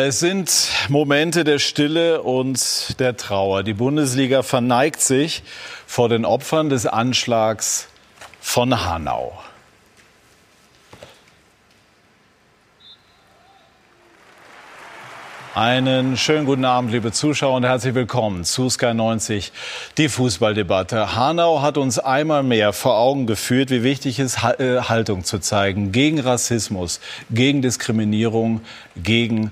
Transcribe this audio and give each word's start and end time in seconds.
Es 0.00 0.20
sind 0.20 0.70
Momente 0.88 1.42
der 1.42 1.58
Stille 1.58 2.22
und 2.22 3.00
der 3.00 3.16
Trauer. 3.16 3.64
Die 3.64 3.74
Bundesliga 3.74 4.44
verneigt 4.44 5.00
sich 5.00 5.42
vor 5.88 6.08
den 6.08 6.24
Opfern 6.24 6.68
des 6.68 6.86
Anschlags 6.86 7.88
von 8.40 8.84
Hanau. 8.84 9.36
Einen 15.56 16.16
schönen 16.16 16.46
guten 16.46 16.64
Abend, 16.64 16.92
liebe 16.92 17.10
Zuschauer, 17.10 17.56
und 17.56 17.64
herzlich 17.64 17.96
willkommen 17.96 18.44
zu 18.44 18.70
Sky 18.70 18.94
90, 18.94 19.50
die 19.96 20.08
Fußballdebatte. 20.08 21.16
Hanau 21.16 21.60
hat 21.60 21.76
uns 21.76 21.98
einmal 21.98 22.44
mehr 22.44 22.72
vor 22.72 22.96
Augen 22.96 23.26
geführt, 23.26 23.70
wie 23.70 23.82
wichtig 23.82 24.20
es 24.20 24.36
ist, 24.36 24.60
äh, 24.60 24.80
Haltung 24.82 25.24
zu 25.24 25.40
zeigen 25.40 25.90
gegen 25.90 26.20
Rassismus, 26.20 27.00
gegen 27.32 27.62
Diskriminierung, 27.62 28.60
gegen 28.94 29.50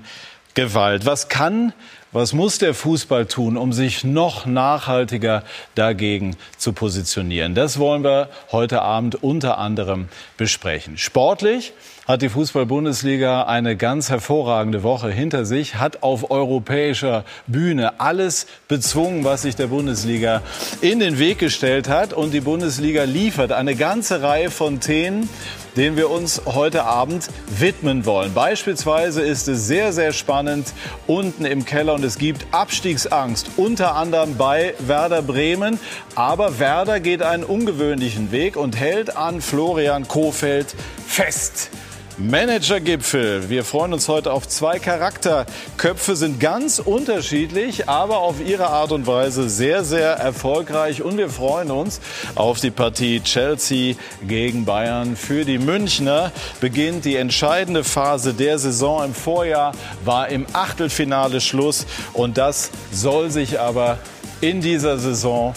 Gewalt. 0.57 1.05
Was 1.05 1.29
kann 1.29 1.71
was 2.13 2.33
muss 2.33 2.57
der 2.57 2.73
Fußball 2.73 3.27
tun, 3.27 3.57
um 3.57 3.73
sich 3.73 4.03
noch 4.03 4.47
nachhaltiger 4.47 5.43
dagegen 5.75 6.35
zu 6.57 6.73
positionieren? 6.73 7.53
Das 7.53 7.77
wollen 7.77 8.03
wir 8.03 8.29
heute 8.51 8.81
Abend 8.81 9.21
unter 9.21 9.59
anderem 9.59 10.07
besprechen. 10.35 10.97
Sportlich 10.97 11.73
hat 12.07 12.21
die 12.21 12.29
Fußball-Bundesliga 12.29 13.43
eine 13.43 13.75
ganz 13.75 14.09
hervorragende 14.09 14.81
Woche 14.81 15.11
hinter 15.11 15.45
sich, 15.45 15.75
hat 15.75 16.03
auf 16.03 16.31
europäischer 16.31 17.25
Bühne 17.47 17.99
alles 17.99 18.47
bezwungen, 18.69 19.25
was 19.25 19.41
sich 19.41 19.57
der 19.57 19.67
Bundesliga 19.67 20.41
in 20.79 20.99
den 20.99 21.19
Weg 21.19 21.37
gestellt 21.39 21.89
hat. 21.89 22.13
Und 22.13 22.33
die 22.33 22.39
Bundesliga 22.39 23.03
liefert 23.03 23.51
eine 23.51 23.75
ganze 23.75 24.21
Reihe 24.21 24.49
von 24.49 24.79
Themen, 24.79 25.27
denen 25.75 25.97
wir 25.97 26.09
uns 26.09 26.43
heute 26.45 26.85
Abend 26.85 27.27
widmen 27.59 28.05
wollen. 28.05 28.33
Beispielsweise 28.33 29.21
ist 29.21 29.49
es 29.49 29.67
sehr, 29.67 29.91
sehr 29.91 30.13
spannend 30.13 30.71
unten 31.07 31.43
im 31.43 31.65
Keller 31.65 31.93
und 31.93 32.05
es 32.05 32.17
gibt 32.17 32.47
Abstiegsangst, 32.51 33.49
unter 33.57 33.95
anderem 33.95 34.37
bei 34.37 34.75
Werder 34.79 35.21
Bremen. 35.21 35.77
Aber 36.15 36.57
Werder 36.57 37.01
geht 37.01 37.21
einen 37.21 37.43
ungewöhnlichen 37.43 38.31
Weg 38.31 38.55
und 38.55 38.77
hält 38.77 39.17
an 39.17 39.41
Florian 39.41 40.07
Kofeld 40.07 40.73
fest. 41.05 41.69
Managergipfel. 42.17 43.49
Wir 43.49 43.63
freuen 43.63 43.93
uns 43.93 44.07
heute 44.07 44.33
auf 44.33 44.47
zwei 44.47 44.79
Charakterköpfe, 44.79 46.15
sind 46.15 46.39
ganz 46.39 46.79
unterschiedlich, 46.79 47.87
aber 47.87 48.17
auf 48.17 48.35
ihre 48.43 48.67
Art 48.67 48.91
und 48.91 49.05
Weise 49.05 49.49
sehr, 49.49 49.83
sehr 49.83 50.13
erfolgreich. 50.13 51.03
Und 51.03 51.17
wir 51.17 51.29
freuen 51.29 51.69
uns 51.69 52.01
auf 52.33 52.59
die 52.59 52.71
Partie 52.71 53.21
Chelsea 53.21 53.95
gegen 54.27 54.65
Bayern. 54.65 55.15
Für 55.15 55.45
die 55.45 55.59
Münchner 55.59 56.31
beginnt 56.59 57.05
die 57.05 57.17
entscheidende 57.17 57.83
Phase 57.83 58.33
der 58.33 58.57
Saison. 58.57 59.05
Im 59.05 59.13
Vorjahr 59.13 59.73
war 60.03 60.29
im 60.29 60.47
Achtelfinale 60.53 61.39
Schluss 61.39 61.85
und 62.13 62.39
das 62.39 62.71
soll 62.91 63.29
sich 63.29 63.59
aber 63.59 63.99
in 64.41 64.61
dieser 64.61 64.97
Saison 64.97 65.53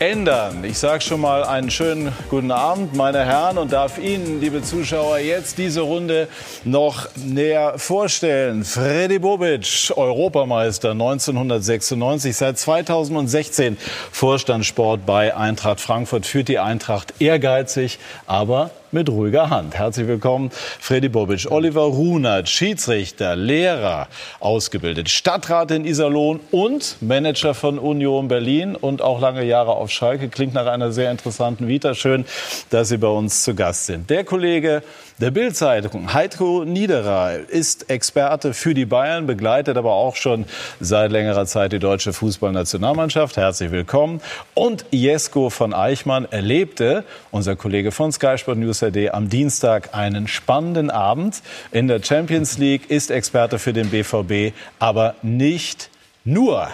ändern. 0.00 0.64
Ich 0.64 0.78
sage 0.78 1.02
schon 1.02 1.20
mal 1.20 1.44
einen 1.44 1.70
schönen 1.70 2.10
guten 2.30 2.50
Abend, 2.50 2.96
meine 2.96 3.24
Herren, 3.24 3.58
und 3.58 3.70
darf 3.70 3.98
Ihnen, 3.98 4.40
liebe 4.40 4.62
Zuschauer, 4.62 5.18
jetzt 5.18 5.58
diese 5.58 5.82
Runde 5.82 6.26
noch 6.64 7.06
näher 7.16 7.74
vorstellen. 7.78 8.64
Freddy 8.64 9.18
Bobic, 9.18 9.92
Europameister 9.94 10.92
1996, 10.92 12.34
seit 12.34 12.58
2016 12.58 13.76
Vorstandssport 14.10 15.04
bei 15.04 15.36
Eintracht 15.36 15.80
Frankfurt, 15.80 16.24
führt 16.24 16.48
die 16.48 16.58
Eintracht 16.58 17.12
ehrgeizig, 17.20 17.98
aber 18.26 18.70
mit 18.92 19.08
ruhiger 19.08 19.50
Hand. 19.50 19.74
Herzlich 19.74 20.06
willkommen, 20.06 20.50
Freddy 20.52 21.08
Bobic. 21.08 21.50
Oliver 21.50 21.82
Runert, 21.82 22.48
Schiedsrichter, 22.48 23.36
Lehrer, 23.36 24.08
ausgebildet, 24.40 25.08
Stadtrat 25.08 25.70
in 25.70 25.84
Iserlohn 25.84 26.40
und 26.50 26.96
Manager 27.00 27.54
von 27.54 27.78
Union 27.78 28.28
Berlin 28.28 28.74
und 28.74 29.02
auch 29.02 29.20
lange 29.20 29.44
Jahre 29.44 29.72
auf 29.72 29.90
Schalke. 29.90 30.28
Klingt 30.28 30.54
nach 30.54 30.66
einer 30.66 30.92
sehr 30.92 31.10
interessanten 31.10 31.68
Vita. 31.68 31.94
Schön, 31.94 32.24
dass 32.70 32.88
Sie 32.88 32.98
bei 32.98 33.08
uns 33.08 33.42
zu 33.42 33.54
Gast 33.54 33.86
sind. 33.86 34.10
Der 34.10 34.24
Kollege 34.24 34.82
der 35.20 35.30
Bildzeitung. 35.30 36.14
Heidko 36.14 36.64
Niederer 36.64 37.40
ist 37.48 37.90
Experte 37.90 38.54
für 38.54 38.72
die 38.72 38.86
Bayern, 38.86 39.26
begleitet 39.26 39.76
aber 39.76 39.92
auch 39.92 40.16
schon 40.16 40.46
seit 40.80 41.12
längerer 41.12 41.44
Zeit 41.44 41.72
die 41.72 41.78
deutsche 41.78 42.14
Fußballnationalmannschaft. 42.14 43.36
Herzlich 43.36 43.70
willkommen. 43.70 44.22
Und 44.54 44.86
Jesko 44.90 45.50
von 45.50 45.74
Eichmann 45.74 46.24
erlebte, 46.30 47.04
unser 47.30 47.54
Kollege 47.54 47.92
von 47.92 48.12
Sky 48.12 48.38
Sport 48.38 48.58
News 48.58 48.82
AD, 48.82 49.10
am 49.10 49.28
Dienstag 49.28 49.94
einen 49.94 50.26
spannenden 50.26 50.90
Abend 50.90 51.42
in 51.70 51.86
der 51.86 52.02
Champions 52.02 52.56
League, 52.56 52.90
ist 52.90 53.10
Experte 53.10 53.58
für 53.58 53.74
den 53.74 53.90
BVB, 53.90 54.54
aber 54.78 55.16
nicht 55.20 55.90
nur. 56.24 56.68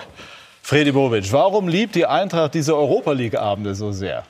Fredi 0.62 0.92
Bobic, 0.92 1.32
warum 1.32 1.66
liebt 1.66 1.96
die 1.96 2.06
Eintracht 2.06 2.54
diese 2.54 2.76
Europa 2.76 3.10
League-Abende 3.10 3.74
so 3.74 3.90
sehr? 3.90 4.24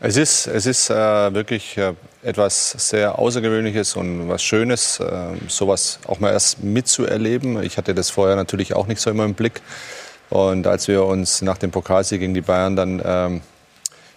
Es 0.00 0.16
ist, 0.16 0.46
es 0.46 0.64
ist 0.64 0.90
äh, 0.90 0.94
wirklich 0.94 1.76
äh, 1.76 1.92
etwas 2.22 2.72
sehr 2.72 3.18
Außergewöhnliches 3.18 3.96
und 3.96 4.28
was 4.28 4.42
Schönes, 4.42 5.00
äh, 5.00 5.06
sowas 5.48 6.00
auch 6.06 6.20
mal 6.20 6.32
erst 6.32 6.62
mitzuerleben. 6.62 7.62
Ich 7.62 7.78
hatte 7.78 7.94
das 7.94 8.10
vorher 8.10 8.36
natürlich 8.36 8.74
auch 8.74 8.86
nicht 8.86 9.00
so 9.00 9.10
immer 9.10 9.24
im 9.24 9.34
Blick. 9.34 9.62
Und 10.28 10.66
als 10.66 10.86
wir 10.86 11.04
uns 11.04 11.42
nach 11.42 11.58
dem 11.58 11.70
Pokalsieg 11.70 12.20
gegen 12.20 12.34
die 12.34 12.40
Bayern 12.40 12.76
dann 12.76 13.02
ähm, 13.04 13.40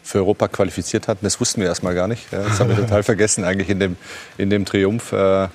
für 0.04 0.20
Europa 0.20 0.48
qualifiziert 0.48 1.08
hatten, 1.08 1.26
das 1.26 1.40
wussten 1.40 1.62
wir 1.62 1.68
erstmal 1.68 1.96
gar 1.96 2.08
nicht. 2.08 2.28
Das 2.32 2.60
haben 2.60 2.70
wir 2.70 2.76
total 2.76 3.04
vergessen 3.04 3.46
eigentlich 3.46 3.70
in 3.70 3.80
dem, 3.80 3.96
in 4.38 4.50
dem 4.50 4.66
Triumph. 4.66 5.12
Äh, 5.14 5.48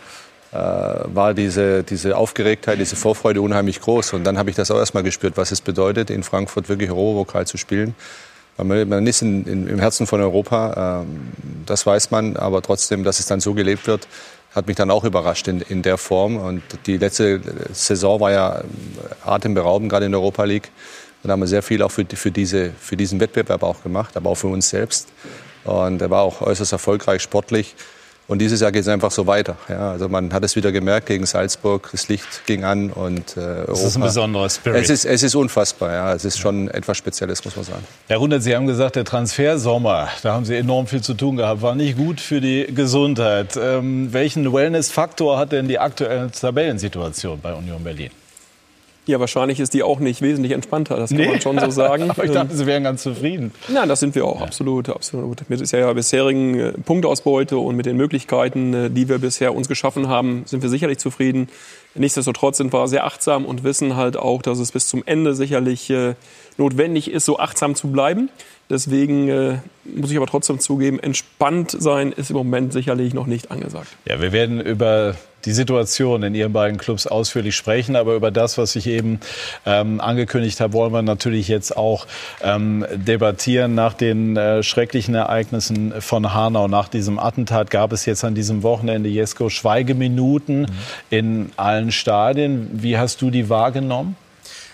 äh, 0.50 0.56
war 0.56 1.34
diese, 1.34 1.82
diese 1.82 2.16
Aufgeregtheit, 2.16 2.78
diese 2.78 2.96
Vorfreude 2.96 3.42
unheimlich 3.42 3.82
groß. 3.82 4.14
Und 4.14 4.24
dann 4.24 4.38
habe 4.38 4.48
ich 4.48 4.56
das 4.56 4.70
auch 4.70 4.78
erstmal 4.78 5.02
gespürt, 5.02 5.36
was 5.36 5.52
es 5.52 5.60
bedeutet, 5.60 6.08
in 6.08 6.22
Frankfurt 6.22 6.70
wirklich 6.70 6.90
Europapokal 6.90 7.46
zu 7.46 7.58
spielen. 7.58 7.94
Man 8.64 9.06
ist 9.06 9.22
in, 9.22 9.44
in, 9.46 9.68
im 9.68 9.78
Herzen 9.78 10.06
von 10.06 10.20
Europa, 10.20 11.02
ähm, 11.02 11.32
das 11.64 11.86
weiß 11.86 12.10
man, 12.10 12.36
aber 12.36 12.60
trotzdem, 12.60 13.04
dass 13.04 13.20
es 13.20 13.26
dann 13.26 13.40
so 13.40 13.54
gelebt 13.54 13.86
wird, 13.86 14.08
hat 14.52 14.66
mich 14.66 14.76
dann 14.76 14.90
auch 14.90 15.04
überrascht 15.04 15.46
in, 15.46 15.60
in 15.60 15.82
der 15.82 15.96
Form. 15.96 16.36
Und 16.36 16.62
die 16.86 16.96
letzte 16.96 17.40
Saison 17.72 18.20
war 18.20 18.32
ja 18.32 18.62
atemberaubend, 19.24 19.90
gerade 19.90 20.06
in 20.06 20.12
der 20.12 20.20
Europa 20.20 20.44
League. 20.44 20.70
Da 21.22 21.30
haben 21.32 21.40
wir 21.40 21.46
sehr 21.46 21.62
viel 21.62 21.82
auch 21.82 21.90
für, 21.90 22.04
für, 22.04 22.30
diese, 22.30 22.70
für 22.78 22.96
diesen 22.96 23.20
Wettbewerb 23.20 23.62
auch 23.62 23.82
gemacht, 23.82 24.16
aber 24.16 24.30
auch 24.30 24.36
für 24.36 24.46
uns 24.48 24.68
selbst. 24.68 25.08
Und 25.64 26.00
er 26.00 26.10
war 26.10 26.22
auch 26.22 26.40
äußerst 26.40 26.72
erfolgreich 26.72 27.22
sportlich. 27.22 27.74
Und 28.28 28.40
dieses 28.40 28.60
Jahr 28.60 28.70
geht 28.70 28.82
es 28.82 28.88
einfach 28.88 29.10
so 29.10 29.26
weiter. 29.26 29.56
Ja, 29.70 29.90
also 29.92 30.06
man 30.10 30.34
hat 30.34 30.44
es 30.44 30.54
wieder 30.54 30.70
gemerkt 30.70 31.06
gegen 31.06 31.24
Salzburg, 31.24 31.88
das 31.92 32.08
Licht 32.08 32.44
ging 32.44 32.62
an 32.62 32.90
und 32.90 33.38
äh, 33.38 33.64
Das 33.66 33.82
ist 33.82 33.96
ein 33.96 34.02
besonderer 34.02 34.50
Spirit. 34.50 34.82
Es 34.82 34.90
ist, 34.90 35.06
es 35.06 35.22
ist 35.22 35.34
unfassbar, 35.34 35.92
ja. 35.92 36.12
Es 36.12 36.26
ist 36.26 36.38
schon 36.38 36.68
etwas 36.68 36.98
Spezielles, 36.98 37.42
muss 37.46 37.56
man 37.56 37.64
sagen. 37.64 37.84
Herr 38.06 38.18
Rundert, 38.18 38.42
Sie 38.42 38.54
haben 38.54 38.66
gesagt, 38.66 38.96
der 38.96 39.04
Transfersommer, 39.04 40.08
da 40.22 40.34
haben 40.34 40.44
Sie 40.44 40.56
enorm 40.56 40.86
viel 40.86 41.00
zu 41.00 41.14
tun 41.14 41.36
gehabt, 41.36 41.62
war 41.62 41.74
nicht 41.74 41.96
gut 41.96 42.20
für 42.20 42.42
die 42.42 42.66
Gesundheit. 42.66 43.56
Ähm, 43.56 44.12
welchen 44.12 44.52
Wellness-Faktor 44.52 45.38
hat 45.38 45.52
denn 45.52 45.66
die 45.66 45.78
aktuelle 45.78 46.30
Tabellensituation 46.30 47.40
bei 47.40 47.54
Union 47.54 47.82
Berlin? 47.82 48.10
Ja, 49.08 49.18
wahrscheinlich 49.20 49.58
ist 49.58 49.72
die 49.72 49.82
auch 49.82 50.00
nicht 50.00 50.20
wesentlich 50.20 50.52
entspannter, 50.52 50.98
das 50.98 51.08
kann 51.08 51.18
nee. 51.18 51.28
man 51.28 51.40
schon 51.40 51.58
so 51.58 51.70
sagen. 51.70 52.10
Aber 52.10 52.24
ich 52.24 52.30
dachte, 52.30 52.54
Sie 52.54 52.66
wären 52.66 52.84
ganz 52.84 53.02
zufrieden. 53.02 53.54
Nein, 53.66 53.88
das 53.88 54.00
sind 54.00 54.14
wir 54.14 54.26
auch, 54.26 54.42
absolut, 54.42 54.90
absolut. 54.90 55.48
Mit 55.48 55.72
der 55.72 55.94
bisherigen 55.94 56.60
äh, 56.60 56.72
Punktausbeute 56.72 57.56
und 57.56 57.74
mit 57.74 57.86
den 57.86 57.96
Möglichkeiten, 57.96 58.74
äh, 58.74 58.90
die 58.90 59.08
wir 59.08 59.18
bisher 59.18 59.54
uns 59.54 59.66
geschaffen 59.66 60.08
haben, 60.08 60.42
sind 60.44 60.62
wir 60.62 60.68
sicherlich 60.68 60.98
zufrieden. 60.98 61.48
Nichtsdestotrotz 61.94 62.58
sind 62.58 62.70
wir 62.70 62.86
sehr 62.86 63.06
achtsam 63.06 63.46
und 63.46 63.64
wissen 63.64 63.96
halt 63.96 64.18
auch, 64.18 64.42
dass 64.42 64.58
es 64.58 64.72
bis 64.72 64.88
zum 64.88 65.02
Ende 65.06 65.34
sicherlich 65.34 65.88
äh, 65.88 66.14
notwendig 66.58 67.10
ist, 67.10 67.24
so 67.24 67.38
achtsam 67.38 67.74
zu 67.74 67.88
bleiben. 67.88 68.28
Deswegen 68.70 69.28
äh, 69.28 69.58
muss 69.84 70.10
ich 70.10 70.16
aber 70.16 70.26
trotzdem 70.26 70.58
zugeben, 70.58 70.98
entspannt 70.98 71.74
sein 71.78 72.12
ist 72.12 72.30
im 72.30 72.36
Moment 72.36 72.72
sicherlich 72.72 73.14
noch 73.14 73.26
nicht 73.26 73.50
angesagt. 73.50 73.88
Ja, 74.06 74.20
wir 74.20 74.32
werden 74.32 74.60
über 74.60 75.14
die 75.44 75.52
Situation 75.52 76.22
in 76.22 76.34
Ihren 76.34 76.52
beiden 76.52 76.78
Clubs 76.78 77.06
ausführlich 77.06 77.56
sprechen. 77.56 77.96
Aber 77.96 78.14
über 78.14 78.30
das, 78.30 78.58
was 78.58 78.76
ich 78.76 78.86
eben 78.86 79.20
ähm, 79.64 80.00
angekündigt 80.00 80.60
habe, 80.60 80.72
wollen 80.72 80.92
wir 80.92 81.02
natürlich 81.02 81.48
jetzt 81.48 81.76
auch 81.76 82.06
ähm, 82.42 82.84
debattieren. 82.92 83.74
Nach 83.74 83.94
den 83.94 84.36
äh, 84.36 84.62
schrecklichen 84.62 85.14
Ereignissen 85.14 85.94
von 86.00 86.34
Hanau, 86.34 86.68
nach 86.68 86.88
diesem 86.88 87.18
Attentat, 87.18 87.70
gab 87.70 87.92
es 87.92 88.04
jetzt 88.04 88.24
an 88.24 88.34
diesem 88.34 88.62
Wochenende, 88.62 89.08
Jesko, 89.08 89.48
Schweigeminuten 89.48 90.62
mhm. 90.62 90.66
in 91.10 91.50
allen 91.56 91.92
Stadien. 91.92 92.68
Wie 92.72 92.98
hast 92.98 93.22
du 93.22 93.30
die 93.30 93.48
wahrgenommen? 93.48 94.16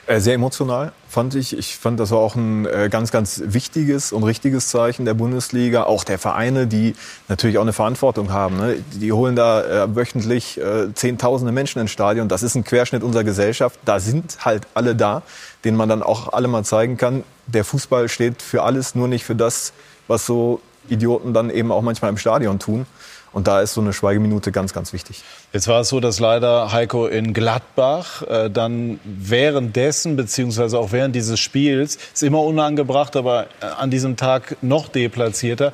Äh, 0.06 0.20
sehr 0.20 0.34
emotional, 0.34 0.92
fand 1.08 1.34
ich. 1.34 1.56
Ich 1.56 1.76
fand, 1.76 1.98
das 1.98 2.10
war 2.10 2.18
auch 2.18 2.34
ein 2.34 2.66
äh, 2.66 2.88
ganz, 2.90 3.10
ganz 3.10 3.42
wichtiges 3.46 4.12
und 4.12 4.22
richtiges 4.22 4.68
Zeichen 4.68 5.06
der 5.06 5.14
Bundesliga. 5.14 5.84
Auch 5.84 6.04
der 6.04 6.18
Vereine, 6.18 6.66
die 6.66 6.94
natürlich 7.28 7.56
auch 7.56 7.62
eine 7.62 7.72
Verantwortung 7.72 8.30
haben. 8.30 8.58
Ne? 8.58 8.76
Die 8.92 9.12
holen 9.12 9.34
da 9.34 9.84
äh, 9.84 9.96
wöchentlich 9.96 10.60
Zehntausende 10.94 11.52
Menschen 11.52 11.80
ins 11.80 11.90
Stadion. 11.90 12.28
Das 12.28 12.42
ist 12.42 12.54
ein 12.54 12.64
Querschnitt 12.64 13.02
unserer 13.02 13.24
Gesellschaft. 13.24 13.78
Da 13.84 13.98
sind 13.98 14.44
halt 14.44 14.66
alle 14.74 14.94
da, 14.94 15.22
denen 15.64 15.76
man 15.76 15.88
dann 15.88 16.02
auch 16.02 16.32
alle 16.32 16.48
mal 16.48 16.64
zeigen 16.64 16.96
kann, 16.96 17.24
der 17.46 17.64
Fußball 17.64 18.08
steht 18.08 18.42
für 18.42 18.62
alles, 18.62 18.94
nur 18.94 19.08
nicht 19.08 19.24
für 19.24 19.34
das, 19.34 19.72
was 20.06 20.26
so 20.26 20.60
Idioten 20.88 21.32
dann 21.32 21.50
eben 21.50 21.72
auch 21.72 21.82
manchmal 21.82 22.10
im 22.10 22.18
Stadion 22.18 22.58
tun. 22.58 22.86
Und 23.34 23.48
da 23.48 23.60
ist 23.60 23.74
so 23.74 23.80
eine 23.80 23.92
Schweigeminute 23.92 24.52
ganz, 24.52 24.72
ganz 24.72 24.92
wichtig. 24.92 25.22
Jetzt 25.52 25.66
war 25.66 25.80
es 25.80 25.88
so, 25.88 25.98
dass 25.98 26.20
leider 26.20 26.72
Heiko 26.72 27.08
in 27.08 27.34
Gladbach 27.34 28.22
äh, 28.22 28.48
dann 28.48 29.00
währenddessen, 29.04 30.14
beziehungsweise 30.14 30.78
auch 30.78 30.92
während 30.92 31.16
dieses 31.16 31.40
Spiels, 31.40 31.98
ist 32.14 32.22
immer 32.22 32.40
unangebracht, 32.42 33.16
aber 33.16 33.46
äh, 33.60 33.66
an 33.66 33.90
diesem 33.90 34.16
Tag 34.16 34.56
noch 34.62 34.88
deplatzierter, 34.88 35.72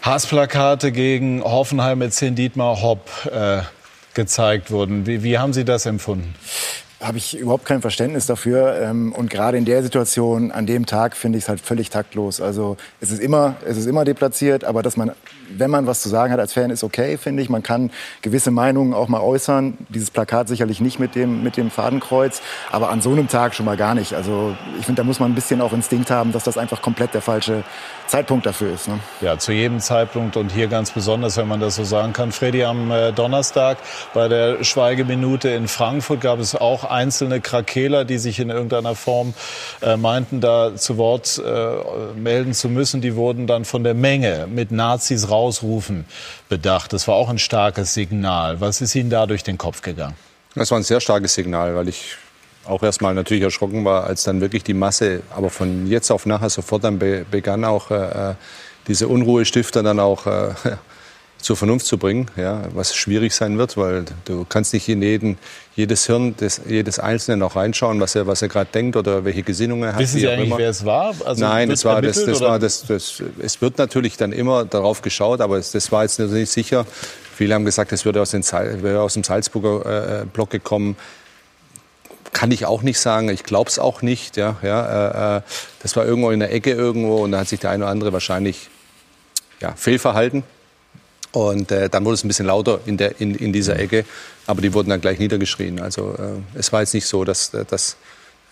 Hassplakate 0.00 0.90
gegen 0.90 1.44
Hoffenheim 1.44 1.98
mit 1.98 2.14
Zehn 2.14 2.34
Dietmar 2.34 2.80
Hopp 2.80 3.10
äh, 3.26 3.60
gezeigt 4.14 4.70
wurden. 4.70 5.06
Wie, 5.06 5.22
wie 5.22 5.38
haben 5.38 5.52
Sie 5.52 5.66
das 5.66 5.84
empfunden? 5.84 6.34
Habe 7.00 7.18
ich 7.18 7.38
überhaupt 7.38 7.66
kein 7.66 7.82
Verständnis 7.82 8.26
dafür. 8.26 8.80
Ähm, 8.80 9.12
und 9.12 9.28
gerade 9.28 9.58
in 9.58 9.64
der 9.66 9.82
Situation, 9.82 10.50
an 10.50 10.66
dem 10.66 10.86
Tag, 10.86 11.14
finde 11.14 11.36
ich 11.38 11.44
es 11.44 11.48
halt 11.48 11.60
völlig 11.60 11.90
taktlos. 11.90 12.40
Also 12.40 12.76
es 13.00 13.10
ist 13.10 13.20
immer, 13.20 13.56
es 13.66 13.76
ist 13.76 13.86
immer 13.86 14.04
deplatziert, 14.04 14.64
aber 14.64 14.82
dass 14.82 14.96
man, 14.96 15.12
wenn 15.50 15.70
man 15.70 15.86
was 15.86 16.00
zu 16.00 16.08
sagen 16.08 16.32
hat 16.32 16.40
als 16.40 16.54
Fan, 16.54 16.70
ist 16.70 16.82
okay, 16.82 17.18
finde 17.18 17.42
ich. 17.42 17.50
Man 17.50 17.62
kann 17.62 17.90
gewisse 18.22 18.50
Meinungen 18.50 18.94
auch 18.94 19.08
mal 19.08 19.20
äußern. 19.20 19.76
Dieses 19.90 20.10
Plakat 20.10 20.48
sicherlich 20.48 20.80
nicht 20.80 20.98
mit 20.98 21.14
dem, 21.14 21.42
mit 21.42 21.58
dem 21.58 21.70
Fadenkreuz, 21.70 22.40
aber 22.70 22.88
an 22.90 23.02
so 23.02 23.12
einem 23.12 23.28
Tag 23.28 23.54
schon 23.54 23.66
mal 23.66 23.76
gar 23.76 23.94
nicht. 23.94 24.14
Also 24.14 24.56
ich 24.78 24.86
finde, 24.86 25.02
da 25.02 25.04
muss 25.04 25.20
man 25.20 25.30
ein 25.30 25.34
bisschen 25.34 25.60
auch 25.60 25.74
Instinkt 25.74 26.10
haben, 26.10 26.32
dass 26.32 26.44
das 26.44 26.56
einfach 26.56 26.80
komplett 26.80 27.12
der 27.12 27.22
falsche 27.22 27.62
Zeitpunkt 28.06 28.46
dafür 28.46 28.74
ist. 28.74 28.88
Ne? 28.88 29.00
Ja, 29.20 29.38
zu 29.38 29.52
jedem 29.52 29.80
Zeitpunkt 29.80 30.36
und 30.36 30.52
hier 30.52 30.68
ganz 30.68 30.90
besonders, 30.90 31.36
wenn 31.36 31.48
man 31.48 31.60
das 31.60 31.76
so 31.76 31.84
sagen 31.84 32.12
kann. 32.12 32.32
Freddy, 32.32 32.64
am 32.64 32.90
äh, 32.90 33.12
Donnerstag 33.12 33.78
bei 34.14 34.28
der 34.28 34.62
Schweigeminute 34.64 35.48
in 35.50 35.68
Frankfurt 35.68 36.20
gab 36.20 36.38
es 36.38 36.54
auch 36.54 36.84
einzelne 36.84 37.40
Krakeler, 37.40 38.04
die 38.04 38.18
sich 38.18 38.38
in 38.38 38.50
irgendeiner 38.50 38.94
Form 38.94 39.34
äh, 39.82 39.96
meinten, 39.96 40.40
da 40.40 40.76
zu 40.76 40.96
Wort 40.96 41.42
äh, 41.44 42.18
melden 42.18 42.54
zu 42.54 42.68
müssen. 42.68 43.00
Die 43.00 43.16
wurden 43.16 43.46
dann 43.46 43.64
von 43.64 43.84
der 43.84 43.94
Menge 43.94 44.46
mit 44.48 44.70
Nazis 44.70 45.30
rausrufen 45.30 46.04
bedacht. 46.48 46.92
Das 46.92 47.08
war 47.08 47.16
auch 47.16 47.28
ein 47.28 47.38
starkes 47.38 47.94
Signal. 47.94 48.60
Was 48.60 48.80
ist 48.80 48.94
Ihnen 48.94 49.10
da 49.10 49.26
durch 49.26 49.42
den 49.42 49.58
Kopf 49.58 49.82
gegangen? 49.82 50.14
Das 50.54 50.70
war 50.70 50.78
ein 50.78 50.84
sehr 50.84 51.00
starkes 51.00 51.34
Signal, 51.34 51.74
weil 51.74 51.88
ich 51.88 52.16
auch 52.68 52.82
erstmal 52.82 53.14
natürlich 53.14 53.42
erschrocken 53.42 53.84
war, 53.84 54.04
als 54.04 54.24
dann 54.24 54.40
wirklich 54.40 54.64
die 54.64 54.74
Masse, 54.74 55.22
aber 55.34 55.50
von 55.50 55.86
jetzt 55.86 56.10
auf 56.10 56.26
nachher 56.26 56.50
sofort 56.50 56.84
dann 56.84 56.98
be 56.98 57.24
begann 57.30 57.64
auch 57.64 57.90
äh, 57.90 58.30
äh 58.30 58.34
diese 58.88 59.08
Unruhestifter 59.08 59.82
dann 59.82 59.98
auch 59.98 60.26
äh, 60.26 60.50
zur 61.38 61.56
Vernunft 61.56 61.86
zu 61.86 61.98
bringen, 61.98 62.26
ja, 62.36 62.62
was 62.74 62.96
schwierig 62.96 63.34
sein 63.34 63.58
wird, 63.58 63.76
weil 63.76 64.04
du 64.24 64.44
kannst 64.48 64.72
nicht 64.72 64.88
in 64.88 65.02
jeden, 65.02 65.38
jedes 65.74 66.06
Hirn 66.06 66.36
des, 66.36 66.62
jedes 66.66 66.98
Einzelnen 66.98 67.42
auch 67.42 67.56
reinschauen, 67.56 68.00
was 68.00 68.14
er, 68.14 68.26
was 68.26 68.42
er 68.42 68.48
gerade 68.48 68.70
denkt 68.72 68.96
oder 68.96 69.24
welche 69.24 69.42
Gesinnungen 69.42 69.84
er 69.84 69.92
hat. 69.92 70.00
Wissen 70.00 70.20
Sie 70.20 70.28
eigentlich, 70.28 70.48
immer. 70.48 70.58
wer 70.58 70.70
es 70.70 70.84
war? 70.84 71.14
Also 71.24 71.44
Nein, 71.44 71.70
es 71.70 71.84
war, 71.84 72.00
das, 72.00 72.24
das 72.24 72.40
war 72.40 72.58
das, 72.58 72.86
das, 72.86 73.22
es 73.38 73.60
wird 73.60 73.78
natürlich 73.78 74.16
dann 74.16 74.32
immer 74.32 74.64
darauf 74.64 75.02
geschaut, 75.02 75.40
aber 75.40 75.58
es, 75.58 75.72
das 75.72 75.92
war 75.92 76.02
jetzt 76.02 76.18
nicht 76.18 76.50
sicher. 76.50 76.86
Viele 77.34 77.54
haben 77.54 77.66
gesagt, 77.66 77.92
es 77.92 78.04
würde 78.04 78.22
aus, 78.22 78.30
den, 78.30 78.42
aus 78.96 79.14
dem 79.14 79.22
Salzburger 79.22 80.22
äh, 80.22 80.24
Block 80.24 80.50
gekommen 80.50 80.96
kann 82.36 82.50
ich 82.50 82.66
auch 82.66 82.82
nicht 82.82 83.00
sagen. 83.00 83.30
Ich 83.30 83.44
glaube 83.44 83.70
es 83.70 83.78
auch 83.78 84.02
nicht. 84.02 84.36
Ja, 84.36 84.56
ja, 84.62 85.36
äh, 85.36 85.38
äh, 85.38 85.42
das 85.82 85.96
war 85.96 86.04
irgendwo 86.04 86.30
in 86.30 86.40
der 86.40 86.52
Ecke 86.52 86.70
irgendwo 86.70 87.24
und 87.24 87.32
da 87.32 87.38
hat 87.38 87.48
sich 87.48 87.60
der 87.60 87.70
eine 87.70 87.84
oder 87.84 87.90
andere 87.90 88.12
wahrscheinlich 88.12 88.68
ja, 89.58 89.72
fehlverhalten. 89.74 90.42
Und 91.32 91.72
äh, 91.72 91.88
dann 91.88 92.04
wurde 92.04 92.16
es 92.16 92.24
ein 92.24 92.28
bisschen 92.28 92.44
lauter 92.44 92.80
in, 92.84 92.98
der, 92.98 93.22
in, 93.22 93.34
in 93.34 93.54
dieser 93.54 93.78
Ecke, 93.78 94.04
aber 94.46 94.60
die 94.60 94.74
wurden 94.74 94.90
dann 94.90 95.00
gleich 95.00 95.18
niedergeschrien. 95.18 95.80
Also 95.80 96.12
äh, 96.12 96.58
es 96.58 96.70
war 96.74 96.80
jetzt 96.80 96.92
nicht 96.92 97.06
so, 97.06 97.24
dass, 97.24 97.54
äh, 97.54 97.64
dass 97.64 97.96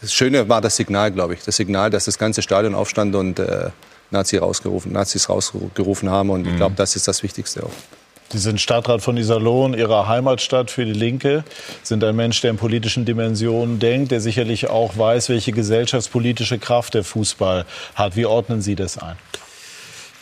das 0.00 0.14
Schöne 0.14 0.48
war 0.48 0.62
das 0.62 0.76
Signal, 0.76 1.12
glaube 1.12 1.34
ich. 1.34 1.42
Das 1.42 1.56
Signal, 1.56 1.90
dass 1.90 2.06
das 2.06 2.16
ganze 2.16 2.40
Stadion 2.40 2.74
aufstand 2.74 3.14
und 3.14 3.38
äh, 3.38 3.68
Nazi 4.10 4.38
rausgerufen, 4.38 4.92
Nazis 4.92 5.28
rausgerufen 5.28 6.08
haben. 6.08 6.30
Und 6.30 6.46
ich 6.46 6.54
mhm. 6.54 6.56
glaube, 6.56 6.74
das 6.74 6.96
ist 6.96 7.06
das 7.06 7.22
Wichtigste 7.22 7.64
auch. 7.64 8.03
Sie 8.30 8.38
sind 8.38 8.60
Stadtrat 8.60 9.00
von 9.00 9.16
Iserlohn, 9.16 9.74
Ihrer 9.74 10.08
Heimatstadt 10.08 10.70
für 10.70 10.84
die 10.84 10.92
Linke, 10.92 11.44
sind 11.82 12.02
ein 12.02 12.16
Mensch, 12.16 12.40
der 12.40 12.50
in 12.50 12.56
politischen 12.56 13.04
Dimensionen 13.04 13.78
denkt, 13.78 14.10
der 14.10 14.20
sicherlich 14.20 14.68
auch 14.68 14.96
weiß, 14.96 15.28
welche 15.28 15.52
gesellschaftspolitische 15.52 16.58
Kraft 16.58 16.94
der 16.94 17.04
Fußball 17.04 17.64
hat. 17.94 18.16
Wie 18.16 18.26
ordnen 18.26 18.60
Sie 18.60 18.74
das 18.74 18.98
ein? 18.98 19.16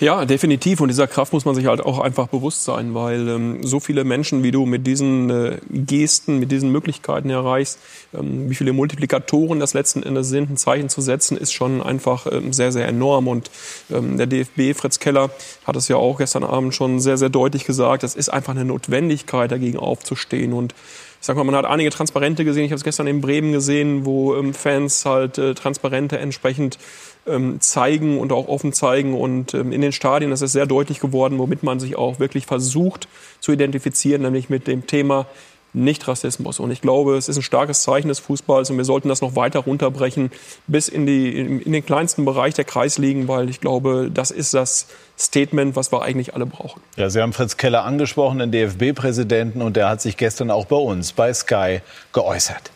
Ja, 0.01 0.25
definitiv. 0.25 0.81
Und 0.81 0.89
dieser 0.89 1.07
Kraft 1.07 1.33
muss 1.33 1.45
man 1.45 1.55
sich 1.55 1.67
halt 1.67 1.81
auch 1.81 2.01
einfach 2.01 2.27
bewusst 2.27 2.65
sein, 2.65 2.93
weil 2.95 3.29
ähm, 3.29 3.65
so 3.65 3.79
viele 3.79 4.03
Menschen, 4.03 4.43
wie 4.43 4.51
du 4.51 4.67
mit 4.67 4.85
diesen 4.87 5.31
äh, 5.31 5.59
Gesten, 5.71 6.39
mit 6.39 6.51
diesen 6.51 6.73
Möglichkeiten 6.73 7.31
erreichst, 7.31 7.79
ähm, 8.13 8.51
wie 8.51 8.55
viele 8.57 8.73
Multiplikatoren 8.73 9.61
das 9.61 9.75
letzten 9.75 10.03
Endes 10.03 10.29
sind, 10.29 10.51
ein 10.51 10.57
Zeichen 10.57 10.89
zu 10.89 11.01
setzen, 11.01 11.37
ist 11.37 11.53
schon 11.53 11.81
einfach 11.81 12.27
ähm, 12.31 12.53
sehr, 12.53 12.73
sehr 12.73 12.89
enorm. 12.89 13.29
Und 13.29 13.51
ähm, 13.93 14.17
der 14.17 14.27
DFB, 14.27 14.77
Fritz 14.77 14.99
Keller, 14.99 15.31
hat 15.65 15.77
es 15.77 15.87
ja 15.87 15.97
auch 15.97 16.19
gestern 16.19 16.43
Abend 16.43 16.75
schon 16.75 16.99
sehr, 16.99 17.17
sehr 17.17 17.29
deutlich 17.29 17.65
gesagt, 17.65 18.03
es 18.03 18.17
ist 18.17 18.29
einfach 18.29 18.55
eine 18.55 18.65
Notwendigkeit, 18.65 19.53
dagegen 19.53 19.79
aufzustehen. 19.79 20.53
Und 20.53 20.75
ich 21.23 21.27
sag 21.27 21.37
mal, 21.37 21.45
man 21.45 21.55
hat 21.55 21.67
einige 21.67 21.91
Transparente 21.91 22.45
gesehen. 22.45 22.65
Ich 22.65 22.73
habe 22.73 22.79
es 22.79 22.83
gestern 22.83 23.07
in 23.07 23.21
Bremen 23.21 23.53
gesehen, 23.53 24.05
wo 24.05 24.35
ähm, 24.35 24.53
Fans 24.55 25.05
halt 25.05 25.39
äh, 25.39 25.55
Transparente 25.55 26.19
entsprechend 26.19 26.79
ähm, 27.27 27.61
zeigen 27.61 28.19
und 28.19 28.33
auch 28.33 28.49
offen 28.49 28.73
zeigen. 28.73 29.15
Und 29.15 29.55
ähm, 29.55 29.73
in 29.73 29.81
den 29.81 29.93
Stadien 29.93 30.33
ist 30.33 30.43
es 30.43 30.53
sehr 30.53 30.67
deutlich 30.67 31.01
geworden, 31.01 31.39
womit 31.39 31.63
man 31.63 31.81
sich 31.81 31.97
auch 31.97 32.19
wirklich 32.19 32.47
versucht 32.47 33.09
zu 33.41 33.53
identifizieren, 33.53 34.23
nämlich 34.23 34.49
mit 34.49 34.67
dem 34.67 34.87
Thema 34.87 35.27
nicht-Rassismus. 35.75 36.61
Und 36.61 36.71
ich 36.71 36.81
glaube, 36.81 37.17
es 37.17 37.29
ist 37.29 37.37
ein 37.37 37.43
starkes 37.43 37.83
Zeichen 37.83 38.09
des 38.09 38.19
Fußballs 38.19 38.71
und 38.71 38.77
wir 38.77 38.85
sollten 38.85 39.09
das 39.09 39.23
noch 39.23 39.37
weiter 39.37 39.61
runterbrechen 39.61 40.31
bis 40.67 40.89
in, 40.89 41.07
die, 41.07 41.31
in 41.39 41.73
den 41.73 41.85
kleinsten 41.85 42.25
Bereich 42.25 42.55
der 42.55 42.65
Kreisligen, 42.65 43.29
weil 43.29 43.49
ich 43.49 43.61
glaube, 43.61 44.11
das 44.13 44.31
ist 44.31 44.55
das 44.55 44.87
Statement, 45.19 45.75
was 45.75 45.93
wir 45.93 46.03
eigentlich 46.03 46.35
alle 46.35 46.47
brauchen. 46.47 46.83
Ja, 46.97 47.09
Sie 47.09 47.21
haben 47.23 47.33
Fritz 47.33 47.57
Keller 47.57 47.85
angesprochen, 47.85 48.39
den 48.39 48.53
DFB-Präsidenten, 48.53 49.63
und 49.63 49.77
der 49.77 49.89
hat 49.89 50.03
sich 50.03 50.17
gestern 50.17 50.51
auch 50.51 50.67
bei 50.67 50.77
uns, 50.77 51.13
bei 51.13 51.33
Sky, 51.33 51.81
geäußert. 52.13 52.71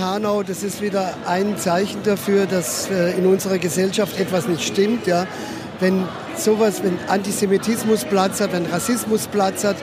Hanau, 0.00 0.42
das 0.42 0.62
ist 0.62 0.80
wieder 0.80 1.14
ein 1.26 1.56
Zeichen 1.56 2.02
dafür, 2.02 2.46
dass 2.46 2.90
äh, 2.90 3.12
in 3.18 3.26
unserer 3.26 3.58
Gesellschaft 3.58 4.18
etwas 4.18 4.48
nicht 4.48 4.62
stimmt. 4.62 5.06
Ja. 5.06 5.26
Wenn 5.80 6.04
sowas, 6.36 6.82
wenn 6.82 6.98
Antisemitismus 7.08 8.04
Platz 8.04 8.40
hat, 8.40 8.52
wenn 8.52 8.66
Rassismus 8.66 9.26
Platz 9.26 9.64
hat, 9.64 9.76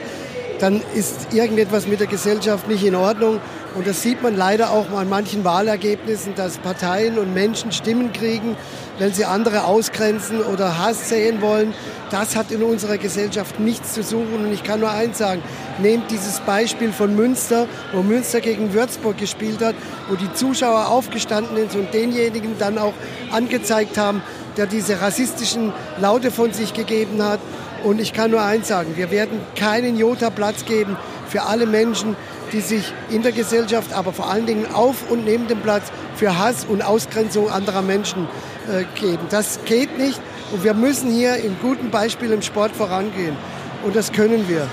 dann 0.60 0.82
ist 0.94 1.32
irgendetwas 1.32 1.86
mit 1.86 2.00
der 2.00 2.06
Gesellschaft 2.06 2.68
nicht 2.68 2.84
in 2.84 2.94
Ordnung. 2.94 3.40
Und 3.76 3.86
das 3.86 4.00
sieht 4.00 4.22
man 4.22 4.34
leider 4.34 4.70
auch 4.70 4.90
an 4.90 5.10
manchen 5.10 5.44
Wahlergebnissen, 5.44 6.34
dass 6.34 6.56
Parteien 6.56 7.18
und 7.18 7.34
Menschen 7.34 7.72
Stimmen 7.72 8.10
kriegen, 8.10 8.56
wenn 8.98 9.12
sie 9.12 9.26
andere 9.26 9.64
ausgrenzen 9.64 10.40
oder 10.40 10.78
Hass 10.78 11.10
sehen 11.10 11.42
wollen. 11.42 11.74
Das 12.10 12.36
hat 12.36 12.50
in 12.50 12.62
unserer 12.62 12.96
Gesellschaft 12.96 13.60
nichts 13.60 13.92
zu 13.92 14.02
suchen. 14.02 14.46
Und 14.46 14.52
ich 14.52 14.62
kann 14.62 14.80
nur 14.80 14.90
eins 14.90 15.18
sagen, 15.18 15.42
nehmt 15.78 16.10
dieses 16.10 16.40
Beispiel 16.40 16.90
von 16.90 17.14
Münster, 17.14 17.66
wo 17.92 18.02
Münster 18.02 18.40
gegen 18.40 18.72
Würzburg 18.72 19.18
gespielt 19.18 19.62
hat, 19.62 19.74
wo 20.08 20.14
die 20.14 20.32
Zuschauer 20.32 20.88
aufgestanden 20.88 21.56
sind 21.56 21.74
und 21.74 21.92
denjenigen 21.92 22.58
dann 22.58 22.78
auch 22.78 22.94
angezeigt 23.30 23.98
haben, 23.98 24.22
der 24.56 24.64
diese 24.64 25.02
rassistischen 25.02 25.74
Laute 26.00 26.30
von 26.30 26.50
sich 26.54 26.72
gegeben 26.72 27.22
hat. 27.22 27.40
Und 27.84 28.00
ich 28.00 28.14
kann 28.14 28.30
nur 28.30 28.42
eins 28.42 28.68
sagen, 28.68 28.96
wir 28.96 29.10
werden 29.10 29.38
keinen 29.54 29.98
Jota 29.98 30.30
Platz 30.30 30.64
geben 30.64 30.96
für 31.28 31.42
alle 31.42 31.66
Menschen, 31.66 32.16
die 32.52 32.60
sich 32.60 32.92
in 33.10 33.22
der 33.22 33.32
Gesellschaft, 33.32 33.92
aber 33.92 34.12
vor 34.12 34.30
allen 34.30 34.46
Dingen 34.46 34.66
auf 34.72 35.10
und 35.10 35.24
neben 35.24 35.48
dem 35.48 35.60
Platz 35.60 35.84
für 36.14 36.38
Hass 36.38 36.64
und 36.64 36.82
Ausgrenzung 36.82 37.50
anderer 37.50 37.82
Menschen 37.82 38.28
äh, 38.68 38.84
geben. 39.00 39.26
Das 39.30 39.60
geht 39.64 39.98
nicht 39.98 40.20
und 40.52 40.64
wir 40.64 40.74
müssen 40.74 41.10
hier 41.10 41.36
im 41.36 41.56
guten 41.60 41.90
Beispiel 41.90 42.30
im 42.32 42.42
Sport 42.42 42.72
vorangehen. 42.72 43.36
Und 43.84 43.96
das 43.96 44.12
können 44.12 44.48
wir. 44.48 44.66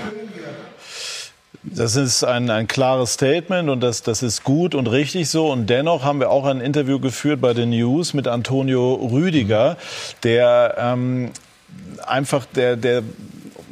Das 1.62 1.96
ist 1.96 2.24
ein, 2.24 2.50
ein 2.50 2.68
klares 2.68 3.14
Statement 3.14 3.70
und 3.70 3.80
das, 3.80 4.02
das 4.02 4.22
ist 4.22 4.44
gut 4.44 4.74
und 4.74 4.86
richtig 4.86 5.30
so. 5.30 5.50
Und 5.50 5.70
dennoch 5.70 6.04
haben 6.04 6.20
wir 6.20 6.30
auch 6.30 6.44
ein 6.44 6.60
Interview 6.60 7.00
geführt 7.00 7.40
bei 7.40 7.54
den 7.54 7.70
News 7.70 8.12
mit 8.12 8.28
Antonio 8.28 8.94
Rüdiger, 8.94 9.76
der 10.22 10.74
ähm, 10.78 11.30
einfach 12.06 12.44
der, 12.46 12.76
der 12.76 13.02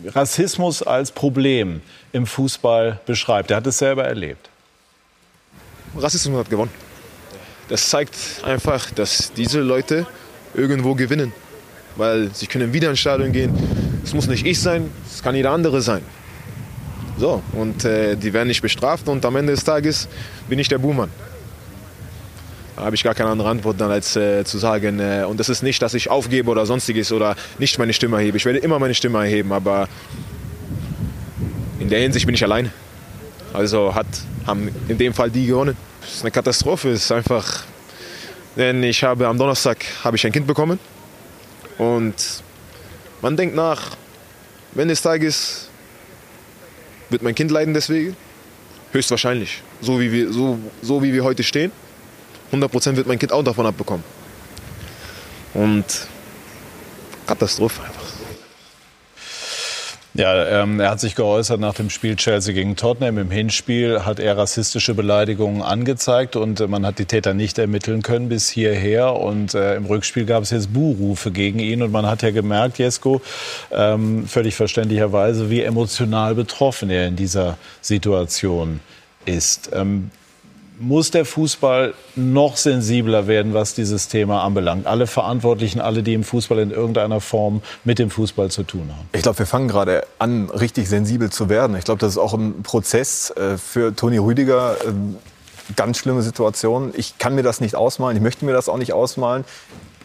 Rassismus 0.07 0.83
als 0.83 1.13
Problem 1.13 1.83
im 2.13 2.27
Fußball 2.27 3.01
beschreibt. 3.07 3.51
Er 3.51 3.59
hat 3.59 3.67
es 3.67 3.79
selber 3.79 4.05
erlebt. 4.05 4.49
Rassismus 5.97 6.39
hat 6.39 6.51
gewonnen. 6.51 6.71
Das 7.69 7.89
zeigt 7.89 8.17
einfach, 8.45 8.91
dass 8.91 9.33
diese 9.33 9.61
Leute 9.61 10.07
irgendwo 10.55 10.95
gewinnen. 10.95 11.33
Weil 11.97 12.31
sie 12.35 12.47
können 12.47 12.73
wieder 12.73 12.91
ins 12.91 13.01
Stadion 13.01 13.33
gehen. 13.33 13.53
Es 14.05 14.15
muss 14.15 14.27
nicht 14.27 14.47
ich 14.47 14.61
sein, 14.61 14.91
es 15.11 15.23
kann 15.23 15.35
jeder 15.35 15.51
andere 15.51 15.83
sein. 15.83 16.03
So, 17.19 17.43
und 17.53 17.85
äh, 17.85 18.17
die 18.17 18.33
werden 18.33 18.49
nicht 18.49 18.63
bestraft 18.63 19.09
und 19.09 19.25
am 19.25 19.37
Ende 19.37 19.53
des 19.53 19.65
Tages 19.65 20.09
bin 20.49 20.59
ich 20.59 20.69
der 20.69 20.79
Buhmann. 20.79 21.11
Da 22.75 22.87
habe 22.87 22.97
ich 22.97 23.05
gar 23.05 23.15
keine 23.15 23.31
andere 23.31 23.49
Antwort 23.51 23.81
dann 23.81 23.91
als 23.91 24.17
äh, 24.17 24.45
zu 24.45 24.59
sagen. 24.59 24.99
Äh, 24.99 25.25
und 25.29 25.39
das 25.39 25.49
ist 25.49 25.63
nicht, 25.63 25.83
dass 25.83 25.93
ich 25.95 26.11
aufgebe 26.11 26.51
oder 26.51 26.65
sonstiges 26.65 27.13
oder 27.13 27.37
nicht 27.59 27.79
meine 27.79 27.93
Stimme 27.93 28.17
erhebe. 28.17 28.39
Ich 28.39 28.45
werde 28.47 28.59
immer 28.59 28.79
meine 28.79 28.95
Stimme 28.95 29.19
erheben, 29.19 29.53
aber 29.53 29.89
in 31.83 31.89
der 31.89 32.01
Hinsicht 32.01 32.27
bin 32.27 32.35
ich 32.35 32.45
allein. 32.45 32.73
Also 33.53 33.95
hat, 33.95 34.07
haben 34.47 34.71
in 34.89 34.97
dem 34.97 35.13
Fall 35.13 35.31
die 35.31 35.47
gewonnen. 35.47 35.77
Das 36.01 36.15
ist 36.15 36.23
eine 36.23 36.31
Katastrophe. 36.31 36.91
Es 36.91 37.05
ist 37.05 37.13
einfach, 37.13 37.65
denn 38.57 38.83
ich 38.83 39.03
habe 39.03 39.27
am 39.27 39.37
Donnerstag 39.37 39.85
habe 40.05 40.17
ich 40.17 40.25
ein 40.25 40.33
Kind 40.33 40.47
bekommen 40.47 40.79
und 41.79 42.15
man 43.21 43.37
denkt 43.37 43.55
nach, 43.55 43.97
wenn 44.73 44.89
des 44.89 45.03
Tages 45.03 45.69
Wird 47.11 47.23
mein 47.23 47.35
Kind 47.35 47.51
leiden 47.51 47.75
deswegen? 47.75 48.17
Höchstwahrscheinlich. 48.93 49.63
So 49.83 50.01
wie 50.01 50.11
wir, 50.11 50.33
so, 50.33 50.59
so 50.81 51.03
wie 51.03 51.13
wir 51.13 51.25
heute 51.25 51.43
stehen, 51.43 51.71
100% 52.53 52.97
wird 52.97 53.07
mein 53.07 53.19
Kind 53.19 53.33
auch 53.33 53.45
davon 53.45 53.67
abbekommen. 53.67 54.05
Und 55.53 55.85
Katastrophe 57.27 57.83
einfach. 57.83 58.02
Ja, 60.15 60.63
ähm, 60.63 60.79
er 60.79 60.91
hat 60.91 61.01
sich 61.01 61.15
geäußert 61.15 61.59
nach 61.59 61.73
dem 61.73 61.89
Spiel 61.89 62.17
Chelsea 62.17 62.53
gegen 62.53 62.77
Tottenham. 62.77 63.17
Im 63.17 63.31
Hinspiel 63.31 64.05
hat 64.05 64.21
er 64.21 64.37
rassistische 64.37 64.93
Beleidigungen 64.93 65.63
angezeigt 65.63 66.37
und 66.37 66.61
äh, 66.61 66.67
man 66.67 66.85
hat 66.85 66.99
die 66.99 67.07
Täter 67.07 67.33
nicht 67.33 67.57
ermitteln 67.57 68.03
können 68.03 68.29
bis 68.29 68.51
hierher. 68.51 69.17
Und 69.17 69.55
äh, 69.55 69.75
im 69.75 69.87
Rückspiel 69.87 70.27
gab 70.27 70.43
es 70.43 70.51
jetzt 70.51 70.75
Buhrufe 70.75 71.31
gegen 71.31 71.61
ihn 71.61 71.81
und 71.81 71.93
man 71.93 72.05
hat 72.05 72.21
ja 72.21 72.31
gemerkt, 72.31 72.77
Jesko, 72.77 73.23
ähm, 73.71 74.27
völlig 74.29 74.55
verständlicherweise, 74.55 75.49
wie 75.49 75.63
emotional 75.63 76.35
betroffen 76.35 76.91
er 76.91 77.07
in 77.07 77.17
dieser 77.17 77.57
Situation 77.81 78.81
ist. 79.25 79.71
Ähm, 79.73 80.11
muss 80.79 81.11
der 81.11 81.25
Fußball 81.25 81.95
noch 82.17 82.57
sensibler 82.57 83.27
werden, 83.27 83.55
was 83.55 83.75
dieses 83.75 84.09
Thema 84.09 84.43
anbelangt? 84.43 84.87
Alle 84.87 85.07
Verantwortlichen, 85.07 85.81
alle, 85.81 86.03
die 86.03 86.15
im 86.15 86.25
Fußball 86.25 86.59
in 86.59 86.71
irgendeiner 86.71 87.21
Form 87.21 87.63
mit 87.85 87.99
dem 87.99 88.11
Fußball 88.11 88.51
zu 88.51 88.63
tun 88.63 88.91
haben. 88.91 89.09
Ich 89.13 89.23
glaube, 89.23 89.39
wir 89.39 89.47
fangen 89.47 89.69
gerade 89.69 90.07
an, 90.19 90.51
richtig 90.51 90.89
sensibel 90.89 91.31
zu 91.31 91.49
werden. 91.49 91.77
Ich 91.77 91.85
glaube, 91.85 92.01
das 92.01 92.13
ist 92.13 92.19
auch 92.19 92.35
ein 92.35 92.63
Prozess 92.63 93.31
äh, 93.31 93.59
für 93.59 93.95
Toni 93.95 94.19
Rüdiger. 94.19 94.77
Ähm, 94.87 95.17
ganz 95.77 95.99
schlimme 95.99 96.23
Situation. 96.23 96.93
Ich 96.97 97.19
kann 97.19 97.35
mir 97.35 97.43
das 97.43 97.61
nicht 97.61 97.75
ausmalen. 97.75 98.17
Ich 98.17 98.23
möchte 98.23 98.45
mir 98.45 98.53
das 98.53 98.69
auch 98.69 98.79
nicht 98.79 98.93
ausmalen. 98.93 99.45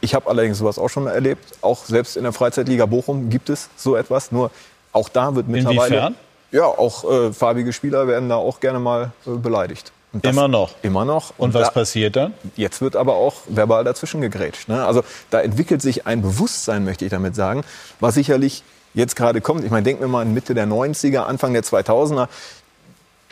Ich 0.02 0.14
habe 0.14 0.30
allerdings 0.30 0.60
sowas 0.60 0.78
auch 0.78 0.90
schon 0.90 1.08
erlebt. 1.08 1.44
Auch 1.62 1.86
selbst 1.86 2.18
in 2.18 2.24
der 2.24 2.34
Freizeitliga 2.34 2.86
Bochum 2.86 3.30
gibt 3.30 3.50
es 3.50 3.70
so 3.76 3.96
etwas. 3.96 4.32
Nur 4.32 4.52
auch 4.92 5.10
da 5.10 5.36
wird 5.36 5.48
mittlerweile. 5.48 5.96
Inwiefern? 5.96 6.16
Ja, 6.52 6.66
auch 6.66 7.10
äh, 7.10 7.34
farbige 7.34 7.74
Spieler 7.74 8.08
werden 8.08 8.30
da 8.30 8.36
auch 8.36 8.60
gerne 8.60 8.80
mal 8.80 9.12
äh, 9.26 9.32
beleidigt. 9.32 9.92
Immer 10.24 10.48
noch. 10.48 10.72
Immer 10.82 11.06
noch. 11.06 11.32
Und, 11.38 11.50
und 11.50 11.54
was 11.54 11.68
da, 11.68 11.72
passiert 11.72 12.16
dann? 12.16 12.34
Jetzt 12.56 12.82
wird 12.82 12.96
aber 12.96 13.16
auch 13.16 13.36
verbal 13.48 13.84
dazwischen 13.84 14.22
gegrätscht. 14.22 14.68
Ne? 14.68 14.86
Also 14.86 15.04
da 15.30 15.42
entwickelt 15.42 15.82
sich 15.82 16.08
ein 16.08 16.22
Bewusstsein, 16.22 16.84
möchte 16.84 17.06
ich 17.06 17.12
damit 17.12 17.36
sagen, 17.36 17.64
was 18.00 18.16
sicherlich 18.16 18.64
jetzt 18.94 19.16
gerade 19.16 19.42
kommt. 19.42 19.64
Ich 19.64 19.72
meine, 19.72 19.84
denken 19.84 20.02
wir 20.02 20.08
mal 20.08 20.22
an 20.22 20.34
Mitte 20.34 20.54
der 20.54 20.68
90er, 20.68 21.20
Anfang 21.20 21.54
der 21.54 21.64
2000er. 21.64 22.28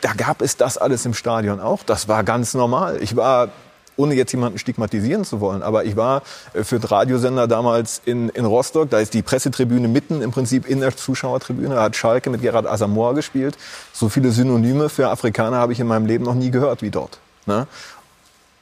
Da 0.00 0.12
gab 0.12 0.42
es 0.42 0.56
das 0.56 0.78
alles 0.78 1.04
im 1.06 1.14
Stadion 1.14 1.60
auch. 1.60 1.82
Das 1.82 2.08
war 2.08 2.22
ganz 2.22 2.54
normal. 2.54 3.02
Ich 3.02 3.16
war 3.16 3.48
ohne 3.96 4.14
jetzt 4.14 4.32
jemanden 4.32 4.58
stigmatisieren 4.58 5.24
zu 5.24 5.40
wollen, 5.40 5.62
aber 5.62 5.84
ich 5.84 5.96
war 5.96 6.22
äh, 6.52 6.64
für 6.64 6.78
den 6.78 6.88
Radiosender 6.88 7.46
damals 7.46 8.00
in, 8.04 8.28
in 8.30 8.44
Rostock, 8.44 8.90
da 8.90 9.00
ist 9.00 9.14
die 9.14 9.22
Pressetribüne 9.22 9.88
mitten 9.88 10.22
im 10.22 10.30
Prinzip 10.30 10.68
in 10.68 10.80
der 10.80 10.96
Zuschauertribüne, 10.96 11.74
da 11.74 11.82
hat 11.82 11.96
Schalke 11.96 12.30
mit 12.30 12.42
Gerard 12.42 12.66
Asamoah 12.66 13.14
gespielt. 13.14 13.56
So 13.92 14.08
viele 14.08 14.30
Synonyme 14.30 14.88
für 14.88 15.08
Afrikaner 15.08 15.56
habe 15.56 15.72
ich 15.72 15.80
in 15.80 15.86
meinem 15.86 16.06
Leben 16.06 16.24
noch 16.24 16.34
nie 16.34 16.50
gehört 16.50 16.82
wie 16.82 16.90
dort. 16.90 17.18
Ne? 17.46 17.66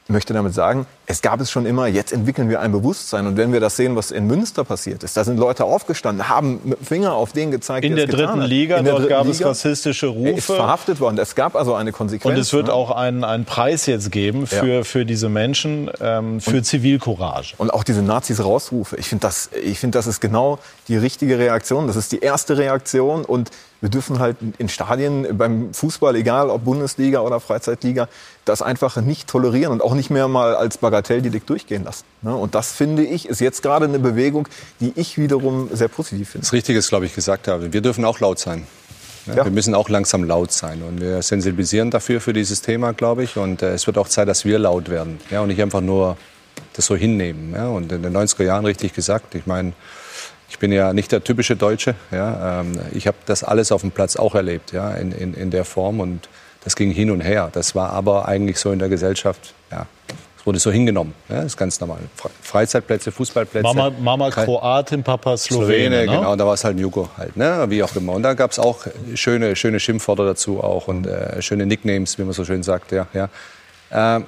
Möchte 0.07 0.33
damit 0.33 0.53
sagen, 0.53 0.85
es 1.07 1.21
gab 1.21 1.39
es 1.41 1.49
schon 1.49 1.65
immer, 1.65 1.87
jetzt 1.87 2.11
entwickeln 2.13 2.49
wir 2.49 2.59
ein 2.59 2.71
Bewusstsein. 2.71 3.25
Und 3.25 3.37
wenn 3.37 3.51
wir 3.53 3.59
das 3.59 3.75
sehen, 3.75 3.95
was 3.95 4.11
in 4.11 4.27
Münster 4.27 4.63
passiert 4.63 5.03
ist, 5.03 5.17
da 5.17 5.23
sind 5.23 5.37
Leute 5.37 5.65
aufgestanden, 5.65 6.29
haben 6.29 6.59
mit 6.63 6.79
dem 6.79 6.85
Finger 6.85 7.13
auf 7.13 7.31
den 7.33 7.51
gezeigt, 7.51 7.85
In 7.85 7.95
der 7.95 8.07
dritten. 8.07 8.41
Liga, 8.41 8.77
in 8.77 8.85
der 8.85 8.93
dort 8.93 9.03
dritten 9.03 9.09
gab 9.15 9.25
Liga. 9.25 9.35
es 9.37 9.45
rassistische 9.45 10.07
Rufe. 10.07 10.29
Er 10.29 10.37
ist 10.37 10.45
verhaftet 10.45 10.99
worden. 10.99 11.17
Es 11.17 11.33
gab 11.35 11.55
also 11.55 11.73
eine 11.73 11.91
Konsequenz. 11.91 12.35
Und 12.35 12.39
es 12.41 12.53
wird 12.53 12.67
ne? 12.67 12.73
auch 12.73 12.91
einen, 12.91 13.23
einen 13.23 13.45
Preis 13.45 13.85
jetzt 13.87 14.11
geben 14.11 14.45
für, 14.47 14.67
Ja. 14.67 14.83
für 14.83 15.05
diese 15.05 15.29
Menschen, 15.29 15.89
ähm, 15.99 16.39
für 16.39 16.61
Zivilcourage. 16.61 17.55
Und 17.57 17.73
auch 17.73 17.83
diese 17.83 18.01
Nazis 18.01 18.43
rausrufe. 18.43 18.97
Ich 18.97 19.09
finde, 19.09 19.21
das, 19.21 19.49
ich 19.63 19.79
finde, 19.79 19.97
das 19.97 20.07
ist 20.07 20.21
genau 20.21 20.59
die 20.87 20.97
richtige 20.97 21.39
Reaktion. 21.39 21.87
Das 21.87 21.95
ist 21.95 22.11
die 22.11 22.19
erste 22.19 22.57
Reaktion. 22.57 23.25
Und 23.25 23.49
wir 23.81 23.89
dürfen 23.89 24.19
halt 24.19 24.37
in 24.57 24.69
Stadien 24.69 25.37
beim 25.37 25.73
Fußball, 25.73 26.15
egal 26.15 26.49
ob 26.49 26.63
Bundesliga 26.65 27.19
oder 27.19 27.39
Freizeitliga, 27.39 28.07
das 28.45 28.61
einfach 28.61 28.95
nicht 28.97 29.27
tolerieren 29.27 29.71
und 29.73 29.81
auch 29.81 29.93
nicht 29.93 30.09
mehr 30.09 30.27
mal 30.27 30.55
als 30.55 30.77
Bagatelldelikt 30.77 31.49
durchgehen 31.49 31.83
lassen. 31.83 32.03
ne? 32.21 32.35
Und 32.35 32.55
das 32.55 32.71
finde 32.71 33.03
ich, 33.03 33.27
ist 33.27 33.41
jetzt 33.41 33.61
gerade 33.61 33.85
eine 33.85 33.99
Bewegung, 33.99 34.47
die 34.79 34.93
ich 34.95 35.17
wiederum 35.17 35.69
sehr 35.73 35.87
positiv 35.87 36.29
finde. 36.29 36.45
Das 36.45 36.53
Richtige 36.53 36.79
ist, 36.79 36.89
glaube 36.89 37.05
ich, 37.05 37.13
gesagt 37.13 37.47
habe. 37.47 37.73
Wir 37.73 37.81
dürfen 37.81 38.05
auch 38.05 38.19
laut 38.19 38.39
sein. 38.39 38.65
Ja, 39.27 39.35
Ja. 39.35 39.45
Wir 39.45 39.51
müssen 39.51 39.73
auch 39.75 39.89
langsam 39.89 40.23
laut 40.23 40.51
sein. 40.51 40.81
Und 40.81 41.01
wir 41.01 41.21
sensibilisieren 41.21 41.91
dafür, 41.91 42.21
für 42.21 42.33
dieses 42.33 42.61
Thema, 42.61 42.93
glaube 42.93 43.23
ich. 43.23 43.37
Und 43.37 43.61
äh, 43.61 43.73
es 43.73 43.87
wird 43.87 43.97
auch 43.97 44.07
Zeit, 44.07 44.27
dass 44.27 44.45
wir 44.45 44.59
laut 44.59 44.89
werden. 44.89 45.19
Ja, 45.31 45.41
und 45.41 45.47
nicht 45.47 45.61
einfach 45.61 45.81
nur 45.81 46.17
das 46.73 46.85
so 46.85 46.95
hinnehmen. 46.95 47.53
Ja, 47.55 47.67
und 47.67 47.91
in 47.91 48.03
den 48.03 48.15
90er 48.15 48.43
Jahren 48.43 48.65
richtig 48.65 48.93
gesagt. 48.93 49.35
Ich 49.35 49.45
meine, 49.45 49.73
ich 50.55 50.59
bin 50.59 50.71
ja 50.71 50.93
nicht 50.93 51.11
der 51.11 51.21
typische 51.21 51.57
Deutsche. 51.57 51.95
Ja, 52.11 52.61
ähm, 52.61 52.79
ich 52.93 53.07
habe 53.07 53.17
das 53.25 53.43
alles 53.43 53.73
auf 53.73 53.81
dem 53.81 53.91
Platz 53.91 54.15
auch 54.15 54.35
erlebt, 54.35 54.71
ja, 54.71 54.91
in, 54.91 55.11
in, 55.11 55.33
in 55.33 55.51
der 55.51 55.65
Form. 55.65 55.99
Und 55.99 56.29
das 56.63 56.77
ging 56.77 56.91
hin 56.91 57.11
und 57.11 57.19
her. 57.19 57.49
Das 57.51 57.75
war 57.75 57.89
aber 57.89 58.25
eigentlich 58.25 58.57
so 58.57 58.71
in 58.71 58.79
der 58.79 58.87
Gesellschaft, 58.87 59.53
ja, 59.69 59.85
es 60.39 60.45
wurde 60.45 60.57
so 60.59 60.71
hingenommen. 60.71 61.13
Ja, 61.27 61.35
das 61.37 61.47
ist 61.47 61.57
ganz 61.57 61.77
normal. 61.81 61.97
Fre- 62.17 62.29
Freizeitplätze, 62.41 63.11
Fußballplätze. 63.11 63.63
Mama, 63.67 63.91
Mama 63.99 64.29
Kroatin, 64.29 65.03
Papa 65.03 65.35
Slowene. 65.35 65.65
Slowene, 65.67 65.95
ne? 65.97 66.05
genau, 66.05 66.35
da 66.37 66.45
war 66.47 66.53
es 66.53 66.63
halt 66.63 66.77
ein 66.77 66.79
Jugo 66.79 67.09
halt, 67.17 67.35
ne? 67.35 67.65
wie 67.67 67.83
auch 67.83 67.93
immer. 67.97 68.13
Und 68.13 68.23
da 68.23 68.33
gab 68.33 68.51
es 68.51 68.57
auch 68.57 68.87
schöne, 69.15 69.57
schöne 69.57 69.81
Schimpfwörter 69.81 70.23
dazu 70.25 70.63
auch 70.63 70.87
und 70.87 71.05
äh, 71.05 71.41
schöne 71.41 71.65
Nicknames, 71.65 72.17
wie 72.17 72.23
man 72.23 72.31
so 72.31 72.45
schön 72.45 72.63
sagt. 72.63 72.93
Ja, 72.93 73.07
ja. 73.13 73.27
Ähm, 73.91 74.25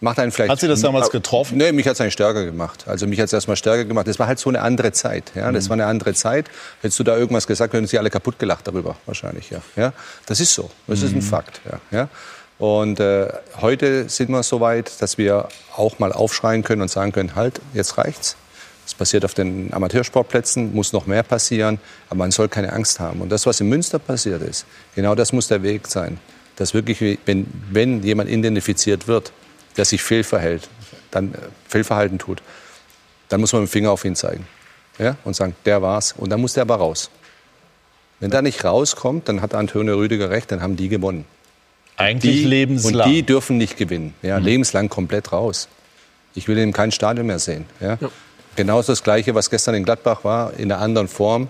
macht 0.00 0.18
einen 0.18 0.32
vielleicht. 0.32 0.50
Hat 0.50 0.60
sie 0.60 0.68
das 0.68 0.80
damals 0.80 1.10
getroffen? 1.10 1.58
Nee, 1.58 1.72
mich 1.72 1.86
hat 1.86 1.94
es 1.94 2.00
eigentlich 2.00 2.14
stärker 2.14 2.44
gemacht. 2.44 2.84
Also 2.86 3.06
mich 3.06 3.18
hat 3.20 3.26
es 3.26 3.32
erstmal 3.32 3.56
stärker 3.56 3.84
gemacht. 3.84 4.06
Das 4.08 4.18
war 4.18 4.26
halt 4.26 4.38
so 4.38 4.48
eine 4.48 4.62
andere 4.62 4.92
Zeit. 4.92 5.32
Ja? 5.34 5.48
Mhm. 5.50 5.54
Das 5.54 5.68
war 5.68 5.74
eine 5.74 5.86
andere 5.86 6.14
Zeit. 6.14 6.50
Hättest 6.80 6.98
du 6.98 7.04
da 7.04 7.16
irgendwas 7.16 7.46
gesagt, 7.46 7.72
hätten 7.74 7.86
sie 7.86 7.98
alle 7.98 8.10
kaputt 8.10 8.38
gelacht 8.38 8.66
darüber, 8.66 8.96
wahrscheinlich. 9.06 9.50
Ja? 9.50 9.60
Ja? 9.76 9.92
Das 10.26 10.40
ist 10.40 10.54
so. 10.54 10.70
Das 10.86 11.00
Mhm. 11.00 11.06
ist 11.06 11.14
ein 11.16 11.22
Fakt. 11.22 11.60
Ja? 11.70 11.98
Ja? 11.98 12.08
Und 12.58 13.00
äh, 13.00 13.28
heute 13.60 14.08
sind 14.08 14.30
wir 14.30 14.42
so 14.42 14.60
weit, 14.60 14.92
dass 15.00 15.16
wir 15.16 15.48
auch 15.76 15.98
mal 15.98 16.12
aufschreien 16.12 16.62
können 16.62 16.82
und 16.82 16.88
sagen 16.90 17.12
können, 17.12 17.34
halt, 17.34 17.60
jetzt 17.72 17.96
reicht's. 17.96 18.36
Das 18.84 18.94
passiert 18.94 19.24
auf 19.24 19.34
den 19.34 19.72
Amateursportplätzen, 19.72 20.74
muss 20.74 20.92
noch 20.92 21.06
mehr 21.06 21.22
passieren, 21.22 21.78
aber 22.08 22.18
man 22.18 22.32
soll 22.32 22.48
keine 22.48 22.72
Angst 22.72 22.98
haben. 23.00 23.20
Und 23.20 23.30
das, 23.30 23.46
was 23.46 23.60
in 23.60 23.68
Münster 23.68 23.98
passiert 23.98 24.42
ist, 24.42 24.66
genau 24.96 25.14
das 25.14 25.32
muss 25.32 25.48
der 25.48 25.62
Weg 25.62 25.86
sein. 25.86 26.18
Dass 26.56 26.74
wirklich, 26.74 27.18
wenn, 27.24 27.46
wenn 27.70 28.02
jemand 28.02 28.28
identifiziert 28.28 29.06
wird, 29.06 29.32
der 29.76 29.84
sich 29.84 30.02
fehlverhält, 30.02 30.68
dann 31.10 31.34
äh, 31.34 31.38
Fehlverhalten 31.68 32.18
tut, 32.18 32.42
dann 33.28 33.40
muss 33.40 33.52
man 33.52 33.62
mit 33.62 33.70
dem 33.70 33.72
Finger 33.72 33.90
auf 33.90 34.04
ihn 34.04 34.16
zeigen 34.16 34.46
ja? 34.98 35.16
und 35.24 35.34
sagen, 35.34 35.54
der 35.64 35.82
war's. 35.82 36.14
Und 36.16 36.30
dann 36.30 36.40
muss 36.40 36.54
der 36.54 36.62
aber 36.62 36.76
raus. 36.76 37.10
Wenn 38.18 38.30
der 38.30 38.42
nicht 38.42 38.64
rauskommt, 38.64 39.28
dann 39.28 39.40
hat 39.40 39.54
Antonio 39.54 39.96
Rüdiger 39.96 40.30
recht, 40.30 40.52
dann 40.52 40.60
haben 40.60 40.76
die 40.76 40.88
gewonnen. 40.88 41.24
Eigentlich 41.96 42.42
Die, 42.42 42.44
lebenslang. 42.44 43.06
Und 43.06 43.12
die 43.12 43.22
dürfen 43.22 43.56
nicht 43.56 43.76
gewinnen. 43.76 44.14
Ja, 44.22 44.38
Lebenslang 44.38 44.88
komplett 44.88 45.32
raus. 45.32 45.68
Ich 46.34 46.48
will 46.48 46.56
ihn 46.56 46.64
in 46.64 46.72
kein 46.72 46.92
Stadion 46.92 47.26
mehr 47.26 47.38
sehen. 47.38 47.66
Ja? 47.80 47.98
Genauso 48.56 48.92
das 48.92 49.02
Gleiche, 49.02 49.34
was 49.34 49.48
gestern 49.48 49.74
in 49.76 49.84
Gladbach 49.84 50.24
war, 50.24 50.52
in 50.58 50.70
einer 50.70 50.80
anderen 50.82 51.08
Form. 51.08 51.48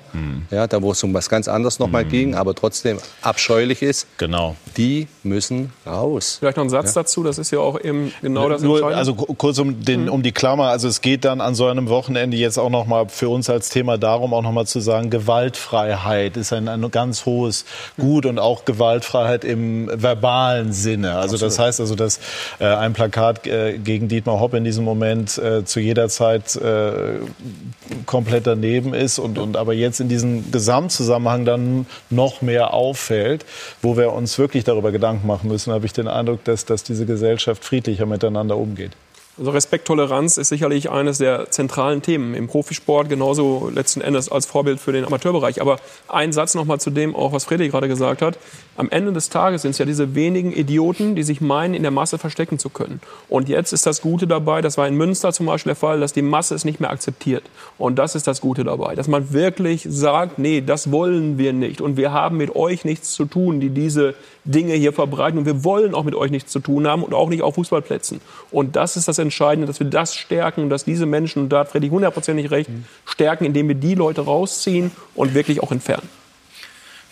Ja, 0.50 0.66
da 0.66 0.80
wo 0.82 0.92
es 0.92 1.02
um 1.02 1.12
was 1.14 1.28
ganz 1.28 1.48
anderes 1.48 1.78
nochmal 1.78 2.04
ging, 2.04 2.34
aber 2.34 2.54
trotzdem 2.54 2.98
abscheulich 3.22 3.82
ist. 3.82 4.06
Genau. 4.18 4.54
Die 4.76 5.08
müssen 5.22 5.72
raus. 5.86 6.36
Vielleicht 6.38 6.56
noch 6.56 6.64
ein 6.64 6.70
Satz 6.70 6.92
dazu, 6.92 7.22
das 7.22 7.38
ist 7.38 7.50
ja 7.50 7.58
auch 7.58 7.80
eben 7.80 8.12
genau 8.22 8.48
das 8.48 8.62
Nur, 8.62 8.76
Entscheidende. 8.76 8.98
also 8.98 9.14
ku- 9.14 9.34
kurz 9.34 9.58
um, 9.58 9.82
den, 9.84 10.08
um 10.08 10.22
die 10.22 10.32
Klammer, 10.32 10.66
also 10.68 10.88
es 10.88 11.00
geht 11.00 11.24
dann 11.24 11.40
an 11.40 11.54
so 11.54 11.66
einem 11.66 11.88
Wochenende 11.88 12.36
jetzt 12.36 12.58
auch 12.58 12.70
noch 12.70 12.86
mal 12.86 13.08
für 13.08 13.28
uns 13.28 13.50
als 13.50 13.70
Thema 13.70 13.98
darum, 13.98 14.32
auch 14.34 14.42
noch 14.42 14.52
mal 14.52 14.66
zu 14.66 14.80
sagen, 14.80 15.10
Gewaltfreiheit 15.10 16.36
ist 16.36 16.52
ein, 16.52 16.68
ein 16.68 16.90
ganz 16.90 17.26
hohes 17.26 17.64
Gut 17.98 18.26
und 18.26 18.38
auch 18.38 18.64
Gewaltfreiheit 18.64 19.44
im 19.44 19.90
verbalen 19.92 20.72
Sinne. 20.72 21.14
Also 21.16 21.36
das 21.36 21.58
heißt 21.58 21.80
also, 21.80 21.94
dass 21.94 22.20
äh, 22.58 22.66
ein 22.66 22.92
Plakat 22.92 23.46
äh, 23.46 23.78
gegen 23.78 24.08
Dietmar 24.08 24.38
Hopp 24.40 24.54
in 24.54 24.64
diesem 24.64 24.84
Moment 24.84 25.38
äh, 25.38 25.64
zu 25.64 25.80
jeder 25.80 26.08
Zeit 26.08 26.56
äh, 26.90 28.00
komplett 28.06 28.46
daneben 28.46 28.94
ist 28.94 29.18
und, 29.18 29.38
und 29.38 29.56
aber 29.56 29.72
jetzt 29.74 30.00
in 30.00 30.08
diesem 30.08 30.50
Gesamtzusammenhang 30.50 31.44
dann 31.44 31.86
noch 32.10 32.42
mehr 32.42 32.74
auffällt, 32.74 33.44
wo 33.82 33.96
wir 33.96 34.12
uns 34.12 34.38
wirklich 34.38 34.64
darüber 34.64 34.92
Gedanken 34.92 35.26
machen 35.26 35.48
müssen, 35.48 35.72
habe 35.72 35.86
ich 35.86 35.92
den 35.92 36.08
Eindruck, 36.08 36.44
dass, 36.44 36.64
dass 36.64 36.82
diese 36.82 37.06
Gesellschaft 37.06 37.64
friedlicher 37.64 38.06
miteinander 38.06 38.56
umgeht. 38.56 38.92
Also 39.38 39.52
Respekt, 39.52 39.86
Toleranz 39.86 40.36
ist 40.36 40.48
sicherlich 40.48 40.90
eines 40.90 41.18
der 41.18 41.50
zentralen 41.50 42.02
Themen 42.02 42.34
im 42.34 42.46
Profisport, 42.46 43.08
genauso 43.08 43.70
letzten 43.72 44.00
Endes 44.00 44.30
als 44.30 44.44
Vorbild 44.44 44.80
für 44.80 44.92
den 44.92 45.04
Amateurbereich. 45.04 45.62
Aber 45.62 45.78
ein 46.08 46.32
Satz 46.32 46.54
noch 46.54 46.66
mal 46.66 46.78
zu 46.78 46.90
dem, 46.90 47.16
auch 47.16 47.32
was 47.32 47.44
Fredrik 47.44 47.70
gerade 47.70 47.88
gesagt 47.88 48.22
hat. 48.22 48.38
Am 48.76 48.90
Ende 48.90 49.12
des 49.12 49.28
Tages 49.30 49.62
sind 49.62 49.70
es 49.70 49.78
ja 49.78 49.86
diese 49.86 50.14
wenigen 50.14 50.52
Idioten, 50.52 51.14
die 51.14 51.22
sich 51.22 51.40
meinen, 51.40 51.74
in 51.74 51.82
der 51.82 51.90
Masse 51.90 52.18
verstecken 52.18 52.58
zu 52.58 52.68
können. 52.68 53.00
Und 53.28 53.48
jetzt 53.48 53.72
ist 53.72 53.86
das 53.86 54.02
Gute 54.02 54.26
dabei, 54.26 54.60
das 54.62 54.76
war 54.76 54.86
in 54.88 54.96
Münster 54.96 55.32
zum 55.32 55.46
Beispiel 55.46 55.70
der 55.70 55.76
Fall, 55.76 56.00
dass 56.00 56.12
die 56.12 56.22
Masse 56.22 56.54
es 56.54 56.64
nicht 56.64 56.80
mehr 56.80 56.90
akzeptiert. 56.90 57.44
Und 57.78 57.98
das 57.98 58.14
ist 58.14 58.26
das 58.26 58.40
Gute 58.40 58.64
dabei, 58.64 58.94
dass 58.94 59.08
man 59.08 59.32
wirklich 59.32 59.86
sagt, 59.88 60.38
nee, 60.38 60.60
das 60.60 60.90
wollen 60.90 61.38
wir 61.38 61.52
nicht. 61.52 61.80
Und 61.80 61.96
wir 61.96 62.12
haben 62.12 62.36
mit 62.36 62.56
euch 62.56 62.84
nichts 62.84 63.12
zu 63.12 63.24
tun, 63.24 63.60
die 63.60 63.70
diese 63.70 64.14
Dinge 64.44 64.74
hier 64.74 64.92
verbreiten. 64.92 65.38
Und 65.38 65.46
wir 65.46 65.64
wollen 65.64 65.94
auch 65.94 66.04
mit 66.04 66.14
euch 66.14 66.30
nichts 66.30 66.52
zu 66.52 66.60
tun 66.60 66.86
haben 66.86 67.02
und 67.02 67.14
auch 67.14 67.28
nicht 67.28 67.42
auf 67.42 67.54
Fußballplätzen. 67.56 68.20
Und 68.50 68.76
das 68.76 68.96
ist 68.96 69.08
das 69.08 69.18
Entscheidende, 69.18 69.66
dass 69.66 69.80
wir 69.80 69.86
das 69.86 70.14
stärken 70.14 70.62
und 70.62 70.70
dass 70.70 70.84
diese 70.84 71.06
Menschen, 71.06 71.42
und 71.42 71.48
da 71.50 71.60
hat 71.60 71.68
Freddy 71.68 71.88
hundertprozentig 71.88 72.50
recht, 72.50 72.70
stärken, 73.04 73.44
indem 73.44 73.68
wir 73.68 73.74
die 73.74 73.94
Leute 73.94 74.22
rausziehen 74.22 74.90
und 75.14 75.34
wirklich 75.34 75.62
auch 75.62 75.72
entfernen. 75.72 76.08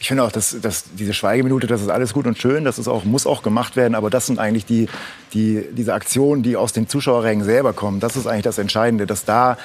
Ich 0.01 0.07
finde 0.07 0.23
auch, 0.23 0.31
dass, 0.31 0.57
dass 0.61 0.85
diese 0.95 1.13
Schweigeminute, 1.13 1.67
das 1.67 1.83
ist 1.83 1.89
alles 1.89 2.13
gut 2.13 2.27
und 2.27 2.39
schön, 2.39 2.65
das 2.65 2.79
ist 2.79 2.87
auch, 2.87 3.05
muss 3.05 3.27
auch 3.27 3.43
gemacht 3.43 3.75
werden, 3.75 3.97
aber 3.97 4.11
das 4.11 4.27
sind 4.27 4.39
eigentlich 4.39 4.65
die, 4.65 4.89
die, 5.35 5.65
diese 5.73 5.93
Aktionen, 5.93 6.45
die 6.45 6.57
aus 6.57 6.73
den 6.73 6.89
Zuschauerrängen 6.89 7.45
selber 7.45 7.73
kommen. 7.73 7.99
Das 7.99 8.15
ist 8.15 8.29
eigentlich 8.29 8.45
das 8.45 8.59
Entscheidende, 8.59 9.07
dass 9.07 9.25
da 9.25 9.59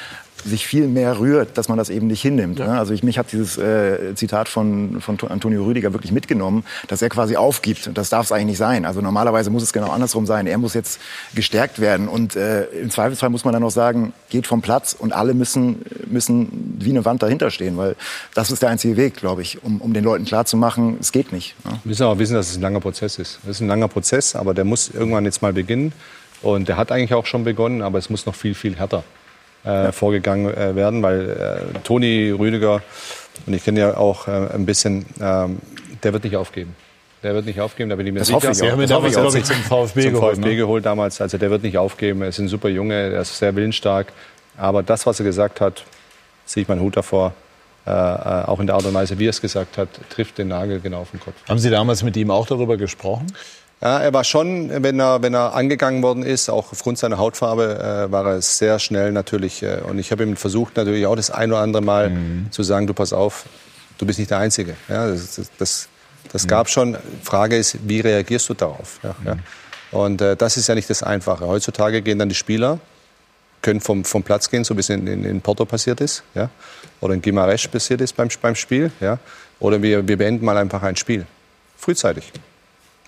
sich 0.46 0.68
viel 0.68 0.88
mehr 0.88 1.20
rührt, 1.20 1.58
dass 1.58 1.70
man 1.70 1.78
das 1.78 1.90
eben 1.90 2.08
nicht 2.08 2.22
hinnimmt. 2.22 2.60
Ja. 2.60 2.68
Ne? 2.68 2.80
Also 2.80 2.94
ich, 2.94 3.04
mich 3.04 3.18
hat 3.18 3.32
dieses 3.32 3.58
äh, 3.58 4.14
Zitat 4.16 4.50
von, 4.50 5.00
von 5.00 5.18
Antonio 5.30 5.64
Rüdiger 5.64 5.94
wirklich 5.94 6.12
mitgenommen, 6.12 6.66
dass 6.88 7.02
er 7.02 7.10
quasi 7.10 7.36
aufgibt. 7.36 7.90
Das 7.94 8.10
darf 8.10 8.26
es 8.26 8.32
eigentlich 8.32 8.46
nicht 8.46 8.58
sein. 8.58 8.86
Also 8.86 9.02
normalerweise 9.02 9.50
muss 9.50 9.64
es 9.64 9.74
genau 9.74 9.90
andersrum 9.90 10.26
sein. 10.26 10.48
Er 10.48 10.58
muss 10.58 10.74
jetzt 10.74 11.00
gestärkt 11.34 11.80
werden. 11.80 12.08
Und 12.08 12.36
äh, 12.36 12.66
im 12.66 12.90
Zweifelsfall 12.90 13.30
muss 13.30 13.46
man 13.46 13.54
dann 13.54 13.64
auch 13.64 13.72
sagen, 13.72 14.14
geht 14.30 14.48
vom 14.48 14.62
Platz 14.62 14.96
und 14.98 15.14
alle 15.14 15.34
müssen, 15.34 15.82
müssen 16.08 16.78
wie 16.80 16.90
eine 16.90 17.06
Wand 17.06 17.24
dahinter 17.24 17.50
stehen. 17.50 17.78
Weil 17.78 17.96
das 18.34 18.52
ist 18.52 18.62
der 18.62 18.70
einzige 18.70 18.98
Weg, 18.98 19.16
glaube 19.16 19.42
ich, 19.42 19.64
um, 19.64 19.82
um 19.82 19.94
den 19.94 20.04
Leuten 20.04 20.26
klarzumachen, 20.26 20.98
es 21.00 21.12
geht 21.12 21.32
nicht. 21.32 21.56
Ja. 21.64 21.72
Wir 21.72 21.80
müssen 21.86 22.04
auch 22.04 22.18
wissen, 22.18 22.34
dass 22.34 22.50
es 22.50 22.58
ein 22.58 22.62
langer 22.62 22.82
Prozess 22.82 23.18
ist. 23.18 23.40
Es 23.44 23.50
ist 23.50 23.62
ein 23.62 23.68
langer 23.68 23.88
Prozess, 23.88 24.36
aber 24.36 24.54
der 24.54 24.66
muss 24.66 24.90
irgendwann 24.90 25.26
jetzt 25.26 25.42
mal 25.42 25.54
beginnen. 25.54 25.94
Und 26.42 26.68
der 26.68 26.76
hat 26.76 26.92
eigentlich 26.92 27.14
auch 27.14 27.26
schon 27.26 27.46
begonnen, 27.46 27.82
aber 27.82 27.98
es 27.98 28.10
muss 28.10 28.26
noch 28.26 28.36
viel, 28.36 28.54
viel 28.54 28.76
härter 28.76 29.06
äh, 29.64 29.92
vorgegangen 29.92 30.54
äh, 30.54 30.76
werden, 30.76 31.02
weil 31.02 31.30
äh, 31.30 31.80
Toni 31.84 32.32
Rüdiger, 32.32 32.82
und 33.46 33.54
ich 33.54 33.64
kenne 33.64 33.80
ja 33.80 33.98
auch 33.98 34.28
äh, 34.28 34.32
ein 34.54 34.66
bisschen, 34.66 35.06
ähm, 35.22 35.60
der 36.04 36.14
wird 36.14 36.24
nicht 36.24 36.36
aufgeben. 36.36 36.76
Der 37.24 37.34
wird 37.34 37.46
nicht 37.46 37.62
aufgeben, 37.62 37.90
da 37.90 37.96
bin 37.96 38.06
ich 38.06 38.14
mir 38.14 38.20
das 38.20 38.28
sicher. 38.28 38.38
Hoffe 38.38 38.52
ich 38.52 38.62
auch. 38.62 38.72
Haben 38.72 38.82
ihn 38.82 38.90
damals, 38.90 39.14
glaube 39.14 39.38
ich, 39.38 39.46
zum 39.46 39.56
VfB 39.56 40.02
zum 40.02 40.14
geholt. 40.14 40.36
VfB 40.36 40.50
ne? 40.50 40.56
geholt 40.58 40.86
damals. 40.86 41.22
Also 41.22 41.38
der 41.38 41.50
wird 41.50 41.64
nicht 41.64 41.78
aufgeben. 41.78 42.22
Er 42.22 42.28
ist 42.28 42.40
ein 42.40 42.50
super 42.50 42.68
Junge, 42.68 42.96
er 42.96 43.22
ist 43.22 43.38
sehr 43.38 43.56
willensstark. 43.56 44.12
Aber 44.58 44.84
das, 44.84 45.06
was 45.06 45.22
er 45.22 45.26
gesagt 45.26 45.62
hat, 45.62 45.86
ziehe 46.46 46.64
ich 46.64 46.68
meinen 46.68 46.82
Hut 46.82 46.98
davor. 46.98 47.34
Äh, 47.86 47.92
äh, 47.92 47.94
auch 47.94 48.60
in 48.60 48.68
der 48.68 48.76
Art 48.76 48.86
und 48.86 48.94
Weise, 48.94 49.20
wie 49.20 49.26
er 49.26 49.32
es 49.32 49.42
gesagt 49.42 49.78
hat, 49.78 49.90
trifft 50.10 50.38
den 50.38 50.50
Nagel 50.50 50.80
genau 50.80 51.02
auf 51.02 51.12
den 51.12 51.20
Kopf. 51.20 51.36
Haben 51.48 51.60
Sie 51.60 51.70
damals 51.70 52.04
mit 52.04 52.16
ihm 52.16 52.32
auch 52.32 52.48
darüber 52.48 52.78
gesprochen? 52.78 53.28
Ja, 53.84 54.00
er 54.00 54.14
war 54.14 54.24
schon, 54.24 54.70
wenn 54.82 54.98
er, 54.98 55.22
wenn 55.24 55.34
er 55.34 55.56
angegangen 55.56 56.02
worden 56.04 56.24
ist, 56.24 56.50
auch 56.50 56.72
aufgrund 56.72 56.98
seiner 56.98 57.18
Hautfarbe, 57.18 58.08
äh, 58.08 58.12
war 58.14 58.26
er 58.26 58.42
sehr 58.42 58.80
schnell 58.80 59.12
natürlich. 59.12 59.62
Äh, 59.62 59.82
und 59.86 60.00
ich 60.00 60.10
habe 60.14 60.24
ihm 60.24 60.38
versucht, 60.38 60.78
natürlich 60.78 61.06
auch 61.06 61.18
das 61.18 61.30
ein 61.30 61.52
oder 61.52 61.60
andere 61.60 61.84
Mal 61.84 62.12
mhm. 62.12 62.48
zu 62.50 62.64
sagen, 62.64 62.88
du 62.88 62.94
pass 62.94 63.12
auf, 63.12 63.44
du 63.98 64.06
bist 64.06 64.20
nicht 64.20 64.32
der 64.32 64.38
Einzige. 64.38 64.76
Ja, 64.88 65.08
das 65.08 65.36
das, 65.36 65.52
das, 65.58 65.90
das 66.32 66.44
mhm. 66.46 66.48
gab 66.48 66.70
schon. 66.70 66.98
Frage 67.24 67.58
ist, 67.58 67.78
wie 67.86 68.00
reagierst 68.00 68.48
du 68.48 68.54
darauf? 68.54 69.02
Ja, 69.04 69.16
mhm. 69.20 69.28
ja. 69.28 69.38
Und 69.92 70.22
äh, 70.22 70.38
das 70.38 70.56
ist 70.56 70.68
ja 70.68 70.76
nicht 70.76 70.90
das 70.90 71.04
Einfache. 71.04 71.46
Heutzutage 71.46 72.02
gehen 72.02 72.20
dann 72.20 72.30
die 72.30 72.36
Spieler, 72.36 72.80
können 73.62 73.82
vom, 73.82 74.06
vom 74.06 74.24
Platz 74.24 74.50
gehen, 74.50 74.64
so 74.64 74.78
wie 74.78 74.80
es 74.80 74.88
in, 74.88 75.08
in, 75.08 75.26
in 75.26 75.42
Porto 75.42 75.66
passiert 75.66 76.00
ist, 76.00 76.24
ja, 76.36 76.50
oder 77.02 77.16
in 77.16 77.22
Gimaresch 77.22 77.68
passiert 77.68 78.00
ist 78.00 78.16
beim, 78.16 78.30
beim 78.42 78.56
Spiel, 78.56 78.94
ja, 79.02 79.20
oder 79.60 79.82
wir, 79.82 80.08
wir 80.08 80.18
beenden 80.18 80.46
mal 80.46 80.58
einfach 80.58 80.84
ein 80.84 80.96
Spiel. 80.96 81.28
Frühzeitig. 81.78 82.32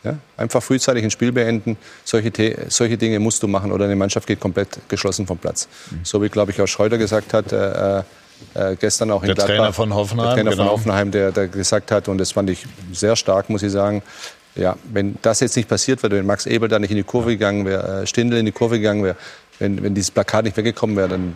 Ja? 0.05 0.17
Einfach 0.37 0.63
frühzeitig 0.63 1.03
ein 1.03 1.11
Spiel 1.11 1.31
beenden. 1.31 1.77
Solche, 2.03 2.31
solche 2.69 2.97
Dinge 2.97 3.19
musst 3.19 3.43
du 3.43 3.47
machen 3.47 3.71
oder 3.71 3.85
eine 3.85 3.95
Mannschaft 3.95 4.27
geht 4.27 4.39
komplett 4.39 4.79
geschlossen 4.87 5.27
vom 5.27 5.37
Platz. 5.37 5.67
Mhm. 5.91 5.99
So 6.03 6.21
wie, 6.21 6.29
glaube 6.29 6.51
ich, 6.51 6.61
auch 6.61 6.67
Schreuder 6.67 6.97
gesagt 6.97 7.33
hat, 7.33 7.51
äh, 7.51 8.03
äh, 8.53 8.75
gestern 8.79 9.11
auch 9.11 9.23
in 9.23 9.27
der 9.27 9.35
Gladbach. 9.35 9.55
Trainer 9.55 9.73
von 9.73 9.93
Hoffenheim. 9.93 10.25
Der 10.27 10.35
Trainer 10.35 10.51
genau. 10.51 10.63
von 10.63 10.71
Hoffenheim, 10.71 11.11
der, 11.11 11.31
der 11.31 11.47
gesagt 11.47 11.91
hat, 11.91 12.07
und 12.07 12.17
das 12.17 12.31
fand 12.31 12.49
ich 12.49 12.65
sehr 12.93 13.15
stark, 13.15 13.49
muss 13.49 13.63
ich 13.63 13.71
sagen, 13.71 14.03
ja, 14.55 14.77
wenn 14.91 15.17
das 15.21 15.41
jetzt 15.41 15.55
nicht 15.57 15.67
passiert 15.67 16.01
wäre, 16.03 16.15
wenn 16.15 16.25
Max 16.25 16.45
Ebel 16.45 16.69
da 16.69 16.79
nicht 16.79 16.91
in 16.91 16.97
die 16.97 17.03
Kurve 17.03 17.31
gegangen 17.31 17.65
wäre, 17.65 18.03
äh, 18.03 18.07
Stindl 18.07 18.37
in 18.37 18.45
die 18.45 18.51
Kurve 18.51 18.77
gegangen 18.77 19.03
wäre, 19.03 19.15
wenn, 19.59 19.81
wenn 19.83 19.95
dieses 19.95 20.11
Plakat 20.11 20.45
nicht 20.45 20.55
weggekommen 20.57 20.95
wäre, 20.95 21.09
dann 21.09 21.33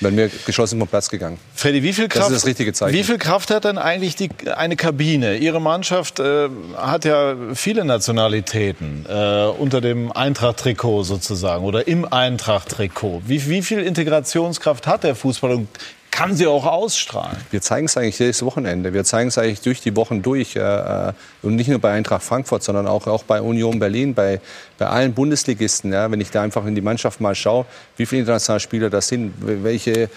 wären 0.00 0.16
wir 0.16 0.30
geschlossen 0.44 0.78
vom 0.78 0.88
Platz 0.88 1.08
gegangen. 1.08 1.38
Freddy, 1.54 1.82
wie 1.82 1.92
viel 1.92 2.08
Kraft, 2.08 2.26
das 2.26 2.32
ist 2.32 2.42
das 2.42 2.46
richtige 2.46 2.72
Zeichen. 2.72 2.96
Wie 2.96 3.02
viel 3.04 3.18
Kraft 3.18 3.50
hat 3.50 3.64
denn 3.64 3.78
eigentlich 3.78 4.16
die, 4.16 4.30
eine 4.54 4.76
Kabine? 4.76 5.36
Ihre 5.36 5.60
Mannschaft 5.60 6.20
äh, 6.20 6.48
hat 6.76 7.04
ja 7.04 7.34
viele 7.54 7.84
Nationalitäten 7.84 9.06
äh, 9.08 9.46
unter 9.46 9.80
dem 9.80 10.12
Eintracht-Trikot 10.12 11.04
sozusagen 11.04 11.64
oder 11.64 11.86
im 11.86 12.10
Eintracht-Trikot. 12.10 13.22
Wie, 13.26 13.48
wie 13.48 13.62
viel 13.62 13.80
Integrationskraft 13.80 14.86
hat 14.86 15.04
der 15.04 15.14
Fußball 15.14 15.52
und 15.52 15.68
kann 16.16 16.34
sie 16.34 16.46
auch 16.46 16.64
ausstrahlen. 16.64 17.36
Wir 17.50 17.60
zeigen 17.60 17.84
es 17.84 17.96
eigentlich 17.98 18.18
jedes 18.18 18.42
Wochenende. 18.42 18.94
Wir 18.94 19.04
zeigen 19.04 19.28
es 19.28 19.36
eigentlich 19.36 19.60
durch 19.60 19.82
die 19.82 19.94
Wochen 19.96 20.22
durch. 20.22 20.56
Äh, 20.56 20.60
äh, 20.60 21.12
und 21.42 21.56
nicht 21.56 21.68
nur 21.68 21.78
bei 21.78 21.92
Eintracht 21.92 22.22
Frankfurt, 22.22 22.62
sondern 22.62 22.86
auch, 22.86 23.06
auch 23.06 23.22
bei 23.24 23.42
Union 23.42 23.78
Berlin, 23.78 24.14
bei, 24.14 24.40
bei 24.78 24.86
allen 24.86 25.12
Bundesligisten. 25.12 25.92
Ja, 25.92 26.10
wenn 26.10 26.22
ich 26.22 26.30
da 26.30 26.40
einfach 26.40 26.64
in 26.64 26.74
die 26.74 26.80
Mannschaft 26.80 27.20
mal 27.20 27.34
schaue, 27.34 27.66
wie 27.98 28.06
viele 28.06 28.20
internationale 28.20 28.60
Spieler 28.60 28.88
das 28.88 29.08
sind, 29.08 29.34
welche 29.40 30.08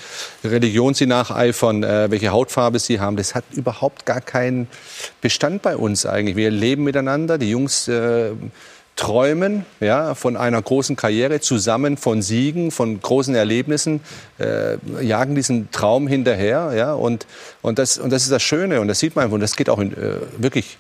Religion 0.42 0.94
sie 0.94 1.06
nacheifern, 1.06 1.84
äh, 1.84 2.10
welche 2.10 2.30
Hautfarbe 2.30 2.80
sie 2.80 3.02
haben, 3.02 3.18
das 3.18 3.36
hat 3.36 3.44
überhaupt 3.52 4.06
gar 4.06 4.22
keinen 4.22 4.70
Bestand 5.20 5.64
bei 5.64 5.76
uns 5.76 6.06
eigentlich. 6.06 6.38
Wir 6.38 6.50
leben 6.50 6.86
miteinander. 6.86 7.38
Die 7.38 7.50
Jungs 7.50 7.90
äh, 7.90 8.32
träumen 9.00 9.66
ja, 9.80 10.14
von 10.14 10.36
einer 10.36 10.62
großen 10.62 10.98
Karriere, 10.98 11.40
zusammen 11.40 11.96
von 11.96 12.22
Siegen, 12.22 12.70
von 12.70 13.00
großen 13.00 13.34
Erlebnissen, 13.34 14.02
äh, 14.42 14.76
jagen 15.02 15.36
diesen 15.36 15.72
Traum 15.72 16.06
hinterher. 16.06 16.74
Ja, 16.76 16.94
und, 16.96 17.26
und, 17.62 17.80
das, 17.80 17.98
und 17.98 18.10
das 18.10 18.24
ist 18.24 18.32
das 18.34 18.44
Schöne 18.44 18.82
und 18.82 18.90
das 18.90 19.00
sieht 19.00 19.16
man. 19.16 19.32
Und 19.32 19.40
das 19.40 19.56
geht 19.56 19.70
auch 19.70 19.80
in, 19.80 19.94
äh, 19.94 20.16
wirklich, 20.38 20.78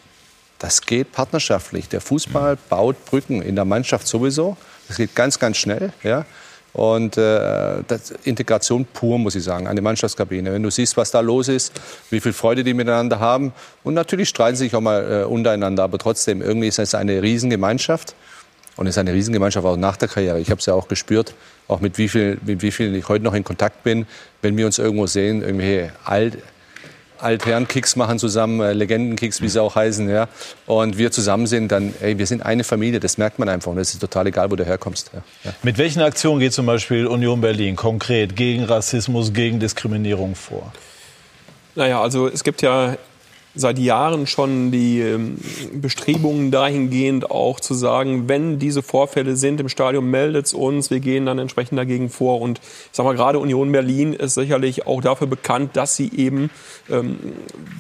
das 0.60 0.82
geht 0.82 1.14
partnerschaftlich. 1.14 1.88
Der 1.88 2.02
Fußball 2.02 2.58
baut 2.68 3.06
Brücken 3.06 3.42
in 3.42 3.56
der 3.56 3.64
Mannschaft 3.64 4.06
sowieso. 4.06 4.58
Das 4.90 4.98
geht 4.98 5.16
ganz, 5.16 5.40
ganz 5.40 5.56
schnell. 5.56 5.94
Ja. 6.04 6.26
Und 6.80 7.18
äh, 7.18 7.82
Integration 8.24 8.86
pur, 8.86 9.20
muss 9.20 9.36
ich 9.36 9.44
sagen, 9.44 9.68
eine 9.68 9.82
Mannschaftskabine. 9.82 10.54
Wenn 10.54 10.64
du 10.64 10.70
siehst, 10.70 10.96
was 10.96 11.12
da 11.12 11.20
los 11.20 11.50
ist, 11.50 11.74
wie 12.10 12.22
viel 12.22 12.32
Freude 12.32 12.64
die 12.64 12.74
miteinander 12.74 13.20
haben. 13.20 13.52
Und 13.84 13.96
natürlich 13.96 14.30
streiten 14.30 14.56
sie 14.56 14.64
sich 14.64 14.76
auch 14.78 14.80
mal 14.80 15.24
äh, 15.24 15.26
untereinander, 15.26 15.84
aber 15.84 15.98
trotzdem, 15.98 16.42
irgendwie 16.42 16.70
ist 16.70 16.80
es 16.80 16.96
eine 16.96 17.22
Riesengemeinschaft. 17.22 18.16
Und 18.78 18.88
es 18.88 18.96
ist 18.96 18.98
eine 18.98 19.12
Riesengemeinschaft 19.12 19.68
auch 19.68 19.76
nach 19.76 19.98
der 19.98 20.08
Karriere. 20.08 20.40
Ich 20.40 20.52
habe 20.52 20.60
es 20.60 20.68
ja 20.68 20.74
auch 20.74 20.88
gespürt, 20.88 21.34
auch 21.68 21.82
mit 21.82 21.98
wie, 21.98 22.08
viel, 22.08 22.40
vielen 22.72 22.96
ich 22.96 23.10
heute 23.10 23.26
noch 23.26 23.34
in 23.34 23.44
Kontakt 23.44 23.84
bin, 23.84 24.08
wenn 24.42 24.56
wir 24.56 24.66
uns 24.66 24.80
irgendwo 24.80 25.06
sehen, 25.06 25.42
irgendwie 25.42 25.90
alt, 26.06 26.38
Altherren-Kicks 27.22 27.96
machen 27.96 28.20
zusammen, 28.20 28.62
äh, 28.62 28.74
Legenden-Kicks, 28.74 29.42
wie 29.42 29.50
sie 29.50 29.62
auch 29.62 29.76
heißen, 29.76 30.10
ja. 30.10 30.28
Und 30.66 30.98
wir 30.98 31.12
zusammen 31.12 31.48
sind, 31.48 31.72
dann, 31.72 31.94
ey, 32.02 32.18
wir 32.18 32.26
sind 32.26 32.44
eine 32.46 32.64
Familie, 32.64 33.00
das 33.00 33.18
merkt 33.18 33.40
man 33.40 33.50
einfach. 33.50 33.72
Und 33.72 33.78
es 33.78 33.94
ist 33.94 34.00
total 34.00 34.28
egal, 34.28 34.52
wo 34.52 34.56
du 34.56 34.66
herkommst. 34.66 35.12
Ja. 35.14 35.22
Ja. 35.44 35.54
Mit 35.64 35.78
welchen 35.78 36.02
Aktionen 36.02 36.40
geht 36.40 36.54
zum 36.54 36.66
Beispiel 36.66 37.08
Union 37.08 37.42
Berlin 37.42 37.76
konkret 37.76 38.36
gegen 38.36 38.64
Rassismus, 38.66 39.34
gegen 39.34 39.60
Diskriminierung 39.60 40.36
vor? 40.36 40.72
Naja, 41.76 42.02
also 42.02 42.28
es 42.28 42.44
gibt 42.44 42.62
ja 42.62 42.98
seit 43.56 43.80
Jahren 43.80 44.28
schon 44.28 44.72
die 44.72 45.02
ähm, 45.02 45.38
Bestrebungen 45.74 46.52
dahingehend 46.52 47.32
auch 47.32 47.60
zu 47.60 47.74
sagen, 47.74 48.30
wenn 48.30 48.60
diese 48.60 48.84
Vorfälle 48.84 49.36
sind 49.36 49.60
im 49.60 49.70
Stadion, 49.70 50.10
meldet 50.10 50.46
es 50.46 50.54
uns, 50.54 50.92
wir 50.92 51.00
gehen 51.00 51.26
dann 51.26 51.40
entsprechend 51.40 51.78
dagegen 51.80 52.10
vor. 52.10 52.42
Und 52.42 52.60
ich 52.60 52.90
sag 52.92 53.06
mal, 53.06 53.16
gerade 53.16 53.40
Union 53.40 53.72
Berlin 53.72 54.14
ist 54.14 54.36
sicherlich 54.36 54.86
auch 54.86 55.02
dafür 55.02 55.28
bekannt, 55.28 55.72
dass 55.76 55.96
sie 55.96 56.12
eben 56.16 56.52
ähm, 56.90 57.18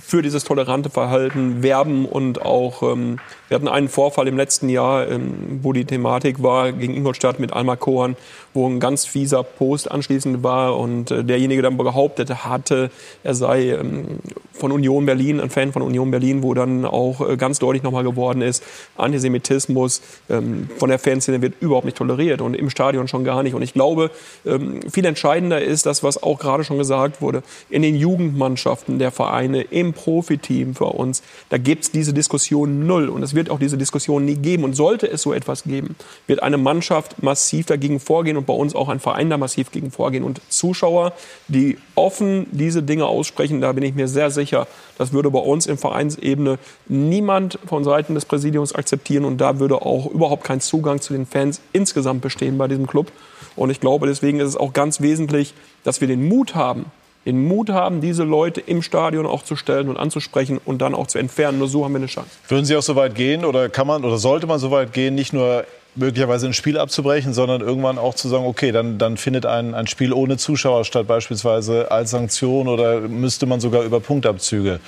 für 0.01 0.21
dieses 0.21 0.43
tolerante 0.43 0.89
Verhalten 0.89 1.61
werben 1.61 2.05
und 2.05 2.41
auch, 2.41 2.81
ähm, 2.81 3.19
wir 3.47 3.55
hatten 3.55 3.67
einen 3.67 3.89
Vorfall 3.89 4.27
im 4.27 4.37
letzten 4.37 4.69
Jahr, 4.69 5.07
ähm, 5.07 5.59
wo 5.61 5.71
die 5.71 5.85
Thematik 5.85 6.41
war 6.41 6.71
gegen 6.71 6.95
Ingolstadt 6.95 7.39
mit 7.39 7.53
Alma 7.53 7.75
Kohan, 7.75 8.15
wo 8.53 8.67
ein 8.67 8.79
ganz 8.79 9.05
fieser 9.05 9.43
Post 9.43 9.91
anschließend 9.91 10.43
war 10.43 10.77
und 10.77 11.11
äh, 11.11 11.23
derjenige 11.23 11.61
dann 11.61 11.77
behauptet 11.77 12.45
hatte, 12.45 12.91
er 13.23 13.35
sei 13.35 13.69
ähm, 13.69 14.19
von 14.53 14.71
Union 14.71 15.05
Berlin, 15.05 15.39
ein 15.39 15.49
Fan 15.49 15.71
von 15.71 15.81
Union 15.81 16.11
Berlin, 16.11 16.43
wo 16.43 16.53
dann 16.53 16.85
auch 16.85 17.27
äh, 17.27 17.37
ganz 17.37 17.59
deutlich 17.59 17.83
nochmal 17.83 18.03
geworden 18.03 18.41
ist, 18.41 18.63
Antisemitismus 18.97 20.01
ähm, 20.29 20.69
von 20.77 20.89
der 20.89 20.99
Fanszene 20.99 21.41
wird 21.41 21.61
überhaupt 21.61 21.85
nicht 21.85 21.97
toleriert 21.97 22.41
und 22.41 22.55
im 22.55 22.69
Stadion 22.69 23.07
schon 23.07 23.23
gar 23.23 23.43
nicht. 23.43 23.53
Und 23.53 23.61
ich 23.61 23.73
glaube, 23.73 24.11
ähm, 24.45 24.81
viel 24.89 25.05
entscheidender 25.05 25.61
ist 25.61 25.85
das, 25.85 26.03
was 26.03 26.21
auch 26.21 26.39
gerade 26.39 26.63
schon 26.63 26.77
gesagt 26.77 27.21
wurde, 27.21 27.43
in 27.69 27.81
den 27.81 27.95
Jugendmannschaften 27.95 28.99
der 28.99 29.11
Vereine, 29.11 29.61
im 29.61 29.93
Profiteam 29.93 30.75
für 30.75 30.85
uns, 30.85 31.23
da 31.49 31.57
gibt 31.57 31.83
es 31.83 31.91
diese 31.91 32.13
Diskussion 32.13 32.85
null 32.85 33.09
und 33.09 33.23
es 33.23 33.33
wird 33.33 33.49
auch 33.49 33.59
diese 33.59 33.77
Diskussion 33.77 34.25
nie 34.25 34.35
geben. 34.35 34.63
Und 34.63 34.73
sollte 34.73 35.09
es 35.09 35.21
so 35.21 35.33
etwas 35.33 35.63
geben, 35.63 35.95
wird 36.27 36.43
eine 36.43 36.57
Mannschaft 36.57 37.23
massiv 37.23 37.67
dagegen 37.67 37.99
vorgehen 37.99 38.37
und 38.39 38.47
bei 38.47 38.53
uns 38.53 38.75
auch 38.75 38.89
ein 38.89 38.99
Verein 38.99 39.29
da 39.29 39.37
massiv 39.37 39.71
gegen 39.71 39.91
vorgehen. 39.91 40.23
Und 40.23 40.41
Zuschauer, 40.49 41.13
die 41.47 41.77
offen 41.95 42.47
diese 42.51 42.81
Dinge 42.81 43.05
aussprechen, 43.05 43.61
da 43.61 43.71
bin 43.71 43.83
ich 43.83 43.93
mir 43.93 44.07
sehr 44.07 44.31
sicher, 44.31 44.67
das 44.97 45.13
würde 45.13 45.29
bei 45.29 45.39
uns 45.39 45.67
in 45.67 45.77
Vereinsebene 45.77 46.57
niemand 46.87 47.59
von 47.65 47.83
Seiten 47.83 48.15
des 48.15 48.25
Präsidiums 48.25 48.73
akzeptieren 48.73 49.25
und 49.25 49.37
da 49.37 49.59
würde 49.59 49.81
auch 49.81 50.07
überhaupt 50.07 50.43
kein 50.43 50.61
Zugang 50.61 50.99
zu 51.01 51.13
den 51.13 51.25
Fans 51.25 51.61
insgesamt 51.73 52.21
bestehen 52.21 52.57
bei 52.57 52.67
diesem 52.67 52.87
Club. 52.87 53.11
Und 53.55 53.69
ich 53.69 53.79
glaube, 53.79 54.07
deswegen 54.07 54.39
ist 54.39 54.47
es 54.47 54.57
auch 54.57 54.73
ganz 54.73 55.01
wesentlich, 55.01 55.53
dass 55.83 56.01
wir 56.01 56.07
den 56.07 56.27
Mut 56.27 56.55
haben, 56.55 56.85
den 57.25 57.45
Mut 57.47 57.69
haben, 57.69 58.01
diese 58.01 58.23
Leute 58.23 58.61
im 58.61 58.81
Stadion 58.81 59.25
auch 59.25 59.43
zu 59.43 59.55
stellen 59.55 59.89
und 59.89 59.97
anzusprechen 59.97 60.59
und 60.63 60.81
dann 60.81 60.95
auch 60.95 61.07
zu 61.07 61.19
entfernen. 61.19 61.59
Nur 61.59 61.67
so 61.67 61.83
haben 61.83 61.93
wir 61.93 61.97
eine 61.97 62.07
Chance. 62.07 62.29
Würden 62.47 62.65
Sie 62.65 62.75
auch 62.75 62.81
so 62.81 62.95
weit 62.95 63.15
gehen 63.15 63.45
oder 63.45 63.69
kann 63.69 63.87
man 63.87 64.05
oder 64.05 64.17
sollte 64.17 64.47
man 64.47 64.59
so 64.59 64.71
weit 64.71 64.93
gehen, 64.93 65.15
nicht 65.15 65.33
nur 65.33 65.65
möglicherweise 65.95 66.47
ein 66.47 66.53
Spiel 66.53 66.77
abzubrechen, 66.77 67.33
sondern 67.33 67.61
irgendwann 67.61 67.97
auch 67.97 68.15
zu 68.15 68.29
sagen, 68.29 68.45
okay, 68.45 68.71
dann, 68.71 68.97
dann 68.97 69.17
findet 69.17 69.45
ein, 69.45 69.73
ein 69.73 69.87
Spiel 69.87 70.13
ohne 70.13 70.37
Zuschauer 70.37 70.85
statt, 70.85 71.07
beispielsweise 71.07 71.91
als 71.91 72.11
Sanktion 72.11 72.67
oder 72.67 73.01
müsste 73.01 73.45
man 73.45 73.59
sogar 73.59 73.83
über 73.83 73.99
Punktabzüge 73.99 74.79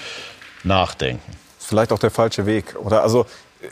nachdenken. 0.64 1.32
Vielleicht 1.60 1.92
auch 1.92 2.00
der 2.00 2.12
falsche 2.12 2.46
Weg. 2.46 2.76
Oder 2.82 3.04
also 3.04 3.26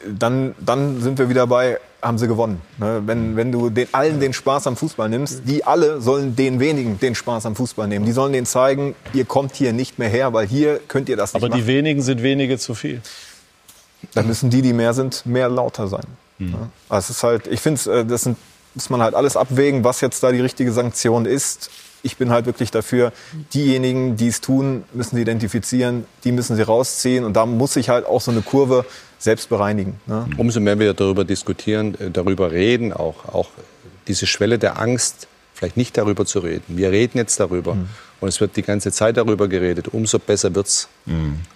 dann, 0.08 0.56
dann 0.60 1.02
sind 1.02 1.18
wir 1.18 1.30
wieder 1.30 1.48
bei, 1.48 1.80
haben 2.02 2.18
sie 2.18 2.28
gewonnen. 2.28 2.62
Ne? 2.78 3.02
Wenn, 3.06 3.36
wenn 3.36 3.52
du 3.52 3.70
den, 3.70 3.88
allen 3.92 4.20
den 4.20 4.34
Spaß 4.34 4.68
am 4.68 4.76
Fußball 4.76 5.10
nimmst, 5.10 5.42
die 5.46 5.64
alle 5.64 6.00
sollen 6.02 6.36
den 6.36 6.60
wenigen 6.60 7.00
den 7.00 7.16
Spaß 7.16 7.46
am 7.46 7.56
Fußball 7.56 7.88
nehmen. 7.88 8.06
Die 8.06 8.12
sollen 8.12 8.32
denen 8.32 8.46
zeigen, 8.46 8.96
ihr 9.14 9.26
kommt 9.26 9.56
hier 9.56 9.74
nicht 9.74 10.00
mehr 10.00 10.10
her, 10.10 10.34
weil 10.34 10.48
hier 10.48 10.80
könnt 10.88 11.10
ihr 11.10 11.18
das 11.18 11.34
nicht 11.34 11.44
Aber 11.44 11.50
machen. 11.50 11.62
die 11.62 11.68
wenigen 11.68 12.02
sind 12.02 12.22
wenige 12.22 12.58
zu 12.58 12.76
viel. 12.76 13.02
Dann 14.14 14.28
müssen 14.28 14.50
die, 14.50 14.62
die 14.62 14.74
mehr 14.74 14.94
sind, 14.94 15.26
mehr 15.26 15.50
lauter 15.50 15.88
sein. 15.88 16.06
Mhm. 16.40 16.52
Ja? 16.54 16.70
Also 16.90 17.12
es 17.12 17.18
ist 17.18 17.24
halt, 17.24 17.48
ich 17.48 17.60
finde, 17.62 18.00
äh, 18.00 18.06
das 18.06 18.24
sind, 18.24 18.38
muss 18.74 18.90
man 18.90 19.02
halt 19.02 19.16
alles 19.16 19.38
abwägen, 19.38 19.84
was 19.84 20.02
jetzt 20.02 20.24
da 20.24 20.32
die 20.32 20.42
richtige 20.42 20.72
Sanktion 20.72 21.26
ist. 21.26 21.70
Ich 22.02 22.16
bin 22.16 22.30
halt 22.30 22.46
wirklich 22.46 22.72
dafür, 22.72 23.12
diejenigen, 23.54 24.16
die 24.16 24.30
es 24.30 24.40
tun, 24.40 24.84
müssen 24.94 25.18
sie 25.18 25.22
identifizieren, 25.22 26.06
die 26.24 26.32
müssen 26.32 26.56
sie 26.56 26.62
rausziehen 26.62 27.26
und 27.26 27.34
da 27.34 27.46
muss 27.46 27.74
sich 27.74 27.90
halt 27.90 28.06
auch 28.06 28.22
so 28.22 28.32
eine 28.32 28.42
Kurve 28.42 28.86
selbst 29.18 29.50
bereinigen. 29.50 30.00
Ne? 30.06 30.28
Umso 30.38 30.62
mehr 30.62 30.80
wir 30.80 30.94
darüber 30.94 31.26
diskutieren, 31.26 31.96
äh, 32.00 32.10
darüber 32.10 32.52
reden, 32.52 32.94
auch, 32.94 33.26
auch 33.26 33.50
diese 34.08 34.28
Schwelle 34.28 34.58
der 34.58 34.80
Angst, 34.80 35.28
vielleicht 35.54 35.76
nicht 35.76 35.98
darüber 35.98 36.26
zu 36.26 36.40
reden. 36.40 36.64
Wir 36.70 36.92
reden 36.92 37.18
jetzt 37.18 37.38
darüber 37.40 37.78
und 38.22 38.30
es 38.30 38.40
wird 38.40 38.56
die 38.56 38.62
ganze 38.62 38.94
Zeit 38.94 39.18
darüber 39.18 39.50
geredet. 39.50 39.90
Umso 39.90 40.18
besser 40.18 40.56
wird's. 40.56 40.88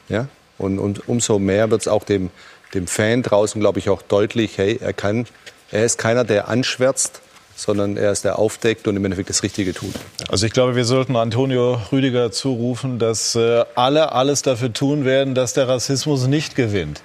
Ja? 0.10 0.28
Und, 0.58 0.78
und 0.78 1.08
umso 1.08 1.40
mehr 1.40 1.72
wird's 1.72 1.88
auch 1.88 2.04
dem, 2.04 2.30
dem 2.74 2.88
Fan 2.88 3.24
draußen, 3.24 3.60
glaube 3.60 3.80
ich, 3.80 3.90
auch 3.90 4.02
deutlich, 4.02 4.58
hey, 4.58 4.80
er 4.82 4.94
kann, 4.94 5.26
er 5.72 5.86
ist 5.86 5.98
keiner, 5.98 6.24
der 6.24 6.48
anschwärzt, 6.48 7.22
sondern 7.56 7.98
er 7.98 8.12
ist 8.12 8.26
der 8.26 8.40
aufdeckt 8.40 8.88
und 8.88 8.96
im 8.96 9.06
Endeffekt 9.06 9.30
das 9.30 9.44
Richtige 9.44 9.74
tut. 9.74 9.94
Also 10.30 10.46
ich 10.46 10.54
glaube, 10.54 10.76
wir 10.76 10.86
sollten 10.86 11.16
Antonio 11.16 11.80
Rüdiger 11.92 12.32
zurufen, 12.32 13.00
dass 13.00 13.36
äh, 13.36 13.64
alle 13.76 14.12
alles 14.12 14.42
dafür 14.42 14.74
tun 14.74 15.06
werden, 15.06 15.36
dass 15.36 15.54
der 15.54 15.68
Rassismus 15.68 16.28
nicht 16.28 16.56
gewinnt, 16.56 17.02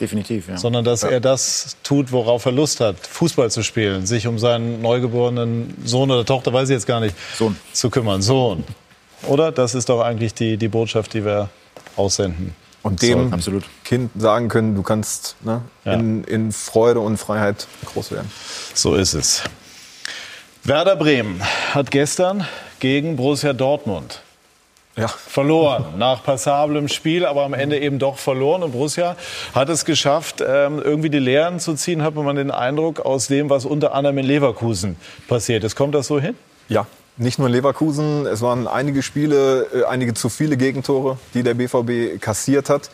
Definitiv, 0.00 0.48
ja. 0.48 0.58
sondern 0.58 0.84
dass 0.84 1.02
er 1.04 1.20
das 1.20 1.76
tut, 1.82 2.12
worauf 2.12 2.44
er 2.44 2.52
Lust 2.52 2.80
hat, 2.80 2.96
Fußball 2.98 3.50
zu 3.50 3.62
spielen, 3.62 4.06
sich 4.06 4.26
um 4.26 4.38
seinen 4.38 4.82
neugeborenen 4.82 5.74
Sohn 5.84 6.10
oder 6.10 6.24
Tochter, 6.24 6.52
weiß 6.52 6.68
ich 6.68 6.74
jetzt 6.74 6.86
gar 6.86 7.00
nicht, 7.00 7.16
Sohn. 7.36 7.56
zu 7.72 7.88
kümmern. 7.88 8.20
Sohn. 8.20 8.64
Oder? 9.26 9.52
Das 9.52 9.74
ist 9.74 9.88
doch 9.88 10.02
eigentlich 10.02 10.34
die, 10.34 10.58
die 10.58 10.68
Botschaft, 10.68 11.14
die 11.14 11.24
wir 11.24 11.48
aussenden. 11.96 12.54
Und 12.86 13.02
dem 13.02 13.32
absolut. 13.32 13.64
Kind 13.84 14.10
sagen 14.16 14.48
können, 14.48 14.74
du 14.74 14.82
kannst 14.82 15.36
ne, 15.42 15.62
Ja. 15.84 15.94
in, 15.94 16.24
in 16.24 16.52
Freude 16.52 17.00
und 17.00 17.16
Freiheit 17.16 17.66
groß 17.86 18.12
werden. 18.12 18.30
So 18.74 18.94
ist 18.94 19.14
es. 19.14 19.42
Werder 20.64 20.96
Bremen 20.96 21.40
hat 21.74 21.90
gestern 21.90 22.46
gegen 22.80 23.16
Borussia 23.16 23.52
Dortmund 23.52 24.20
Ja. 24.96 25.08
verloren. 25.08 25.84
Nach 25.98 26.22
passablem 26.24 26.88
Spiel, 26.88 27.24
aber 27.26 27.44
am 27.44 27.54
Ende 27.54 27.78
eben 27.78 27.98
doch 27.98 28.18
verloren. 28.18 28.62
Und 28.62 28.72
Borussia 28.72 29.16
hat 29.54 29.68
es 29.68 29.84
geschafft, 29.84 30.40
ähm, 30.46 30.80
irgendwie 30.82 31.10
die 31.10 31.18
Lehren 31.18 31.60
zu 31.60 31.74
ziehen, 31.74 32.02
hat 32.02 32.14
man 32.14 32.36
den 32.36 32.50
Eindruck, 32.50 33.00
aus 33.00 33.28
dem, 33.28 33.48
was 33.50 33.64
unter 33.64 33.94
anderem 33.94 34.18
in 34.18 34.26
Leverkusen 34.26 34.96
passiert 35.28 35.62
ist. 35.64 35.76
Kommt 35.76 35.94
das 35.94 36.06
so 36.08 36.18
hin? 36.18 36.34
Ja, 36.68 36.86
nicht 37.16 37.38
nur 37.38 37.48
in 37.48 37.54
Leverkusen. 37.54 38.26
Es 38.26 38.42
waren 38.42 38.66
einige 38.66 39.02
Spiele, 39.02 39.66
äh, 39.72 39.84
einige 39.84 40.14
zu 40.14 40.28
viele 40.28 40.56
Gegentore, 40.56 41.18
die 41.34 41.42
der 41.42 41.54
BVB 41.54 42.20
kassiert 42.20 42.68
hat. 42.70 42.90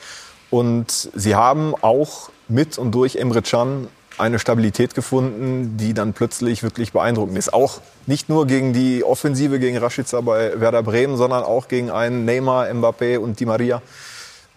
Und 0.50 1.10
sie 1.14 1.34
haben 1.34 1.74
auch 1.80 2.30
mit 2.48 2.78
und 2.78 2.92
durch 2.92 3.16
Emre 3.16 3.42
Can 3.42 3.88
eine 4.18 4.38
Stabilität 4.38 4.94
gefunden, 4.94 5.76
die 5.78 5.94
dann 5.94 6.12
plötzlich 6.12 6.62
wirklich 6.62 6.92
beeindruckend 6.92 7.38
ist. 7.38 7.54
Auch 7.54 7.80
nicht 8.06 8.28
nur 8.28 8.46
gegen 8.46 8.72
die 8.72 9.04
Offensive, 9.04 9.58
gegen 9.58 9.78
Rashica 9.78 10.20
bei 10.20 10.60
Werder 10.60 10.82
Bremen, 10.82 11.16
sondern 11.16 11.42
auch 11.42 11.68
gegen 11.68 11.90
einen 11.90 12.24
Neymar, 12.24 12.66
Mbappé 12.66 13.18
und 13.18 13.40
Di 13.40 13.46
Maria 13.46 13.80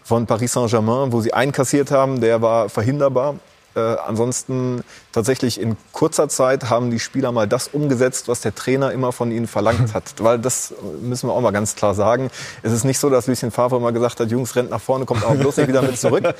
von 0.04 0.26
Paris 0.26 0.52
Saint-Germain, 0.52 1.10
wo 1.10 1.20
sie 1.20 1.32
einkassiert 1.32 1.90
haben. 1.90 2.20
Der 2.20 2.42
war 2.42 2.68
verhinderbar. 2.68 3.36
Äh, 3.76 3.96
ansonsten 4.06 4.82
tatsächlich 5.12 5.60
in 5.60 5.76
kurzer 5.92 6.30
Zeit 6.30 6.70
haben 6.70 6.90
die 6.90 6.98
Spieler 6.98 7.30
mal 7.30 7.46
das 7.46 7.68
umgesetzt, 7.68 8.26
was 8.26 8.40
der 8.40 8.54
Trainer 8.54 8.90
immer 8.90 9.12
von 9.12 9.30
ihnen 9.30 9.46
verlangt 9.46 9.92
hat. 9.92 10.14
Weil 10.18 10.38
das 10.38 10.72
müssen 11.02 11.28
wir 11.28 11.34
auch 11.34 11.40
mal 11.42 11.50
ganz 11.50 11.76
klar 11.76 11.94
sagen. 11.94 12.30
Es 12.62 12.72
ist 12.72 12.84
nicht 12.84 12.98
so, 12.98 13.10
dass 13.10 13.26
Lucien 13.26 13.50
Favre 13.50 13.78
mal 13.78 13.92
gesagt 13.92 14.18
hat, 14.18 14.30
Jungs, 14.30 14.56
rennt 14.56 14.70
nach 14.70 14.80
vorne, 14.80 15.04
kommt 15.04 15.24
aber 15.24 15.34
bloß 15.34 15.58
nicht 15.58 15.68
wieder 15.68 15.82
mit 15.82 15.98
zurück. 15.98 16.24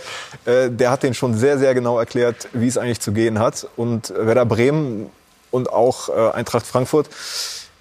Äh, 0.44 0.70
der 0.70 0.90
hat 0.90 1.02
den 1.02 1.14
schon 1.14 1.34
sehr, 1.34 1.58
sehr 1.58 1.74
genau 1.74 1.98
erklärt, 1.98 2.48
wie 2.52 2.68
es 2.68 2.78
eigentlich 2.78 3.00
zu 3.00 3.12
gehen 3.12 3.38
hat. 3.38 3.66
Und 3.76 4.12
Werder 4.16 4.46
Bremen 4.46 5.10
und 5.50 5.72
auch 5.72 6.08
äh, 6.08 6.30
Eintracht 6.32 6.66
Frankfurt 6.66 7.08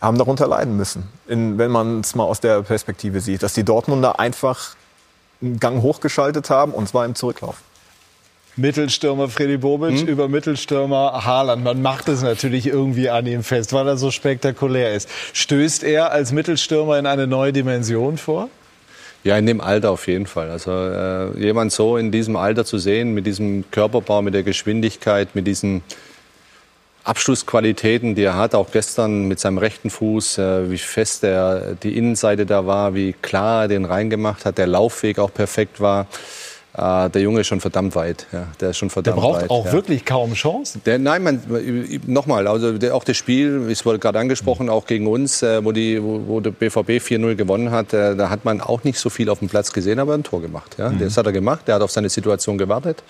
haben 0.01 0.17
darunter 0.17 0.47
leiden 0.47 0.75
müssen, 0.75 1.07
in, 1.27 1.57
wenn 1.57 1.71
man 1.71 2.01
es 2.01 2.15
mal 2.15 2.23
aus 2.23 2.39
der 2.39 2.63
Perspektive 2.63 3.21
sieht, 3.21 3.43
dass 3.43 3.53
die 3.53 3.63
Dortmunder 3.63 4.19
einfach 4.19 4.75
einen 5.41 5.59
Gang 5.59 5.81
hochgeschaltet 5.81 6.49
haben 6.49 6.73
und 6.73 6.87
zwar 6.87 7.05
im 7.05 7.15
Zurücklauf. 7.15 7.57
Mittelstürmer 8.57 9.27
Freddy 9.29 9.57
Bobic 9.57 9.99
Hm? 10.01 10.07
über 10.07 10.27
Mittelstürmer 10.29 11.25
Haaland. 11.25 11.63
Man 11.63 11.81
macht 11.81 12.07
es 12.07 12.21
natürlich 12.23 12.67
irgendwie 12.67 13.09
an 13.09 13.25
ihm 13.25 13.43
fest, 13.43 13.73
weil 13.73 13.87
er 13.87 13.97
so 13.97 14.11
spektakulär 14.11 14.93
ist. 14.93 15.09
Stößt 15.33 15.83
er 15.83 16.11
als 16.11 16.31
Mittelstürmer 16.31 16.97
in 16.97 17.05
eine 17.05 17.27
neue 17.27 17.51
Dimension 17.51 18.17
vor? 18.17 18.49
Ja, 19.25 19.37
in 19.37 19.45
dem 19.47 19.59
Alter 19.59 19.89
auf 19.91 20.07
jeden 20.07 20.27
Fall. 20.27 20.51
Also 20.51 20.71
äh, 20.71 21.37
jemand 21.39 21.71
so 21.71 21.97
in 21.97 22.11
diesem 22.11 22.35
Alter 22.35 22.63
zu 22.63 22.77
sehen, 22.77 23.13
mit 23.13 23.25
diesem 23.25 23.63
Körperbau, 23.71 24.21
mit 24.21 24.35
der 24.35 24.43
Geschwindigkeit, 24.43 25.29
mit 25.33 25.47
diesen 25.47 25.81
Abschlussqualitäten, 27.03 28.15
die 28.15 28.23
er 28.23 28.35
hat, 28.37 28.55
auch 28.55 28.71
gestern 28.71 29.27
mit 29.27 29.39
seinem 29.39 29.57
rechten 29.57 29.89
Fuß, 29.89 30.37
äh, 30.37 30.71
wie 30.71 30.77
fest 30.77 31.23
er 31.23 31.75
die 31.81 31.97
Innenseite 31.97 32.45
da 32.45 32.65
war, 32.65 32.95
wie 32.95 33.13
klar 33.13 33.63
er 33.63 33.67
den 33.67 33.85
reingemacht 33.85 34.45
hat, 34.45 34.57
der 34.57 34.67
Laufweg 34.67 35.19
auch 35.19 35.33
perfekt 35.33 35.79
war. 35.81 36.07
Äh, 36.77 37.09
der 37.09 37.21
Junge 37.21 37.41
ist 37.41 37.47
schon 37.47 37.61
verdammt 37.61 37.95
weit. 37.95 38.27
Ja, 38.31 38.47
der 38.59 38.71
ist 38.71 38.77
schon 38.77 38.89
Der 38.89 38.93
verdammt 38.93 39.17
braucht 39.17 39.41
weit. 39.43 39.49
auch 39.49 39.65
ja. 39.65 39.71
wirklich 39.71 40.03
kaum 40.03 40.33
Chancen. 40.33 40.81
Der, 40.85 40.99
nein, 40.99 41.23
man, 41.23 41.41
nochmal, 42.05 42.47
also 42.47 42.77
der, 42.77 42.95
auch 42.95 43.03
das 43.03 43.15
Spiel, 43.15 43.69
es 43.69 43.85
wurde 43.85 43.99
gerade 43.99 44.19
angesprochen, 44.19 44.69
auch 44.69 44.85
gegen 44.85 45.07
uns, 45.07 45.41
äh, 45.41 45.63
wo, 45.63 45.71
die, 45.71 46.01
wo, 46.03 46.21
wo 46.27 46.39
der 46.41 46.51
BVB 46.51 47.01
4-0 47.01 47.35
gewonnen 47.35 47.71
hat, 47.71 47.93
äh, 47.93 48.15
da 48.15 48.29
hat 48.29 48.43
man 48.43 48.59
auch 48.59 48.83
nicht 48.83 48.99
so 48.99 49.09
viel 49.09 49.29
auf 49.29 49.39
dem 49.39 49.47
Platz 49.47 49.71
gesehen, 49.71 49.99
aber 49.99 50.15
ein 50.15 50.23
Tor 50.23 50.41
gemacht. 50.41 50.75
Ja? 50.77 50.89
Das 50.89 51.15
hat 51.15 51.25
er 51.25 51.31
gemacht, 51.31 51.67
der 51.67 51.75
hat 51.75 51.81
auf 51.81 51.91
seine 51.91 52.09
Situation 52.09 52.57
gewartet 52.57 53.03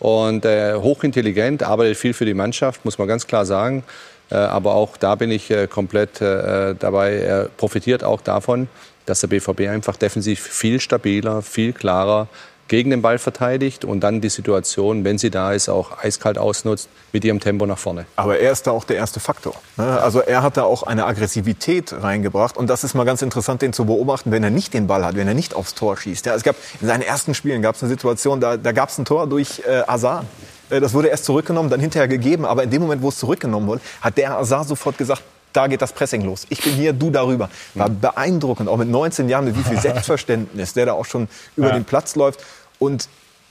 und 0.00 0.44
äh, 0.44 0.74
hochintelligent, 0.74 1.62
arbeitet 1.62 1.96
viel 1.96 2.14
für 2.14 2.24
die 2.24 2.34
Mannschaft, 2.34 2.84
muss 2.84 2.98
man 2.98 3.06
ganz 3.06 3.26
klar 3.26 3.46
sagen. 3.46 3.84
Äh, 4.30 4.36
aber 4.36 4.74
auch 4.74 4.96
da 4.96 5.14
bin 5.14 5.30
ich 5.30 5.50
äh, 5.50 5.68
komplett 5.68 6.20
äh, 6.20 6.74
dabei. 6.74 7.14
Er 7.18 7.44
profitiert 7.56 8.02
auch 8.02 8.20
davon, 8.20 8.68
dass 9.06 9.20
der 9.20 9.28
BVB 9.28 9.68
einfach 9.68 9.96
defensiv 9.96 10.40
viel 10.40 10.80
stabiler, 10.80 11.42
viel 11.42 11.72
klarer 11.72 12.28
gegen 12.68 12.90
den 12.90 13.02
Ball 13.02 13.18
verteidigt 13.18 13.84
und 13.84 14.00
dann 14.00 14.20
die 14.20 14.28
Situation, 14.30 15.04
wenn 15.04 15.18
sie 15.18 15.30
da 15.30 15.52
ist, 15.52 15.68
auch 15.68 15.98
eiskalt 16.02 16.38
ausnutzt 16.38 16.88
mit 17.12 17.24
ihrem 17.24 17.40
Tempo 17.40 17.66
nach 17.66 17.78
vorne. 17.78 18.06
Aber 18.16 18.38
er 18.38 18.52
ist 18.52 18.66
da 18.66 18.70
auch 18.70 18.84
der 18.84 18.96
erste 18.96 19.20
Faktor. 19.20 19.54
ne? 19.76 20.00
Also 20.00 20.20
er 20.20 20.42
hat 20.42 20.56
da 20.56 20.64
auch 20.64 20.82
eine 20.82 21.04
Aggressivität 21.06 21.92
reingebracht. 21.92 22.56
Und 22.56 22.70
das 22.70 22.84
ist 22.84 22.94
mal 22.94 23.04
ganz 23.04 23.22
interessant, 23.22 23.62
den 23.62 23.72
zu 23.72 23.84
beobachten, 23.84 24.30
wenn 24.30 24.42
er 24.42 24.50
nicht 24.50 24.72
den 24.74 24.86
Ball 24.86 25.04
hat, 25.04 25.16
wenn 25.16 25.28
er 25.28 25.34
nicht 25.34 25.54
aufs 25.54 25.74
Tor 25.74 25.96
schießt. 25.96 26.26
Ja, 26.26 26.34
es 26.34 26.42
gab 26.42 26.56
in 26.80 26.86
seinen 26.86 27.02
ersten 27.02 27.34
Spielen 27.34 27.60
gab 27.62 27.74
es 27.74 27.82
eine 27.82 27.90
Situation, 27.90 28.40
da, 28.40 28.56
da 28.56 28.72
gab 28.72 28.88
es 28.88 28.98
ein 28.98 29.04
Tor 29.04 29.26
durch 29.26 29.62
äh, 29.68 29.82
Azar. 29.86 30.24
Äh, 30.70 30.80
Das 30.80 30.94
wurde 30.94 31.08
erst 31.08 31.26
zurückgenommen, 31.26 31.68
dann 31.70 31.80
hinterher 31.80 32.08
gegeben. 32.08 32.44
Aber 32.46 32.62
in 32.62 32.70
dem 32.70 32.80
Moment, 32.82 33.02
wo 33.02 33.08
es 33.10 33.18
zurückgenommen 33.18 33.66
wurde, 33.66 33.82
hat 34.00 34.16
der 34.16 34.38
Azar 34.38 34.64
sofort 34.64 34.96
gesagt, 34.96 35.22
da 35.54 35.68
geht 35.68 35.80
das 35.80 35.92
Pressing 35.92 36.22
los. 36.22 36.46
Ich 36.50 36.62
bin 36.62 36.74
hier, 36.74 36.92
du 36.92 37.10
darüber. 37.10 37.48
War 37.74 37.88
beeindruckend, 37.88 38.68
auch 38.68 38.76
mit 38.76 38.88
19 38.88 39.28
Jahren, 39.28 39.46
mit 39.46 39.56
wie 39.56 39.62
viel 39.62 39.80
Selbstverständnis 39.80 40.74
der 40.74 40.86
da 40.86 40.92
auch 40.92 41.06
schon 41.06 41.28
über 41.56 41.72
den 41.72 41.84
Platz 41.84 42.16
läuft. 42.16 42.40
Und 42.78 43.08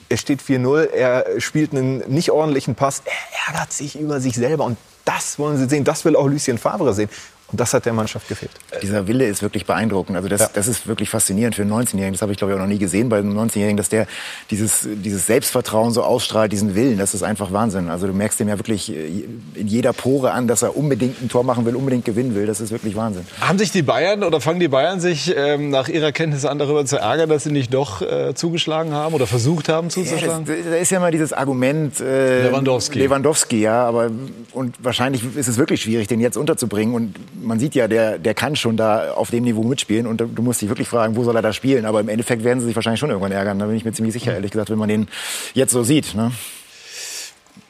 es 0.10 0.20
steht 0.20 0.42
4-0, 0.42 0.92
er 0.92 1.42
spielt 1.42 1.72
einen 1.72 2.00
nicht 2.10 2.32
ordentlichen 2.32 2.76
Pass, 2.76 3.02
er 3.06 3.54
ärgert 3.54 3.74
sich 3.74 4.00
über 4.00 4.20
sich 4.20 4.36
selber. 4.36 4.66
Und 4.66 4.78
das 5.06 5.40
wollen 5.40 5.58
sie 5.58 5.68
sehen, 5.68 5.84
das 5.84 6.06
will 6.06 6.16
auch 6.16 6.28
Lucien 6.28 6.58
Favre 6.58 6.94
sehen. 6.94 7.10
Und 7.54 7.60
das 7.60 7.72
hat 7.76 7.86
der 7.86 7.94
Mannschaft 7.94 8.28
gefehlt. 8.28 8.52
Dieser 8.82 9.08
Wille 9.08 9.28
ist 9.28 9.44
wirklich 9.44 9.68
beeindruckend. 9.68 10.18
Also 10.18 10.28
das, 10.28 10.52
das 10.54 10.68
ist 10.68 10.88
wirklich 10.88 11.12
faszinierend 11.12 11.54
für 11.54 11.62
einen 11.62 11.72
19-Jährigen. 11.72 12.14
Das 12.14 12.24
habe 12.24 12.32
ich, 12.32 12.40
glaube 12.40 12.52
ich, 12.52 12.58
auch 12.58 12.62
noch 12.64 12.68
nie 12.68 12.80
gesehen 12.80 13.10
bei 13.10 13.20
einem 13.20 13.38
19-Jährigen, 13.38 13.78
dass 13.78 13.90
der 13.90 14.08
dieses, 14.50 14.88
dieses 14.92 15.28
Selbstvertrauen 15.28 15.92
so 15.94 16.02
ausstrahlt, 16.02 16.52
diesen 16.52 16.74
Willen. 16.74 16.98
Das 16.98 17.14
ist 17.14 17.22
einfach 17.22 17.52
Wahnsinn. 17.52 17.90
Also 17.90 18.08
du 18.08 18.14
merkst 18.14 18.40
dem 18.40 18.48
ja 18.48 18.58
wirklich 18.58 18.92
äh, 18.92 19.24
in 19.54 19.68
jeder 19.68 19.94
Pore 19.94 20.32
an, 20.32 20.48
dass 20.48 20.64
er 20.64 20.76
unbedingt 20.76 21.22
ein 21.22 21.30
Tor 21.30 21.44
machen 21.44 21.64
will, 21.66 21.76
unbedingt 21.76 22.06
gewinnen 22.06 22.34
will. 22.34 22.48
Das 22.48 22.60
ist 22.60 22.72
wirklich 22.72 22.96
Wahnsinn. 22.96 23.24
Haben 23.40 23.60
sich 23.60 23.70
die 23.72 23.84
Bayern 23.84 24.24
oder 24.24 24.42
fangen 24.42 24.60
die 24.60 24.68
Bayern 24.68 25.00
sich 25.00 25.32
ähm, 25.38 25.70
nach 25.70 25.90
ihrer 25.90 26.12
Kenntnis 26.12 26.46
an, 26.46 26.58
darüber 26.58 26.88
zu 26.88 26.98
ärgern, 26.98 27.30
dass 27.30 27.44
sie 27.44 27.52
nicht 27.52 27.72
doch 27.72 28.02
äh, 28.02 28.34
zugeschlagen 28.34 28.94
haben 28.94 29.14
oder 29.14 29.28
versucht 29.28 29.70
haben 29.70 29.90
Ja, 29.90 30.02
das, 30.02 30.10
zuzuschlagen? 30.10 30.46
da 30.48 30.76
ist 30.76 30.90
ja 30.90 31.00
mal 31.00 31.12
dieses 31.12 31.34
Argument 31.34 32.00
äh, 32.00 32.48
Lewandowski. 32.48 32.98
Lewandowski, 32.98 33.62
ja, 33.62 33.86
aber 33.86 34.10
und 34.54 34.76
wahrscheinlich 34.84 35.24
ist 35.36 35.48
es 35.48 35.58
wirklich 35.60 35.84
schwierig, 35.84 36.08
den 36.08 36.20
jetzt 36.20 36.36
unterzubringen. 36.38 36.96
Und 36.96 37.16
man 37.44 37.60
sieht 37.60 37.76
ja, 37.76 37.88
der, 37.88 38.18
der 38.18 38.34
kann 38.34 38.56
schon 38.56 38.78
da 38.78 39.12
auf 39.14 39.30
dem 39.30 39.44
Niveau 39.44 39.64
mitspielen. 39.64 40.08
Und 40.08 40.18
du 40.18 40.42
musst 40.42 40.62
dich 40.62 40.70
wirklich 40.70 40.88
fragen, 40.88 41.16
wo 41.16 41.24
soll 41.24 41.36
er 41.36 41.42
da 41.42 41.54
spielen? 41.54 41.86
Aber 41.86 42.00
im 42.00 42.10
Endeffekt 42.10 42.44
werden 42.44 42.60
sie 42.60 42.68
sich 42.68 42.76
wahrscheinlich 42.76 43.00
schon 43.00 43.10
irgendwann 43.10 43.32
ärgern. 43.32 43.60
Da 43.60 43.66
bin 43.66 43.76
ich 43.76 43.86
mir 43.86 43.94
ziemlich 43.94 44.14
sicher, 44.14 44.34
ehrlich 44.34 44.52
gesagt, 44.52 44.70
wenn 44.70 44.80
man 44.80 44.90
den 44.90 45.08
jetzt 45.54 45.72
so 45.72 45.84
sieht. 45.84 46.16
Ne? 46.16 46.32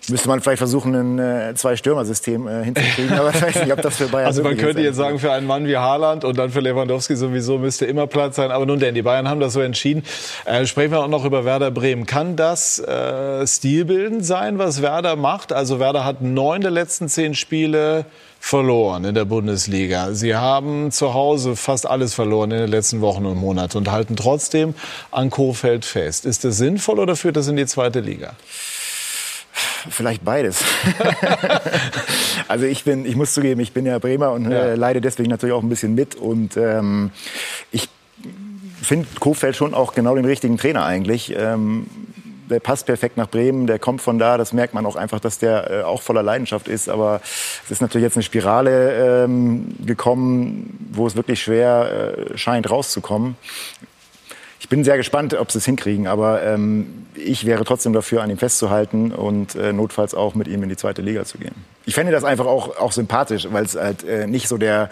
Müsste 0.09 0.27
man 0.27 0.41
vielleicht 0.41 0.57
versuchen, 0.57 0.95
ein 0.95 1.19
äh, 1.19 1.55
Zwei-Stürmer-System 1.55 2.47
äh, 2.47 2.63
hinzukriegen, 2.65 3.13
aber 3.13 3.29
ich 3.33 3.41
weiß 3.41 3.55
nicht, 3.63 3.71
ob 3.71 3.81
das 3.81 3.95
für 3.95 4.07
Bayern 4.07 4.27
Also 4.27 4.43
man 4.43 4.57
könnte 4.57 4.81
jetzt 4.81 4.97
sagen, 4.97 5.17
für 5.17 5.31
einen 5.31 5.47
Mann 5.47 5.65
wie 5.65 5.77
Haaland 5.77 6.25
und 6.25 6.37
dann 6.37 6.49
für 6.49 6.59
Lewandowski 6.59 7.15
sowieso 7.15 7.57
müsste 7.57 7.85
immer 7.85 8.05
Platz 8.05 8.35
sein. 8.35 8.51
Aber 8.51 8.65
nun 8.65 8.79
denn, 8.79 8.95
die 8.95 9.01
Bayern 9.01 9.29
haben 9.29 9.39
das 9.39 9.53
so 9.53 9.61
entschieden. 9.61 10.03
Äh, 10.43 10.65
sprechen 10.65 10.91
wir 10.91 10.99
auch 10.99 11.07
noch 11.07 11.23
über 11.23 11.45
Werder 11.45 11.71
Bremen. 11.71 12.05
Kann 12.05 12.35
das 12.35 12.79
äh, 12.79 13.47
stilbildend 13.47 14.25
sein, 14.25 14.57
was 14.57 14.81
Werder 14.81 15.15
macht? 15.15 15.53
Also 15.53 15.79
Werder 15.79 16.03
hat 16.03 16.21
neun 16.21 16.61
der 16.61 16.71
letzten 16.71 17.07
zehn 17.07 17.33
Spiele 17.33 18.05
verloren 18.45 19.05
in 19.05 19.15
der 19.15 19.23
Bundesliga. 19.23 20.13
Sie 20.13 20.35
haben 20.35 20.91
zu 20.91 21.13
Hause 21.13 21.55
fast 21.55 21.87
alles 21.87 22.13
verloren 22.13 22.51
in 22.51 22.57
den 22.57 22.69
letzten 22.69 22.99
Wochen 22.99 23.25
und 23.25 23.37
Monaten 23.37 23.77
und 23.77 23.89
halten 23.89 24.17
trotzdem 24.17 24.75
an 25.11 25.29
Kofeld 25.29 25.85
fest. 25.85 26.25
Ist 26.25 26.43
das 26.43 26.57
sinnvoll 26.57 26.99
oder 26.99 27.15
führt 27.15 27.37
das 27.37 27.47
in 27.47 27.55
die 27.55 27.65
zweite 27.65 28.01
Liga? 28.01 28.33
Vielleicht 29.89 30.25
beides. 30.25 30.61
also 32.49 32.65
ich 32.65 32.83
bin, 32.83 33.05
ich 33.05 33.15
muss 33.15 33.33
zugeben, 33.33 33.61
ich 33.61 33.71
bin 33.71 33.85
ja 33.85 33.97
Bremer 33.97 34.33
und 34.33 34.51
Ja. 34.51 34.57
äh, 34.57 34.75
leide 34.75 34.99
deswegen 34.99 35.29
natürlich 35.29 35.55
auch 35.55 35.63
ein 35.63 35.69
bisschen 35.69 35.95
mit. 35.95 36.15
Und 36.15 36.57
ähm, 36.57 37.11
ich 37.71 37.87
finde 38.81 39.07
Kofeld 39.21 39.55
schon 39.55 39.73
auch 39.73 39.93
genau 39.93 40.15
den 40.15 40.25
richtigen 40.25 40.57
Trainer 40.57 40.83
eigentlich. 40.85 41.33
Ähm, 41.33 41.87
der 42.49 42.59
passt 42.59 42.85
perfekt 42.85 43.17
nach 43.17 43.29
Bremen, 43.29 43.67
der 43.67 43.79
kommt 43.79 44.01
von 44.01 44.19
da. 44.19 44.37
Das 44.37 44.53
merkt 44.53 44.73
man 44.73 44.85
auch 44.85 44.95
einfach, 44.95 45.19
dass 45.19 45.39
der 45.39 45.71
äh, 45.71 45.81
auch 45.83 46.01
voller 46.01 46.23
Leidenschaft 46.23 46.67
ist. 46.67 46.89
Aber 46.89 47.21
es 47.65 47.71
ist 47.71 47.81
natürlich 47.81 48.03
jetzt 48.03 48.17
eine 48.17 48.23
Spirale 48.23 49.23
ähm, 49.23 49.75
gekommen, 49.85 50.89
wo 50.91 51.07
es 51.07 51.15
wirklich 51.15 51.41
schwer 51.41 52.15
äh, 52.33 52.37
scheint 52.37 52.69
rauszukommen. 52.69 53.35
Ich 54.63 54.69
bin 54.69 54.85
sehr 54.85 54.95
gespannt, 54.95 55.33
ob 55.33 55.51
sie 55.51 55.57
es 55.57 55.65
hinkriegen, 55.65 56.07
aber 56.07 56.41
ähm, 56.41 57.05
ich 57.15 57.45
wäre 57.45 57.65
trotzdem 57.65 57.91
dafür, 57.91 58.23
an 58.23 58.29
ihm 58.29 58.37
festzuhalten 58.37 59.11
und 59.11 59.55
äh, 59.55 59.73
notfalls 59.73 60.15
auch 60.15 60.35
mit 60.35 60.47
ihm 60.47 60.63
in 60.63 60.69
die 60.69 60.77
zweite 60.77 61.01
Liga 61.01 61.25
zu 61.25 61.37
gehen. 61.37 61.53
Ich 61.85 61.95
fände 61.95 62.13
das 62.13 62.23
einfach 62.23 62.45
auch, 62.45 62.77
auch 62.77 62.93
sympathisch, 62.93 63.45
weil 63.51 63.65
es 63.65 63.75
halt 63.75 64.05
äh, 64.05 64.25
nicht 64.25 64.47
so 64.47 64.57
der 64.57 64.89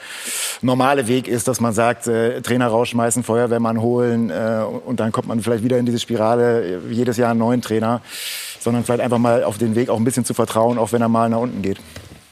normale 0.62 1.08
Weg 1.08 1.30
ist, 1.30 1.48
dass 1.48 1.62
man 1.62 1.72
sagt, 1.72 2.06
äh, 2.08 2.42
Trainer 2.42 2.68
rausschmeißen, 2.68 3.24
Feuerwehrmann 3.24 3.82
holen 3.82 4.30
äh, 4.30 4.62
und 4.86 5.00
dann 5.00 5.14
kommt 5.14 5.30
man 5.30 5.40
vielleicht 5.40 5.64
wieder 5.64 5.78
in 5.78 5.86
diese 5.86 6.00
Spirale, 6.00 6.64
äh, 6.64 6.80
jedes 6.90 7.16
Jahr 7.16 7.32
einen 7.32 7.40
neuen 7.40 7.62
Trainer, 7.62 8.02
sondern 8.60 8.84
vielleicht 8.84 9.02
einfach 9.02 9.20
mal 9.20 9.46
auf 9.46 9.58
den 9.58 9.76
Weg 9.76 9.90
auch 9.90 9.98
ein 9.98 10.04
bisschen 10.04 10.26
zu 10.26 10.34
vertrauen, 10.34 10.80
auch 10.80 10.92
wenn 10.92 11.02
er 11.02 11.08
mal 11.08 11.30
nach 11.30 11.40
unten 11.40 11.62
geht. 11.62 11.80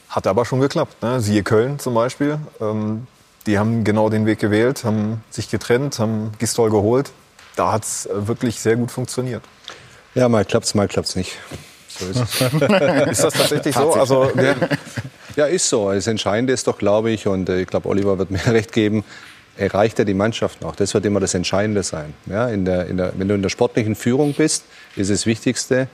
Hat 0.10 0.28
aber 0.28 0.44
schon 0.44 0.60
geklappt. 0.60 1.02
Ne? 1.02 1.22
Siehe 1.22 1.44
Köln 1.44 1.80
zum 1.80 1.94
Beispiel. 1.94 2.38
Ähm, 2.60 3.08
die 3.46 3.58
haben 3.58 3.86
genau 3.86 4.10
den 4.10 4.26
Weg 4.26 4.40
gewählt, 4.40 4.84
haben 4.84 5.24
sich 5.30 5.50
getrennt, 5.50 6.00
haben 6.00 6.34
Gistol 6.38 6.70
geholt. 6.70 7.14
Da 7.60 7.74
hat 7.74 7.84
es 7.84 8.08
wirklich 8.10 8.58
sehr 8.58 8.78
gut 8.78 8.90
funktioniert. 8.90 9.44
Ja, 10.16 10.30
mal 10.30 10.46
klappt's, 10.46 10.76
mal 10.76 10.88
klappt's 10.88 11.18
nicht. 11.18 11.34
So 11.90 12.06
ist 12.06 12.16
es. 12.16 12.42
Ist 13.12 13.24
das 13.26 13.34
tatsächlich 13.34 13.76
so? 13.76 13.92
Also, 13.92 14.32
ja. 14.34 14.56
ja, 15.36 15.46
ist 15.46 15.68
so. 15.68 15.92
Das 15.92 16.08
Entscheidende 16.08 16.54
ist 16.54 16.68
doch, 16.68 16.78
glaube 16.78 17.12
ich, 17.12 17.28
und 17.28 17.50
äh, 17.50 17.60
ich 17.60 17.68
glaube, 17.68 17.90
Oliver 17.90 18.18
wird 18.18 18.32
mir 18.32 18.46
recht 18.48 18.72
geben, 18.72 19.04
erreicht 19.58 20.00
er 20.00 20.06
die 20.06 20.14
Mannschaft 20.14 20.62
noch. 20.62 20.74
Das 20.74 20.94
wird 20.94 21.06
immer 21.06 21.20
das 21.20 21.34
Entscheidende 21.34 21.84
sein. 21.84 22.14
Ja, 22.28 22.48
in 22.48 22.64
der, 22.64 22.86
in 22.86 22.96
der, 22.96 23.12
wenn 23.18 23.28
du 23.28 23.36
in 23.36 23.42
der 23.42 23.50
sportlichen 23.50 23.96
Führung 23.96 24.34
bist, 24.34 24.64
ist 24.96 25.12
das 25.12 25.26
Wichtigste, 25.26 25.90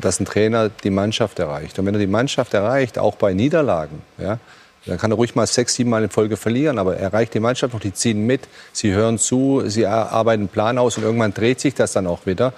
dass 0.00 0.18
ein 0.18 0.24
Trainer 0.24 0.68
die 0.68 0.90
Mannschaft 0.90 1.38
erreicht. 1.38 1.78
Und 1.78 1.86
wenn 1.86 1.94
er 1.94 2.00
die 2.00 2.08
Mannschaft 2.08 2.54
erreicht, 2.54 2.98
auch 2.98 3.14
bei 3.14 3.34
Niederlagen, 3.34 4.02
ja, 4.18 4.40
dann 4.86 4.98
kann 4.98 5.12
er 5.12 5.16
ruhig 5.16 5.34
mal 5.34 5.46
sechs, 5.46 5.74
sieben 5.74 5.90
Mal 5.90 6.02
in 6.02 6.10
Folge 6.10 6.36
verlieren, 6.36 6.78
aber 6.78 6.96
er 6.96 7.04
erreicht 7.04 7.34
die 7.34 7.40
Mannschaft 7.40 7.72
noch, 7.72 7.80
die 7.80 7.92
ziehen 7.92 8.26
mit, 8.26 8.48
sie 8.72 8.92
hören 8.92 9.18
zu, 9.18 9.62
sie 9.66 9.86
arbeiten 9.86 10.42
einen 10.42 10.48
Plan 10.48 10.78
aus 10.78 10.96
und 10.96 11.04
irgendwann 11.04 11.32
dreht 11.34 11.60
sich 11.60 11.74
das 11.74 11.92
dann 11.92 12.06
auch 12.06 12.26
wieder 12.26 12.52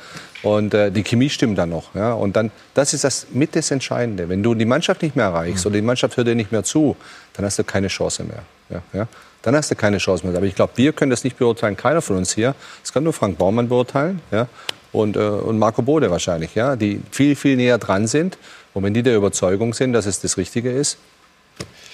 und 0.44 0.74
äh, 0.74 0.90
die 0.90 1.02
Chemie 1.02 1.30
stimmt 1.30 1.56
dann 1.56 1.70
noch. 1.70 1.94
Ja? 1.94 2.12
Und 2.12 2.36
dann, 2.36 2.50
das 2.74 2.92
ist 2.92 3.02
das 3.02 3.28
mit 3.32 3.56
das 3.56 3.70
Entscheidende. 3.70 4.28
Wenn 4.28 4.42
du 4.42 4.54
die 4.54 4.66
Mannschaft 4.66 5.02
nicht 5.02 5.16
mehr 5.16 5.26
erreichst 5.26 5.64
oder 5.64 5.76
die 5.76 5.82
Mannschaft 5.82 6.16
hört 6.18 6.26
dir 6.26 6.34
nicht 6.34 6.52
mehr 6.52 6.62
zu, 6.62 6.96
dann 7.32 7.46
hast 7.46 7.58
du 7.58 7.64
keine 7.64 7.88
Chance 7.88 8.24
mehr. 8.24 8.42
Ja? 8.68 8.82
Ja? 8.92 9.08
Dann 9.40 9.56
hast 9.56 9.70
du 9.70 9.74
keine 9.74 9.96
Chance 9.96 10.26
mehr. 10.26 10.36
Aber 10.36 10.46
ich 10.46 10.54
glaube, 10.54 10.72
wir 10.76 10.92
können 10.92 11.10
das 11.10 11.24
nicht 11.24 11.38
beurteilen, 11.38 11.78
keiner 11.78 12.02
von 12.02 12.16
uns 12.16 12.34
hier. 12.34 12.54
Das 12.82 12.92
kann 12.92 13.04
nur 13.04 13.14
Frank 13.14 13.38
Baumann 13.38 13.70
beurteilen 13.70 14.20
ja? 14.30 14.46
und, 14.92 15.16
äh, 15.16 15.20
und 15.20 15.58
Marco 15.58 15.80
Bode 15.80 16.10
wahrscheinlich, 16.10 16.54
ja? 16.54 16.76
die 16.76 17.00
viel, 17.10 17.36
viel 17.36 17.56
näher 17.56 17.78
dran 17.78 18.06
sind. 18.06 18.36
Und 18.74 18.82
wenn 18.82 18.92
die 18.92 19.02
der 19.02 19.16
Überzeugung 19.16 19.72
sind, 19.72 19.94
dass 19.94 20.04
es 20.04 20.20
das 20.20 20.36
Richtige 20.36 20.70
ist, 20.70 20.98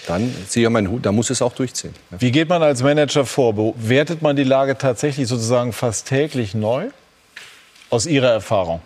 dann 0.06 0.34
ziehe 0.48 0.66
ich 0.66 0.72
meinen 0.72 0.90
Hut, 0.90 1.06
da 1.06 1.12
muss 1.12 1.30
es 1.30 1.42
auch 1.42 1.52
durchziehen. 1.52 1.94
Ja. 2.10 2.20
Wie 2.20 2.32
geht 2.32 2.48
man 2.48 2.62
als 2.62 2.82
Manager 2.82 3.24
vor? 3.24 3.54
Bewertet 3.54 4.22
man 4.22 4.36
die 4.36 4.44
Lage 4.44 4.78
tatsächlich 4.78 5.28
sozusagen 5.28 5.72
fast 5.72 6.08
täglich 6.08 6.54
neu? 6.54 6.88
Aus 7.90 8.06
Ihrer 8.06 8.30
Erfahrung? 8.30 8.80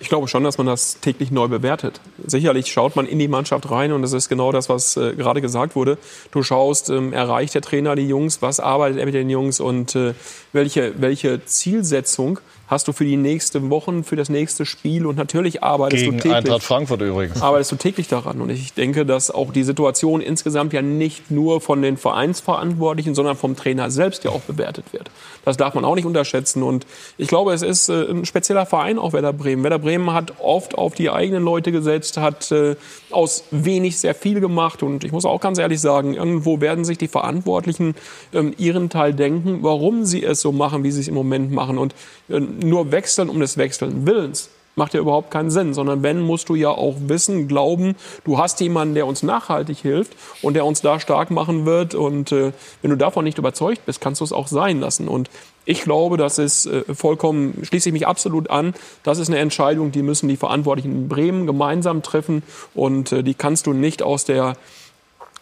Ich 0.00 0.08
glaube 0.08 0.28
schon, 0.28 0.44
dass 0.44 0.58
man 0.58 0.66
das 0.66 1.00
täglich 1.00 1.30
neu 1.30 1.48
bewertet. 1.48 2.00
Sicherlich 2.26 2.70
schaut 2.70 2.94
man 2.94 3.06
in 3.06 3.18
die 3.18 3.28
Mannschaft 3.28 3.70
rein 3.70 3.92
und 3.92 4.02
das 4.02 4.12
ist 4.12 4.28
genau 4.28 4.52
das, 4.52 4.68
was 4.68 4.96
äh, 4.96 5.14
gerade 5.14 5.40
gesagt 5.40 5.76
wurde. 5.76 5.98
Du 6.30 6.42
schaust, 6.42 6.90
ähm, 6.90 7.12
erreicht 7.12 7.54
der 7.54 7.62
Trainer 7.62 7.96
die 7.96 8.06
Jungs, 8.06 8.42
was 8.42 8.60
arbeitet 8.60 8.98
er 8.98 9.06
mit 9.06 9.14
den 9.14 9.30
Jungs 9.30 9.60
und 9.60 9.94
äh, 9.94 10.14
welche, 10.52 11.00
welche 11.00 11.44
Zielsetzung 11.46 12.40
hast 12.66 12.88
du 12.88 12.92
für 12.92 13.04
die 13.04 13.16
nächsten 13.16 13.70
Wochen, 13.70 14.04
für 14.04 14.16
das 14.16 14.28
nächste 14.28 14.64
Spiel 14.66 15.06
und 15.06 15.16
natürlich 15.16 15.62
arbeitest 15.62 16.04
Gegen 16.04 16.16
du 16.16 16.22
täglich. 16.22 16.36
Eintracht 16.36 16.62
Frankfurt 16.62 17.02
übrigens. 17.02 17.42
arbeitest 17.42 17.72
du 17.72 17.76
täglich 17.76 18.08
daran. 18.08 18.40
Und 18.40 18.50
ich 18.50 18.72
denke, 18.72 19.04
dass 19.04 19.30
auch 19.30 19.52
die 19.52 19.64
Situation 19.64 20.20
insgesamt 20.20 20.72
ja 20.72 20.82
nicht 20.82 21.30
nur 21.30 21.60
von 21.60 21.82
den 21.82 21.96
Vereinsverantwortlichen, 21.96 23.14
sondern 23.14 23.36
vom 23.36 23.56
Trainer 23.56 23.90
selbst 23.90 24.24
ja 24.24 24.30
auch 24.30 24.40
bewertet 24.40 24.86
wird. 24.92 25.10
Das 25.44 25.56
darf 25.56 25.74
man 25.74 25.84
auch 25.84 25.94
nicht 25.94 26.06
unterschätzen. 26.06 26.62
Und 26.62 26.86
ich 27.18 27.28
glaube, 27.28 27.52
es 27.52 27.62
ist 27.62 27.88
äh, 27.88 28.10
ein 28.10 28.24
spezieller 28.24 28.66
Verein, 28.66 28.98
auch 28.98 29.12
Werder 29.12 29.32
Bremen. 29.32 29.62
Werder 29.62 29.78
Bremen 29.78 30.12
hat 30.12 30.34
oft 30.40 30.76
auf 30.76 30.94
die 30.94 31.10
eigenen 31.10 31.42
Leute 31.42 31.70
gesetzt, 31.70 32.16
hat 32.16 32.50
äh, 32.50 32.76
aus 33.10 33.44
wenig 33.50 33.98
sehr 33.98 34.14
viel 34.14 34.40
gemacht. 34.40 34.82
Und 34.82 35.04
ich 35.04 35.12
muss 35.12 35.24
auch 35.24 35.40
ganz 35.40 35.58
ehrlich 35.58 35.80
sagen, 35.80 36.14
irgendwo 36.14 36.60
werden 36.60 36.84
sich 36.84 36.98
die 36.98 37.08
Verantwortlichen 37.08 37.94
ähm, 38.32 38.54
ihren 38.56 38.88
Teil 38.88 39.12
denken, 39.12 39.58
warum 39.62 40.04
sie 40.04 40.24
es 40.24 40.40
so 40.40 40.52
machen, 40.52 40.82
wie 40.82 40.90
sie 40.90 41.00
es 41.00 41.08
im 41.08 41.14
Moment 41.14 41.52
machen. 41.52 41.78
Und 41.78 41.94
nur 42.28 42.92
wechseln 42.92 43.28
um 43.28 43.40
des 43.40 43.56
Wechseln 43.56 44.06
Willens 44.06 44.50
macht 44.76 44.94
ja 44.94 45.00
überhaupt 45.00 45.30
keinen 45.30 45.50
Sinn, 45.50 45.74
sondern 45.74 46.02
wenn 46.02 46.20
musst 46.20 46.48
du 46.48 46.54
ja 46.54 46.70
auch 46.70 46.96
wissen, 47.06 47.48
glauben, 47.48 47.94
du 48.24 48.38
hast 48.38 48.60
jemanden, 48.60 48.94
der 48.94 49.06
uns 49.06 49.22
nachhaltig 49.22 49.78
hilft 49.78 50.14
und 50.42 50.54
der 50.54 50.64
uns 50.64 50.80
da 50.80 51.00
stark 51.00 51.30
machen 51.30 51.66
wird. 51.66 51.94
Und 51.94 52.32
äh, 52.32 52.52
wenn 52.82 52.90
du 52.90 52.96
davon 52.96 53.24
nicht 53.24 53.38
überzeugt 53.38 53.86
bist, 53.86 54.00
kannst 54.00 54.20
du 54.20 54.24
es 54.24 54.32
auch 54.32 54.48
sein 54.48 54.80
lassen. 54.80 55.08
Und 55.08 55.30
ich 55.64 55.82
glaube, 55.82 56.16
das 56.16 56.38
ist 56.38 56.66
äh, 56.66 56.82
vollkommen, 56.94 57.62
schließe 57.62 57.88
ich 57.88 57.92
mich 57.92 58.06
absolut 58.06 58.50
an, 58.50 58.74
das 59.02 59.18
ist 59.18 59.28
eine 59.28 59.38
Entscheidung, 59.38 59.92
die 59.92 60.02
müssen 60.02 60.28
die 60.28 60.36
Verantwortlichen 60.36 60.92
in 60.92 61.08
Bremen 61.08 61.46
gemeinsam 61.46 62.02
treffen. 62.02 62.42
Und 62.74 63.12
äh, 63.12 63.22
die 63.22 63.34
kannst 63.34 63.66
du 63.66 63.72
nicht 63.72 64.02
aus 64.02 64.24
der 64.24 64.56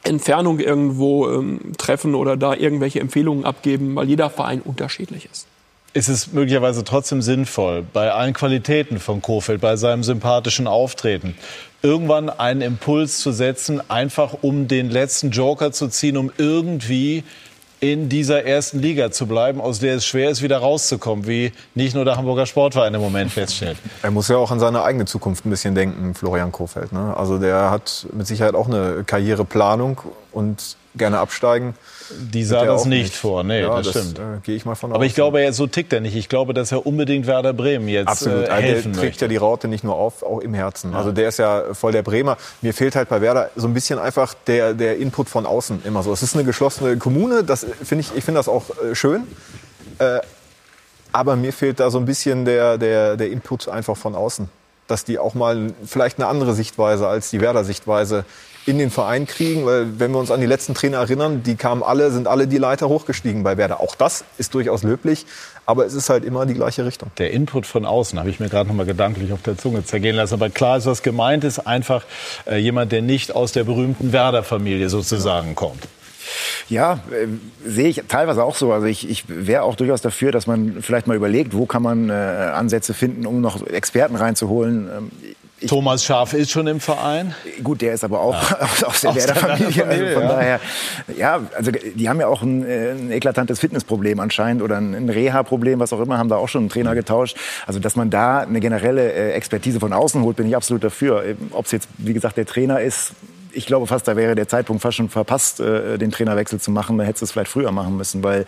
Entfernung 0.04 0.58
irgendwo 0.58 1.30
ähm, 1.30 1.72
treffen 1.78 2.14
oder 2.14 2.36
da 2.36 2.54
irgendwelche 2.54 3.00
Empfehlungen 3.00 3.44
abgeben, 3.44 3.94
weil 3.94 4.08
jeder 4.08 4.30
Verein 4.30 4.60
unterschiedlich 4.60 5.28
ist. 5.30 5.46
Ist 5.94 6.08
es 6.08 6.32
möglicherweise 6.32 6.84
trotzdem 6.84 7.20
sinnvoll, 7.20 7.84
bei 7.92 8.10
allen 8.10 8.32
Qualitäten 8.32 8.98
von 8.98 9.20
Kofeld, 9.20 9.60
bei 9.60 9.76
seinem 9.76 10.02
sympathischen 10.02 10.66
Auftreten, 10.66 11.36
irgendwann 11.82 12.30
einen 12.30 12.62
Impuls 12.62 13.18
zu 13.18 13.30
setzen, 13.30 13.82
einfach 13.90 14.38
um 14.40 14.68
den 14.68 14.88
letzten 14.88 15.30
Joker 15.32 15.70
zu 15.70 15.88
ziehen, 15.88 16.16
um 16.16 16.32
irgendwie 16.38 17.24
in 17.80 18.08
dieser 18.08 18.44
ersten 18.44 18.78
Liga 18.78 19.10
zu 19.10 19.26
bleiben, 19.26 19.60
aus 19.60 19.80
der 19.80 19.96
es 19.96 20.06
schwer 20.06 20.30
ist, 20.30 20.40
wieder 20.40 20.58
rauszukommen, 20.58 21.26
wie 21.26 21.52
nicht 21.74 21.96
nur 21.96 22.04
der 22.04 22.16
Hamburger 22.16 22.46
Sportverein 22.46 22.94
im 22.94 23.00
Moment 23.00 23.32
feststellt. 23.32 23.76
Er 24.02 24.12
muss 24.12 24.28
ja 24.28 24.36
auch 24.36 24.52
an 24.52 24.60
seine 24.60 24.84
eigene 24.84 25.04
Zukunft 25.04 25.44
ein 25.44 25.50
bisschen 25.50 25.74
denken, 25.74 26.14
Florian 26.14 26.52
Kofeld. 26.52 26.92
Ne? 26.92 27.14
Also 27.16 27.38
der 27.38 27.70
hat 27.70 28.06
mit 28.12 28.26
Sicherheit 28.26 28.54
auch 28.54 28.68
eine 28.68 29.02
Karriereplanung 29.04 30.00
und 30.32 30.76
gerne 30.94 31.18
absteigen. 31.18 31.74
Die 32.10 32.44
sah 32.44 32.64
das 32.64 32.84
nicht 32.84 33.14
vor, 33.14 33.42
nee, 33.44 33.62
ja, 33.62 33.80
das, 33.80 33.90
stimmt. 33.90 34.18
Äh, 34.18 34.22
Gehe 34.42 34.56
ich 34.56 34.64
mal 34.64 34.74
von 34.74 34.90
Aber 34.92 35.00
aus. 35.00 35.06
ich 35.06 35.14
glaube, 35.14 35.40
er, 35.40 35.52
so 35.52 35.66
tickt 35.66 35.92
er 35.92 36.00
nicht. 36.00 36.14
Ich 36.14 36.28
glaube, 36.28 36.52
dass 36.52 36.72
er 36.72 36.84
unbedingt 36.86 37.26
Werder 37.26 37.54
Bremen 37.54 37.88
jetzt 37.88 38.08
Absolut. 38.08 38.48
äh, 38.48 38.50
helfen 38.50 38.92
der 38.92 39.00
trägt 39.00 39.12
möchte. 39.12 39.24
ja 39.24 39.28
die 39.28 39.36
Raute 39.36 39.68
nicht 39.68 39.84
nur 39.84 39.94
auf, 39.94 40.22
auch 40.22 40.40
im 40.40 40.52
Herzen. 40.52 40.94
Also 40.94 41.12
der 41.12 41.28
ist 41.28 41.38
ja 41.38 41.72
voll 41.72 41.92
der 41.92 42.02
Bremer. 42.02 42.36
Mir 42.60 42.74
fehlt 42.74 42.94
halt 42.94 43.08
bei 43.08 43.20
Werder 43.20 43.50
so 43.56 43.66
ein 43.66 43.74
bisschen 43.74 43.98
einfach 43.98 44.34
der, 44.46 44.74
der 44.74 44.98
Input 44.98 45.28
von 45.30 45.46
außen 45.46 45.82
immer 45.84 46.02
so. 46.02 46.12
Es 46.12 46.22
ist 46.22 46.34
eine 46.34 46.44
geschlossene 46.44 46.98
Kommune, 46.98 47.42
das 47.44 47.66
finde 47.82 48.02
ich, 48.02 48.14
ich 48.14 48.24
finde 48.24 48.40
das 48.40 48.48
auch 48.48 48.64
äh, 48.84 48.94
schön. 48.94 49.22
Äh, 49.98 50.20
aber 51.12 51.36
mir 51.36 51.52
fehlt 51.52 51.80
da 51.80 51.90
so 51.90 51.98
ein 51.98 52.04
bisschen 52.04 52.44
der, 52.44 52.78
der, 52.78 53.16
der 53.16 53.30
Input 53.30 53.68
einfach 53.68 53.96
von 53.96 54.14
außen. 54.14 54.48
Dass 54.88 55.04
die 55.04 55.18
auch 55.18 55.34
mal 55.34 55.72
vielleicht 55.86 56.18
eine 56.18 56.26
andere 56.26 56.54
Sichtweise 56.54 57.06
als 57.06 57.30
die 57.30 57.40
Werder-Sichtweise 57.40 58.24
in 58.66 58.78
den 58.78 58.90
Verein 58.90 59.26
kriegen. 59.26 59.66
Weil 59.66 59.98
wenn 59.98 60.12
wir 60.12 60.18
uns 60.18 60.30
an 60.30 60.40
die 60.40 60.46
letzten 60.46 60.74
Trainer 60.74 60.98
erinnern, 60.98 61.42
die 61.42 61.56
kamen 61.56 61.82
alle, 61.82 62.10
sind 62.10 62.28
alle 62.28 62.46
die 62.46 62.58
Leiter 62.58 62.88
hochgestiegen 62.88 63.42
bei 63.42 63.56
Werder. 63.56 63.80
Auch 63.80 63.94
das 63.94 64.24
ist 64.38 64.54
durchaus 64.54 64.82
löblich. 64.82 65.26
Aber 65.64 65.86
es 65.86 65.94
ist 65.94 66.10
halt 66.10 66.24
immer 66.24 66.44
die 66.44 66.54
gleiche 66.54 66.84
Richtung. 66.84 67.10
Der 67.18 67.30
Input 67.30 67.66
von 67.66 67.86
außen 67.86 68.18
habe 68.18 68.30
ich 68.30 68.40
mir 68.40 68.48
gerade 68.48 68.68
noch 68.68 68.74
mal 68.74 68.86
gedanklich 68.86 69.32
auf 69.32 69.42
der 69.42 69.56
Zunge 69.56 69.84
zergehen 69.84 70.16
lassen. 70.16 70.34
Aber 70.34 70.50
klar 70.50 70.76
ist, 70.76 70.86
was 70.86 71.02
gemeint 71.02 71.44
ist, 71.44 71.60
einfach 71.60 72.04
äh, 72.46 72.56
jemand, 72.56 72.90
der 72.92 73.02
nicht 73.02 73.34
aus 73.34 73.52
der 73.52 73.64
berühmten 73.64 74.12
Werder-Familie 74.12 74.88
sozusagen 74.88 75.54
kommt. 75.54 75.86
Ja, 76.68 77.00
äh, 77.10 77.28
sehe 77.64 77.88
ich 77.88 78.02
teilweise 78.08 78.42
auch 78.42 78.56
so. 78.56 78.72
Also 78.72 78.86
ich, 78.86 79.08
ich 79.08 79.24
wäre 79.28 79.62
auch 79.62 79.76
durchaus 79.76 80.00
dafür, 80.02 80.32
dass 80.32 80.46
man 80.46 80.82
vielleicht 80.82 81.06
mal 81.06 81.16
überlegt, 81.16 81.54
wo 81.54 81.66
kann 81.66 81.82
man 81.82 82.10
äh, 82.10 82.12
Ansätze 82.12 82.94
finden, 82.94 83.26
um 83.26 83.40
noch 83.40 83.64
Experten 83.66 84.16
reinzuholen. 84.16 84.88
Ähm, 84.96 85.10
Thomas 85.66 86.04
Schaf 86.04 86.34
ist 86.34 86.50
schon 86.50 86.66
im 86.66 86.80
Verein. 86.80 87.34
Gut, 87.62 87.80
der 87.80 87.94
ist 87.94 88.04
aber 88.04 88.20
auch 88.20 88.50
ja. 88.50 88.68
aus 88.86 89.00
der 89.00 89.14
Werder-Familie. 89.14 89.84
Also 89.84 90.06
von 90.06 90.22
ja. 90.22 90.28
daher, 90.28 90.60
ja, 91.16 91.40
also 91.56 91.70
die 91.70 92.08
haben 92.08 92.20
ja 92.20 92.26
auch 92.26 92.42
ein, 92.42 92.64
äh, 92.64 92.90
ein 92.90 93.10
eklatantes 93.10 93.60
Fitnessproblem 93.60 94.20
anscheinend 94.20 94.62
oder 94.62 94.78
ein, 94.78 95.08
Reha-Problem, 95.08 95.80
was 95.80 95.92
auch 95.92 96.00
immer, 96.00 96.18
haben 96.18 96.28
da 96.28 96.36
auch 96.36 96.48
schon 96.48 96.62
einen 96.62 96.68
Trainer 96.68 96.94
getauscht. 96.94 97.36
Also 97.66 97.80
dass 97.80 97.96
man 97.96 98.10
da 98.10 98.40
eine 98.40 98.60
generelle 98.60 99.12
äh, 99.12 99.32
Expertise 99.32 99.80
von 99.80 99.92
außen 99.92 100.22
holt, 100.22 100.36
bin 100.36 100.46
ich 100.46 100.56
absolut 100.56 100.84
dafür. 100.84 101.24
Ob 101.50 101.66
es 101.66 101.72
jetzt, 101.72 101.88
wie 101.98 102.12
gesagt, 102.12 102.36
der 102.36 102.46
Trainer 102.46 102.80
ist, 102.80 103.12
ich 103.54 103.66
glaube 103.66 103.86
fast, 103.86 104.08
da 104.08 104.16
wäre 104.16 104.34
der 104.34 104.48
Zeitpunkt 104.48 104.82
fast 104.82 104.96
schon 104.96 105.08
verpasst, 105.08 105.60
äh, 105.60 105.98
den 105.98 106.10
Trainerwechsel 106.10 106.60
zu 106.60 106.70
machen. 106.70 106.98
Da 106.98 107.04
hättest 107.04 107.22
du 107.22 107.24
es 107.26 107.32
vielleicht 107.32 107.50
früher 107.50 107.72
machen 107.72 107.96
müssen, 107.96 108.22
weil 108.22 108.46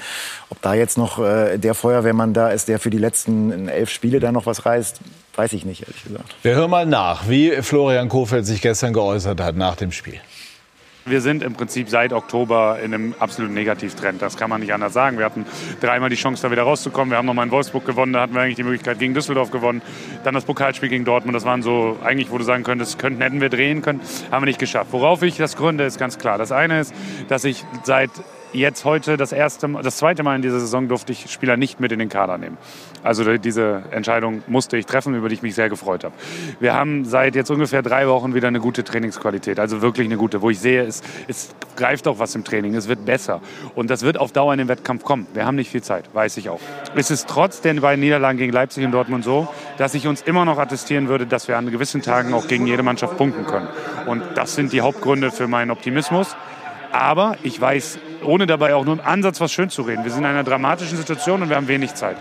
ob 0.50 0.60
da 0.62 0.74
jetzt 0.74 0.98
noch 0.98 1.18
äh, 1.18 1.58
der 1.58 1.74
Feuerwehrmann 1.74 2.32
da 2.32 2.48
ist, 2.48 2.68
der 2.68 2.78
für 2.78 2.90
die 2.90 2.98
letzten 2.98 3.68
elf 3.68 3.90
Spiele 3.90 4.20
da 4.20 4.32
noch 4.32 4.46
was 4.46 4.66
reißt, 4.66 5.00
weiß 5.36 5.52
ich 5.52 5.64
nicht, 5.64 5.82
ehrlich 5.82 6.04
gesagt. 6.04 6.34
Wir 6.42 6.54
hören 6.54 6.70
mal 6.70 6.86
nach, 6.86 7.28
wie 7.28 7.50
Florian 7.62 8.08
Kofeld 8.08 8.46
sich 8.46 8.60
gestern 8.60 8.92
geäußert 8.92 9.40
hat 9.40 9.56
nach 9.56 9.76
dem 9.76 9.92
Spiel. 9.92 10.20
Wir 11.06 11.20
sind 11.20 11.42
im 11.42 11.52
Prinzip 11.52 11.90
seit 11.90 12.14
Oktober 12.14 12.78
in 12.82 12.94
einem 12.94 13.14
absoluten 13.18 13.52
Negativtrend. 13.52 14.22
Das 14.22 14.38
kann 14.38 14.48
man 14.48 14.62
nicht 14.62 14.72
anders 14.72 14.94
sagen. 14.94 15.18
Wir 15.18 15.26
hatten 15.26 15.44
dreimal 15.82 16.08
die 16.08 16.16
Chance, 16.16 16.40
da 16.40 16.50
wieder 16.50 16.62
rauszukommen. 16.62 17.10
Wir 17.10 17.18
haben 17.18 17.26
nochmal 17.26 17.44
in 17.44 17.52
Wolfsburg 17.52 17.84
gewonnen. 17.84 18.14
Da 18.14 18.22
hatten 18.22 18.32
wir 18.32 18.40
eigentlich 18.40 18.56
die 18.56 18.62
Möglichkeit, 18.62 18.98
gegen 18.98 19.12
Düsseldorf 19.12 19.50
gewonnen. 19.50 19.82
Dann 20.24 20.32
das 20.32 20.44
Pokalspiel 20.46 20.88
gegen 20.88 21.04
Dortmund. 21.04 21.36
Das 21.36 21.44
waren 21.44 21.60
so, 21.60 21.98
eigentlich, 22.02 22.30
wo 22.30 22.38
du 22.38 22.44
sagen 22.44 22.64
könntest, 22.64 22.98
könnten, 22.98 23.20
hätten 23.20 23.42
wir 23.42 23.50
drehen 23.50 23.82
können. 23.82 24.00
Haben 24.30 24.44
wir 24.44 24.46
nicht 24.46 24.58
geschafft. 24.58 24.92
Worauf 24.92 25.22
ich 25.22 25.36
das 25.36 25.56
gründe, 25.56 25.84
ist 25.84 25.98
ganz 25.98 26.18
klar. 26.18 26.38
Das 26.38 26.52
eine 26.52 26.80
ist, 26.80 26.94
dass 27.28 27.44
ich 27.44 27.66
seit 27.82 28.10
jetzt 28.54 28.84
heute 28.84 29.16
das 29.16 29.32
erste, 29.32 29.68
das 29.82 29.96
zweite 29.98 30.22
Mal 30.22 30.36
in 30.36 30.42
dieser 30.42 30.60
Saison 30.60 30.88
durfte 30.88 31.12
ich 31.12 31.30
Spieler 31.30 31.56
nicht 31.56 31.80
mit 31.80 31.92
in 31.92 31.98
den 31.98 32.08
Kader 32.08 32.38
nehmen. 32.38 32.56
Also 33.02 33.36
diese 33.36 33.82
Entscheidung 33.90 34.42
musste 34.46 34.76
ich 34.76 34.86
treffen, 34.86 35.14
über 35.14 35.28
die 35.28 35.34
ich 35.34 35.42
mich 35.42 35.54
sehr 35.54 35.68
gefreut 35.68 36.04
habe. 36.04 36.14
Wir 36.60 36.74
haben 36.74 37.04
seit 37.04 37.34
jetzt 37.34 37.50
ungefähr 37.50 37.82
drei 37.82 38.08
Wochen 38.08 38.34
wieder 38.34 38.48
eine 38.48 38.60
gute 38.60 38.84
Trainingsqualität, 38.84 39.58
also 39.58 39.82
wirklich 39.82 40.06
eine 40.06 40.16
gute, 40.16 40.40
wo 40.40 40.50
ich 40.50 40.60
sehe, 40.60 40.82
es, 40.82 41.02
es 41.28 41.54
greift 41.76 42.06
auch 42.08 42.18
was 42.18 42.34
im 42.34 42.44
Training, 42.44 42.74
es 42.74 42.88
wird 42.88 43.04
besser. 43.04 43.40
Und 43.74 43.90
das 43.90 44.02
wird 44.02 44.18
auf 44.18 44.32
Dauer 44.32 44.52
in 44.54 44.58
den 44.58 44.68
Wettkampf 44.68 45.04
kommen. 45.04 45.26
Wir 45.34 45.44
haben 45.44 45.56
nicht 45.56 45.70
viel 45.70 45.82
Zeit, 45.82 46.08
weiß 46.14 46.36
ich 46.36 46.48
auch. 46.48 46.60
Es 46.94 47.10
ist 47.10 47.28
trotz 47.28 47.60
der 47.60 47.74
beiden 47.74 48.00
Niederlagen 48.00 48.38
gegen 48.38 48.52
Leipzig 48.52 48.84
und 48.84 48.92
Dortmund 48.92 49.24
so, 49.24 49.48
dass 49.78 49.94
ich 49.94 50.06
uns 50.06 50.22
immer 50.22 50.44
noch 50.44 50.58
attestieren 50.58 51.08
würde, 51.08 51.26
dass 51.26 51.48
wir 51.48 51.58
an 51.58 51.70
gewissen 51.70 52.02
Tagen 52.02 52.32
auch 52.32 52.46
gegen 52.46 52.66
jede 52.66 52.82
Mannschaft 52.82 53.16
punkten 53.16 53.46
können. 53.46 53.68
Und 54.06 54.22
das 54.36 54.54
sind 54.54 54.72
die 54.72 54.80
Hauptgründe 54.80 55.30
für 55.30 55.48
meinen 55.48 55.70
Optimismus. 55.70 56.36
Aber 56.94 57.36
ich 57.42 57.60
weiß, 57.60 57.98
ohne 58.22 58.46
dabei 58.46 58.76
auch 58.76 58.84
nur 58.84 58.94
im 58.94 59.00
Ansatz 59.00 59.40
was 59.40 59.52
schön 59.52 59.68
zu 59.68 59.82
reden, 59.82 60.04
wir 60.04 60.12
sind 60.12 60.20
in 60.20 60.30
einer 60.30 60.44
dramatischen 60.44 60.96
Situation 60.96 61.42
und 61.42 61.48
wir 61.48 61.56
haben 61.56 61.66
wenig 61.66 61.92
Zeit. 61.94 62.16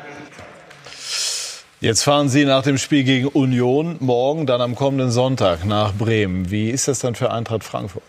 Jetzt 1.80 2.02
fahren 2.02 2.28
Sie 2.28 2.44
nach 2.44 2.64
dem 2.64 2.80
Spiel 2.80 3.04
gegen 3.04 3.28
Union 3.28 3.98
morgen, 4.00 4.48
dann 4.48 4.62
am 4.62 4.74
kommenden 4.74 5.12
Sonntag 5.12 5.64
nach 5.64 5.94
Bremen. 5.94 6.50
Wie 6.50 6.72
ist 6.72 6.88
das 6.88 6.98
dann 6.98 7.14
für 7.14 7.32
Eintracht 7.32 7.64
Frankfurt? 7.64 8.02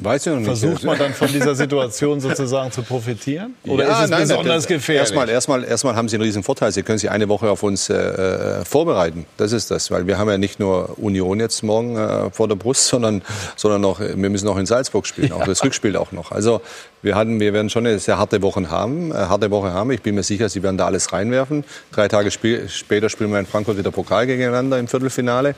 Weiß 0.00 0.26
ich 0.26 0.32
noch 0.32 0.38
nicht. 0.38 0.46
Versucht 0.46 0.84
man 0.84 0.98
dann 0.98 1.12
von 1.12 1.28
dieser 1.28 1.54
Situation 1.54 2.20
sozusagen 2.20 2.70
zu 2.70 2.82
profitieren? 2.82 3.54
Oder 3.66 3.84
ja, 3.84 3.98
ist 3.98 4.04
es 4.04 4.10
nein, 4.10 4.20
besonders 4.22 4.64
nein, 4.64 4.76
gefährlich? 4.76 5.00
Erstmal, 5.00 5.28
erstmal, 5.28 5.64
erstmal 5.64 5.96
haben 5.96 6.08
Sie 6.08 6.16
einen 6.16 6.24
riesen 6.24 6.42
Vorteil. 6.42 6.70
Sie 6.72 6.82
können 6.82 6.98
sich 6.98 7.10
eine 7.10 7.28
Woche 7.28 7.50
auf 7.50 7.62
uns 7.62 7.90
äh, 7.90 7.94
äh, 7.94 8.64
vorbereiten. 8.64 9.26
Das 9.36 9.52
ist 9.52 9.70
das. 9.70 9.90
Weil 9.90 10.06
wir 10.06 10.18
haben 10.18 10.28
ja 10.28 10.38
nicht 10.38 10.60
nur 10.60 10.98
Union 10.98 11.40
jetzt 11.40 11.62
morgen 11.62 11.96
äh, 11.96 12.30
vor 12.30 12.46
der 12.48 12.54
Brust, 12.54 12.86
sondern, 12.88 13.22
sondern 13.56 13.80
noch, 13.80 14.00
wir 14.00 14.16
müssen 14.16 14.46
noch 14.46 14.58
in 14.58 14.66
Salzburg 14.66 15.06
spielen. 15.06 15.28
Ja. 15.28 15.36
Auch 15.36 15.44
das 15.44 15.64
Rückspiel 15.64 15.96
auch 15.96 16.12
noch. 16.12 16.30
Also 16.32 16.60
wir, 17.02 17.14
hatten, 17.14 17.40
wir 17.40 17.52
werden 17.52 17.70
schon 17.70 17.86
eine 17.86 17.98
sehr 17.98 18.18
harte 18.18 18.42
Woche 18.42 18.70
haben. 18.70 19.10
Äh, 19.10 19.14
harte 19.14 19.50
Woche 19.50 19.72
haben. 19.72 19.90
Ich 19.90 20.02
bin 20.02 20.14
mir 20.14 20.22
sicher, 20.22 20.48
Sie 20.48 20.62
werden 20.62 20.78
da 20.78 20.86
alles 20.86 21.12
reinwerfen. 21.12 21.64
Drei 21.92 22.08
Tage 22.08 22.30
spiel, 22.30 22.68
später 22.68 23.08
spielen 23.08 23.30
wir 23.30 23.40
in 23.40 23.46
Frankfurt 23.46 23.78
wieder 23.78 23.90
Pokal 23.90 24.26
gegeneinander 24.26 24.78
im 24.78 24.86
Viertelfinale. 24.86 25.54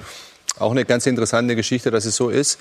Auch 0.59 0.73
eine 0.73 0.85
ganz 0.85 1.07
interessante 1.07 1.57
Geschichte, 1.57 1.91
dass 1.91 2.05
es 2.05 2.17
so 2.17 2.29
ist 2.29 2.59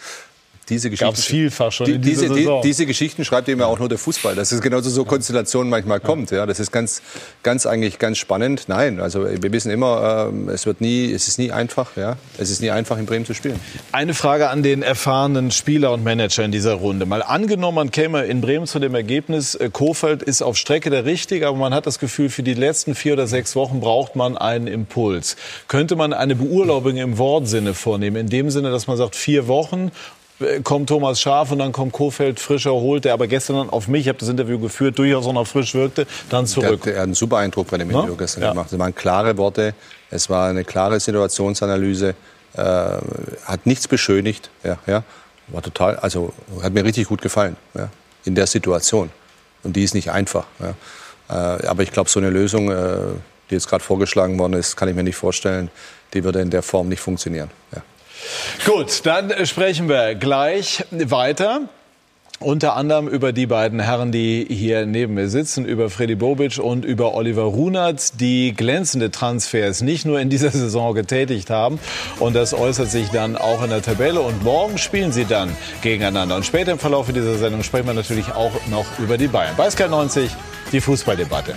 diese 0.70 0.90
Geschichten. 0.90 1.16
Vielfach 1.16 1.72
schon 1.72 1.88
die, 1.88 1.94
in 1.94 2.02
diese, 2.02 2.28
Saison. 2.28 2.62
Die, 2.62 2.68
diese 2.68 2.86
Geschichten 2.86 3.26
schreibt 3.26 3.50
eben 3.50 3.62
auch 3.62 3.80
nur 3.80 3.90
der 3.90 3.98
Fußball. 3.98 4.36
Das 4.36 4.52
ist 4.52 4.62
genauso 4.62 4.90
so 4.90 5.06
Konstellationen 5.06 5.70
manchmal 5.70 6.00
kommt. 6.00 6.32
Ja, 6.32 6.46
das 6.46 6.60
ist 6.60 6.72
ganz, 6.72 7.02
ganz 7.44 7.66
eigentlich 7.66 8.00
ganz 8.00 8.18
spannend. 8.18 8.66
Nein, 8.68 9.00
also 9.00 9.26
wir 9.26 9.52
wissen 9.52 9.72
immer, 9.72 10.32
äh, 10.48 10.52
es 10.52 10.66
wird 10.66 10.82
nie, 10.82 11.12
es 11.12 11.28
ist 11.28 11.40
nie 11.40 11.52
einfach. 11.52 11.98
Ja, 11.98 12.18
es 12.38 12.50
ist 12.50 12.62
nie 12.62 12.72
einfach 12.72 12.98
in 12.98 13.06
Bremen 13.06 13.26
zu 13.26 13.34
spielen. 13.34 13.60
Eine 13.92 14.14
Frage 14.14 14.50
an 14.50 14.64
den 14.64 14.84
erfahrenen 14.84 15.52
Spieler 15.52 15.92
und 15.92 16.04
Manager 16.04 16.44
in 16.44 16.52
dieser 16.52 16.74
Runde. 16.74 17.06
Mal 17.06 17.24
angenommen, 17.24 17.76
man 17.76 17.92
käme 17.92 18.26
in 18.26 18.42
Bremen 18.42 18.68
zu 18.68 18.80
dem 18.80 18.96
Ergebnis, 18.96 19.56
äh, 19.56 19.70
Kofeld 19.72 20.24
ist 20.24 20.42
auf 20.42 20.58
Strecke 20.58 20.90
der 20.90 21.06
Richtige, 21.06 21.48
aber 21.48 21.58
man 21.58 21.74
hat 21.74 21.86
das 21.86 22.00
Gefühl, 22.00 22.30
für 22.30 22.44
die 22.44 22.54
letzten 22.54 22.96
vier 22.96 23.14
oder 23.14 23.28
sechs 23.28 23.56
Wochen 23.56 23.80
braucht 23.80 24.16
man 24.16 24.38
einen 24.38 24.68
Impuls. 24.68 25.36
Könnte 25.68 25.96
man 25.96 26.14
eine 26.14 26.36
Beurlaubung 26.36 26.98
im 26.98 27.18
Wortsinne 27.18 27.74
vornehmen, 27.74 28.18
in 28.18 28.30
dem 28.30 28.50
Sinne, 28.52 28.72
dass 28.72 28.88
man 28.88 28.98
sagt, 28.98 29.16
vier 29.16 29.48
Wochen 29.48 29.92
kommt 30.64 30.90
Thomas 30.90 31.20
Schaf 31.20 31.52
und 31.52 31.60
dann 31.60 31.72
kommt 31.72 31.94
Kofeld 31.94 32.40
frisch 32.40 32.66
erholt, 32.66 33.06
der 33.06 33.14
aber 33.14 33.28
gestern 33.28 33.58
dann 33.58 33.70
auf 33.70 33.88
mich, 33.88 34.02
ich 34.02 34.10
habe 34.10 34.20
das 34.20 34.30
Interview 34.30 34.60
geführt, 34.60 34.98
durchaus 34.98 35.26
auch 35.26 35.34
noch 35.34 35.48
frisch 35.48 35.74
wirkte, 35.74 36.08
dann 36.30 36.46
zurück. 36.48 36.86
Er 36.86 36.96
hat 36.96 37.04
einen 37.04 37.14
super 37.14 37.38
Eindruck 37.38 37.70
bei 37.70 37.78
dem 37.78 37.90
Interview 37.90 38.16
gestern 38.16 38.44
ja. 38.44 38.50
gemacht. 38.52 38.72
Es 38.72 38.80
waren 38.80 38.96
klare 38.96 39.38
Worte, 39.38 39.74
es 40.10 40.30
war 40.30 40.50
eine 40.50 40.64
klare 40.64 41.00
Situationsanalyse, 41.00 42.16
äh, 42.54 42.62
hat 42.62 43.66
nichts 43.66 43.88
beschönigt, 43.88 44.50
ja, 44.64 44.78
ja, 44.88 45.04
war 45.48 45.62
total, 45.62 45.98
also 45.98 46.34
hat 46.62 46.74
mir 46.74 46.84
richtig 46.84 47.08
gut 47.08 47.22
gefallen, 47.22 47.58
ja, 47.74 47.90
in 48.26 48.36
der 48.36 48.48
Situation. 48.48 49.12
Und 49.64 49.76
die 49.76 49.84
ist 49.84 49.94
nicht 49.94 50.12
einfach. 50.12 50.46
Ja. 50.60 51.60
Äh, 51.60 51.68
aber 51.68 51.84
ich 51.84 51.92
glaube, 51.92 52.10
so 52.10 52.20
eine 52.20 52.30
Lösung, 52.30 52.72
äh, 52.72 52.98
die 53.50 53.56
jetzt 53.56 53.68
gerade 53.68 53.84
vorgeschlagen 53.84 54.40
worden 54.40 54.54
ist, 54.54 54.78
kann 54.78 54.88
ich 54.88 54.96
mir 54.96 55.04
nicht 55.04 55.16
vorstellen, 55.16 55.70
die 56.14 56.24
würde 56.24 56.40
in 56.40 56.50
der 56.50 56.64
Form 56.64 56.88
nicht 56.88 57.02
funktionieren. 57.02 57.50
Ja. 57.76 57.82
Gut, 58.66 59.06
dann 59.06 59.46
sprechen 59.46 59.90
wir 59.90 60.16
gleich 60.16 60.84
weiter. 60.92 61.62
Unter 62.42 62.78
anderem 62.78 63.10
über 63.10 63.34
die 63.34 63.48
beiden 63.48 63.82
Herren, 63.82 64.14
die 64.14 64.48
hier 64.50 64.86
neben 64.86 65.14
mir 65.14 65.28
sitzen, 65.28 65.66
über 65.66 65.90
Freddy 65.90 66.16
Bobic 66.16 66.58
und 66.58 66.86
über 66.86 67.14
Oliver 67.14 67.44
Runert, 67.44 68.22
die 68.22 68.54
glänzende 68.54 69.12
Transfers 69.12 69.82
nicht 69.82 70.06
nur 70.06 70.22
in 70.22 70.30
dieser 70.30 70.50
Saison 70.52 70.94
getätigt 70.96 71.50
haben. 71.50 71.80
Und 72.20 72.38
das 72.38 72.54
äußert 72.54 72.90
sich 72.90 73.10
dann 73.10 73.36
auch 73.36 73.62
in 73.62 73.72
der 73.72 73.82
Tabelle. 73.82 74.22
Und 74.22 74.42
morgen 74.42 74.78
spielen 74.78 75.12
sie 75.12 75.26
dann 75.26 75.54
gegeneinander. 75.82 76.38
Und 76.38 76.46
später 76.46 76.72
im 76.72 76.80
Verlauf 76.80 77.12
dieser 77.12 77.38
Sendung 77.38 77.64
sprechen 77.64 77.88
wir 77.88 77.94
natürlich 77.94 78.32
auch 78.32 78.54
noch 78.70 78.86
über 79.00 79.18
die 79.18 79.28
Bayern. 79.28 79.56
Bei 79.58 79.70
Sky 79.70 79.90
90 79.90 80.32
die 80.72 80.80
Fußballdebatte. 80.80 81.56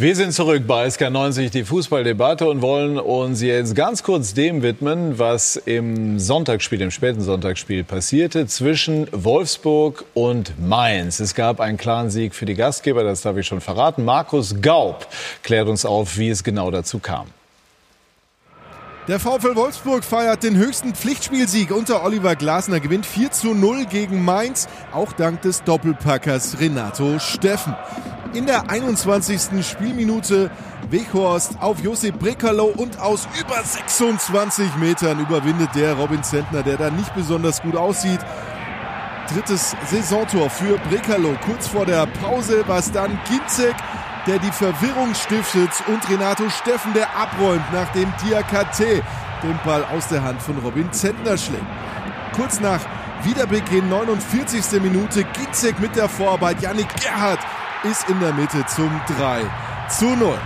Wir 0.00 0.16
sind 0.16 0.32
zurück 0.32 0.62
bei 0.66 0.86
SK90, 0.86 1.50
die 1.50 1.62
Fußballdebatte 1.62 2.48
und 2.48 2.62
wollen 2.62 2.98
uns 2.98 3.42
jetzt 3.42 3.74
ganz 3.74 4.02
kurz 4.02 4.32
dem 4.32 4.62
widmen, 4.62 5.18
was 5.18 5.56
im 5.56 6.18
Sonntagsspiel, 6.18 6.80
im 6.80 6.90
späten 6.90 7.20
Sonntagsspiel 7.20 7.84
passierte 7.84 8.46
zwischen 8.46 9.08
Wolfsburg 9.12 10.06
und 10.14 10.54
Mainz. 10.58 11.20
Es 11.20 11.34
gab 11.34 11.60
einen 11.60 11.76
klaren 11.76 12.08
Sieg 12.08 12.34
für 12.34 12.46
die 12.46 12.54
Gastgeber, 12.54 13.04
das 13.04 13.20
darf 13.20 13.36
ich 13.36 13.46
schon 13.46 13.60
verraten. 13.60 14.06
Markus 14.06 14.62
Gaub 14.62 15.06
klärt 15.42 15.68
uns 15.68 15.84
auf, 15.84 16.16
wie 16.16 16.30
es 16.30 16.42
genau 16.42 16.70
dazu 16.70 16.98
kam. 16.98 17.26
Der 19.06 19.20
VfL 19.20 19.54
Wolfsburg 19.54 20.02
feiert 20.02 20.42
den 20.42 20.56
höchsten 20.56 20.94
Pflichtspielsieg 20.94 21.72
unter 21.72 22.02
Oliver 22.02 22.36
Glasner, 22.36 22.80
gewinnt 22.80 23.04
4 23.04 23.32
zu 23.32 23.52
0 23.52 23.84
gegen 23.84 24.24
Mainz, 24.24 24.66
auch 24.94 25.12
dank 25.12 25.42
des 25.42 25.62
Doppelpackers 25.64 26.58
Renato 26.58 27.18
Steffen. 27.18 27.74
In 28.32 28.46
der 28.46 28.70
21. 28.70 29.66
Spielminute 29.66 30.52
Weghorst 30.88 31.60
auf 31.60 31.80
Josep 31.80 32.16
Brekalo 32.16 32.66
und 32.66 33.00
aus 33.00 33.26
über 33.40 33.60
26 33.60 34.76
Metern 34.76 35.18
überwindet 35.18 35.70
der 35.74 35.94
Robin 35.94 36.22
Zentner, 36.22 36.62
der 36.62 36.76
da 36.76 36.90
nicht 36.90 37.12
besonders 37.16 37.60
gut 37.60 37.74
aussieht. 37.74 38.20
Drittes 39.32 39.74
Saisontor 39.90 40.48
für 40.48 40.78
Brekalo. 40.78 41.36
Kurz 41.44 41.66
vor 41.66 41.86
der 41.86 42.06
Pause 42.06 42.62
war 42.68 42.78
es 42.78 42.92
dann 42.92 43.18
Ginzek, 43.28 43.74
der 44.28 44.38
die 44.38 44.52
Verwirrung 44.52 45.12
stiftet 45.14 45.70
und 45.88 46.08
Renato 46.08 46.48
Steffen, 46.50 46.92
der 46.94 47.08
abräumt, 47.16 47.64
nachdem 47.72 48.12
Diakate 48.24 49.02
den 49.42 49.58
Ball 49.64 49.84
aus 49.86 50.06
der 50.06 50.22
Hand 50.22 50.40
von 50.40 50.56
Robin 50.58 50.92
Zentner 50.92 51.36
schlägt. 51.36 51.66
Kurz 52.36 52.60
nach 52.60 52.80
Wiederbeginn, 53.24 53.88
49. 53.88 54.80
Minute, 54.80 55.24
Ginzek 55.24 55.80
mit 55.80 55.96
der 55.96 56.08
Vorarbeit, 56.08 56.62
Yannick 56.62 56.94
Gerhardt 56.94 57.40
ist 57.84 58.08
in 58.08 58.20
der 58.20 58.32
Mitte 58.32 58.64
zum 58.66 58.90
3 59.18 59.42
zu 59.88 60.16
0. 60.16 60.38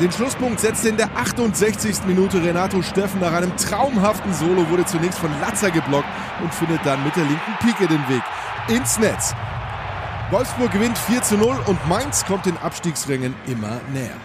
Den 0.00 0.12
Schlusspunkt 0.12 0.60
setzte 0.60 0.90
in 0.90 0.96
der 0.96 1.08
68. 1.16 2.04
Minute 2.06 2.42
Renato 2.42 2.82
Steffen 2.82 3.20
nach 3.20 3.32
einem 3.32 3.56
traumhaften 3.56 4.32
Solo, 4.34 4.68
wurde 4.68 4.84
zunächst 4.84 5.18
von 5.18 5.30
Latzer 5.40 5.70
geblockt 5.70 6.08
und 6.42 6.52
findet 6.52 6.84
dann 6.84 7.02
mit 7.02 7.16
der 7.16 7.24
linken 7.24 7.56
Pike 7.60 7.88
den 7.88 8.06
Weg 8.08 8.22
ins 8.68 8.98
Netz. 8.98 9.34
Wolfsburg 10.30 10.70
gewinnt 10.70 10.98
4 10.98 11.22
zu 11.22 11.36
0 11.36 11.56
und 11.66 11.88
Mainz 11.88 12.24
kommt 12.26 12.46
den 12.46 12.58
Abstiegsrängen 12.58 13.34
immer 13.46 13.80
näher. 13.92 14.16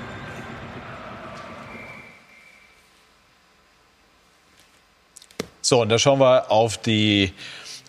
So, 5.61 5.81
und 5.81 5.89
da 5.89 5.97
schauen 5.97 6.19
wir 6.19 6.51
auf 6.51 6.77
die 6.79 7.33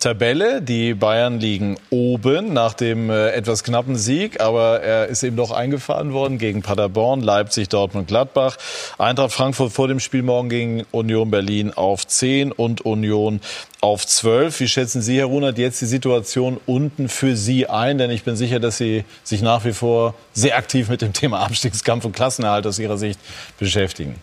Tabelle. 0.03 0.61
Die 0.61 0.95
Bayern 0.95 1.39
liegen 1.39 1.77
oben 1.91 2.53
nach 2.53 2.75
dem 2.75 3.09
äh, 3.09 3.31
etwas 3.31 3.63
knappen 3.63 3.95
Sieg, 3.95 4.41
aber 4.41 4.81
er 4.81 5.07
ist 5.07 5.23
eben 5.23 5.37
doch 5.37 5.53
eingefahren 5.53 6.13
worden 6.13 6.39
gegen 6.39 6.61
Paderborn, 6.61 7.21
Leipzig, 7.21 7.69
Dortmund, 7.69 8.09
Gladbach. 8.09 8.57
Eintracht 8.99 9.33
Frankfurt 9.33 9.73
vor 9.73 9.87
dem 9.87 10.01
Spiel 10.01 10.23
morgen 10.23 10.49
gegen 10.49 10.85
Union 10.91 11.31
Berlin 11.31 11.73
auf 11.73 12.05
10 12.05 12.51
und 12.51 12.81
Union 12.81 13.41
auf 13.81 14.05
12. 14.05 14.59
Wie 14.59 14.69
schätzen 14.69 15.03
Sie, 15.03 15.19
Herr 15.19 15.27
Runert, 15.27 15.57
jetzt 15.57 15.81
die 15.81 15.87
Situation 15.87 16.61
unten 16.67 17.09
für 17.09 17.37
Sie 17.37 17.69
ein? 17.69 17.99
Denn 17.99 18.11
ich 18.11 18.25
bin 18.25 18.35
sicher, 18.35 18.59
dass 18.59 18.79
Sie 18.79 19.05
sich 19.23 19.41
nach 19.41 19.65
wie 19.65 19.73
vor 19.73 20.17
sehr 20.33 20.57
aktiv 20.57 20.89
mit 20.89 21.01
dem 21.01 21.13
Thema 21.13 21.41
Abstiegskampf 21.41 22.05
und 22.05 22.13
Klassenerhalt 22.13 22.67
aus 22.67 22.81
Ihrer 22.81 22.99
Sicht 22.99 23.21
beschäftigen. 23.57 24.17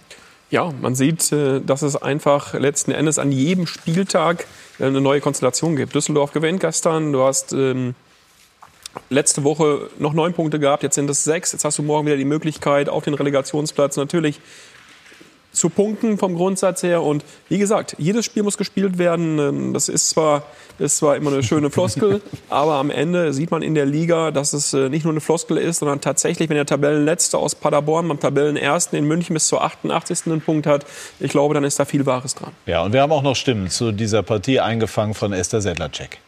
Ja, 0.52 0.74
man 0.82 0.96
sieht, 0.96 1.32
äh, 1.32 1.62
dass 1.62 1.84
es 1.84 1.96
einfach 1.96 2.54
letzten 2.54 2.92
Endes 2.92 3.20
an 3.20 3.32
jedem 3.32 3.68
Spieltag 3.68 4.48
äh, 4.80 4.86
eine 4.86 5.00
neue 5.00 5.22
Konstellation 5.22 5.76
gibt. 5.76 5.94
Düsseldorf 5.94 6.32
gewinnt 6.32 6.60
gestern, 6.60 7.14
du 7.14 7.24
hast 7.24 7.54
ähm, 7.54 7.94
letzte 9.12 9.44
Woche 9.44 9.90
noch 10.00 10.14
neun 10.14 10.34
Punkte 10.34 10.60
gehabt, 10.60 10.82
jetzt 10.82 10.96
sind 10.96 11.10
es 11.10 11.24
sechs. 11.24 11.52
Jetzt 11.52 11.66
hast 11.66 11.78
du 11.78 11.84
morgen 11.84 12.08
wieder 12.08 12.18
die 12.18 12.26
Möglichkeit 12.26 12.90
auf 12.90 13.04
den 13.04 13.14
Relegationsplatz 13.14 13.96
natürlich 13.98 14.42
zu 15.60 15.70
punkten 15.70 16.18
vom 16.18 16.36
Grundsatz 16.36 16.84
her. 16.84 17.04
Und 17.04 17.24
wie 17.50 17.58
gesagt, 17.58 17.96
jedes 17.98 18.26
Spiel 18.26 18.44
muss 18.44 18.58
gespielt 18.58 18.98
werden. 18.98 19.38
Ähm, 19.40 19.74
das 19.74 19.90
ist 19.90 20.10
zwar, 20.10 20.44
ist 20.80 20.98
zwar 20.98 21.16
immer 21.16 21.32
eine 21.32 21.44
schöne 21.44 21.70
Floskel, 21.70 22.22
aber 22.50 22.76
am 22.76 22.90
Ende 22.90 23.34
sieht 23.34 23.52
man 23.52 23.62
in 23.62 23.76
der 23.76 23.86
Liga, 23.86 24.32
dass 24.32 24.54
es 24.54 24.74
äh, 24.74 24.90
nicht 24.90 25.04
nur 25.04 25.14
eine 25.14 25.22
Floskel 25.22 25.58
ist, 25.58 25.80
sondern 25.80 26.02
tatsächlich, 26.02 26.50
wenn 26.50 26.56
der 26.56 26.66
Tabellenletzte 26.66 27.38
aus 27.38 27.56
Paderborn 27.56 28.08
beim 28.08 28.20
Tabellenersten 28.20 28.98
in 28.98 29.06
München 29.06 29.34
bis 29.34 29.48
zur 29.48 29.64
88. 29.64 30.22
einen 30.26 30.42
Punkt 30.42 30.66
hat, 30.66 30.86
ich 31.20 31.32
glaube, 31.32 31.54
dann 31.54 31.64
ist 31.64 31.80
da 31.80 31.86
viel 31.86 32.06
Wahres 32.06 32.36
dran. 32.36 32.52
Ja, 32.66 32.82
und 32.84 32.94
wir 32.94 33.02
haben 33.02 33.12
auch 33.12 33.24
noch 33.24 33.36
Stimmen 33.36 33.70
zu 33.70 33.92
dieser 33.92 34.24
Partie 34.24 34.60
eingefangen 34.60 35.14
von 35.14 35.34
Esther 35.34 35.62
Sedlacek. 35.62 36.20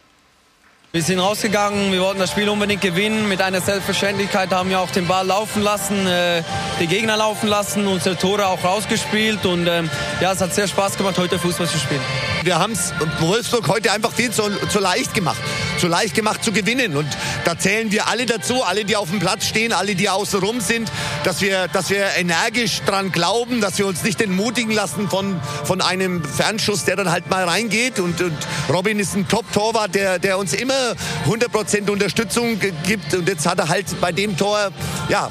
Wir 0.94 1.02
sind 1.02 1.20
rausgegangen, 1.20 1.90
wir 1.90 2.02
wollten 2.02 2.20
das 2.20 2.32
Spiel 2.32 2.50
unbedingt 2.50 2.82
gewinnen. 2.82 3.26
Mit 3.26 3.40
einer 3.40 3.62
Selbstverständlichkeit 3.62 4.50
haben 4.50 4.68
wir 4.68 4.78
auch 4.78 4.90
den 4.90 5.06
Ball 5.06 5.26
laufen 5.26 5.62
lassen, 5.62 6.06
äh, 6.06 6.42
die 6.80 6.86
Gegner 6.86 7.16
laufen 7.16 7.48
lassen, 7.48 7.86
unsere 7.86 8.14
Tore 8.14 8.46
auch 8.46 8.62
rausgespielt. 8.62 9.46
Und 9.46 9.66
äh, 9.66 9.84
ja, 10.20 10.32
es 10.32 10.42
hat 10.42 10.54
sehr 10.54 10.68
Spaß 10.68 10.98
gemacht, 10.98 11.16
heute 11.16 11.38
Fußball 11.38 11.66
zu 11.66 11.78
spielen. 11.78 12.02
Wir 12.42 12.58
haben 12.58 12.74
es 12.74 12.92
Wolfsburg 13.20 13.68
heute 13.68 13.90
einfach 13.90 14.12
viel 14.12 14.32
zu, 14.32 14.42
zu 14.68 14.80
leicht 14.80 15.14
gemacht. 15.14 15.40
Zu 15.78 15.88
leicht 15.88 16.14
gemacht 16.14 16.44
zu 16.44 16.52
gewinnen. 16.52 16.94
Und 16.94 17.08
da 17.46 17.58
zählen 17.58 17.90
wir 17.90 18.08
alle 18.08 18.26
dazu, 18.26 18.62
alle, 18.62 18.84
die 18.84 18.96
auf 18.96 19.08
dem 19.08 19.18
Platz 19.18 19.46
stehen, 19.46 19.72
alle, 19.72 19.94
die 19.94 20.10
außenrum 20.10 20.60
sind, 20.60 20.92
dass 21.24 21.40
wir, 21.40 21.68
dass 21.68 21.88
wir 21.88 22.04
energisch 22.18 22.82
dran 22.82 23.12
glauben, 23.12 23.62
dass 23.62 23.78
wir 23.78 23.86
uns 23.86 24.02
nicht 24.02 24.20
entmutigen 24.20 24.74
lassen 24.74 25.08
von, 25.08 25.40
von 25.64 25.80
einem 25.80 26.22
Fernschuss, 26.22 26.84
der 26.84 26.96
dann 26.96 27.10
halt 27.10 27.30
mal 27.30 27.44
reingeht. 27.44 27.98
Und, 27.98 28.20
und 28.20 28.36
Robin 28.68 28.98
ist 28.98 29.16
ein 29.16 29.26
Top-Torwart, 29.26 29.94
der, 29.94 30.18
der 30.18 30.36
uns 30.36 30.52
immer 30.52 30.81
100% 31.26 31.90
Unterstützung 31.90 32.58
gibt. 32.58 33.14
Und 33.14 33.28
jetzt 33.28 33.46
hat 33.46 33.58
er 33.58 33.68
halt 33.68 33.86
bei 34.00 34.12
dem 34.12 34.36
Tor, 34.36 34.70
ja, 35.08 35.30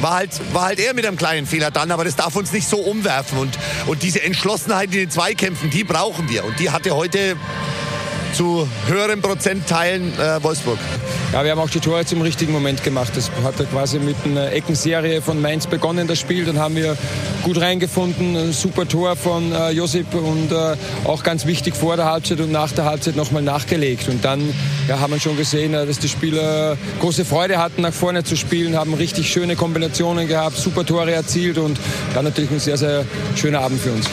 war 0.00 0.14
halt, 0.14 0.30
war 0.52 0.66
halt 0.66 0.78
er 0.78 0.94
mit 0.94 1.06
einem 1.06 1.16
kleinen 1.16 1.46
Fehler 1.46 1.70
dran, 1.70 1.90
aber 1.90 2.04
das 2.04 2.16
darf 2.16 2.36
uns 2.36 2.52
nicht 2.52 2.68
so 2.68 2.78
umwerfen. 2.78 3.38
Und, 3.38 3.58
und 3.86 4.02
diese 4.02 4.22
Entschlossenheit 4.22 4.86
in 4.86 5.00
den 5.00 5.10
Zweikämpfen, 5.10 5.70
die 5.70 5.84
brauchen 5.84 6.28
wir. 6.28 6.44
Und 6.44 6.58
die 6.58 6.70
hatte 6.70 6.94
heute 6.94 7.36
zu 8.36 8.68
höheren 8.86 9.22
Prozentteilen 9.22 10.12
äh, 10.18 10.42
Wolfsburg. 10.42 10.78
Ja, 11.32 11.42
wir 11.42 11.52
haben 11.52 11.58
auch 11.58 11.70
die 11.70 11.80
Tore 11.80 12.04
zum 12.04 12.20
richtigen 12.20 12.52
Moment 12.52 12.84
gemacht. 12.84 13.12
Das 13.16 13.30
hat 13.42 13.54
quasi 13.70 13.98
mit 13.98 14.16
einer 14.26 14.52
Eckenserie 14.52 15.22
von 15.22 15.40
Mainz 15.40 15.66
begonnen, 15.66 16.06
das 16.06 16.18
Spiel. 16.18 16.44
Dann 16.44 16.58
haben 16.58 16.76
wir 16.76 16.98
gut 17.44 17.58
reingefunden. 17.58 18.36
Ein 18.36 18.52
super 18.52 18.86
Tor 18.86 19.16
von 19.16 19.52
äh, 19.52 19.70
Josip 19.70 20.14
und 20.14 20.52
äh, 20.52 20.76
auch 21.04 21.22
ganz 21.22 21.46
wichtig 21.46 21.74
vor 21.74 21.96
der 21.96 22.04
Halbzeit 22.04 22.40
und 22.40 22.52
nach 22.52 22.72
der 22.72 22.84
Halbzeit 22.84 23.16
nochmal 23.16 23.40
nachgelegt. 23.40 24.06
Und 24.10 24.22
dann 24.22 24.52
ja, 24.86 25.00
haben 25.00 25.14
wir 25.14 25.20
schon 25.20 25.38
gesehen, 25.38 25.72
äh, 25.72 25.86
dass 25.86 25.98
die 25.98 26.08
Spieler 26.08 26.76
große 27.00 27.24
Freude 27.24 27.56
hatten, 27.56 27.80
nach 27.80 27.94
vorne 27.94 28.22
zu 28.22 28.36
spielen, 28.36 28.76
haben 28.76 28.92
richtig 28.92 29.32
schöne 29.32 29.56
Kombinationen 29.56 30.28
gehabt, 30.28 30.58
super 30.58 30.84
Tore 30.84 31.12
erzielt 31.12 31.56
und 31.56 31.80
dann 32.12 32.24
natürlich 32.24 32.50
ein 32.50 32.60
sehr, 32.60 32.76
sehr 32.76 33.06
schöner 33.34 33.60
Abend 33.60 33.80
für 33.80 33.92
uns. 33.92 34.10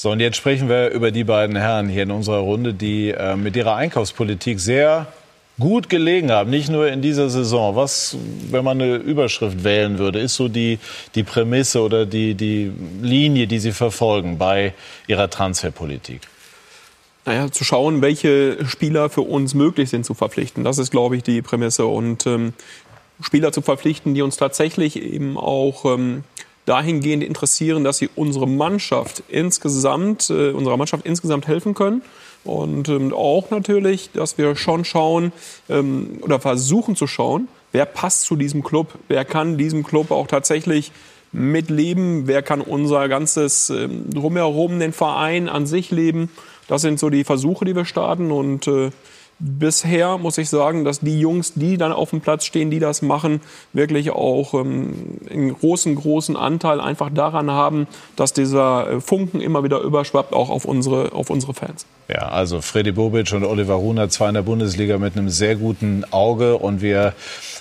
So, 0.00 0.10
und 0.10 0.20
jetzt 0.20 0.38
sprechen 0.38 0.70
wir 0.70 0.88
über 0.92 1.10
die 1.10 1.24
beiden 1.24 1.56
Herren 1.56 1.90
hier 1.90 2.04
in 2.04 2.10
unserer 2.10 2.38
Runde, 2.38 2.72
die 2.72 3.10
äh, 3.10 3.36
mit 3.36 3.54
ihrer 3.54 3.76
Einkaufspolitik 3.76 4.58
sehr 4.58 5.12
gut 5.58 5.90
gelegen 5.90 6.30
haben, 6.30 6.48
nicht 6.48 6.70
nur 6.70 6.88
in 6.88 7.02
dieser 7.02 7.28
Saison. 7.28 7.76
Was, 7.76 8.16
wenn 8.50 8.64
man 8.64 8.80
eine 8.80 8.94
Überschrift 8.94 9.62
wählen 9.62 9.98
würde, 9.98 10.18
ist 10.18 10.36
so 10.36 10.48
die, 10.48 10.78
die 11.14 11.22
Prämisse 11.22 11.82
oder 11.82 12.06
die, 12.06 12.32
die 12.32 12.72
Linie, 13.02 13.46
die 13.46 13.58
Sie 13.58 13.72
verfolgen 13.72 14.38
bei 14.38 14.72
Ihrer 15.06 15.28
Transferpolitik? 15.28 16.22
Naja, 17.26 17.52
zu 17.52 17.64
schauen, 17.64 18.00
welche 18.00 18.64
Spieler 18.66 19.10
für 19.10 19.20
uns 19.20 19.52
möglich 19.52 19.90
sind 19.90 20.06
zu 20.06 20.14
verpflichten. 20.14 20.64
Das 20.64 20.78
ist, 20.78 20.90
glaube 20.90 21.18
ich, 21.18 21.24
die 21.24 21.42
Prämisse. 21.42 21.84
Und 21.84 22.26
ähm, 22.26 22.54
Spieler 23.20 23.52
zu 23.52 23.60
verpflichten, 23.60 24.14
die 24.14 24.22
uns 24.22 24.38
tatsächlich 24.38 24.96
eben 24.96 25.36
auch 25.36 25.84
ähm, 25.84 26.24
dahingehend 26.70 27.24
interessieren, 27.24 27.82
dass 27.82 27.98
sie 27.98 28.08
unsere 28.14 28.46
Mannschaft 28.46 29.24
insgesamt, 29.28 30.30
äh, 30.30 30.52
unserer 30.52 30.76
Mannschaft 30.76 31.04
insgesamt 31.04 31.48
helfen 31.48 31.74
können. 31.74 32.02
Und 32.44 32.88
ähm, 32.88 33.12
auch 33.12 33.50
natürlich, 33.50 34.10
dass 34.12 34.38
wir 34.38 34.54
schon 34.56 34.84
schauen 34.84 35.32
ähm, 35.68 36.18
oder 36.22 36.38
versuchen 36.38 36.94
zu 36.94 37.06
schauen, 37.06 37.48
wer 37.72 37.84
passt 37.84 38.22
zu 38.22 38.36
diesem 38.36 38.62
Club, 38.62 38.94
wer 39.08 39.24
kann 39.24 39.58
diesem 39.58 39.82
Club 39.82 40.10
auch 40.10 40.26
tatsächlich 40.26 40.92
mitleben, 41.32 42.26
wer 42.26 42.42
kann 42.42 42.60
unser 42.60 43.08
ganzes 43.08 43.70
ähm, 43.70 44.08
drumherum, 44.08 44.78
den 44.78 44.92
Verein 44.92 45.48
an 45.48 45.66
sich 45.66 45.90
leben. 45.90 46.30
Das 46.68 46.82
sind 46.82 47.00
so 47.00 47.10
die 47.10 47.24
Versuche, 47.24 47.64
die 47.64 47.74
wir 47.74 47.84
starten 47.84 48.30
und 48.30 48.68
äh, 48.68 48.90
bisher 49.40 50.18
muss 50.18 50.38
ich 50.38 50.48
sagen, 50.48 50.84
dass 50.84 51.00
die 51.00 51.18
Jungs, 51.18 51.54
die 51.54 51.78
dann 51.78 51.92
auf 51.92 52.10
dem 52.10 52.20
Platz 52.20 52.44
stehen, 52.44 52.70
die 52.70 52.78
das 52.78 53.02
machen, 53.02 53.40
wirklich 53.72 54.10
auch 54.10 54.54
ähm, 54.54 55.18
einen 55.30 55.54
großen, 55.54 55.94
großen 55.94 56.36
Anteil 56.36 56.80
einfach 56.80 57.10
daran 57.12 57.50
haben, 57.50 57.86
dass 58.16 58.32
dieser 58.32 58.90
äh, 58.90 59.00
Funken 59.00 59.40
immer 59.40 59.64
wieder 59.64 59.80
überschwappt, 59.80 60.32
auch 60.32 60.50
auf 60.50 60.64
unsere, 60.64 61.12
auf 61.12 61.30
unsere 61.30 61.54
Fans. 61.54 61.86
Ja, 62.08 62.28
also 62.28 62.60
Freddy 62.60 62.92
Bobic 62.92 63.32
und 63.32 63.44
Oliver 63.44 63.74
Runer, 63.74 64.08
zwei 64.10 64.28
in 64.28 64.34
der 64.34 64.42
Bundesliga 64.42 64.98
mit 64.98 65.16
einem 65.16 65.30
sehr 65.30 65.56
guten 65.56 66.04
Auge. 66.10 66.58
Und 66.58 66.82
wir, 66.82 67.14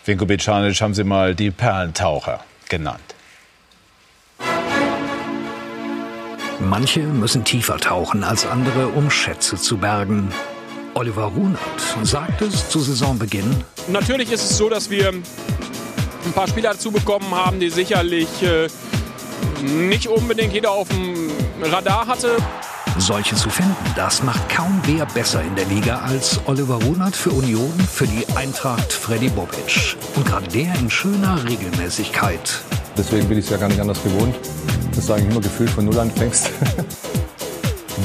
Vinko 0.05 0.25
Bicanic, 0.25 0.79
haben 0.81 0.93
sie 0.93 1.03
mal 1.03 1.33
die 1.33 1.51
Perlentaucher 1.51 2.41
genannt. 2.67 2.99
Manche 6.59 6.99
müssen 6.99 7.45
tiefer 7.45 7.77
tauchen 7.77 8.25
als 8.25 8.45
andere, 8.45 8.89
um 8.89 9.09
Schätze 9.09 9.55
zu 9.55 9.77
bergen. 9.77 10.33
Oliver 10.99 11.31
Runert 11.33 11.59
sagt 12.03 12.41
es 12.41 12.67
zu 12.67 12.81
Saisonbeginn. 12.81 13.63
Natürlich 13.87 14.33
ist 14.33 14.51
es 14.51 14.57
so, 14.57 14.67
dass 14.67 14.89
wir 14.89 15.07
ein 15.13 16.33
paar 16.35 16.45
Spieler 16.45 16.71
dazu 16.71 16.91
bekommen 16.91 17.33
haben, 17.33 17.61
die 17.61 17.69
sicherlich 17.69 18.27
äh, 18.43 18.67
nicht 19.63 20.09
unbedingt 20.09 20.51
jeder 20.51 20.71
auf 20.71 20.89
dem 20.89 21.31
Radar 21.61 22.05
hatte. 22.05 22.35
Solche 22.97 23.33
zu 23.35 23.49
finden, 23.49 23.77
das 23.95 24.23
macht 24.23 24.49
kaum 24.49 24.81
wer 24.83 25.05
besser 25.05 25.41
in 25.41 25.55
der 25.55 25.67
Liga 25.67 25.99
als 25.99 26.37
Oliver 26.47 26.83
Runert 26.83 27.15
für 27.15 27.29
Union, 27.29 27.71
für 27.79 28.05
die 28.05 28.25
Eintracht 28.35 28.91
Freddy 28.91 29.29
Bobic. 29.29 29.95
Und 30.17 30.25
gerade 30.25 30.49
der 30.49 30.75
in 30.75 30.89
schöner 30.89 31.41
Regelmäßigkeit. 31.47 32.59
Deswegen 32.97 33.25
bin 33.29 33.37
ich 33.37 33.45
es 33.45 33.51
ja 33.51 33.57
gar 33.57 33.69
nicht 33.69 33.79
anders 33.79 34.03
gewohnt, 34.03 34.35
dass 34.93 35.05
du 35.05 35.13
eigentlich 35.13 35.31
immer 35.31 35.39
gefühlt 35.39 35.69
von 35.69 35.85
Null 35.85 35.97
anfängst. 35.97 36.49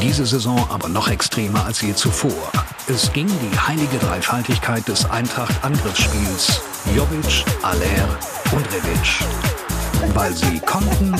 Diese 0.03 0.27
Saison 0.27 0.67
aber 0.71 0.89
noch 0.89 1.09
extremer 1.09 1.65
als 1.65 1.81
je 1.81 1.95
zuvor. 1.95 2.53
Es 2.87 3.13
ging 3.13 3.27
die 3.27 3.59
heilige 3.59 3.99
Dreifaltigkeit 3.99 4.87
des 4.89 5.05
Eintracht-Angriffsspiels. 5.11 6.61
Jovic, 6.95 7.45
Aller 7.63 8.19
und 8.53 8.67
Revic. 8.67 10.15
Weil 10.15 10.35
sie 10.35 10.61
konnten, 10.61 11.15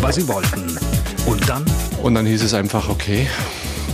weil 0.00 0.12
sie 0.12 0.26
wollten. 0.26 0.78
Und 1.26 1.48
dann? 1.48 1.64
Und 2.02 2.14
dann 2.14 2.24
hieß 2.24 2.42
es 2.42 2.54
einfach, 2.54 2.88
okay, 2.88 3.28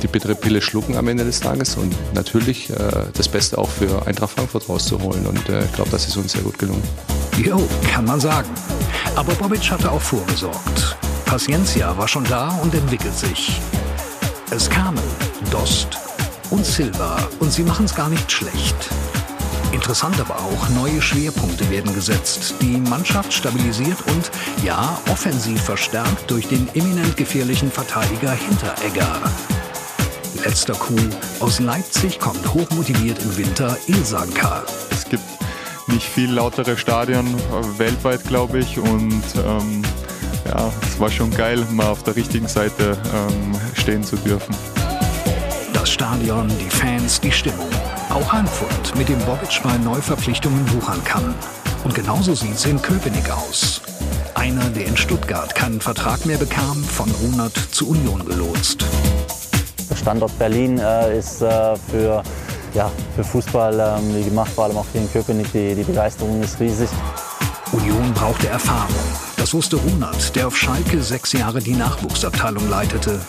die 0.02 0.06
bittere 0.06 0.34
Pille 0.34 0.60
schlucken 0.60 0.96
am 0.96 1.08
Ende 1.08 1.24
des 1.24 1.40
Tages 1.40 1.76
und 1.76 1.94
natürlich 2.14 2.70
äh, 2.70 2.76
das 3.14 3.28
Beste 3.28 3.58
auch 3.58 3.70
für 3.70 4.06
Eintracht 4.06 4.32
Frankfurt 4.32 4.68
rauszuholen. 4.68 5.26
Und 5.26 5.48
äh, 5.48 5.64
ich 5.64 5.72
glaube, 5.72 5.90
das 5.90 6.06
ist 6.06 6.16
uns 6.16 6.32
sehr 6.32 6.42
gut 6.42 6.58
gelungen. 6.58 6.82
Jo, 7.38 7.60
kann 7.90 8.04
man 8.04 8.20
sagen. 8.20 8.50
Aber 9.16 9.32
Bobic 9.34 9.70
hatte 9.70 9.90
auch 9.90 10.00
vorgesorgt. 10.00 10.96
Paciencia 11.24 11.96
war 11.96 12.06
schon 12.06 12.24
da 12.24 12.48
und 12.62 12.74
entwickelt 12.74 13.16
sich. 13.16 13.60
Es 14.54 14.70
kamen 14.70 15.02
Dost 15.50 15.98
und 16.50 16.64
Silva 16.64 17.18
und 17.40 17.52
sie 17.52 17.64
machen 17.64 17.86
es 17.86 17.94
gar 17.96 18.08
nicht 18.08 18.30
schlecht. 18.30 18.76
Interessant 19.72 20.20
aber 20.20 20.36
auch, 20.36 20.68
neue 20.68 21.02
Schwerpunkte 21.02 21.68
werden 21.70 21.92
gesetzt, 21.92 22.54
die 22.62 22.76
Mannschaft 22.76 23.32
stabilisiert 23.32 23.98
und, 24.06 24.30
ja, 24.64 24.96
offensiv 25.10 25.60
verstärkt 25.60 26.30
durch 26.30 26.46
den 26.46 26.68
eminent 26.74 27.16
gefährlichen 27.16 27.68
Verteidiger 27.68 28.30
Hinteregger. 28.30 29.20
Letzter 30.44 30.74
Coup, 30.74 31.00
aus 31.40 31.58
Leipzig 31.58 32.20
kommt 32.20 32.54
hochmotiviert 32.54 33.20
im 33.24 33.36
Winter 33.36 33.76
Ilsanka. 33.88 34.62
Es 34.92 35.04
gibt 35.04 35.24
nicht 35.88 36.06
viel 36.06 36.30
lautere 36.30 36.76
Stadion 36.76 37.26
äh, 37.26 37.78
weltweit, 37.80 38.22
glaube 38.22 38.60
ich, 38.60 38.78
und 38.78 39.24
ähm, 39.44 39.82
ja, 40.46 40.72
es 40.82 41.00
war 41.00 41.10
schon 41.10 41.30
geil, 41.30 41.64
mal 41.70 41.88
auf 41.88 42.02
der 42.02 42.16
richtigen 42.16 42.48
Seite 42.48 42.96
ähm, 43.14 43.54
stehen 43.74 44.04
zu 44.04 44.16
dürfen. 44.16 44.54
Das 45.72 45.90
Stadion, 45.90 46.48
die 46.48 46.70
Fans, 46.70 47.20
die 47.20 47.32
Stimmung. 47.32 47.68
Auch 48.10 48.32
Hanfurt 48.32 48.96
mit 48.96 49.08
dem 49.08 49.18
Bobic 49.20 49.60
bei 49.62 49.76
Neuverpflichtungen 49.78 50.72
wuchern 50.72 51.02
kann. 51.04 51.34
Und 51.84 51.94
genauso 51.94 52.34
sieht 52.34 52.54
es 52.54 52.64
in 52.64 52.80
Köpenick 52.80 53.30
aus. 53.30 53.82
Einer, 54.34 54.64
der 54.70 54.86
in 54.86 54.96
Stuttgart 54.96 55.54
keinen 55.54 55.80
Vertrag 55.80 56.24
mehr 56.24 56.38
bekam, 56.38 56.82
von 56.82 57.10
Runert 57.10 57.56
zu 57.70 57.88
Union 57.88 58.24
gelotst. 58.24 58.84
Der 59.90 59.96
Standort 59.96 60.38
Berlin 60.38 60.78
äh, 60.78 61.18
ist 61.18 61.42
äh, 61.42 61.76
für, 61.76 62.22
ja, 62.74 62.90
für 63.14 63.24
Fußball 63.24 63.98
ähm, 63.98 64.16
wie 64.16 64.24
gemacht, 64.24 64.50
vor 64.54 64.64
allem 64.64 64.76
auch 64.76 64.86
hier 64.92 65.02
in 65.02 65.12
Köpenick. 65.12 65.52
Die, 65.52 65.74
die 65.74 65.84
Begeisterung 65.84 66.42
ist 66.42 66.58
riesig. 66.60 66.88
Union 67.72 68.12
brauchte 68.14 68.48
Erfahrung. 68.48 69.23
Wusste 69.54 69.76
Runert, 69.76 70.34
der 70.34 70.48
auf 70.48 70.56
Schalke 70.56 71.00
sechs 71.00 71.32
Jahre 71.32 71.60
die 71.60 71.76
Nachwuchsabteilung 71.76 72.68
leitete. 72.68 73.20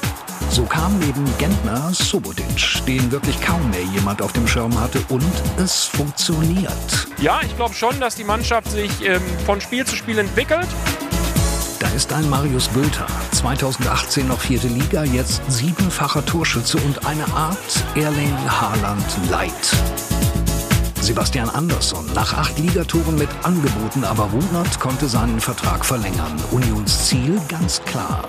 So 0.50 0.64
kam 0.64 0.98
neben 0.98 1.24
Gentner 1.38 1.94
Subotic, 1.94 2.84
den 2.88 3.12
wirklich 3.12 3.40
kaum 3.42 3.70
mehr 3.70 3.84
jemand 3.94 4.24
auf 4.24 4.34
dem 4.34 4.48
Schirm 4.48 4.74
hatte, 4.82 5.04
und 5.10 5.24
es 5.58 5.84
funktioniert. 5.84 7.08
Ja, 7.22 7.42
ich 7.44 7.56
glaube 7.56 7.76
schon, 7.76 8.00
dass 8.00 8.16
die 8.16 8.24
Mannschaft 8.24 8.72
sich 8.72 8.90
ähm, 9.04 9.22
von 9.46 9.62
Spiel 9.62 9.86
zu 9.86 9.96
Spiel 9.96 10.18
entwickelt. 10.18 10.68
Da 11.78 11.90
ist 11.90 12.12
ein 12.12 12.28
Marius 12.28 12.70
Bülter, 12.70 13.06
2018 13.34 14.28
noch 14.28 14.40
vierte 14.40 14.68
Liga, 14.68 15.04
jetzt 15.04 15.44
siebenfacher 15.48 16.26
Torschütze 16.26 16.80
und 16.80 17.06
eine 17.06 17.28
Art 17.36 17.84
Erling 17.94 18.36
Haaland 18.50 19.06
Light. 19.30 19.76
Sebastian 21.06 21.52
Andersson 21.52 22.04
nach 22.16 22.34
acht 22.34 22.58
Ligatoren 22.58 23.14
mit 23.14 23.30
Angeboten, 23.44 24.04
aber 24.04 24.24
Runert 24.24 24.80
konnte 24.80 25.08
seinen 25.08 25.40
Vertrag 25.40 25.86
verlängern. 25.86 26.36
Unions 26.50 27.10
Ziel 27.10 27.40
ganz 27.48 27.80
klar. 27.84 28.28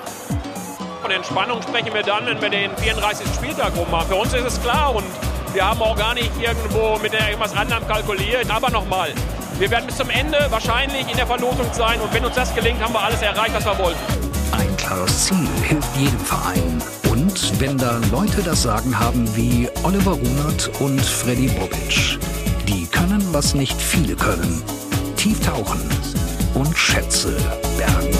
Von 1.00 1.10
Entspannung 1.10 1.62
sprechen 1.62 1.94
wir 1.94 2.02
dann, 2.02 2.26
wenn 2.26 2.38
wir 2.38 2.50
den 2.50 2.76
34. 2.76 3.26
Spieltag 3.34 3.74
rum 3.78 3.90
haben. 3.90 4.06
Für 4.06 4.16
uns 4.16 4.34
ist 4.34 4.44
es 4.44 4.60
klar 4.60 4.94
und 4.94 5.06
wir 5.54 5.66
haben 5.66 5.80
auch 5.80 5.96
gar 5.96 6.12
nicht 6.12 6.30
irgendwo 6.38 6.98
mit 6.98 7.14
irgendwas 7.14 7.56
anderem 7.56 7.88
kalkuliert. 7.88 8.50
Aber 8.50 8.68
nochmal, 8.68 9.08
wir 9.58 9.70
werden 9.70 9.86
bis 9.86 9.96
zum 9.96 10.10
Ende 10.10 10.36
wahrscheinlich 10.50 11.10
in 11.10 11.16
der 11.16 11.26
Verlosung 11.26 11.72
sein 11.72 11.98
und 11.98 12.12
wenn 12.12 12.26
uns 12.26 12.34
das 12.34 12.54
gelingt, 12.54 12.82
haben 12.82 12.92
wir 12.92 13.00
alles 13.00 13.22
erreicht, 13.22 13.54
was 13.54 13.64
wir 13.64 13.78
wollten. 13.78 14.00
Ein 14.52 14.76
klares 14.76 15.24
Ziel 15.24 15.48
hilft 15.62 15.96
jedem 15.96 16.20
Verein. 16.20 16.82
Und 17.10 17.58
wenn 17.58 17.78
da 17.78 17.98
Leute 18.12 18.42
das 18.42 18.64
Sagen 18.64 18.98
haben 18.98 19.34
wie 19.34 19.66
Oliver 19.82 20.12
Runert 20.12 20.70
und 20.78 21.00
Freddy 21.00 21.48
Bobic, 21.48 22.18
die 22.68 22.86
können, 22.86 23.22
was 23.32 23.54
nicht 23.54 23.80
viele 23.80 24.16
können. 24.16 24.62
Tief 25.16 25.40
tauchen 25.40 25.80
und 26.54 26.76
Schätze 26.76 27.36
bergen. 27.76 28.16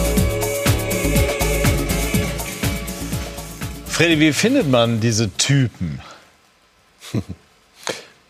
Freddy, 3.86 4.20
wie 4.20 4.32
findet 4.32 4.68
man 4.68 5.01
diese 5.01 5.30
Typen? 5.36 6.01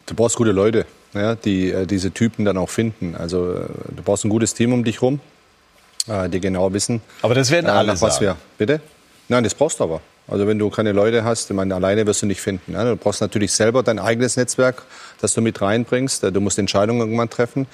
Du 0.06 0.14
brauchst 0.14 0.36
gute 0.36 0.52
Leute, 0.52 0.86
ja, 1.14 1.34
die 1.34 1.72
äh, 1.72 1.84
diese 1.84 2.12
Typen 2.12 2.44
dann 2.44 2.56
auch 2.56 2.70
finden. 2.70 3.16
Also 3.16 3.54
äh, 3.54 3.66
du 3.88 4.02
brauchst 4.04 4.24
ein 4.24 4.28
gutes 4.28 4.54
Team 4.54 4.72
um 4.72 4.84
dich 4.84 5.02
rum, 5.02 5.18
äh, 6.06 6.28
die 6.28 6.38
genau 6.38 6.72
wissen. 6.72 7.02
Aber 7.22 7.34
das 7.34 7.50
werden 7.50 7.66
äh, 7.66 7.70
alle 7.70 7.88
nach 7.88 8.00
was 8.00 8.14
sagen. 8.18 8.26
wir. 8.26 8.36
Bitte? 8.56 8.80
Nein, 9.28 9.42
das 9.42 9.54
brauchst 9.54 9.80
du 9.80 9.84
aber. 9.84 10.00
Also 10.28 10.46
wenn 10.46 10.58
du 10.58 10.70
keine 10.70 10.92
Leute 10.92 11.24
hast, 11.24 11.50
ich 11.50 11.56
meine, 11.56 11.74
alleine 11.74 12.06
wirst 12.06 12.22
du 12.22 12.26
nicht 12.26 12.40
finden. 12.40 12.72
Ja? 12.72 12.84
Du 12.84 12.96
brauchst 12.96 13.20
natürlich 13.20 13.52
selber 13.52 13.82
dein 13.82 13.98
eigenes 13.98 14.36
Netzwerk, 14.36 14.82
das 15.20 15.34
du 15.34 15.40
mit 15.40 15.60
reinbringst. 15.60 16.24
Äh, 16.24 16.32
Du 16.32 16.40
musst 16.40 16.58
Entscheidungen 16.58 17.00
irgendwann 17.00 17.30
treffen. 17.30 17.66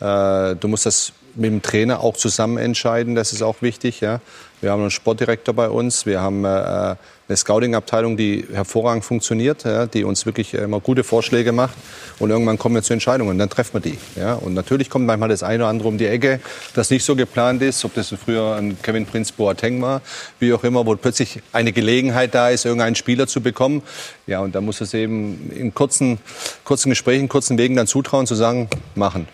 Äh, 0.00 0.56
Du 0.56 0.68
musst 0.68 0.86
das 0.86 1.12
mit 1.34 1.50
dem 1.50 1.62
Trainer 1.62 2.00
auch 2.00 2.16
zusammen 2.16 2.58
entscheiden, 2.58 3.14
das 3.14 3.32
ist 3.32 3.42
auch 3.42 3.62
wichtig. 3.62 4.00
Ja? 4.00 4.20
Wir 4.60 4.72
haben 4.72 4.80
einen 4.80 4.90
Sportdirektor 4.90 5.54
bei 5.54 5.68
uns, 5.68 6.04
wir 6.04 6.20
haben 6.20 6.44
äh, 6.44 6.48
eine 6.48 7.36
Scouting-Abteilung, 7.36 8.16
die 8.16 8.44
hervorragend 8.52 9.04
funktioniert, 9.04 9.64
die 9.94 10.02
uns 10.02 10.26
wirklich 10.26 10.52
äh, 10.54 10.58
immer 10.58 10.80
gute 10.80 11.04
Vorschläge 11.04 11.52
macht. 11.52 11.76
Und 12.18 12.30
irgendwann 12.30 12.58
kommen 12.58 12.74
wir 12.74 12.82
zu 12.82 12.92
Entscheidungen, 12.92 13.38
dann 13.38 13.50
treffen 13.50 13.74
wir 13.74 13.80
die. 13.80 13.98
Und 14.40 14.54
natürlich 14.54 14.90
kommt 14.90 15.06
manchmal 15.06 15.28
das 15.28 15.44
eine 15.44 15.62
oder 15.62 15.70
andere 15.70 15.88
um 15.88 15.98
die 15.98 16.06
Ecke, 16.06 16.40
das 16.74 16.90
nicht 16.90 17.04
so 17.04 17.14
geplant 17.14 17.62
ist, 17.62 17.84
ob 17.84 17.94
das 17.94 18.12
früher 18.24 18.56
ein 18.56 18.76
Kevin 18.82 19.06
Prince 19.06 19.32
Boateng 19.36 19.80
war, 19.80 20.02
wie 20.40 20.52
auch 20.52 20.64
immer, 20.64 20.84
wo 20.86 20.96
plötzlich 20.96 21.40
eine 21.52 21.72
Gelegenheit 21.72 22.34
da 22.34 22.48
ist, 22.48 22.64
irgendeinen 22.64 22.96
Spieler 22.96 23.28
zu 23.28 23.40
bekommen. 23.40 23.82
Ja, 24.26 24.40
und 24.40 24.56
da 24.56 24.60
muss 24.60 24.80
es 24.80 24.92
eben 24.92 25.52
in 25.54 25.72
kurzen, 25.72 26.18
kurzen 26.64 26.90
Gesprächen, 26.90 27.28
kurzen 27.28 27.58
Wegen 27.58 27.76
dann 27.76 27.86
zutrauen, 27.86 28.26
zu 28.26 28.34
sagen, 28.34 28.68
machen. 28.96 29.28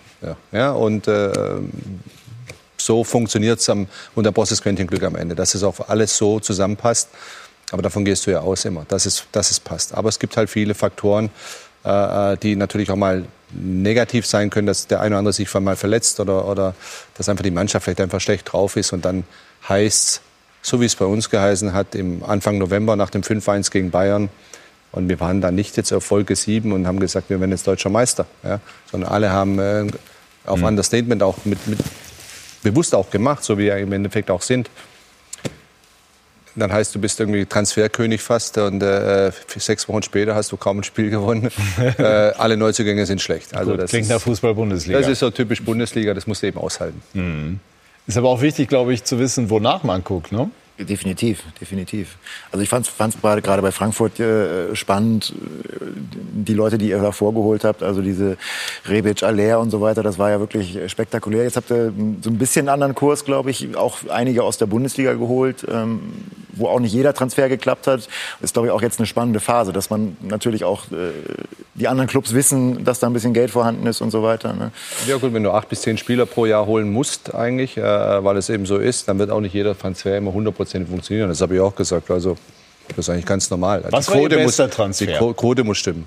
Ja 0.53 0.73
und 0.73 1.07
äh, 1.07 1.31
so 2.85 3.05
funktioniert 3.05 3.61
es 3.61 3.69
und 3.69 3.89
der 4.17 4.33
Boss 4.33 4.53
ist 4.53 4.63
Quentin 4.63 4.87
Glück 4.87 5.03
am 5.03 5.17
Ende, 5.17 5.35
dass 5.35 5.55
es 5.55 5.63
auch 5.63 5.89
alles 5.89 6.17
so 6.17 6.41
zusammenpasst. 6.41 7.09
Aber 7.71 7.83
davon 7.83 8.05
gehst 8.05 8.27
du 8.27 8.31
ja 8.31 8.41
aus 8.41 8.65
immer, 8.65 8.85
dass 8.89 9.07
es, 9.07 9.25
dass 9.33 9.51
es 9.51 9.59
passt. 9.59 9.95
Aber 9.95 10.09
es 10.09 10.19
gibt 10.19 10.37
halt 10.37 10.51
viele 10.51 10.75
Faktoren, 10.75 11.31
äh, 11.83 12.37
die 12.37 12.57
natürlich 12.57 12.91
auch 12.91 12.97
mal 12.97 13.25
negativ 13.51 14.27
sein 14.27 14.51
können, 14.51 14.67
dass 14.67 14.87
der 14.87 15.01
eine 15.01 15.15
oder 15.15 15.21
andere 15.21 15.33
sich 15.33 15.53
mal 15.55 15.77
verletzt 15.77 16.21
oder, 16.21 16.47
oder 16.47 16.75
dass 17.17 17.29
einfach 17.29 17.45
die 17.45 17.51
Mannschaft 17.51 17.85
vielleicht 17.85 18.01
einfach 18.01 18.21
schlecht 18.21 18.53
drauf 18.53 18.77
ist 18.77 18.93
und 18.93 19.05
dann 19.05 19.25
heißt 19.69 20.21
so 20.63 20.81
wie 20.81 20.87
es 20.87 20.97
bei 20.97 21.05
uns 21.05 21.29
geheißen 21.29 21.75
hat, 21.75 21.95
im 21.95 22.25
Anfang 22.25 22.57
November 22.57 22.97
nach 22.97 23.11
dem 23.11 23.23
5-1 23.23 23.71
gegen 23.71 23.91
Bayern, 23.91 24.31
und 24.95 25.09
wir 25.09 25.19
waren 25.19 25.41
da 25.41 25.51
nicht 25.51 25.77
jetzt 25.77 25.93
auf 25.93 26.05
Folge 26.05 26.37
7 26.37 26.71
und 26.71 26.87
haben 26.87 27.01
gesagt, 27.01 27.29
wir 27.29 27.41
werden 27.41 27.51
jetzt 27.51 27.67
deutscher 27.67 27.91
Meister. 27.91 28.27
Ja? 28.45 28.61
Sondern 28.93 29.11
alle 29.11 29.31
haben 29.31 29.59
äh, 29.59 29.87
auf 30.47 30.61
Mhm. 30.61 30.67
Understatement 30.67 31.21
auch 31.21 31.37
mit, 31.45 31.67
mit 31.67 31.81
bewusst 32.65 32.95
auch 32.97 33.11
gemacht, 33.11 33.45
so 33.45 33.57
wie 33.57 33.67
wir 33.67 33.77
im 33.77 33.93
Endeffekt 33.93 34.31
auch 34.33 34.43
sind. 34.43 34.69
Dann 36.57 36.73
heißt, 36.73 36.95
du 36.95 37.01
bist 37.01 37.19
irgendwie 37.19 37.47
Transferkönig 37.47 38.23
fast 38.23 38.59
und 38.59 38.81
äh, 38.81 39.33
sechs 39.57 39.89
Wochen 39.89 40.03
später 40.03 40.37
hast 40.37 40.53
du 40.53 40.57
kaum 40.57 40.81
ein 40.81 40.85
Spiel 40.85 41.11
gewonnen. 41.11 41.51
äh, 41.99 42.03
alle 42.03 42.57
Neuzugänge 42.57 43.07
sind 43.07 43.21
schlecht. 43.21 43.55
Also 43.55 43.73
Gut, 43.73 43.81
das 43.81 43.91
klingt 43.91 44.07
ist, 44.07 44.13
nach 44.13 44.21
Fußball-Bundesliga. 44.21 44.99
Das 45.01 45.09
ist 45.09 45.19
so 45.19 45.31
typisch 45.31 45.63
Bundesliga, 45.63 46.15
das 46.15 46.27
musst 46.27 46.43
du 46.43 46.47
eben 46.47 46.59
aushalten. 46.59 47.03
Mhm. 47.13 47.61
Ist 48.07 48.17
aber 48.17 48.29
auch 48.29 48.41
wichtig, 48.41 48.69
glaube 48.69 48.93
ich, 48.93 49.03
zu 49.03 49.19
wissen, 49.19 49.51
wonach 49.51 49.83
man 49.83 50.05
guckt. 50.05 50.31
Ne? 50.31 50.51
Definitiv, 50.77 51.45
definitiv. 51.61 52.17
Also 52.51 52.65
ich 52.65 52.69
fand 52.69 52.89
es 52.89 53.21
gerade 53.21 53.63
bei 53.63 53.71
Frankfurt 53.71 54.19
äh, 54.19 54.75
spannend, 54.75 55.33
äh, 55.33 55.85
die 56.33 56.53
Leute, 56.53 56.79
die 56.79 56.89
ihr 56.89 57.01
da 57.01 57.13
vorgeholt 57.13 57.63
habt, 57.63 57.85
also 57.85 58.03
diese 58.03 58.37
Rebic, 58.85 59.23
Aller 59.23 59.61
und 59.61 59.71
so 59.71 59.81
weiter, 59.81 60.03
das 60.03 60.19
war 60.19 60.31
ja 60.31 60.41
wirklich 60.41 60.77
spektakulär. 60.91 61.45
Jetzt 61.45 61.57
habt 61.57 61.71
ihr 61.71 61.93
m, 61.97 62.17
so 62.23 62.29
ein 62.29 62.39
bisschen 62.39 62.69
anderen 62.69 62.97
Kurs, 62.97 63.25
glaube 63.25 63.53
ich, 63.53 63.77
auch 63.77 63.99
einige 64.09 64.43
aus 64.43 64.59
der 64.59 64.67
Bundesliga 64.67 65.13
geholt, 65.13 65.65
ähm, 65.71 66.01
wo 66.57 66.67
auch 66.67 66.81
nicht 66.81 66.93
jeder 66.93 67.15
Transfer 67.15 67.49
geklappt 67.49 67.87
hat. 67.87 68.09
Ist, 68.43 68.55
glaube 68.55 68.67
ich, 68.67 68.73
auch 68.73 68.83
jetzt 68.83 68.99
eine 68.99 69.07
spannende 69.07 69.39
Phase, 69.39 69.73
dass 69.73 69.91
man 69.91 70.17
natürlich 70.23 70.65
auch 70.65 70.87
äh, 70.91 71.13
die 71.75 71.87
anderen 71.87 72.09
Clubs 72.09 72.35
wissen, 72.35 72.85
dass 72.85 72.99
da 72.99 73.07
ein 73.07 73.13
bisschen 73.13 73.35
Geld 73.35 73.51
vorhanden 73.53 73.87
ist 73.87 74.01
und 74.01 74.11
so 74.11 74.25
weiter. 74.25 74.53
Ne? 74.55 74.73
Ja 75.07 75.19
gut, 75.19 75.33
wenn 75.35 75.45
du 75.45 75.53
acht 75.53 75.69
bis 75.69 75.83
zehn 75.83 75.99
Spieler 75.99 76.27
pro 76.27 76.47
Jahr 76.47 76.67
holen 76.67 76.93
musst 76.93 77.33
eigentlich, 77.33 77.77
äh, 77.77 77.83
weil 77.83 78.37
es 78.37 78.49
eben 78.49 78.67
so 78.67 78.79
ist, 78.79 79.09
dann 79.09 79.21
wird 79.21 79.31
auch 79.31 79.41
nicht 79.41 79.55
jeder 79.55 79.79
Transfer 79.79 80.17
immer 80.17 80.33
100% 80.33 80.64
funktionieren. 80.67 81.29
Das 81.29 81.41
habe 81.41 81.55
ich 81.55 81.61
auch 81.61 81.75
gesagt. 81.75 82.11
Also 82.11 82.37
das 82.89 82.99
ist 82.99 83.11
eigentlich 83.11 83.27
ganz 83.27 83.51
normal. 83.51 83.85
Was 83.91 84.07
die 84.07 84.13
war 84.13 84.17
Ihr 84.21 84.29
Quote 84.29 84.37
bester 84.45 84.67
muss, 84.67 84.75
Transfer? 84.77 85.07
Die 85.07 85.13
Quo- 85.13 85.33
Quote 85.35 85.65
muss 85.65 85.79
stimmen. 85.79 86.07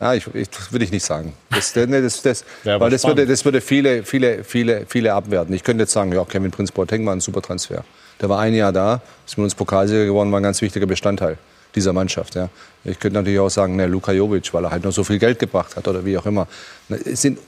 Ja, 0.00 0.14
ich, 0.14 0.26
ich, 0.34 0.48
das 0.48 0.72
würde 0.72 0.84
ich 0.84 0.90
nicht 0.90 1.04
sagen. 1.04 1.34
Das, 1.50 1.72
das, 1.74 2.22
das, 2.22 2.44
aber 2.64 2.80
weil 2.80 2.90
das 2.90 3.02
spannend. 3.02 3.18
würde, 3.18 3.30
das 3.30 3.44
würde 3.44 3.60
viele, 3.60 4.02
viele, 4.02 4.44
viele, 4.44 4.86
viele 4.88 5.12
abwerten. 5.12 5.54
Ich 5.54 5.62
könnte 5.62 5.82
jetzt 5.82 5.92
sagen, 5.92 6.10
ja, 6.12 6.24
Kevin 6.24 6.50
Prince 6.50 6.72
Boateng 6.72 7.04
war 7.04 7.14
ein 7.14 7.20
super 7.20 7.42
Transfer. 7.42 7.84
Der 8.20 8.28
war 8.28 8.38
ein 8.40 8.54
Jahr 8.54 8.72
da, 8.72 9.02
ist 9.26 9.36
mit 9.36 9.44
uns 9.44 9.54
Pokalsieger 9.54 10.06
geworden, 10.06 10.32
war 10.32 10.40
ein 10.40 10.42
ganz 10.42 10.60
wichtiger 10.62 10.86
Bestandteil 10.86 11.36
dieser 11.74 11.92
Mannschaft. 11.92 12.34
Ja. 12.34 12.48
Ich 12.84 12.98
könnte 12.98 13.18
natürlich 13.18 13.38
auch 13.38 13.50
sagen, 13.50 13.76
ne, 13.76 13.86
Luka 13.86 14.12
Jovic, 14.12 14.52
weil 14.54 14.64
er 14.64 14.70
halt 14.70 14.84
noch 14.84 14.92
so 14.92 15.04
viel 15.04 15.18
Geld 15.18 15.38
gebracht 15.38 15.76
hat 15.76 15.86
oder 15.86 16.04
wie 16.04 16.16
auch 16.18 16.26
immer. 16.26 16.48
Es 17.04 17.22
sind 17.22 17.38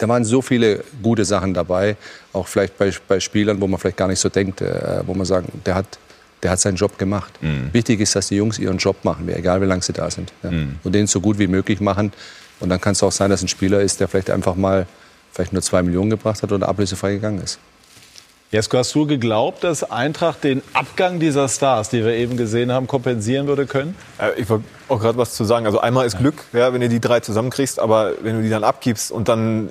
da 0.00 0.08
waren 0.08 0.24
so 0.24 0.42
viele 0.42 0.82
gute 1.02 1.24
Sachen 1.24 1.54
dabei, 1.54 1.96
auch 2.32 2.48
vielleicht 2.48 2.78
bei, 2.78 2.92
bei 3.06 3.20
Spielern, 3.20 3.60
wo 3.60 3.66
man 3.66 3.78
vielleicht 3.78 3.96
gar 3.96 4.08
nicht 4.08 4.18
so 4.18 4.28
denkt, 4.28 4.60
äh, 4.60 5.02
wo 5.06 5.14
man 5.14 5.26
sagen, 5.26 5.60
der 5.66 5.74
hat, 5.74 5.98
der 6.42 6.50
hat 6.52 6.60
seinen 6.60 6.76
Job 6.76 6.98
gemacht. 6.98 7.32
Wichtig 7.72 8.00
ist, 8.00 8.16
dass 8.16 8.28
die 8.28 8.36
Jungs 8.36 8.58
ihren 8.58 8.78
Job 8.78 9.04
machen, 9.04 9.28
egal 9.28 9.60
wie 9.60 9.66
lange 9.66 9.82
sie 9.82 9.92
da 9.92 10.10
sind. 10.10 10.32
Ja. 10.42 10.50
Und 10.50 10.94
den 10.94 11.06
so 11.06 11.20
gut 11.20 11.38
wie 11.38 11.46
möglich 11.46 11.80
machen. 11.80 12.12
Und 12.60 12.70
dann 12.70 12.80
kann 12.80 12.92
es 12.92 13.02
auch 13.02 13.12
sein, 13.12 13.30
dass 13.30 13.42
ein 13.42 13.48
Spieler 13.48 13.80
ist, 13.82 14.00
der 14.00 14.08
vielleicht 14.08 14.30
einfach 14.30 14.54
mal 14.54 14.86
vielleicht 15.32 15.52
nur 15.52 15.62
zwei 15.62 15.82
Millionen 15.82 16.10
gebracht 16.10 16.42
hat 16.42 16.50
oder 16.50 16.68
ablösefrei 16.68 17.12
gegangen 17.12 17.42
ist. 17.42 17.58
Jesko, 18.52 18.78
hast 18.78 18.94
du 18.96 19.06
geglaubt, 19.06 19.62
dass 19.62 19.88
Eintracht 19.88 20.42
den 20.42 20.60
Abgang 20.72 21.20
dieser 21.20 21.48
Stars, 21.48 21.88
die 21.88 22.04
wir 22.04 22.14
eben 22.14 22.36
gesehen 22.36 22.72
haben, 22.72 22.88
kompensieren 22.88 23.46
würde 23.46 23.64
können? 23.66 23.94
Äh, 24.18 24.40
Ich 24.40 24.48
wollte 24.48 24.64
auch 24.88 24.98
gerade 24.98 25.18
was 25.18 25.34
zu 25.34 25.44
sagen. 25.44 25.66
Also 25.66 25.80
einmal 25.80 26.04
ist 26.04 26.18
Glück, 26.18 26.34
ja, 26.52 26.72
wenn 26.72 26.80
du 26.80 26.88
die 26.88 27.00
drei 27.00 27.20
zusammenkriegst, 27.20 27.78
aber 27.78 28.14
wenn 28.22 28.36
du 28.36 28.42
die 28.42 28.48
dann 28.48 28.64
abgibst 28.64 29.12
und 29.12 29.28
dann 29.28 29.70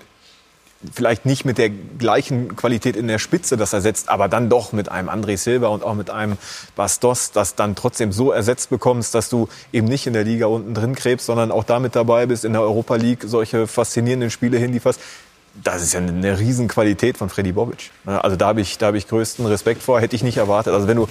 vielleicht 0.94 1.26
nicht 1.26 1.44
mit 1.44 1.58
der 1.58 1.70
gleichen 1.70 2.56
Qualität 2.56 2.96
in 2.96 3.08
der 3.08 3.20
Spitze 3.20 3.58
das 3.58 3.74
ersetzt, 3.74 4.08
aber 4.10 4.30
dann 4.30 4.50
doch 4.50 4.72
mit 4.72 4.90
einem 4.90 5.10
André 5.10 5.36
Silva 5.36 5.68
und 5.68 5.84
auch 5.84 5.94
mit 5.94 6.10
einem 6.10 6.38
Bastos, 6.76 7.32
das 7.32 7.56
dann 7.56 7.76
trotzdem 7.76 8.14
so 8.14 8.32
ersetzt 8.32 8.70
bekommst, 8.70 9.14
dass 9.14 9.30
du 9.30 9.50
eben 9.74 9.88
nicht 9.88 10.08
in 10.08 10.14
der 10.14 10.24
Liga 10.24 10.46
unten 10.46 10.74
drin 10.74 10.96
krebst, 10.96 11.26
sondern 11.26 11.52
auch 11.52 11.66
damit 11.66 11.96
dabei 11.96 12.26
bist, 12.28 12.46
in 12.46 12.54
der 12.54 12.62
Europa 12.62 12.96
League 12.96 13.26
solche 13.26 13.68
faszinierenden 13.68 14.32
Spiele 14.32 14.58
hinlieferst. 14.58 15.02
Das 15.64 15.82
ist 15.82 15.94
ja 15.94 16.00
eine 16.00 16.40
Riesenqualität 16.40 17.18
von 17.18 17.30
Freddy 17.30 17.52
Bobic. 17.52 17.92
Also 18.06 18.36
da 18.36 18.48
habe 18.48 18.62
ich, 18.62 18.78
da 18.78 18.88
habe 18.88 18.98
ich 18.98 19.08
größten 19.08 19.46
Respekt 19.46 19.84
vor, 19.84 20.00
hätte 20.00 20.16
ich 20.16 20.24
nicht 20.24 20.38
erwartet. 20.38 20.74
Also 20.74 20.88
wenn 20.88 20.98
du, 20.98 21.08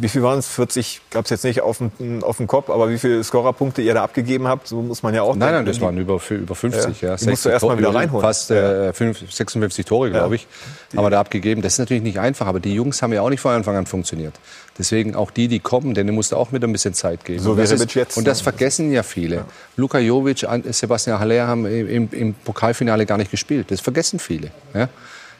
wie 0.00 0.08
viel 0.08 0.22
waren 0.22 0.38
es? 0.38 0.48
40, 0.48 1.02
gab 1.10 1.24
es 1.24 1.30
jetzt 1.30 1.44
nicht 1.44 1.60
auf 1.60 1.78
dem, 1.78 2.22
auf 2.22 2.38
dem 2.38 2.46
Kopf, 2.46 2.70
aber 2.70 2.88
wie 2.90 2.98
viele 2.98 3.22
Scorerpunkte 3.22 3.82
ihr 3.82 3.94
da 3.94 4.02
abgegeben 4.02 4.48
habt, 4.48 4.66
so 4.66 4.82
muss 4.82 5.02
man 5.02 5.14
ja 5.14 5.22
auch. 5.22 5.36
Nein, 5.36 5.52
nein, 5.52 5.66
das 5.66 5.80
waren 5.80 5.96
über, 5.98 6.20
über 6.30 6.54
50, 6.54 7.00
ja. 7.00 7.10
ja. 7.10 7.16
Die 7.16 7.28
musst 7.28 7.44
du 7.44 7.48
erst 7.48 7.64
mal 7.64 7.78
wieder 7.78 7.94
reinholen. 7.94 8.22
Fast 8.22 8.50
äh, 8.50 8.92
56 8.92 9.84
Tore, 9.84 10.10
glaube 10.10 10.36
ich, 10.36 10.46
ja. 10.92 10.98
haben 10.98 11.04
wir 11.04 11.10
da 11.10 11.20
abgegeben. 11.20 11.62
Das 11.62 11.74
ist 11.74 11.78
natürlich 11.78 12.02
nicht 12.02 12.18
einfach, 12.18 12.46
aber 12.46 12.60
die 12.60 12.74
Jungs 12.74 13.02
haben 13.02 13.12
ja 13.12 13.22
auch 13.22 13.30
nicht 13.30 13.40
von 13.40 13.52
Anfang 13.52 13.76
an 13.76 13.86
funktioniert. 13.86 14.34
Deswegen 14.78 15.14
auch 15.14 15.30
die, 15.30 15.48
die 15.48 15.60
kommen, 15.60 15.92
denen 15.94 16.14
musst 16.14 16.32
du 16.32 16.36
auch 16.36 16.50
mit 16.50 16.64
ein 16.64 16.72
bisschen 16.72 16.94
Zeit 16.94 17.24
geben. 17.24 17.40
So 17.40 17.52
und, 17.52 17.58
das 17.58 17.70
ist, 17.72 17.94
jetzt, 17.94 18.16
und 18.16 18.26
das 18.26 18.40
vergessen 18.40 18.90
ja 18.90 19.02
viele. 19.02 19.36
Ja. 19.36 19.44
Luka 19.76 19.98
Jovic, 19.98 20.46
Sebastian 20.70 21.18
Haller 21.18 21.46
haben 21.46 21.66
im, 21.66 22.08
im, 22.10 22.34
Pokalfinale 22.34 23.04
gar 23.04 23.18
nicht 23.18 23.30
gespielt. 23.30 23.70
Das 23.70 23.80
vergessen 23.80 24.18
viele. 24.18 24.50
Ja? 24.72 24.88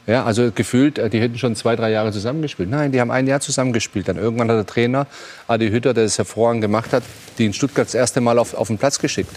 Ja, 0.07 0.25
also 0.25 0.51
gefühlt, 0.53 0.99
äh, 0.99 1.09
die 1.09 1.21
hätten 1.21 1.39
schon 1.39 1.55
zwei, 1.55 1.77
drei 1.77 1.91
Jahre 1.91 2.13
zusammengespielt. 2.13 2.69
Nein, 2.69 2.93
die 2.93 3.01
haben 3.01 3.11
ein 3.11 3.27
Jahr 3.27 3.41
zusammengespielt. 3.41 4.09
Dann 4.09 4.17
irgendwann 4.17 4.51
hat 4.51 4.57
der 4.57 4.67
Trainer, 4.67 5.07
Adi 5.47 5.71
Hütter, 5.71 5.95
der 5.95 6.05
es 6.05 6.19
hervorragend 6.19 6.61
gemacht 6.61 6.93
hat, 6.93 7.05
die 7.39 7.47
in 7.47 7.53
Stuttgart 7.53 7.87
das 7.87 7.95
erste 7.95 8.21
Mal 8.21 8.39
auf, 8.39 8.55
auf 8.55 8.67
den 8.67 8.79
Platz 8.79 8.99
geschickt. 8.99 9.31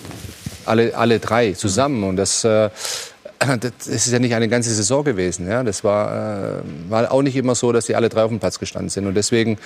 Alle, 0.66 0.98
alle 0.98 1.20
drei 1.20 1.54
zusammen. 1.54 2.04
Und 2.04 2.16
das, 2.16 2.43
äh, 2.43 2.70
das 3.59 3.88
ist 3.88 4.11
ja 4.11 4.19
nicht 4.19 4.33
eine 4.33 4.47
ganze 4.47 4.73
Saison 4.73 5.03
gewesen. 5.03 5.47
Ja? 5.47 5.63
Das 5.63 5.83
war, 5.83 6.59
äh, 6.59 6.61
war 6.89 7.11
auch 7.11 7.21
nicht 7.21 7.36
immer 7.36 7.55
so, 7.55 7.71
dass 7.71 7.86
die 7.86 7.95
alle 7.95 8.09
drei 8.09 8.23
auf 8.23 8.29
dem 8.29 8.39
Platz 8.39 8.59
gestanden 8.59 8.89
sind. 8.89 9.05
Und 9.07 9.15
deswegen 9.15 9.57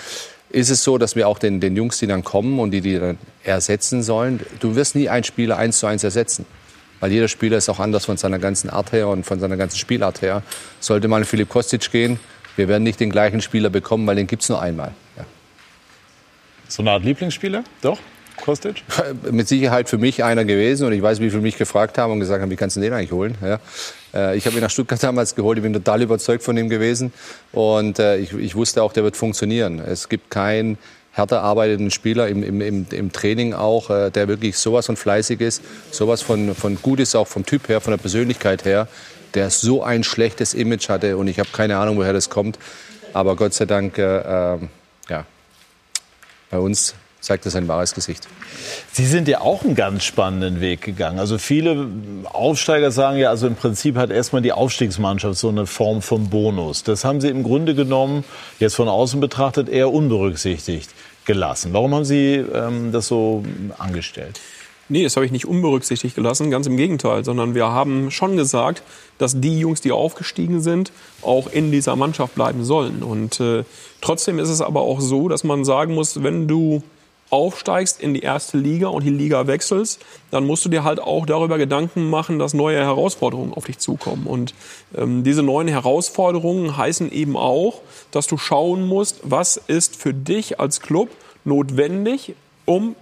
ist 0.50 0.70
es 0.70 0.84
so, 0.84 0.98
dass 0.98 1.16
wir 1.16 1.28
auch 1.28 1.40
den, 1.40 1.60
den 1.60 1.76
Jungs, 1.76 2.00
die 2.00 2.08
dann 2.08 2.24
kommen 2.24 2.60
und 2.60 2.72
die 2.72 2.82
die 2.82 2.98
dann 2.98 3.18
ersetzen 3.44 4.04
sollen, 4.04 4.40
du 4.60 4.76
wirst 4.76 4.96
nie 4.96 5.10
einen 5.10 5.24
Spieler 5.24 5.58
eins 5.58 5.80
zu 5.80 5.88
eins 5.88 6.04
ersetzen. 6.04 6.46
Weil 7.00 7.12
jeder 7.12 7.28
Spieler 7.28 7.58
ist 7.58 7.70
auch 7.70 7.80
anders 7.80 8.06
von 8.06 8.18
seiner 8.18 8.40
ganzen 8.40 8.70
Art 8.70 8.92
her 8.92 9.08
und 9.08 9.26
von 9.26 9.40
seiner 9.40 9.56
ganzen 9.56 9.78
Spielart 9.78 10.22
her. 10.22 10.44
Sollte 10.80 11.08
mal 11.08 11.24
Philipp 11.24 11.50
Kostic 11.50 11.90
gehen, 11.92 12.20
wir 12.56 12.68
werden 12.68 12.84
nicht 12.84 13.00
den 13.00 13.10
gleichen 13.10 13.42
Spieler 13.42 13.70
bekommen, 13.70 14.06
weil 14.06 14.18
den 14.18 14.28
gibt 14.28 14.42
es 14.42 14.50
nur 14.50 14.62
einmal. 14.62 14.92
Ja. 15.16 15.24
So 16.68 16.84
eine 16.84 16.92
Art 16.92 17.04
Lieblingsspieler? 17.06 17.64
Doch? 17.82 18.00
Kostic? 18.42 18.84
Mit 19.32 19.48
Sicherheit 19.48 19.90
für 19.90 19.98
mich 19.98 20.24
einer 20.24 20.46
gewesen 20.46 20.88
und 20.88 20.94
ich 20.94 21.02
weiß, 21.02 21.20
wie 21.20 21.30
viele 21.30 21.42
mich 21.42 21.58
gefragt 21.58 21.98
haben 21.98 22.14
und 22.14 22.20
gesagt 22.20 22.42
haben, 22.42 22.50
wie 22.50 22.56
kannst 22.56 22.76
du 22.76 22.82
den 22.82 22.94
eigentlich 22.94 23.12
holen? 23.12 23.36
Ja. 23.42 23.60
Äh, 24.14 24.38
ich 24.38 24.46
habe 24.46 24.56
ihn 24.56 24.62
nach 24.62 24.70
Stuttgart 24.70 25.02
damals 25.04 25.36
geholt, 25.36 25.58
ich 25.58 25.64
bin 25.64 25.74
total 25.74 26.02
überzeugt 26.02 26.44
von 26.44 26.58
ihm 26.58 26.70
gewesen 26.70 27.14
und 27.52 28.00
äh, 28.00 28.18
ich, 28.18 28.34
ich 28.34 28.56
wusste 28.56 28.84
auch, 28.84 28.94
der 28.94 29.04
wird 29.04 29.18
funktionieren. 29.18 29.80
Es 29.80 30.10
gibt 30.10 30.30
keinen 30.30 30.78
härter 31.12 31.42
arbeitenden 31.42 31.92
Spieler 31.92 32.28
im, 32.28 32.44
im, 32.44 32.86
im, 32.90 33.12
Training 33.12 33.54
auch, 33.54 33.90
äh, 33.90 34.10
der 34.10 34.28
wirklich 34.28 34.58
sowas 34.58 34.86
von 34.86 34.96
fleißig 34.96 35.42
ist, 35.42 35.62
sowas 35.92 36.22
von, 36.22 36.56
von 36.56 36.82
gut 36.82 37.00
ist, 37.00 37.16
auch 37.16 37.28
vom 37.28 37.46
Typ 37.46 37.68
her, 37.68 37.82
von 37.82 37.92
der 37.92 37.98
Persönlichkeit 37.98 38.66
her, 38.66 38.88
der 39.34 39.50
so 39.50 39.84
ein 39.84 40.04
schlechtes 40.04 40.54
Image 40.54 40.90
hatte 40.90 41.18
und 41.18 41.28
ich 41.28 41.40
habe 41.40 41.50
keine 41.52 41.78
Ahnung, 41.78 41.98
woher 41.98 42.14
das 42.14 42.30
kommt. 42.30 42.58
Aber 43.14 43.36
Gott 43.36 43.54
sei 43.54 43.66
Dank, 43.66 43.98
äh, 43.98 44.56
äh 44.56 44.60
ja, 45.10 45.26
bei 46.52 46.60
uns 46.60 46.94
zeigt 47.20 47.46
das 47.46 47.54
sein 47.54 47.68
wahres 47.68 47.94
Gesicht. 47.94 48.28
Sie 48.92 49.06
sind 49.06 49.28
ja 49.28 49.42
auch 49.42 49.64
einen 49.64 49.76
ganz 49.76 50.04
spannenden 50.04 50.62
Weg 50.62 50.82
gegangen. 50.82 51.20
Also 51.20 51.38
viele 51.38 51.88
Aufsteiger 52.26 52.92
sagen 52.92 53.18
ja, 53.18 53.30
also 53.30 53.48
im 53.48 53.56
Prinzip 53.56 53.98
hat 53.98 54.10
erstmal 54.10 54.42
die 54.42 54.52
Aufstiegsmannschaft 54.52 55.38
so 55.38 55.50
eine 55.50 55.66
Form 55.66 56.02
von 56.02 56.30
Bonus. 56.30 56.84
Das 56.84 57.04
haben 57.04 57.22
Sie 57.22 57.30
im 57.30 57.44
Grunde 57.44 57.76
genommen, 57.76 58.24
jetzt 58.60 58.76
von 58.76 58.88
außen 58.88 59.20
betrachtet, 59.20 59.70
eher 59.70 59.92
unberücksichtigt 59.92 60.90
gelassen. 61.26 61.74
Warum 61.74 61.94
haben 61.94 62.06
Sie 62.06 62.36
ähm, 62.36 62.92
das 62.92 63.08
so 63.08 63.44
angestellt? 63.78 64.40
Nee, 64.92 65.04
das 65.04 65.16
habe 65.16 65.26
ich 65.26 65.32
nicht 65.32 65.46
unberücksichtigt 65.46 66.16
gelassen, 66.16 66.50
ganz 66.50 66.66
im 66.66 66.76
Gegenteil, 66.76 67.24
sondern 67.24 67.54
wir 67.54 67.68
haben 67.68 68.10
schon 68.10 68.36
gesagt, 68.38 68.82
dass 69.20 69.40
die 69.40 69.60
Jungs, 69.60 69.82
die 69.82 69.92
aufgestiegen 69.92 70.62
sind, 70.62 70.92
auch 71.22 71.46
in 71.52 71.72
dieser 71.72 71.96
Mannschaft 71.96 72.34
bleiben 72.34 72.64
sollen. 72.64 73.04
Und 73.04 73.40
äh, 73.40 73.66
trotzdem 74.02 74.40
ist 74.40 74.50
es 74.50 74.62
aber 74.62 74.82
auch 74.82 75.00
so, 75.00 75.30
dass 75.30 75.44
man 75.44 75.64
sagen 75.64 75.94
muss, 75.94 76.24
wenn 76.24 76.48
du 76.48 76.82
aufsteigst 77.30 78.02
in 78.02 78.14
die 78.14 78.22
erste 78.22 78.58
Liga 78.58 78.88
und 78.88 79.04
die 79.04 79.10
Liga 79.10 79.48
wechselst, 79.48 80.00
dann 80.32 80.46
musst 80.46 80.66
du 80.66 80.70
dir 80.70 80.84
halt 80.84 81.00
auch 81.00 81.26
darüber 81.26 81.58
Gedanken 81.58 82.10
machen, 82.10 82.40
dass 82.40 82.54
neue 82.54 82.80
Herausforderungen 82.80 83.54
auf 83.54 83.66
dich 83.66 83.78
zukommen. 83.78 84.26
Und 84.26 84.54
ähm, 84.98 85.24
diese 85.24 85.44
neuen 85.44 85.68
Herausforderungen 85.68 86.78
heißen 86.78 87.12
eben 87.12 87.38
auch, 87.38 87.82
dass 88.12 88.28
du 88.28 88.38
schauen 88.38 88.88
musst, 88.88 89.20
was 89.24 89.58
ist 89.58 89.96
für 89.96 90.14
dich 90.14 90.60
als 90.60 90.82
Club 90.82 91.10
notwendig, 91.46 92.36
um 92.66 92.96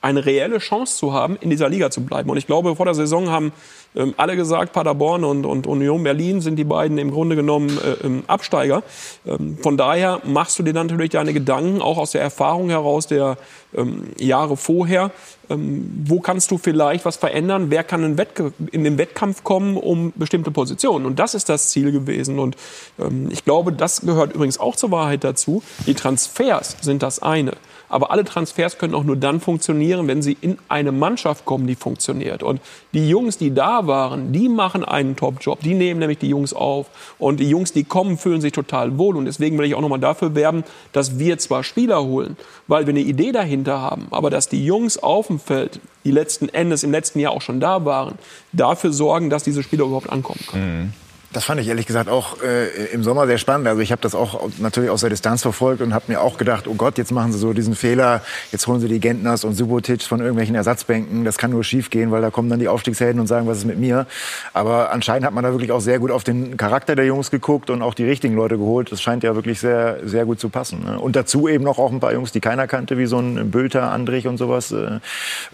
eine 0.00 0.24
reelle 0.24 0.58
Chance 0.58 0.96
zu 0.96 1.12
haben, 1.12 1.36
in 1.40 1.50
dieser 1.50 1.68
Liga 1.68 1.90
zu 1.90 2.02
bleiben. 2.02 2.30
Und 2.30 2.36
ich 2.36 2.46
glaube, 2.46 2.76
vor 2.76 2.86
der 2.86 2.94
Saison 2.94 3.30
haben 3.30 3.52
ähm, 3.96 4.14
alle 4.16 4.36
gesagt, 4.36 4.72
Paderborn 4.72 5.24
und, 5.24 5.44
und 5.44 5.66
Union 5.66 6.02
Berlin 6.04 6.40
sind 6.40 6.56
die 6.56 6.64
beiden 6.64 6.98
im 6.98 7.10
Grunde 7.10 7.34
genommen 7.34 7.70
äh, 7.78 8.06
ähm, 8.06 8.22
Absteiger. 8.26 8.82
Ähm, 9.26 9.58
von 9.60 9.76
daher 9.76 10.20
machst 10.24 10.58
du 10.58 10.62
dir 10.62 10.74
natürlich 10.74 11.10
deine 11.10 11.32
Gedanken, 11.32 11.82
auch 11.82 11.98
aus 11.98 12.12
der 12.12 12.22
Erfahrung 12.22 12.70
heraus 12.70 13.06
der 13.08 13.38
ähm, 13.76 14.10
Jahre 14.18 14.56
vorher, 14.56 15.10
ähm, 15.50 16.04
wo 16.04 16.20
kannst 16.20 16.50
du 16.50 16.58
vielleicht 16.58 17.04
was 17.04 17.16
verändern, 17.16 17.70
wer 17.70 17.84
kann 17.84 18.04
in, 18.04 18.52
in, 18.70 18.84
den 18.84 18.98
Wettkampf 18.98 19.44
kommen 19.44 19.76
um 19.76 20.12
bestimmte 20.16 20.50
Positionen. 20.50 21.06
Und 21.06 21.18
das 21.18 21.34
ist 21.34 21.48
das 21.48 21.70
Ziel 21.70 21.92
gewesen. 21.92 22.38
Und 22.38 22.56
ähm, 22.98 23.28
ich 23.30 23.44
glaube, 23.44 23.72
das 23.72 24.02
gehört 24.02 24.34
übrigens 24.34 24.58
auch 24.58 24.76
zur 24.76 24.90
Wahrheit 24.90 25.24
dazu. 25.24 25.62
Die 25.86 25.94
Transfers 25.94 26.76
sind 26.80 27.02
das 27.02 27.20
eine. 27.20 27.52
Aber 27.88 28.10
alle 28.10 28.24
Transfers 28.24 28.78
können 28.78 28.94
auch 28.94 29.04
nur 29.04 29.16
dann 29.16 29.40
funktionieren, 29.40 30.06
wenn 30.08 30.20
sie 30.20 30.36
in 30.40 30.58
eine 30.68 30.92
Mannschaft 30.92 31.44
kommen, 31.44 31.66
die 31.66 31.74
funktioniert. 31.74 32.42
Und 32.42 32.60
die 32.92 33.08
Jungs, 33.08 33.38
die 33.38 33.54
da 33.54 33.86
waren, 33.86 34.32
die 34.32 34.48
machen 34.48 34.84
einen 34.84 35.16
Top-Job. 35.16 35.60
Die 35.60 35.74
nehmen 35.74 36.00
nämlich 36.00 36.18
die 36.18 36.28
Jungs 36.28 36.52
auf. 36.52 36.88
Und 37.18 37.40
die 37.40 37.48
Jungs, 37.48 37.72
die 37.72 37.84
kommen, 37.84 38.18
fühlen 38.18 38.40
sich 38.40 38.52
total 38.52 38.98
wohl. 38.98 39.16
Und 39.16 39.24
deswegen 39.24 39.56
will 39.56 39.64
ich 39.64 39.74
auch 39.74 39.80
nochmal 39.80 40.00
dafür 40.00 40.34
werben, 40.34 40.64
dass 40.92 41.18
wir 41.18 41.38
zwar 41.38 41.64
Spieler 41.64 42.02
holen, 42.02 42.36
weil 42.66 42.86
wir 42.86 42.92
eine 42.92 43.00
Idee 43.00 43.32
dahinter 43.32 43.80
haben, 43.80 44.08
aber 44.10 44.30
dass 44.30 44.48
die 44.48 44.64
Jungs 44.64 44.98
auf 44.98 45.28
dem 45.28 45.37
Feld, 45.38 45.80
die 46.04 46.10
letzten 46.10 46.48
Endes 46.48 46.82
im 46.82 46.90
letzten 46.90 47.20
Jahr 47.20 47.32
auch 47.32 47.42
schon 47.42 47.60
da 47.60 47.84
waren, 47.84 48.18
dafür 48.52 48.92
sorgen, 48.92 49.30
dass 49.30 49.44
diese 49.44 49.62
Spieler 49.62 49.84
überhaupt 49.84 50.10
ankommen 50.10 50.40
können. 50.48 50.78
Mhm. 50.78 50.92
Das 51.30 51.44
fand 51.44 51.60
ich 51.60 51.68
ehrlich 51.68 51.84
gesagt 51.84 52.08
auch 52.08 52.40
äh, 52.42 52.86
im 52.86 53.04
Sommer 53.04 53.26
sehr 53.26 53.36
spannend. 53.36 53.68
Also 53.68 53.82
ich 53.82 53.92
habe 53.92 54.00
das 54.00 54.14
auch 54.14 54.48
natürlich 54.58 54.88
aus 54.88 55.02
der 55.02 55.10
Distanz 55.10 55.42
verfolgt 55.42 55.82
und 55.82 55.92
habe 55.92 56.06
mir 56.08 56.22
auch 56.22 56.38
gedacht, 56.38 56.66
oh 56.66 56.74
Gott, 56.74 56.96
jetzt 56.96 57.12
machen 57.12 57.32
sie 57.32 57.38
so 57.38 57.52
diesen 57.52 57.74
Fehler, 57.74 58.22
jetzt 58.50 58.66
holen 58.66 58.80
sie 58.80 58.88
die 58.88 58.98
Gentners 58.98 59.44
und 59.44 59.52
Subotic 59.52 60.02
von 60.02 60.20
irgendwelchen 60.20 60.54
Ersatzbänken. 60.54 61.26
Das 61.26 61.36
kann 61.36 61.50
nur 61.50 61.64
schief 61.64 61.90
gehen, 61.90 62.10
weil 62.10 62.22
da 62.22 62.30
kommen 62.30 62.48
dann 62.48 62.60
die 62.60 62.68
Aufstiegshelden 62.68 63.20
und 63.20 63.26
sagen, 63.26 63.46
was 63.46 63.58
ist 63.58 63.66
mit 63.66 63.78
mir. 63.78 64.06
Aber 64.54 64.90
anscheinend 64.90 65.26
hat 65.26 65.34
man 65.34 65.44
da 65.44 65.50
wirklich 65.50 65.70
auch 65.70 65.80
sehr 65.80 65.98
gut 65.98 66.10
auf 66.10 66.24
den 66.24 66.56
Charakter 66.56 66.96
der 66.96 67.04
Jungs 67.04 67.30
geguckt 67.30 67.68
und 67.68 67.82
auch 67.82 67.92
die 67.92 68.04
richtigen 68.04 68.34
Leute 68.34 68.56
geholt. 68.56 68.90
Das 68.90 69.02
scheint 69.02 69.22
ja 69.22 69.34
wirklich 69.34 69.60
sehr, 69.60 69.98
sehr 70.04 70.24
gut 70.24 70.40
zu 70.40 70.48
passen. 70.48 70.82
Ne? 70.82 70.98
Und 70.98 71.14
dazu 71.14 71.46
eben 71.46 71.62
noch 71.62 71.78
auch 71.78 71.92
ein 71.92 72.00
paar 72.00 72.14
Jungs, 72.14 72.32
die 72.32 72.40
keiner 72.40 72.66
kannte, 72.66 72.96
wie 72.96 73.06
so 73.06 73.18
ein 73.18 73.50
Bülter, 73.50 73.90
Andrich 73.90 74.26
und 74.26 74.38
sowas. 74.38 74.72
Äh. 74.72 75.00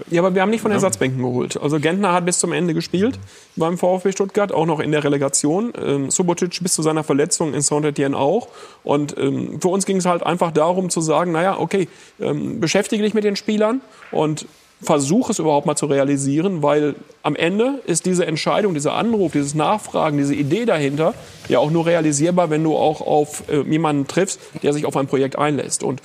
Ja, 0.08 0.22
aber 0.22 0.36
wir 0.36 0.42
haben 0.42 0.50
nicht 0.50 0.62
von 0.62 0.70
Ersatzbänken 0.70 1.20
geholt. 1.20 1.60
Also 1.60 1.80
Gentner 1.80 2.12
hat 2.12 2.26
bis 2.26 2.38
zum 2.38 2.52
Ende 2.52 2.74
gespielt 2.74 3.18
beim 3.56 3.78
VfB 3.78 4.12
Stuttgart, 4.12 4.52
auch 4.52 4.66
noch 4.66 4.80
in 4.80 4.90
der 4.92 5.04
Relegation. 5.04 5.72
Ähm, 5.80 6.10
Subotic 6.10 6.62
bis 6.62 6.74
zu 6.74 6.82
seiner 6.82 7.04
Verletzung 7.04 7.54
in 7.54 7.60
Saint-Etienne 7.60 8.16
auch. 8.16 8.48
Und 8.82 9.16
ähm, 9.18 9.60
für 9.60 9.68
uns 9.68 9.86
ging 9.86 9.98
es 9.98 10.06
halt 10.06 10.24
einfach 10.24 10.50
darum 10.50 10.90
zu 10.90 11.00
sagen, 11.00 11.32
naja, 11.32 11.58
okay, 11.58 11.88
ähm, 12.20 12.60
beschäftige 12.60 13.02
dich 13.02 13.14
mit 13.14 13.24
den 13.24 13.36
Spielern 13.36 13.80
und 14.10 14.46
versuche 14.82 15.32
es 15.32 15.38
überhaupt 15.38 15.66
mal 15.66 15.76
zu 15.76 15.86
realisieren, 15.86 16.62
weil 16.62 16.94
am 17.22 17.36
Ende 17.36 17.80
ist 17.86 18.06
diese 18.06 18.26
Entscheidung, 18.26 18.74
dieser 18.74 18.94
Anruf, 18.94 19.32
dieses 19.32 19.54
Nachfragen, 19.54 20.18
diese 20.18 20.34
Idee 20.34 20.66
dahinter 20.66 21.14
ja 21.48 21.58
auch 21.58 21.70
nur 21.70 21.86
realisierbar, 21.86 22.50
wenn 22.50 22.62
du 22.62 22.76
auch 22.76 23.00
auf 23.00 23.44
äh, 23.48 23.62
jemanden 23.62 24.06
triffst, 24.06 24.40
der 24.62 24.72
sich 24.72 24.84
auf 24.84 24.96
ein 24.96 25.06
Projekt 25.06 25.38
einlässt. 25.38 25.82
Und 25.82 26.02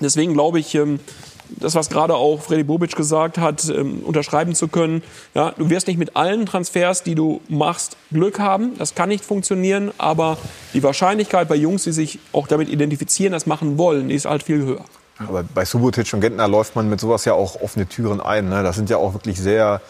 deswegen 0.00 0.34
glaube 0.34 0.60
ich, 0.60 0.74
ähm, 0.74 1.00
das, 1.48 1.74
was 1.74 1.90
gerade 1.90 2.14
auch 2.14 2.42
Freddy 2.42 2.64
Bobic 2.64 2.96
gesagt 2.96 3.38
hat, 3.38 3.68
ähm, 3.68 4.00
unterschreiben 4.04 4.54
zu 4.54 4.68
können. 4.68 5.02
Ja, 5.34 5.52
du 5.56 5.70
wirst 5.70 5.86
nicht 5.86 5.98
mit 5.98 6.16
allen 6.16 6.46
Transfers, 6.46 7.02
die 7.02 7.14
du 7.14 7.40
machst, 7.48 7.96
Glück 8.10 8.38
haben. 8.38 8.76
Das 8.78 8.94
kann 8.94 9.08
nicht 9.08 9.24
funktionieren, 9.24 9.92
aber 9.98 10.38
die 10.72 10.82
Wahrscheinlichkeit 10.82 11.48
bei 11.48 11.56
Jungs, 11.56 11.84
die 11.84 11.92
sich 11.92 12.18
auch 12.32 12.46
damit 12.46 12.68
identifizieren, 12.68 13.32
das 13.32 13.46
machen 13.46 13.78
wollen, 13.78 14.08
die 14.08 14.14
ist 14.14 14.26
halt 14.26 14.42
viel 14.42 14.62
höher. 14.62 14.84
Aber 15.18 15.44
bei 15.44 15.64
Subotic 15.64 16.12
und 16.12 16.20
Gentner 16.20 16.48
läuft 16.48 16.74
man 16.74 16.88
mit 16.88 17.00
sowas 17.00 17.24
ja 17.24 17.34
auch 17.34 17.60
offene 17.60 17.86
Türen 17.86 18.20
ein. 18.20 18.48
Ne? 18.48 18.62
Das 18.62 18.76
sind 18.76 18.90
ja 18.90 18.96
auch 18.96 19.14
wirklich 19.14 19.40
sehr 19.40 19.80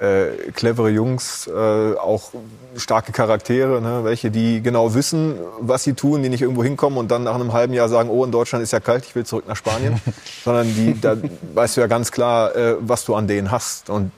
äh, 0.00 0.52
clevere 0.52 0.90
Jungs, 0.90 1.48
äh, 1.48 1.94
auch 1.96 2.30
starke 2.76 3.12
Charaktere, 3.12 3.80
ne? 3.80 4.00
welche, 4.04 4.30
die 4.30 4.62
genau 4.62 4.94
wissen, 4.94 5.34
was 5.60 5.82
sie 5.82 5.94
tun, 5.94 6.22
die 6.22 6.28
nicht 6.28 6.42
irgendwo 6.42 6.62
hinkommen 6.62 6.98
und 6.98 7.10
dann 7.10 7.24
nach 7.24 7.34
einem 7.34 7.52
halben 7.52 7.74
Jahr 7.74 7.88
sagen, 7.88 8.08
oh, 8.08 8.24
in 8.24 8.30
Deutschland 8.30 8.62
ist 8.62 8.72
ja 8.72 8.80
kalt, 8.80 9.04
ich 9.04 9.14
will 9.14 9.26
zurück 9.26 9.48
nach 9.48 9.56
Spanien. 9.56 10.00
Sondern 10.44 10.72
die, 10.74 11.00
da 11.00 11.16
weißt 11.54 11.76
du 11.76 11.80
ja 11.80 11.86
ganz 11.88 12.12
klar, 12.12 12.54
äh, 12.54 12.76
was 12.80 13.04
du 13.04 13.14
an 13.14 13.26
denen 13.26 13.50
hast. 13.50 13.90
Und 13.90 14.12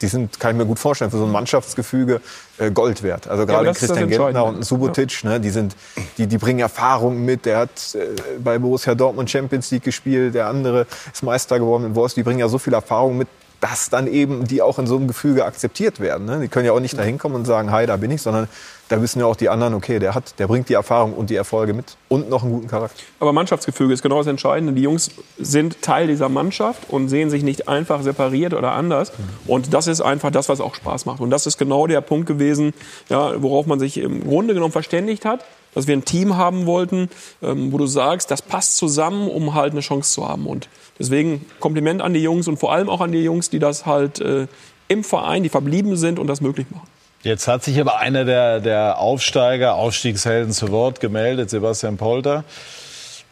die 0.00 0.06
sind, 0.06 0.40
kann 0.40 0.52
ich 0.52 0.56
mir 0.56 0.66
gut 0.66 0.78
vorstellen, 0.78 1.10
für 1.10 1.18
so 1.18 1.24
ein 1.24 1.32
Mannschaftsgefüge 1.32 2.20
äh, 2.58 2.70
Gold 2.70 3.02
wert. 3.02 3.28
Also 3.28 3.46
gerade 3.46 3.66
ja, 3.66 3.72
Christian 3.72 4.08
Gentner 4.08 4.44
und 4.44 4.64
Subotic, 4.64 5.22
ja. 5.22 5.30
ne, 5.30 5.40
die, 5.40 5.50
sind, 5.50 5.76
die, 6.16 6.26
die 6.26 6.38
bringen 6.38 6.60
Erfahrung 6.60 7.24
mit. 7.24 7.44
Der 7.44 7.58
hat 7.58 7.94
äh, 7.94 8.38
bei 8.42 8.58
Borussia 8.58 8.94
Dortmund 8.94 9.30
Champions 9.30 9.70
League 9.70 9.84
gespielt, 9.84 10.34
der 10.34 10.46
andere 10.46 10.86
ist 11.12 11.22
Meister 11.22 11.58
geworden 11.58 11.84
in 11.84 11.94
Wolfsburg. 11.94 12.24
Die 12.24 12.28
bringen 12.28 12.40
ja 12.40 12.48
so 12.48 12.58
viel 12.58 12.72
Erfahrung 12.72 13.18
mit, 13.18 13.28
dass 13.60 13.90
dann 13.90 14.06
eben 14.06 14.46
die 14.46 14.62
auch 14.62 14.78
in 14.78 14.86
so 14.86 14.96
einem 14.96 15.08
Gefüge 15.08 15.44
akzeptiert 15.44 16.00
werden. 16.00 16.26
Ne? 16.26 16.40
Die 16.40 16.48
können 16.48 16.66
ja 16.66 16.72
auch 16.72 16.80
nicht 16.80 16.96
da 16.96 17.02
hinkommen 17.02 17.36
und 17.36 17.44
sagen, 17.44 17.72
hi, 17.72 17.86
da 17.86 17.96
bin 17.96 18.10
ich, 18.10 18.22
sondern 18.22 18.48
da 18.88 19.02
wissen 19.02 19.20
ja 19.20 19.26
auch 19.26 19.36
die 19.36 19.48
anderen, 19.48 19.74
okay, 19.74 19.98
der 19.98 20.14
hat, 20.14 20.38
der 20.38 20.46
bringt 20.46 20.68
die 20.68 20.74
Erfahrung 20.74 21.12
und 21.12 21.28
die 21.30 21.36
Erfolge 21.36 21.74
mit 21.74 21.96
und 22.08 22.30
noch 22.30 22.42
einen 22.42 22.52
guten 22.52 22.68
Charakter. 22.68 23.02
Aber 23.20 23.32
Mannschaftsgefüge 23.32 23.92
ist 23.92 24.02
genau 24.02 24.18
das 24.18 24.26
Entscheidende. 24.28 24.72
Die 24.72 24.82
Jungs 24.82 25.10
sind 25.38 25.82
Teil 25.82 26.06
dieser 26.06 26.28
Mannschaft 26.28 26.88
und 26.88 27.08
sehen 27.08 27.30
sich 27.30 27.42
nicht 27.42 27.68
einfach 27.68 28.02
separiert 28.02 28.54
oder 28.54 28.72
anders. 28.72 29.12
Und 29.46 29.74
das 29.74 29.88
ist 29.88 30.00
einfach 30.00 30.30
das, 30.30 30.48
was 30.48 30.60
auch 30.60 30.74
Spaß 30.74 31.04
macht. 31.04 31.20
Und 31.20 31.30
das 31.30 31.46
ist 31.46 31.58
genau 31.58 31.86
der 31.86 32.00
Punkt 32.00 32.26
gewesen, 32.26 32.72
ja, 33.08 33.42
worauf 33.42 33.66
man 33.66 33.78
sich 33.78 33.98
im 33.98 34.24
Grunde 34.24 34.54
genommen 34.54 34.72
verständigt 34.72 35.24
hat 35.24 35.44
dass 35.78 35.86
wir 35.86 35.96
ein 35.96 36.04
Team 36.04 36.36
haben 36.36 36.66
wollten, 36.66 37.08
ähm, 37.40 37.72
wo 37.72 37.78
du 37.78 37.86
sagst, 37.86 38.32
das 38.32 38.42
passt 38.42 38.76
zusammen, 38.76 39.28
um 39.28 39.54
halt 39.54 39.70
eine 39.70 39.80
Chance 39.80 40.12
zu 40.12 40.28
haben. 40.28 40.48
Und 40.48 40.68
deswegen 40.98 41.46
Kompliment 41.60 42.02
an 42.02 42.12
die 42.14 42.20
Jungs 42.20 42.48
und 42.48 42.58
vor 42.58 42.72
allem 42.72 42.88
auch 42.88 43.00
an 43.00 43.12
die 43.12 43.22
Jungs, 43.22 43.48
die 43.48 43.60
das 43.60 43.86
halt 43.86 44.20
äh, 44.20 44.48
im 44.88 45.04
Verein, 45.04 45.44
die 45.44 45.48
verblieben 45.48 45.96
sind 45.96 46.18
und 46.18 46.26
das 46.26 46.40
möglich 46.40 46.66
machen. 46.70 46.88
Jetzt 47.22 47.46
hat 47.46 47.62
sich 47.62 47.80
aber 47.80 47.98
einer 47.98 48.24
der, 48.24 48.58
der 48.58 48.98
Aufsteiger, 48.98 49.76
Aufstiegshelden 49.76 50.52
zu 50.52 50.72
Wort 50.72 50.98
gemeldet, 50.98 51.48
Sebastian 51.48 51.96
Polter, 51.96 52.42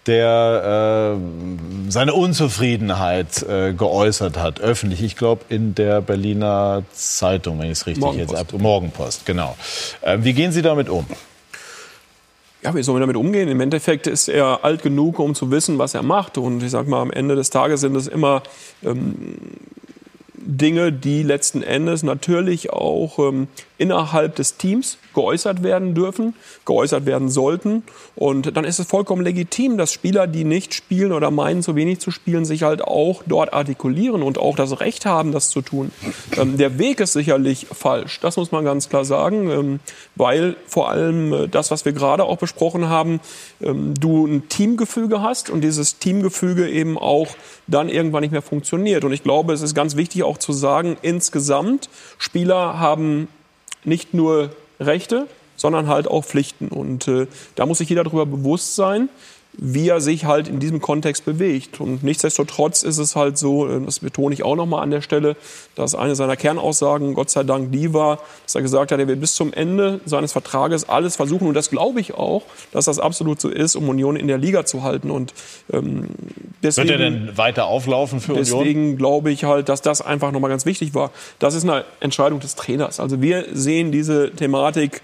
der 0.06 1.16
äh, 1.16 1.90
seine 1.90 2.14
Unzufriedenheit 2.14 3.42
äh, 3.42 3.72
geäußert 3.72 4.38
hat, 4.38 4.60
öffentlich. 4.60 5.02
Ich 5.02 5.16
glaube, 5.16 5.42
in 5.48 5.74
der 5.74 6.00
Berliner 6.00 6.84
Zeitung, 6.92 7.58
wenn 7.58 7.66
ich 7.66 7.72
es 7.72 7.86
richtig 7.86 8.04
Morgenpost. 8.04 8.40
jetzt 8.40 8.54
ab. 8.54 8.60
Morgenpost, 8.60 9.26
genau. 9.26 9.56
Äh, 10.02 10.18
wie 10.20 10.32
gehen 10.32 10.52
Sie 10.52 10.62
damit 10.62 10.88
um? 10.88 11.06
Ja, 12.66 12.74
wie 12.74 12.82
soll 12.82 12.94
man 12.94 13.02
damit 13.02 13.16
umgehen? 13.16 13.48
Im 13.48 13.60
Endeffekt 13.60 14.08
ist 14.08 14.26
er 14.26 14.64
alt 14.64 14.82
genug, 14.82 15.20
um 15.20 15.36
zu 15.36 15.52
wissen, 15.52 15.78
was 15.78 15.94
er 15.94 16.02
macht. 16.02 16.36
Und 16.36 16.64
ich 16.64 16.72
sag 16.72 16.88
mal, 16.88 17.00
am 17.00 17.12
Ende 17.12 17.36
des 17.36 17.50
Tages 17.50 17.80
sind 17.80 17.94
es 17.94 18.08
immer 18.08 18.42
ähm, 18.82 19.36
Dinge, 20.38 20.92
die 20.92 21.22
letzten 21.22 21.62
Endes 21.62 22.02
natürlich 22.02 22.70
auch 22.70 23.18
ähm, 23.18 23.48
innerhalb 23.78 24.36
des 24.36 24.56
Teams 24.56 24.98
geäußert 25.14 25.62
werden 25.62 25.94
dürfen, 25.94 26.34
geäußert 26.64 27.06
werden 27.06 27.28
sollten. 27.28 27.82
Und 28.14 28.56
dann 28.56 28.64
ist 28.64 28.78
es 28.78 28.86
vollkommen 28.86 29.22
legitim, 29.22 29.76
dass 29.76 29.92
Spieler, 29.92 30.26
die 30.26 30.44
nicht 30.44 30.74
spielen 30.74 31.12
oder 31.12 31.30
meinen, 31.30 31.62
zu 31.62 31.74
wenig 31.74 32.00
zu 32.00 32.10
spielen, 32.10 32.44
sich 32.44 32.62
halt 32.62 32.82
auch 32.82 33.22
dort 33.26 33.52
artikulieren 33.52 34.22
und 34.22 34.38
auch 34.38 34.56
das 34.56 34.80
Recht 34.80 35.06
haben, 35.06 35.32
das 35.32 35.50
zu 35.50 35.62
tun. 35.62 35.90
Ähm, 36.36 36.56
der 36.56 36.78
Weg 36.78 37.00
ist 37.00 37.12
sicherlich 37.12 37.66
falsch, 37.72 38.20
das 38.20 38.36
muss 38.36 38.52
man 38.52 38.64
ganz 38.64 38.88
klar 38.88 39.04
sagen, 39.04 39.50
ähm, 39.50 39.80
weil 40.14 40.56
vor 40.66 40.90
allem 40.90 41.32
äh, 41.32 41.48
das, 41.48 41.70
was 41.70 41.84
wir 41.84 41.92
gerade 41.92 42.24
auch 42.24 42.38
besprochen 42.38 42.88
haben, 42.88 43.20
ähm, 43.60 43.94
du 43.98 44.26
ein 44.26 44.48
Teamgefüge 44.48 45.22
hast 45.22 45.50
und 45.50 45.62
dieses 45.62 45.98
Teamgefüge 45.98 46.68
eben 46.68 46.98
auch 46.98 47.28
dann 47.66 47.88
irgendwann 47.88 48.22
nicht 48.22 48.32
mehr 48.32 48.42
funktioniert. 48.42 49.04
Und 49.04 49.12
ich 49.12 49.22
glaube, 49.22 49.52
es 49.52 49.62
ist 49.62 49.74
ganz 49.74 49.96
wichtig 49.96 50.22
auch 50.22 50.38
zu 50.38 50.52
sagen, 50.52 50.96
insgesamt, 51.02 51.88
Spieler 52.18 52.78
haben 52.78 53.28
nicht 53.84 54.14
nur 54.14 54.50
Rechte, 54.78 55.26
sondern 55.56 55.88
halt 55.88 56.08
auch 56.08 56.24
Pflichten. 56.24 56.68
Und 56.68 57.08
äh, 57.08 57.26
da 57.54 57.66
muss 57.66 57.78
sich 57.78 57.88
jeder 57.88 58.04
darüber 58.04 58.26
bewusst 58.26 58.76
sein, 58.76 59.08
wie 59.58 59.88
er 59.88 60.00
sich 60.00 60.24
halt 60.26 60.48
in 60.48 60.60
diesem 60.60 60.80
Kontext 60.80 61.24
bewegt. 61.24 61.80
Und 61.80 62.02
nichtsdestotrotz 62.02 62.82
ist 62.82 62.98
es 62.98 63.16
halt 63.16 63.38
so, 63.38 63.68
äh, 63.68 63.80
das 63.84 64.00
betone 64.00 64.34
ich 64.34 64.42
auch 64.42 64.56
nochmal 64.56 64.82
an 64.82 64.90
der 64.90 65.00
Stelle, 65.00 65.36
dass 65.74 65.94
eine 65.94 66.14
seiner 66.14 66.36
Kernaussagen, 66.36 67.14
Gott 67.14 67.30
sei 67.30 67.42
Dank, 67.42 67.72
die 67.72 67.94
war, 67.94 68.18
dass 68.44 68.54
er 68.54 68.62
gesagt 68.62 68.92
hat, 68.92 68.98
er 68.98 69.08
will 69.08 69.16
bis 69.16 69.34
zum 69.34 69.52
Ende 69.52 70.00
seines 70.04 70.32
Vertrages 70.32 70.88
alles 70.88 71.16
versuchen. 71.16 71.48
Und 71.48 71.54
das 71.54 71.70
glaube 71.70 72.00
ich 72.00 72.14
auch, 72.14 72.42
dass 72.72 72.84
das 72.84 72.98
absolut 72.98 73.40
so 73.40 73.48
ist, 73.48 73.76
um 73.76 73.88
Union 73.88 74.16
in 74.16 74.28
der 74.28 74.38
Liga 74.38 74.66
zu 74.66 74.82
halten. 74.82 75.10
Und 75.10 75.32
ähm, 75.72 76.08
deswegen, 76.62 76.88
Wird 76.88 77.00
er 77.00 77.10
denn 77.10 77.38
weiter 77.38 77.66
auflaufen 77.66 78.20
für 78.20 78.32
Union? 78.32 78.44
Deswegen 78.44 78.96
glaube 78.96 79.30
ich 79.30 79.44
halt, 79.44 79.68
dass 79.68 79.80
das 79.80 80.02
einfach 80.02 80.32
nochmal 80.32 80.50
ganz 80.50 80.66
wichtig 80.66 80.94
war. 80.94 81.10
Das 81.38 81.54
ist 81.54 81.64
eine 81.64 81.84
Entscheidung 82.00 82.40
des 82.40 82.56
Trainers. 82.56 83.00
Also 83.00 83.22
wir 83.22 83.46
sehen 83.52 83.90
diese 83.90 84.30
Thematik 84.32 85.02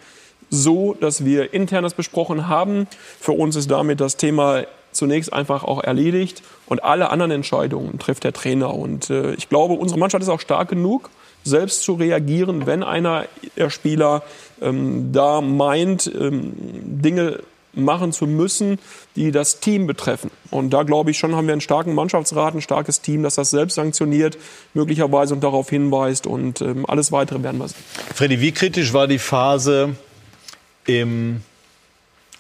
so, 0.53 0.95
dass 1.01 1.25
wir 1.25 1.55
internes 1.55 1.95
besprochen 1.95 2.47
haben. 2.47 2.87
Für 3.19 3.33
uns 3.33 3.57
ist 3.57 3.71
damit 3.71 4.01
das 4.01 4.19
Thema 4.19 4.65
zunächst 4.93 5.33
einfach 5.33 5.65
auch 5.65 5.83
erledigt 5.83 6.43
und 6.67 6.85
alle 6.85 7.09
anderen 7.09 7.31
Entscheidungen 7.31 7.99
trifft 7.99 8.25
der 8.25 8.35
Trainer. 8.35 8.75
Und 8.75 9.09
äh, 9.09 9.33
ich 9.33 9.49
glaube, 9.49 9.75
unsere 9.75 9.99
Mannschaft 9.99 10.23
ist 10.23 10.29
auch 10.29 10.41
stark 10.41 10.69
genug, 10.69 11.09
selbst 11.43 11.83
zu 11.83 11.95
reagieren, 11.95 12.67
wenn 12.67 12.83
einer 12.83 13.25
der 13.57 13.71
Spieler 13.71 14.23
ähm, 14.61 15.11
da 15.13 15.41
meint, 15.41 16.13
ähm, 16.15 16.53
Dinge 16.55 17.41
machen 17.73 18.13
zu 18.13 18.27
müssen, 18.27 18.79
die 19.17 19.31
das 19.31 19.61
Team 19.61 19.87
betreffen. 19.87 20.31
Und 20.51 20.75
da 20.75 20.83
glaube 20.83 21.11
ich 21.11 21.19
schon, 21.19 21.35
haben 21.35 21.47
wir 21.47 21.53
einen 21.53 21.63
starken 21.63 21.95
Mannschaftsrat, 21.95 22.55
ein 22.55 22.61
starkes 22.61 23.01
Team, 23.01 23.23
das 23.23 23.37
das 23.37 23.49
selbst 23.49 23.77
sanktioniert, 23.77 24.37
möglicherweise 24.75 25.33
und 25.33 25.43
darauf 25.43 25.71
hinweist. 25.71 26.27
Und 26.27 26.61
ähm, 26.61 26.85
alles 26.87 27.11
Weitere 27.11 27.43
werden 27.43 27.57
wir 27.57 27.69
sehen. 27.69 27.83
Freddy, 28.15 28.43
wie 28.43 28.53
kritisch 28.53 28.93
war 28.93 29.07
die 29.07 29.19
Phase 29.19 29.97
im 30.87 31.43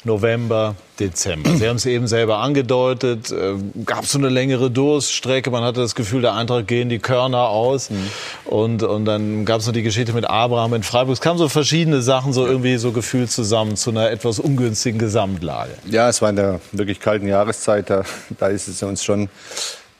November, 0.05 0.74
Dezember. 0.99 1.51
Sie 1.57 1.68
haben 1.68 1.76
es 1.76 1.86
eben 1.86 2.09
selber 2.09 2.38
angedeutet. 2.38 3.30
Äh, 3.30 3.55
Gab 3.84 4.05
es 4.05 4.12
so 4.12 4.18
eine 4.18 4.30
längere 4.30 4.70
Durststrecke? 4.70 5.51
Man 5.51 5.62
hatte 5.62 5.80
das 5.80 5.95
Gefühl, 5.95 6.22
der 6.22 6.34
Eintracht 6.34 6.66
gehen 6.66 6.88
die 6.88 6.99
Körner 6.99 7.49
aus. 7.49 7.88
Und, 8.45 8.82
und 8.82 9.05
dann 9.05 9.45
gab 9.45 9.61
es 9.61 9.66
noch 9.66 9.72
die 9.72 9.82
Geschichte 9.82 10.12
mit 10.12 10.24
Abraham 10.24 10.74
in 10.74 10.82
Freiburg. 10.82 11.12
Es 11.12 11.20
kamen 11.20 11.38
so 11.38 11.49
verschiedene 11.49 12.03
Sachen 12.03 12.32
so 12.32 12.47
irgendwie 12.47 12.76
so 12.78 12.90
gefühlt 12.90 13.30
zusammen 13.30 13.76
zu 13.76 13.90
einer 13.90 14.11
etwas 14.11 14.40
ungünstigen 14.40 14.99
Gesamtlage. 14.99 15.72
Ja, 15.88 16.09
es 16.09 16.20
war 16.20 16.30
in 16.30 16.36
der 16.36 16.61
wirklich 16.72 16.99
kalten 16.99 17.28
Jahreszeit. 17.28 17.88
Da, 17.88 18.03
da 18.38 18.49
ist 18.49 18.66
es 18.66 18.82
uns 18.82 19.05
schon 19.05 19.28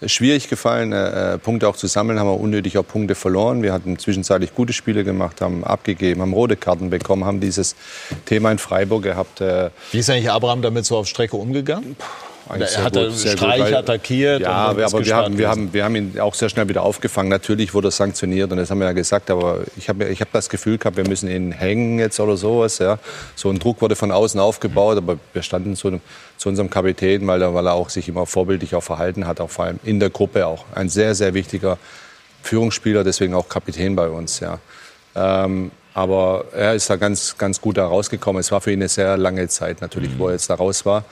schwierig 0.07 0.49
gefallen, 0.49 0.93
äh, 0.93 1.39
Punkte 1.39 1.69
auch 1.69 1.77
zu 1.77 1.87
sammeln. 1.87 2.19
Haben 2.19 2.29
wir 2.29 2.41
unnötig 2.41 2.79
auch 2.79 2.87
Punkte 2.87 3.15
verloren. 3.15 3.63
Wir 3.63 3.73
hatten 3.73 3.99
zwischenzeitlich 3.99 4.55
gute 4.55 4.73
Spiele 4.73 5.05
gemacht, 5.05 5.41
haben 5.41 5.65
abgegeben, 5.65 6.23
haben 6.23 6.33
rote 6.33 6.57
Karten 6.57 6.91
bekommen, 6.91 7.25
haben 7.25 7.41
dieses 7.41 7.77
Thema 8.27 8.53
in 8.53 8.59
Freiburg 8.59 9.03
gehabt. 9.03 9.41
Äh, 9.41 9.71
Wie 9.91 9.99
ist 9.99 10.11
eigentlich 10.11 10.31
Abraham 10.31 10.63
damit 10.63 10.85
so 10.85 10.97
auf 10.97 11.07
Strecke 11.07 11.37
umgegangen? 11.37 11.97
Eigentlich 12.49 12.77
Er 12.77 12.85
hat 12.85 12.95
gut, 12.95 13.13
sehr 13.13 13.37
Streich 13.37 13.65
gut, 13.65 13.75
attackiert 13.75 14.41
Ja, 14.41 14.51
aber 14.51 14.85
ist 14.85 14.93
wir 14.93 15.17
haben, 15.17 15.39
wir, 15.39 15.49
haben, 15.49 15.73
wir 15.73 15.85
haben 15.85 15.97
ihn 15.97 16.21
auch 16.21 16.35
sehr 16.35 16.49
schnell 16.49 16.69
wieder 16.69 16.83
aufgefangen. 16.83 17.29
Natürlich 17.29 17.75
wurde 17.75 17.89
er 17.89 17.91
sanktioniert 17.93 18.51
und 18.51 18.59
das 18.59 18.71
haben 18.71 18.79
wir 18.79 18.87
ja 18.87 18.93
gesagt. 18.93 19.31
Aber 19.31 19.61
ich 19.77 19.89
habe 19.89 20.05
ich 20.09 20.21
hab 20.21 20.33
das 20.33 20.49
Gefühl 20.49 20.79
gehabt, 20.79 20.97
wir 20.97 21.07
müssen 21.07 21.29
ihn 21.29 21.53
hängen 21.53 21.99
jetzt 21.99 22.19
oder 22.21 22.37
sowas. 22.37 22.79
Ja. 22.79 22.99
So 23.35 23.51
ein 23.51 23.59
Druck 23.59 23.81
wurde 23.81 23.97
von 23.97 24.11
außen 24.11 24.41
aufgebaut, 24.41 24.97
aber 24.97 25.19
wir 25.33 25.43
standen 25.43 25.77
zu, 25.77 26.01
zu 26.37 26.49
unserem 26.49 26.71
Kapitän, 26.71 27.27
weil 27.27 27.43
er, 27.43 27.55
weil 27.55 27.67
er 27.67 27.75
auch 27.75 27.91
sich 27.91 28.09
immer 28.09 28.27
vorbildlich 28.27 28.75
auch 28.75 28.83
verhalten 28.83 29.27
hat, 29.27 29.41
auch 29.41 29.51
vor 29.51 29.67
allem 29.67 29.81
in 29.85 30.01
der 30.01 30.11
Gruppe 30.11 30.47
auch. 30.47 30.65
Ein 30.75 30.89
sehr, 30.89 31.15
sehr 31.15 31.35
wichtiger 31.35 31.79
Führungsspieler, 32.43 33.05
deswegen 33.05 33.35
auch 33.35 33.49
Kapitän 33.49 33.97
bei 33.97 34.09
uns. 34.09 34.41
Ja. 34.41 34.59
Ähm, 35.15 35.71
aber 35.95 36.47
er 36.53 36.75
ist 36.75 36.89
da 36.89 36.97
ganz, 36.97 37.37
ganz 37.37 37.61
gut 37.61 37.77
da 37.77 37.87
rausgekommen. 37.87 38.41
Es 38.41 38.51
war 38.51 38.61
für 38.61 38.73
ihn 38.73 38.81
eine 38.81 38.89
sehr 38.89 39.17
lange 39.17 39.47
Zeit 39.49 39.81
natürlich, 39.81 40.19
wo 40.19 40.29
er 40.29 40.33
jetzt 40.33 40.49
da 40.49 40.55
raus 40.55 40.87
war. 40.87 41.05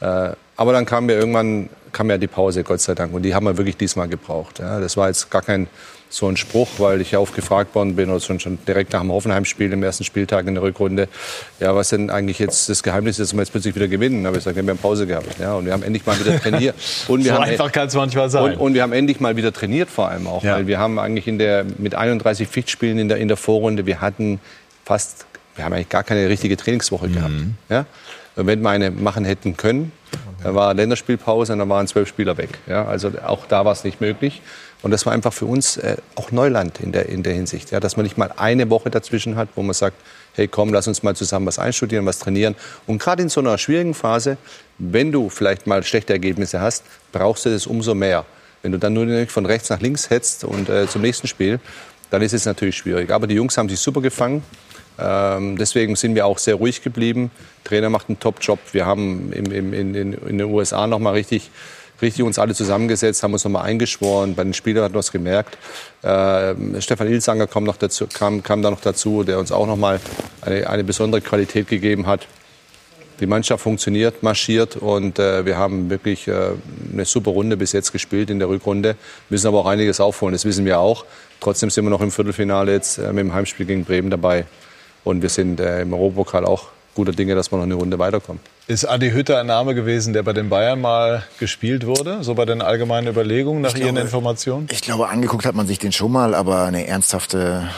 Äh, 0.00 0.30
aber 0.56 0.72
dann 0.72 0.86
kam 0.86 1.08
ja 1.10 1.16
irgendwann 1.16 1.68
kam 1.96 2.10
ja 2.10 2.18
die 2.18 2.26
Pause, 2.26 2.62
Gott 2.62 2.80
sei 2.80 2.94
Dank. 2.94 3.14
Und 3.14 3.22
die 3.22 3.34
haben 3.34 3.46
wir 3.46 3.56
wirklich 3.56 3.76
diesmal 3.78 4.06
gebraucht. 4.06 4.58
Ja. 4.58 4.80
Das 4.80 4.98
war 4.98 5.08
jetzt 5.08 5.30
gar 5.30 5.40
kein 5.40 5.66
so 6.10 6.28
ein 6.28 6.36
Spruch, 6.36 6.68
weil 6.78 7.00
ich 7.00 7.10
ja 7.10 7.18
oft 7.18 7.34
gefragt 7.34 7.74
worden 7.74 7.96
bin, 7.96 8.10
oder 8.10 8.20
schon, 8.20 8.38
schon 8.38 8.58
direkt 8.68 8.92
nach 8.92 9.00
dem 9.00 9.10
Hoffenheim-Spiel, 9.10 9.72
im 9.72 9.82
ersten 9.82 10.04
Spieltag 10.04 10.46
in 10.46 10.54
der 10.54 10.62
Rückrunde, 10.62 11.08
ja, 11.58 11.74
was 11.74 11.88
denn 11.88 12.10
eigentlich 12.10 12.38
jetzt 12.38 12.68
das 12.68 12.82
Geheimnis 12.82 13.18
ist, 13.18 13.30
dass 13.30 13.36
wir 13.36 13.40
jetzt 13.40 13.50
plötzlich 13.50 13.74
wieder 13.74 13.88
gewinnen? 13.88 14.22
Da 14.22 14.28
habe 14.28 14.38
ich 14.38 14.44
gesagt, 14.44 14.56
wir 14.64 14.70
haben 14.70 14.78
Pause 14.78 15.06
gehabt. 15.06 15.38
Ja, 15.40 15.54
und 15.54 15.64
wir 15.64 15.72
haben 15.72 15.82
endlich 15.82 16.04
mal 16.06 16.18
wieder 16.20 16.38
trainiert. 16.38 16.76
Und 17.08 17.24
wir 17.24 17.32
So 17.32 17.38
haben, 17.38 17.44
einfach 17.44 17.72
kann 17.72 17.88
es 17.88 17.94
manchmal 17.94 18.28
sein. 18.30 18.44
und, 18.44 18.56
und 18.56 18.74
wir 18.74 18.82
haben 18.82 18.92
endlich 18.92 19.20
mal 19.20 19.36
wieder 19.36 19.52
trainiert 19.52 19.88
vor 19.88 20.08
allem 20.08 20.26
auch. 20.26 20.44
Ja. 20.44 20.56
Weil 20.56 20.66
wir 20.66 20.78
haben 20.78 20.98
eigentlich 20.98 21.26
in 21.26 21.38
der, 21.38 21.64
mit 21.78 21.94
31 21.94 22.46
Pflichtspielen 22.48 22.98
in 22.98 23.08
der, 23.08 23.16
in 23.18 23.28
der 23.28 23.36
Vorrunde, 23.36 23.86
wir 23.86 24.00
hatten 24.00 24.38
fast, 24.84 25.26
wir 25.54 25.64
haben 25.64 25.72
eigentlich 25.72 25.88
gar 25.88 26.04
keine 26.04 26.28
richtige 26.28 26.56
Trainingswoche 26.56 27.08
gehabt. 27.08 27.32
Ja? 27.68 27.86
Wenn 28.36 28.60
wir 28.62 28.70
eine 28.70 28.90
machen 28.90 29.24
hätten 29.24 29.56
können, 29.56 29.92
dann 30.42 30.54
war 30.54 30.74
Länderspielpause 30.74 31.52
und 31.54 31.58
dann 31.58 31.68
waren 31.68 31.86
zwölf 31.86 32.08
Spieler 32.08 32.36
weg. 32.36 32.50
Ja? 32.66 32.84
Also 32.84 33.10
auch 33.24 33.46
da 33.46 33.64
war 33.64 33.72
es 33.72 33.84
nicht 33.84 34.00
möglich. 34.00 34.42
Und 34.82 34.90
das 34.90 35.06
war 35.06 35.12
einfach 35.12 35.32
für 35.32 35.46
uns 35.46 35.78
äh, 35.78 35.96
auch 36.14 36.30
Neuland 36.30 36.80
in 36.80 36.92
der, 36.92 37.08
in 37.08 37.22
der 37.22 37.34
Hinsicht. 37.34 37.70
Ja? 37.70 37.80
Dass 37.80 37.96
man 37.96 38.04
nicht 38.04 38.18
mal 38.18 38.32
eine 38.36 38.70
Woche 38.70 38.90
dazwischen 38.90 39.36
hat, 39.36 39.48
wo 39.56 39.62
man 39.62 39.74
sagt, 39.74 39.96
hey 40.34 40.46
komm, 40.46 40.72
lass 40.72 40.86
uns 40.86 41.02
mal 41.02 41.16
zusammen 41.16 41.46
was 41.46 41.58
einstudieren, 41.58 42.06
was 42.06 42.18
trainieren. 42.18 42.54
Und 42.86 43.02
gerade 43.02 43.22
in 43.22 43.28
so 43.28 43.40
einer 43.40 43.58
schwierigen 43.58 43.94
Phase, 43.94 44.36
wenn 44.78 45.10
du 45.10 45.30
vielleicht 45.30 45.66
mal 45.66 45.82
schlechte 45.82 46.12
Ergebnisse 46.12 46.60
hast, 46.60 46.84
brauchst 47.12 47.46
du 47.46 47.50
das 47.50 47.66
umso 47.66 47.94
mehr. 47.94 48.24
Wenn 48.62 48.72
du 48.72 48.78
dann 48.78 48.92
nur 48.92 49.26
von 49.28 49.46
rechts 49.46 49.70
nach 49.70 49.80
links 49.80 50.10
hetzt 50.10 50.44
und 50.44 50.68
äh, 50.68 50.86
zum 50.86 51.02
nächsten 51.02 51.26
Spiel, 51.26 51.60
dann 52.10 52.22
ist 52.22 52.34
es 52.34 52.44
natürlich 52.44 52.76
schwierig. 52.76 53.10
Aber 53.10 53.26
die 53.26 53.34
Jungs 53.34 53.56
haben 53.56 53.68
sich 53.68 53.80
super 53.80 54.00
gefangen. 54.00 54.42
Ähm, 54.98 55.56
deswegen 55.58 55.96
sind 55.96 56.14
wir 56.14 56.26
auch 56.26 56.38
sehr 56.38 56.54
ruhig 56.54 56.82
geblieben. 56.82 57.30
Trainer 57.64 57.90
macht 57.90 58.08
einen 58.08 58.18
Top-Job. 58.18 58.58
Wir 58.72 58.86
haben 58.86 59.32
im, 59.32 59.46
im, 59.52 59.72
in, 59.72 59.94
in, 59.94 60.12
in 60.12 60.38
den 60.38 60.46
USA 60.46 60.86
noch 60.86 60.98
mal 60.98 61.12
richtig, 61.12 61.50
richtig 62.00 62.24
uns 62.24 62.38
alle 62.38 62.54
zusammengesetzt, 62.54 63.22
haben 63.22 63.32
uns 63.32 63.44
noch 63.44 63.50
mal 63.50 63.62
eingeschworen. 63.62 64.34
Bei 64.34 64.44
den 64.44 64.54
Spielern 64.54 64.84
hat 64.84 64.92
man 64.92 65.00
es 65.00 65.12
gemerkt. 65.12 65.58
Ähm, 66.02 66.80
Stefan 66.80 67.08
Ilsanger 67.08 67.46
kam, 67.46 67.64
noch 67.64 67.76
dazu, 67.76 68.06
kam, 68.06 68.42
kam 68.42 68.62
da 68.62 68.70
noch 68.70 68.80
dazu, 68.80 69.22
der 69.22 69.38
uns 69.38 69.52
auch 69.52 69.66
noch 69.66 69.76
mal 69.76 70.00
eine, 70.40 70.68
eine 70.68 70.84
besondere 70.84 71.20
Qualität 71.20 71.68
gegeben 71.68 72.06
hat. 72.06 72.26
die 73.20 73.26
Mannschaft 73.26 73.62
funktioniert, 73.62 74.22
marschiert 74.22 74.76
und 74.76 75.18
äh, 75.18 75.46
wir 75.46 75.56
haben 75.56 75.88
wirklich 75.88 76.28
äh, 76.28 76.50
eine 76.92 77.04
super 77.04 77.30
Runde 77.30 77.56
bis 77.56 77.72
jetzt 77.72 77.92
gespielt 77.92 78.30
in 78.30 78.38
der 78.38 78.48
Rückrunde. 78.48 78.96
Müssen 79.30 79.46
aber 79.46 79.60
auch 79.60 79.66
einiges 79.66 80.00
aufholen, 80.00 80.32
das 80.32 80.44
wissen 80.44 80.64
wir 80.64 80.78
auch. 80.78 81.04
Trotzdem 81.40 81.70
sind 81.70 81.84
wir 81.84 81.90
noch 81.90 82.00
im 82.00 82.10
Viertelfinale 82.10 82.72
jetzt 82.72 82.98
äh, 82.98 83.12
mit 83.12 83.24
dem 83.24 83.32
Heimspiel 83.32 83.66
gegen 83.66 83.84
Bremen 83.84 84.10
dabei. 84.10 84.44
Und 85.06 85.22
wir 85.22 85.28
sind 85.28 85.60
äh, 85.60 85.82
im 85.82 85.92
Europapokal 85.94 86.44
auch 86.44 86.64
guter 86.96 87.12
Dinge, 87.12 87.36
dass 87.36 87.52
wir 87.52 87.58
noch 87.58 87.64
eine 87.64 87.74
Runde 87.74 87.96
weiterkommen. 88.00 88.40
Ist 88.66 88.84
Adi 88.86 89.10
Hütter 89.10 89.38
ein 89.38 89.46
Name 89.46 89.76
gewesen, 89.76 90.12
der 90.14 90.24
bei 90.24 90.32
den 90.32 90.48
Bayern 90.48 90.80
mal 90.80 91.22
gespielt 91.38 91.86
wurde? 91.86 92.24
So 92.24 92.34
bei 92.34 92.44
den 92.44 92.60
allgemeinen 92.60 93.06
Überlegungen 93.06 93.60
nach 93.62 93.70
Ich 93.74 93.76
Ihren 93.82 93.90
glaube- 93.94 94.00
Informationen? 94.00 94.66
Ich 94.72 94.80
glaube, 94.82 95.08
angeguckt 95.08 95.46
hat 95.46 95.54
man 95.54 95.68
sich 95.68 95.78
den 95.78 95.92
schon 95.92 96.10
mal, 96.10 96.34
aber 96.34 96.64
eine 96.64 96.88
ernsthafte 96.88 97.68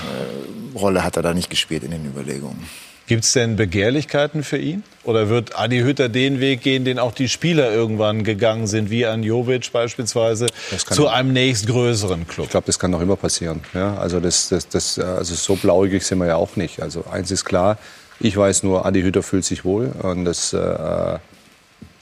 äh, 0.74 0.78
Rolle 0.78 1.04
hat 1.04 1.16
er 1.16 1.22
da 1.22 1.34
nicht 1.34 1.50
gespielt 1.50 1.82
in 1.82 1.90
den 1.90 2.06
Überlegungen. 2.06 2.64
Gibt 3.08 3.24
es 3.24 3.32
denn 3.32 3.56
Begehrlichkeiten 3.56 4.44
für 4.44 4.58
ihn? 4.58 4.84
Oder 5.02 5.30
wird 5.30 5.58
Adi 5.58 5.78
Hütter 5.80 6.10
den 6.10 6.40
Weg 6.40 6.60
gehen, 6.60 6.84
den 6.84 6.98
auch 6.98 7.12
die 7.12 7.30
Spieler 7.30 7.72
irgendwann 7.72 8.22
gegangen 8.22 8.66
sind, 8.66 8.90
wie 8.90 9.06
an 9.06 9.22
Jovic 9.22 9.72
beispielsweise, 9.72 10.46
zu 10.90 11.08
einem 11.08 11.32
nächstgrößeren 11.32 12.28
Club? 12.28 12.44
Ich 12.44 12.50
glaube, 12.50 12.66
das 12.66 12.78
kann 12.78 12.90
noch 12.90 13.00
immer 13.00 13.16
passieren. 13.16 13.62
Ja, 13.72 13.96
also, 13.96 14.20
das, 14.20 14.50
das, 14.50 14.68
das, 14.68 14.98
also 14.98 15.34
so 15.34 15.56
blauäugig 15.56 16.04
sind 16.04 16.18
wir 16.18 16.26
ja 16.26 16.36
auch 16.36 16.56
nicht. 16.56 16.82
Also 16.82 17.06
eins 17.10 17.30
ist 17.30 17.46
klar, 17.46 17.78
ich 18.20 18.36
weiß 18.36 18.62
nur, 18.64 18.84
Adi 18.84 19.00
Hütter 19.00 19.22
fühlt 19.22 19.46
sich 19.46 19.64
wohl 19.64 19.86
und 20.02 20.26
das 20.26 20.52
äh, 20.52 21.18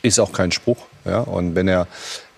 ist 0.03 0.19
auch 0.19 0.33
kein 0.33 0.51
Spruch. 0.51 0.87
Ja? 1.05 1.21
Und 1.21 1.55
wenn 1.55 1.69
er, 1.69 1.87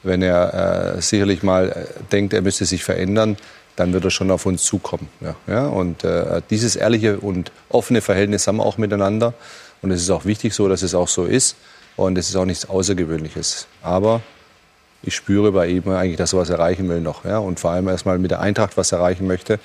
wenn 0.02 0.20
er 0.20 0.96
äh, 0.96 1.00
sicherlich 1.00 1.42
mal 1.42 1.70
äh, 1.70 2.02
denkt, 2.12 2.34
er 2.34 2.42
müsste 2.42 2.66
sich 2.66 2.84
verändern, 2.84 3.38
dann 3.78 3.92
wird 3.92 4.04
er 4.04 4.10
schon 4.10 4.30
auf 4.30 4.46
uns 4.46 4.64
zukommen. 4.64 5.08
Ja? 5.20 5.34
Ja? 5.46 5.66
Und 5.66 6.04
äh, 6.04 6.42
dieses 6.50 6.76
ehrliche 6.76 7.18
und 7.18 7.52
offene 7.68 8.00
Verhältnis 8.00 8.46
haben 8.46 8.56
wir 8.56 8.66
auch 8.66 8.78
miteinander. 8.78 9.34
Und 9.82 9.90
es 9.90 10.02
ist 10.02 10.10
auch 10.10 10.24
wichtig 10.24 10.54
so, 10.54 10.68
dass 10.68 10.82
es 10.82 10.94
auch 10.94 11.08
so 11.08 11.24
ist. 11.24 11.56
Und 11.96 12.18
es 12.18 12.28
ist 12.28 12.36
auch 12.36 12.44
nichts 12.44 12.68
Außergewöhnliches. 12.68 13.66
Aber 13.82 14.20
ich 15.02 15.14
spüre 15.14 15.52
bei 15.52 15.68
ihm 15.68 15.88
eigentlich, 15.88 16.16
dass 16.16 16.32
er 16.32 16.40
was 16.40 16.50
erreichen 16.50 16.88
will 16.88 17.00
noch. 17.00 17.24
Ja? 17.24 17.38
Und 17.38 17.60
vor 17.60 17.70
allem 17.70 17.88
erstmal 17.88 18.18
mit 18.18 18.30
der 18.30 18.40
Eintracht 18.40 18.76
was 18.76 18.92
erreichen 18.92 19.26
möchte. 19.26 19.58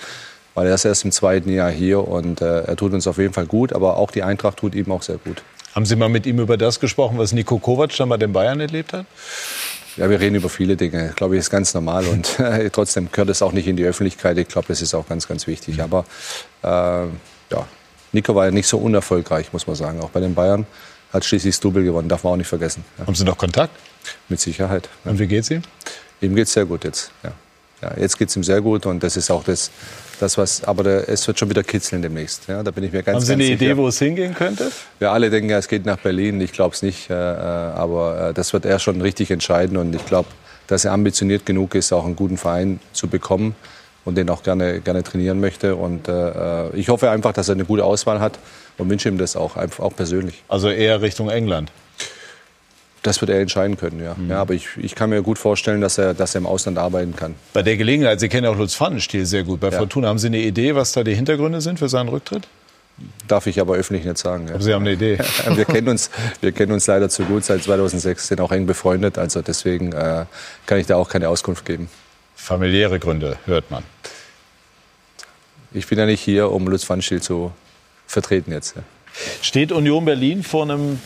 Weil 0.53 0.68
er 0.68 0.76
ist 0.76 0.86
erst 0.86 1.03
im 1.03 1.11
zweiten 1.11 1.49
Jahr 1.49 1.72
hier 1.72 2.07
und 2.07 2.41
äh, 2.41 2.61
er 2.61 2.76
tut 2.76 2.93
uns 2.93 3.07
auf 3.07 3.18
jeden 3.18 3.34
Fall 3.34 3.47
gut. 3.47 3.74
Aber 3.74 3.97
auch 3.97 4.11
die 4.11 4.22
Eintracht 4.22 4.57
tut 4.57 4.76
ihm 4.76 4.91
auch 4.91 5.01
sehr 5.01 5.18
gut. 5.18 5.41
Haben 5.74 5.88
Sie 5.88 5.95
mal 5.95 6.09
mit 6.09 6.28
ihm 6.28 6.39
über 6.39 6.55
das 6.55 6.80
gesprochen, 6.80 7.18
was 7.18 7.32
Nico 7.32 7.57
Kovac 7.57 7.95
dann 7.97 8.09
bei 8.09 8.18
den 8.18 8.32
Bayern 8.32 8.59
erlebt 8.59 8.93
hat? 8.93 9.07
Ja, 9.97 10.09
wir 10.09 10.19
reden 10.19 10.35
über 10.35 10.49
viele 10.49 10.75
Dinge. 10.75 11.09
Ich 11.09 11.15
glaube, 11.15 11.35
das 11.35 11.45
ist 11.45 11.51
ganz 11.51 11.73
normal 11.73 12.05
und 12.07 12.39
äh, 12.39 12.69
trotzdem 12.69 13.09
gehört 13.11 13.29
es 13.29 13.41
auch 13.41 13.51
nicht 13.51 13.67
in 13.67 13.75
die 13.75 13.85
Öffentlichkeit. 13.85 14.37
Ich 14.37 14.47
glaube, 14.47 14.67
das 14.67 14.81
ist 14.81 14.93
auch 14.93 15.07
ganz, 15.07 15.27
ganz 15.27 15.45
wichtig. 15.47 15.81
Aber 15.81 16.05
äh, 16.63 16.67
ja, 16.67 17.67
Nico 18.11 18.33
war 18.35 18.45
ja 18.45 18.51
nicht 18.51 18.67
so 18.67 18.77
unerfolgreich, 18.77 19.53
muss 19.53 19.67
man 19.67 19.75
sagen. 19.75 20.01
Auch 20.01 20.09
bei 20.09 20.19
den 20.19 20.33
Bayern 20.33 20.65
hat 21.11 21.25
schließlich 21.25 21.55
das 21.55 21.59
Double 21.59 21.83
gewonnen, 21.83 22.09
darf 22.09 22.23
man 22.23 22.33
auch 22.33 22.37
nicht 22.37 22.47
vergessen. 22.47 22.83
Ja. 22.97 23.05
Haben 23.05 23.15
Sie 23.15 23.23
noch 23.23 23.37
Kontakt? 23.37 23.75
Mit 24.29 24.39
Sicherheit. 24.39 24.89
Ja. 25.05 25.11
Und 25.11 25.19
wie 25.19 25.27
geht's 25.27 25.49
ihm? 25.51 25.61
Ihm 26.21 26.35
geht's 26.35 26.53
sehr 26.53 26.65
gut 26.65 26.83
jetzt. 26.83 27.11
Ja. 27.23 27.33
Ja, 27.84 27.91
jetzt 27.99 28.17
geht's 28.17 28.34
ihm 28.38 28.43
sehr 28.43 28.61
gut 28.61 28.86
und 28.86 29.03
das 29.03 29.17
ist 29.17 29.29
auch 29.29 29.43
das, 29.43 29.69
das 30.21 30.38
was. 30.38 30.63
Aber 30.63 30.84
der, 30.84 31.09
es 31.09 31.27
wird 31.27 31.38
schon 31.38 31.49
wieder 31.49 31.63
kitzeln 31.63 32.01
demnächst. 32.01 32.47
Ja, 32.47 32.63
da 32.63 32.71
bin 32.71 32.86
ich 32.86 32.93
mir 32.93 33.03
ganz, 33.03 33.15
Haben 33.17 33.25
Sie 33.25 33.34
eine 33.34 33.43
sicher. 33.43 33.55
Idee, 33.55 33.77
wo 33.77 33.89
es 33.89 33.99
hingehen 33.99 34.34
könnte? 34.34 34.71
Wir 34.99 35.11
alle 35.11 35.29
denken, 35.29 35.49
ja, 35.49 35.57
es 35.57 35.67
geht 35.67 35.86
nach 35.86 35.97
Berlin. 35.97 36.39
Ich 36.39 36.53
glaube 36.53 36.73
es 36.75 36.81
nicht. 36.81 37.09
Äh, 37.09 37.13
äh, 37.13 37.15
aber 37.15 38.29
äh, 38.29 38.34
das 38.34 38.53
wird 38.53 38.65
er 38.65 38.79
schon 38.79 39.01
richtig 39.01 39.31
entscheiden. 39.31 39.75
Und 39.75 39.93
ich 39.93 40.05
glaube, 40.05 40.29
dass 40.67 40.86
er 40.86 40.93
ambitioniert 40.93 41.45
genug 41.45 41.75
ist, 41.75 41.91
auch 41.91 42.05
einen 42.05 42.15
guten 42.15 42.38
Verein 42.38 42.79
zu 42.93 43.09
bekommen 43.09 43.53
und 44.05 44.15
den 44.15 44.29
auch 44.29 44.43
gerne, 44.43 44.79
gerne 44.79 45.03
trainieren 45.03 45.41
möchte. 45.41 45.75
Und 45.75 46.07
äh, 46.07 46.69
ich 46.69 46.88
hoffe 46.88 47.09
einfach, 47.09 47.34
dass 47.34 47.49
er 47.49 47.55
eine 47.55 47.65
gute 47.65 47.84
Auswahl 47.84 48.21
hat 48.21 48.39
und 48.77 48.89
wünsche 48.89 49.09
ihm 49.09 49.17
das 49.17 49.36
auch, 49.36 49.57
auch 49.57 49.95
persönlich. 49.95 50.41
Also 50.47 50.69
eher 50.69 51.01
Richtung 51.01 51.29
England? 51.29 51.69
Das 53.04 53.20
wird 53.20 53.30
er 53.30 53.39
entscheiden 53.41 53.78
können, 53.78 54.01
ja. 54.01 54.16
ja 54.30 54.39
aber 54.39 54.54
ich, 54.54 54.70
ich 54.78 54.95
kann 54.95 55.10
mir 55.10 55.22
gut 55.22 55.38
vorstellen, 55.38 55.82
dass 55.82 55.97
er, 55.97 56.14
dass 56.14 56.36
er 56.36 56.39
im 56.39 56.47
Ausland 56.47 56.78
arbeiten 56.78 57.16
kann. 57.16 57.36
Bei 57.51 57.62
der 57.62 57.76
Gelegenheit, 57.76 58.22
Sie 58.22 58.30
kennen 58.30 58.45
ja 58.45 58.49
auch 58.49 58.58
Lutz 58.58 58.76
Pfannenstiel 58.76 59.26
sehr 59.26 59.43
gut 59.43 59.60
bei 59.60 59.70
Ja. 59.70 59.78
Fortuna. 59.78 60.08
Haben 60.08 60.20
Sie 60.20 60.28
eine 60.28 60.39
Idee, 60.39 60.74
was 60.74 60.93
da 60.93 61.04
die 61.04 61.14
Hintergründe 61.14 61.60
sind 61.60 61.80
für 61.80 61.89
seinen 61.89 62.08
Rücktritt? 62.08 62.47
Darf 63.28 63.47
ich 63.47 63.60
aber 63.60 63.76
öffentlich 63.76 64.06
nicht 64.06 64.18
sagen. 64.18 64.47
Ja. 64.47 64.54
Aber 64.54 64.64
Sie 64.64 64.74
haben 64.74 64.84
eine 64.84 64.93
Idee. 64.93 65.18
wir, 65.54 65.66
kennen 65.66 65.89
uns, 65.89 66.12
wir 66.39 66.54
kennen 66.54 66.72
uns 66.72 66.88
leider 66.88 67.10
zu 67.10 67.24
gut 67.26 67.43
seit 67.43 67.64
2006, 67.64 68.28
sind 68.28 68.39
auch 68.39 68.54
eng 68.54 68.66
befreundet. 68.66 69.18
Also 69.18 69.41
deswegen 69.41 69.91
äh, 69.91 70.26
kann 70.66 70.80
ich 70.80 70.88
da 70.88 70.95
auch 70.95 71.10
keine 71.10 71.28
Auskunft 71.28 71.66
geben. 71.66 71.89
Familiäre 72.36 72.99
Gründe, 72.99 73.38
hört 73.45 73.70
man. 73.70 73.84
Ich 75.74 75.88
bin 75.88 75.97
ja 75.97 76.06
nicht 76.06 76.22
hier, 76.22 76.51
um 76.51 76.68
Lutz 76.68 76.86
Pfannenstiel 76.86 77.22
zu 77.22 77.51
vertreten 78.08 78.51
jetzt. 78.51 78.76
Ja. 78.78 78.84
Steht 79.41 79.72
Union 79.72 80.06
Berlin 80.06 80.43
vor 80.43 80.64
einem 80.64 80.99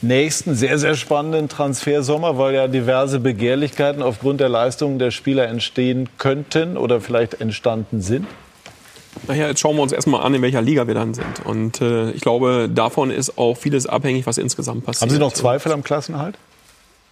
nächsten 0.00 0.54
sehr, 0.54 0.78
sehr 0.78 0.94
spannenden 0.94 1.48
Transfersommer, 1.48 2.38
weil 2.38 2.54
ja 2.54 2.68
diverse 2.68 3.20
Begehrlichkeiten 3.20 4.02
aufgrund 4.02 4.40
der 4.40 4.48
Leistungen 4.48 4.98
der 4.98 5.10
Spieler 5.10 5.48
entstehen 5.48 6.08
könnten 6.18 6.76
oder 6.76 7.00
vielleicht 7.00 7.40
entstanden 7.40 8.00
sind? 8.00 8.26
Naja, 9.28 9.48
jetzt 9.48 9.60
schauen 9.60 9.76
wir 9.76 9.82
uns 9.82 9.92
erstmal 9.92 10.22
an, 10.22 10.34
in 10.34 10.42
welcher 10.42 10.62
Liga 10.62 10.86
wir 10.86 10.94
dann 10.94 11.14
sind. 11.14 11.44
Und 11.44 11.80
äh, 11.80 12.10
ich 12.12 12.22
glaube, 12.22 12.70
davon 12.72 13.10
ist 13.10 13.38
auch 13.38 13.56
vieles 13.56 13.86
abhängig, 13.86 14.26
was 14.26 14.38
insgesamt 14.38 14.84
passiert. 14.84 15.02
Haben 15.02 15.14
Sie 15.14 15.20
noch 15.20 15.32
Zweifel 15.32 15.72
am 15.72 15.84
Klassenhalt? 15.84 16.36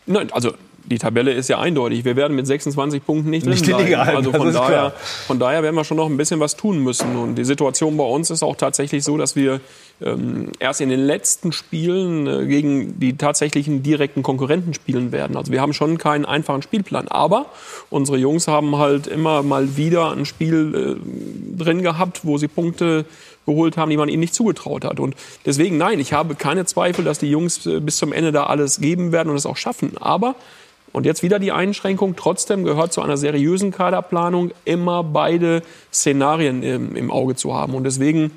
Nein, 0.07 0.33
also 0.33 0.55
die 0.85 0.99
Tabelle 0.99 1.33
ist 1.33 1.49
ja 1.49 1.59
eindeutig. 1.59 2.05
Wir 2.05 2.16
werden 2.16 2.37
mit 2.37 2.47
26 2.47 3.05
Punkten 3.05 3.31
nicht 3.31 3.45
drin 3.45 3.53
Nicht 3.53 3.66
die 3.66 3.70
bleiben. 3.70 3.87
Liga 3.87 4.03
Also 4.03 4.33
von 4.33 4.53
daher, 4.53 4.68
klar. 4.68 4.93
von 5.26 5.39
daher 5.39 5.62
werden 5.62 5.76
wir 5.76 5.85
schon 5.85 5.97
noch 5.97 6.07
ein 6.07 6.16
bisschen 6.16 6.41
was 6.41 6.57
tun 6.57 6.83
müssen. 6.83 7.16
Und 7.16 7.37
die 7.37 7.45
Situation 7.45 7.97
bei 7.97 8.05
uns 8.05 8.31
ist 8.31 8.43
auch 8.43 8.57
tatsächlich 8.57 9.05
so, 9.05 9.16
dass 9.16 9.37
wir 9.37 9.61
ähm, 10.03 10.51
erst 10.59 10.81
in 10.81 10.89
den 10.89 11.01
letzten 11.01 11.53
Spielen 11.53 12.26
äh, 12.26 12.47
gegen 12.47 12.99
die 12.99 13.16
tatsächlichen 13.16 13.83
direkten 13.83 14.22
Konkurrenten 14.22 14.74
spielen 14.74 15.12
werden. 15.12 15.37
Also 15.37 15.53
wir 15.53 15.61
haben 15.61 15.72
schon 15.72 15.99
keinen 15.99 16.24
einfachen 16.24 16.62
Spielplan. 16.62 17.09
Aber 17.09 17.47
unsere 17.91 18.18
Jungs 18.18 18.49
haben 18.49 18.76
halt 18.76 19.07
immer 19.07 19.43
mal 19.43 19.76
wieder 19.76 20.12
ein 20.12 20.24
Spiel 20.24 20.99
äh, 20.99 21.62
drin 21.62 21.83
gehabt, 21.83 22.20
wo 22.24 22.39
sie 22.39 22.49
Punkte 22.49 23.05
geholt 23.51 23.76
haben, 23.76 23.90
die 23.90 23.96
man 23.96 24.09
ihnen 24.09 24.20
nicht 24.20 24.34
zugetraut 24.34 24.84
hat. 24.84 25.01
Und 25.01 25.14
deswegen, 25.44 25.76
nein, 25.76 26.01
ich 26.01 26.12
habe 26.12 26.34
keine 26.34 26.64
Zweifel, 26.64 27.05
dass 27.05 27.18
die 27.18 27.30
Jungs 27.30 27.66
äh, 27.66 27.80
bis 27.80 27.96
zum 27.96 28.12
Ende 28.12 28.32
da 28.32 28.46
alles 28.46 28.80
geben 28.80 29.12
werden 29.12 29.30
und 29.30 29.36
es 29.36 29.46
auch 29.46 29.57
schaffen. 29.57 29.92
Aber 29.98 30.34
und 30.92 31.07
jetzt 31.07 31.22
wieder 31.22 31.38
die 31.38 31.53
Einschränkung. 31.53 32.16
Trotzdem 32.16 32.64
gehört 32.64 32.92
zu 32.92 33.01
einer 33.01 33.16
seriösen 33.16 33.70
Kaderplanung 33.70 34.51
immer 34.64 35.05
beide 35.05 35.62
Szenarien 35.92 36.62
im, 36.62 36.96
im 36.96 37.11
Auge 37.11 37.36
zu 37.36 37.55
haben. 37.55 37.74
Und 37.74 37.84
deswegen 37.84 38.32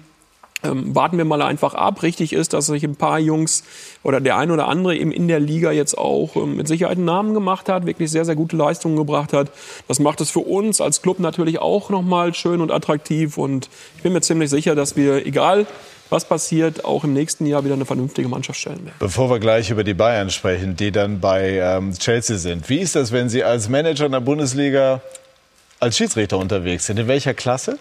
ähm, 0.63 0.95
warten 0.95 1.17
wir 1.17 1.25
mal 1.25 1.41
einfach 1.41 1.73
ab. 1.73 2.03
Richtig 2.03 2.33
ist, 2.33 2.53
dass 2.53 2.67
sich 2.67 2.83
ein 2.83 2.95
paar 2.95 3.19
Jungs 3.19 3.63
oder 4.03 4.21
der 4.21 4.37
ein 4.37 4.51
oder 4.51 4.67
andere 4.67 4.95
eben 4.95 5.11
in 5.11 5.27
der 5.27 5.39
Liga 5.39 5.71
jetzt 5.71 5.97
auch 5.97 6.35
ähm, 6.35 6.57
mit 6.57 6.67
Sicherheit 6.67 6.97
einen 6.97 7.05
Namen 7.05 7.33
gemacht 7.33 7.69
hat, 7.69 7.85
wirklich 7.85 8.11
sehr, 8.11 8.25
sehr 8.25 8.35
gute 8.35 8.55
Leistungen 8.55 8.95
gebracht 8.95 9.33
hat. 9.33 9.51
Das 9.87 9.99
macht 9.99 10.21
es 10.21 10.29
für 10.29 10.39
uns 10.39 10.81
als 10.81 11.01
Club 11.01 11.19
natürlich 11.19 11.59
auch 11.59 11.89
nochmal 11.89 12.33
schön 12.33 12.61
und 12.61 12.71
attraktiv. 12.71 13.37
Und 13.37 13.69
ich 13.97 14.03
bin 14.03 14.13
mir 14.13 14.21
ziemlich 14.21 14.49
sicher, 14.49 14.75
dass 14.75 14.95
wir, 14.95 15.25
egal 15.25 15.65
was 16.09 16.25
passiert, 16.25 16.85
auch 16.85 17.03
im 17.03 17.13
nächsten 17.13 17.45
Jahr 17.45 17.65
wieder 17.65 17.73
eine 17.73 17.85
vernünftige 17.85 18.27
Mannschaft 18.27 18.59
stellen 18.59 18.85
werden. 18.85 18.95
Bevor 18.99 19.29
wir 19.29 19.39
gleich 19.39 19.71
über 19.71 19.83
die 19.83 19.95
Bayern 19.95 20.29
sprechen, 20.29 20.75
die 20.75 20.91
dann 20.91 21.19
bei 21.19 21.57
ähm, 21.57 21.93
Chelsea 21.93 22.37
sind. 22.37 22.69
Wie 22.69 22.77
ist 22.77 22.95
das, 22.95 23.11
wenn 23.11 23.29
Sie 23.29 23.43
als 23.43 23.67
Manager 23.67 24.05
in 24.05 24.11
der 24.11 24.19
Bundesliga 24.19 25.01
als 25.79 25.97
Schiedsrichter 25.97 26.37
unterwegs 26.37 26.85
sind? 26.85 26.99
In 26.99 27.07
welcher 27.07 27.33
Klasse? 27.33 27.79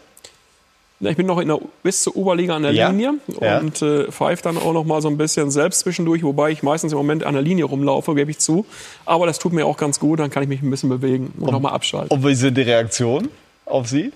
Ja, 1.03 1.11
Ich 1.11 1.17
bin 1.17 1.27
noch 1.27 1.39
in 1.41 1.49
der, 1.49 1.59
bis 1.83 2.03
zur 2.05 2.17
Oberliga 2.17 2.57
an 2.57 2.63
der 2.63 2.73
Ja. 2.73 2.89
Linie 2.91 3.15
Ja. 3.41 3.59
und 3.59 3.83
äh, 3.83 4.11
pfeife 4.11 4.43
dann 4.45 4.57
auch 4.57 4.73
noch 4.73 4.85
mal 4.85 5.03
so 5.03 5.09
ein 5.09 5.17
bisschen 5.19 5.51
selbst 5.51 5.81
zwischendurch, 5.81 6.23
wobei 6.23 6.51
ich 6.53 6.63
meistens 6.63 6.93
im 6.93 6.99
Moment 6.99 7.25
an 7.25 7.35
der 7.35 7.43
Linie 7.43 7.65
rumlaufe, 7.65 8.15
gebe 8.15 8.31
ich 8.31 8.39
zu. 8.39 8.65
Aber 9.05 9.27
das 9.27 9.39
tut 9.39 9.53
mir 9.53 9.67
auch 9.67 9.77
ganz 9.77 9.99
gut, 10.01 10.21
dann 10.21 10.31
kann 10.31 10.43
ich 10.45 10.49
mich 10.49 10.63
ein 10.63 10.71
bisschen 10.71 10.89
bewegen 10.89 11.35
und 11.41 11.51
noch 11.51 11.61
mal 11.61 11.71
abschalten. 11.71 12.17
Und 12.17 12.27
wie 12.27 12.35
sind 12.35 12.57
die 12.57 12.63
Reaktionen 12.63 13.29
auf 13.67 13.89
Sie? 13.89 14.13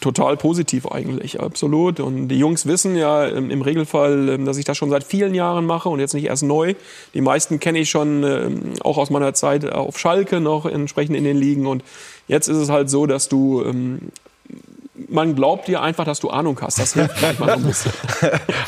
Total 0.00 0.36
positiv 0.36 0.86
eigentlich, 0.86 1.40
absolut. 1.40 2.00
Und 2.00 2.28
die 2.28 2.38
Jungs 2.38 2.66
wissen 2.66 2.96
ja 2.96 3.26
im 3.26 3.62
Regelfall, 3.62 4.28
ähm, 4.28 4.44
dass 4.44 4.56
ich 4.58 4.64
das 4.64 4.76
schon 4.76 4.90
seit 4.90 5.04
vielen 5.04 5.34
Jahren 5.34 5.64
mache 5.66 5.88
und 5.88 6.00
jetzt 6.00 6.12
nicht 6.14 6.26
erst 6.26 6.42
neu. 6.42 6.74
Die 7.14 7.20
meisten 7.20 7.60
kenne 7.60 7.78
ich 7.78 7.90
schon 7.90 8.22
ähm, 8.24 8.60
auch 8.82 8.98
aus 8.98 9.10
meiner 9.10 9.32
Zeit 9.34 9.64
auf 9.70 9.98
Schalke 9.98 10.40
noch 10.40 10.66
entsprechend 10.66 11.16
in 11.16 11.24
den 11.24 11.36
Ligen. 11.36 11.66
Und 11.66 11.82
jetzt 12.28 12.48
ist 12.48 12.58
es 12.58 12.68
halt 12.70 12.88
so, 12.90 13.06
dass 13.06 13.28
du 13.28 13.62
ähm, 13.64 13.98
man 15.08 15.34
glaubt 15.34 15.68
dir 15.68 15.82
einfach, 15.82 16.04
dass 16.04 16.20
du 16.20 16.30
Ahnung 16.30 16.58
hast. 16.60 16.78
Das 16.78 16.94
hilft 16.94 17.20
manchmal 17.22 17.50
ein 17.50 17.62
bisschen. 17.62 17.92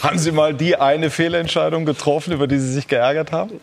Haben 0.02 0.18
Sie 0.18 0.32
mal 0.32 0.54
die 0.54 0.76
eine 0.76 1.10
Fehlentscheidung 1.10 1.84
getroffen, 1.84 2.32
über 2.32 2.46
die 2.46 2.58
Sie 2.58 2.72
sich 2.72 2.88
geärgert 2.88 3.32
haben? 3.32 3.60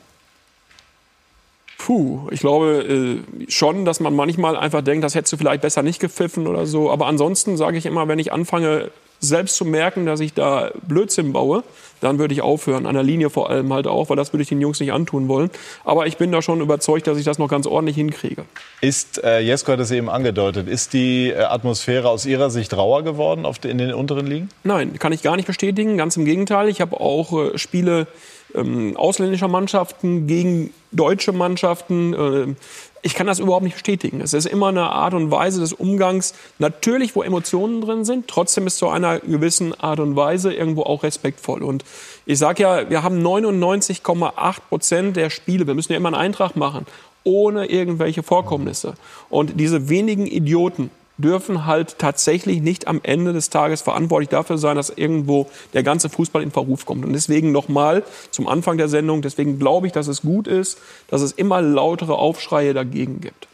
Puh, 1.78 2.28
ich 2.32 2.42
glaube 2.42 3.24
äh, 3.48 3.50
schon, 3.50 3.86
dass 3.86 4.00
man 4.00 4.16
manchmal 4.16 4.58
einfach 4.58 4.82
denkt, 4.82 5.04
das 5.04 5.16
hättest 5.16 5.34
du 5.34 5.38
vielleicht 5.38 5.62
besser 5.62 5.82
nicht 5.82 6.00
gepfiffen 6.00 6.46
oder 6.46 6.66
so. 6.66 6.92
Aber 6.92 7.08
ansonsten 7.08 7.58
sage 7.58 7.78
ich 7.78 7.86
immer, 7.86 8.08
wenn 8.08 8.20
ich 8.20 8.32
anfange, 8.32 8.92
selbst 9.20 9.56
zu 9.58 9.66
merken, 9.66 10.06
dass 10.06 10.20
ich 10.20 10.34
da 10.34 10.72
Blödsinn 10.88 11.34
baue, 11.34 11.64
dann 12.02 12.20
würde 12.20 12.34
ich 12.34 12.42
aufhören. 12.42 12.86
An 12.86 12.94
der 12.94 13.04
Linie 13.04 13.30
vor 13.30 13.50
allem 13.50 13.74
halt 13.74 13.88
auch, 13.88 14.10
weil 14.10 14.16
das 14.16 14.32
würde 14.34 14.44
ich 14.44 14.50
den 14.50 14.62
Jungs 14.62 14.80
nicht 14.80 14.94
antun 14.94 15.28
wollen. 15.28 15.50
Aber 15.84 16.08
ich 16.08 16.18
bin 16.18 16.32
da 16.32 16.42
schon 16.42 16.62
überzeugt, 16.62 17.08
dass 17.08 17.18
ich 17.18 17.26
das 17.26 17.38
noch 17.38 17.50
ganz 17.50 17.68
ordentlich 17.68 17.96
hinkriege. 17.96 18.46
Ist, 18.82 19.24
äh, 19.24 19.40
Jesko 19.40 19.74
hat 19.74 19.80
es 19.80 19.92
eben 19.92 20.10
angedeutet, 20.10 20.68
ist 20.68 20.94
die 20.94 21.30
äh, 21.30 21.42
Atmosphäre 21.42 22.10
aus 22.10 22.26
Ihrer 22.26 22.50
Sicht 22.50 22.76
rauer 22.76 23.04
geworden 23.04 23.46
auf 23.46 23.58
in 23.64 23.78
den 23.78 23.94
unteren 23.94 24.28
Ligen? 24.28 24.50
Nein, 24.64 24.98
kann 25.00 25.12
ich 25.12 25.22
gar 25.22 25.36
nicht 25.36 25.48
bestätigen. 25.48 25.98
Ganz 25.98 26.16
im 26.16 26.26
Gegenteil. 26.26 26.70
Ich 26.70 26.82
habe 26.82 27.00
auch 27.00 27.34
äh, 27.34 27.58
Spiele 27.58 28.08
ähm, 28.56 28.96
ausländischer 28.98 29.48
Mannschaften 29.48 30.28
gegen 30.28 30.74
deutsche 30.92 31.34
Mannschaften. 31.34 32.14
Äh, 32.14 32.56
ich 33.02 33.16
kann 33.16 33.28
das 33.28 33.40
überhaupt 33.40 33.64
nicht 33.64 33.74
bestätigen. 33.74 34.22
Es 34.22 34.34
ist 34.34 34.46
immer 34.46 34.68
eine 34.68 34.92
Art 34.92 35.14
und 35.14 35.32
Weise 35.32 35.60
des 35.60 35.74
Umgangs, 35.74 36.34
natürlich, 36.58 37.16
wo 37.16 37.24
Emotionen 37.24 37.82
drin 37.82 38.06
sind, 38.06 38.28
trotzdem 38.28 38.68
ist 38.68 38.78
zu 38.78 38.90
einer 38.90 39.20
gewissen 39.20 39.74
Art 39.80 40.00
und 40.00 40.16
Weise 40.16 40.54
irgendwo 40.54 40.84
auch 40.84 41.04
respektvoll. 41.04 41.64
Und 41.64 41.84
ich 42.26 42.40
sage 42.40 42.64
ja, 42.64 42.90
wir 42.90 43.04
haben 43.04 43.26
99,8 43.26 44.56
Prozent 44.70 45.16
der 45.16 45.30
Spiele, 45.30 45.68
wir 45.68 45.76
müssen 45.76 45.94
ja 45.94 45.98
immer 45.98 46.10
einen 46.10 46.16
Eintrag 46.16 46.56
machen, 46.56 46.86
ohne 47.24 47.68
irgendwelche 47.68 48.24
Vorkommnisse. 48.24 48.96
Und 49.30 49.60
diese 49.60 49.90
wenigen 49.90 50.26
Idioten, 50.26 50.92
dürfen 51.20 51.66
halt 51.66 52.00
tatsächlich 52.00 52.62
nicht 52.62 52.88
am 52.88 53.00
Ende 53.04 53.34
des 53.34 53.50
Tages 53.50 53.82
verantwortlich 53.82 54.30
dafür 54.30 54.58
sein, 54.58 54.76
dass 54.76 54.90
irgendwo 54.90 55.48
der 55.74 55.84
ganze 55.84 56.10
Fußball 56.10 56.42
in 56.42 56.52
Verruf 56.52 56.86
kommt. 56.86 57.06
Und 57.06 57.14
deswegen 57.14 57.52
nochmal 57.52 58.04
zum 58.32 58.48
Anfang 58.48 58.78
der 58.78 58.90
Sendung, 58.90 59.22
deswegen 59.22 59.60
glaube 59.60 59.88
ich, 59.88 59.94
dass 59.94 60.08
es 60.08 60.22
gut 60.22 60.48
ist, 60.48 60.80
dass 61.10 61.22
es 61.22 61.34
immer 61.34 61.62
lautere 61.62 62.16
Aufschreie 62.16 62.74
dagegen 62.74 63.22
gibt. 63.22 63.48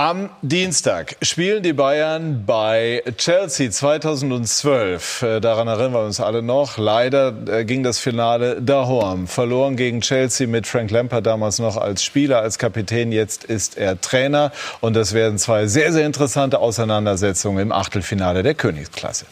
Am 0.00 0.30
Dienstag 0.40 1.16
spielen 1.20 1.62
die 1.62 1.74
Bayern 1.74 2.44
bei 2.46 3.02
Chelsea 3.18 3.70
2012. 3.70 5.20
Äh, 5.20 5.40
daran 5.40 5.68
erinnern 5.68 5.92
wir 5.92 6.04
uns 6.06 6.20
alle 6.20 6.40
noch. 6.40 6.78
Leider 6.78 7.34
äh, 7.46 7.66
ging 7.66 7.82
das 7.82 7.98
Finale 7.98 8.62
daheim. 8.62 9.26
Verloren 9.26 9.76
gegen 9.76 10.00
Chelsea 10.00 10.46
mit 10.46 10.66
Frank 10.66 10.90
Lampard 10.90 11.26
damals 11.26 11.58
noch 11.58 11.76
als 11.76 12.02
Spieler, 12.02 12.40
als 12.40 12.58
Kapitän. 12.58 13.12
Jetzt 13.12 13.44
ist 13.44 13.76
er 13.76 14.00
Trainer. 14.00 14.52
Und 14.80 14.96
das 14.96 15.12
werden 15.12 15.36
zwei 15.36 15.66
sehr, 15.66 15.92
sehr 15.92 16.06
interessante 16.06 16.60
Auseinandersetzungen 16.60 17.58
im 17.58 17.70
Achtelfinale 17.70 18.42
der 18.42 18.54
Königsklasse. 18.54 19.26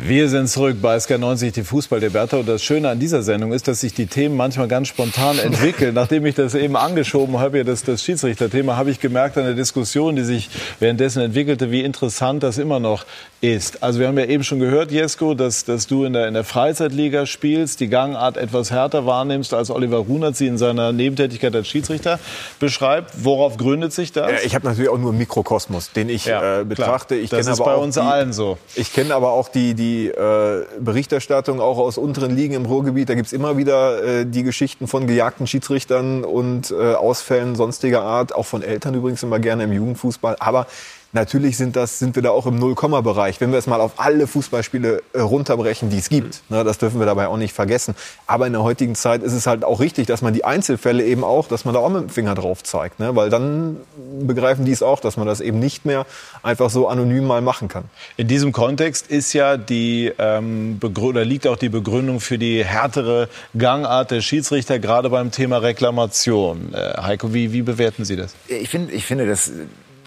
Wir 0.00 0.28
sind 0.28 0.48
zurück 0.48 0.76
bei 0.80 0.96
SK90, 0.96 1.52
die 1.52 1.64
Fußballdebatte. 1.64 2.38
Und 2.38 2.48
das 2.48 2.62
Schöne 2.62 2.88
an 2.88 3.00
dieser 3.00 3.22
Sendung 3.22 3.52
ist, 3.52 3.66
dass 3.66 3.80
sich 3.80 3.94
die 3.94 4.06
Themen 4.06 4.36
manchmal 4.36 4.68
ganz 4.68 4.86
spontan 4.86 5.38
entwickeln. 5.44 5.92
Nachdem 5.94 6.24
ich 6.24 6.36
das 6.36 6.54
eben 6.54 6.76
angeschoben 6.76 7.40
habe, 7.40 7.58
ja, 7.58 7.64
das, 7.64 7.82
das 7.82 8.04
Schiedsrichterthema, 8.04 8.76
habe 8.76 8.92
ich 8.92 9.00
gemerkt 9.00 9.36
an 9.38 9.44
der 9.44 9.54
Diskussion, 9.54 10.14
die 10.14 10.22
sich 10.22 10.50
währenddessen 10.78 11.20
entwickelte, 11.20 11.72
wie 11.72 11.82
interessant 11.82 12.44
das 12.44 12.58
immer 12.58 12.78
noch 12.78 13.06
ist. 13.40 13.82
Also 13.82 13.98
wir 13.98 14.06
haben 14.06 14.18
ja 14.18 14.26
eben 14.26 14.44
schon 14.44 14.60
gehört, 14.60 14.92
Jesko, 14.92 15.34
dass, 15.34 15.64
dass 15.64 15.88
du 15.88 16.04
in 16.04 16.12
der, 16.12 16.28
in 16.28 16.34
der 16.34 16.44
Freizeitliga 16.44 17.26
spielst, 17.26 17.80
die 17.80 17.88
Gangart 17.88 18.36
etwas 18.36 18.70
härter 18.70 19.04
wahrnimmst, 19.04 19.52
als 19.52 19.70
Oliver 19.70 19.98
Runert 19.98 20.36
sie 20.36 20.46
in 20.46 20.58
seiner 20.58 20.92
Nebentätigkeit 20.92 21.54
als 21.56 21.66
Schiedsrichter 21.66 22.20
beschreibt. 22.60 23.24
Worauf 23.24 23.56
gründet 23.56 23.92
sich 23.92 24.12
das? 24.12 24.44
Ich 24.44 24.54
habe 24.54 24.66
natürlich 24.66 24.90
auch 24.90 24.98
nur 24.98 25.10
einen 25.10 25.18
Mikrokosmos, 25.18 25.90
den 25.90 26.08
ich 26.08 26.26
Ja, 26.26 26.60
äh, 26.60 26.64
betrachte. 26.64 27.16
Ich 27.16 27.30
Das 27.30 27.46
ist 27.46 27.60
aber 27.60 27.72
bei 27.72 27.76
uns 27.76 27.96
die, 27.96 28.00
allen 28.00 28.32
so. 28.32 28.58
Ich 28.76 28.92
kenne 28.92 29.14
aber 29.14 29.32
auch 29.32 29.48
die, 29.48 29.74
die 29.74 29.87
äh, 30.08 30.64
Berichterstattung 30.78 31.60
auch 31.60 31.78
aus 31.78 31.98
unteren 31.98 32.36
Ligen 32.36 32.54
im 32.54 32.66
Ruhrgebiet. 32.66 33.08
Da 33.08 33.14
gibt's 33.14 33.32
immer 33.32 33.56
wieder 33.56 34.02
äh, 34.02 34.26
die 34.26 34.42
Geschichten 34.42 34.86
von 34.86 35.06
gejagten 35.06 35.46
Schiedsrichtern 35.46 36.24
und 36.24 36.70
äh, 36.70 36.94
Ausfällen 36.94 37.56
sonstiger 37.56 38.02
Art, 38.02 38.34
auch 38.34 38.46
von 38.46 38.62
Eltern 38.62 38.94
übrigens 38.94 39.22
immer 39.22 39.38
gerne 39.38 39.64
im 39.64 39.72
Jugendfußball. 39.72 40.36
Aber 40.38 40.66
Natürlich 41.12 41.56
sind, 41.56 41.74
das, 41.74 41.98
sind 41.98 42.16
wir 42.16 42.22
da 42.22 42.30
auch 42.30 42.44
im 42.44 42.56
Null-Komma-Bereich, 42.56 43.40
wenn 43.40 43.50
wir 43.50 43.58
es 43.58 43.66
mal 43.66 43.80
auf 43.80 43.92
alle 43.96 44.26
Fußballspiele 44.26 45.02
äh, 45.14 45.20
runterbrechen, 45.20 45.88
die 45.88 45.96
es 45.96 46.10
gibt. 46.10 46.42
Ne, 46.50 46.64
das 46.64 46.76
dürfen 46.76 46.98
wir 46.98 47.06
dabei 47.06 47.28
auch 47.28 47.38
nicht 47.38 47.54
vergessen. 47.54 47.94
Aber 48.26 48.46
in 48.46 48.52
der 48.52 48.62
heutigen 48.62 48.94
Zeit 48.94 49.22
ist 49.22 49.32
es 49.32 49.46
halt 49.46 49.64
auch 49.64 49.80
richtig, 49.80 50.06
dass 50.06 50.20
man 50.20 50.34
die 50.34 50.44
Einzelfälle 50.44 51.02
eben 51.02 51.24
auch, 51.24 51.48
dass 51.48 51.64
man 51.64 51.72
da 51.72 51.80
auch 51.80 51.88
mit 51.88 52.02
dem 52.02 52.08
Finger 52.10 52.34
drauf 52.34 52.62
zeigt. 52.62 53.00
Ne? 53.00 53.16
Weil 53.16 53.30
dann 53.30 53.78
begreifen 54.20 54.66
die 54.66 54.72
es 54.72 54.82
auch, 54.82 55.00
dass 55.00 55.16
man 55.16 55.26
das 55.26 55.40
eben 55.40 55.58
nicht 55.58 55.86
mehr 55.86 56.04
einfach 56.42 56.68
so 56.68 56.88
anonym 56.88 57.26
mal 57.26 57.40
machen 57.40 57.68
kann. 57.68 57.84
In 58.18 58.28
diesem 58.28 58.52
Kontext 58.52 59.06
ist 59.06 59.32
ja 59.32 59.56
die 59.56 60.12
ähm, 60.18 60.78
oder 60.82 61.24
liegt 61.24 61.46
auch 61.46 61.56
die 61.56 61.70
Begründung 61.70 62.20
für 62.20 62.36
die 62.36 62.62
härtere 62.62 63.30
Gangart 63.56 64.10
der 64.10 64.20
Schiedsrichter 64.20 64.78
gerade 64.78 65.08
beim 65.08 65.30
Thema 65.30 65.58
Reklamation. 65.58 66.74
Äh, 66.74 67.00
Heiko, 67.00 67.32
wie, 67.32 67.54
wie 67.54 67.62
bewerten 67.62 68.04
Sie 68.04 68.16
das? 68.16 68.34
Ich, 68.46 68.68
find, 68.68 68.92
ich 68.92 69.06
finde 69.06 69.26
das 69.26 69.50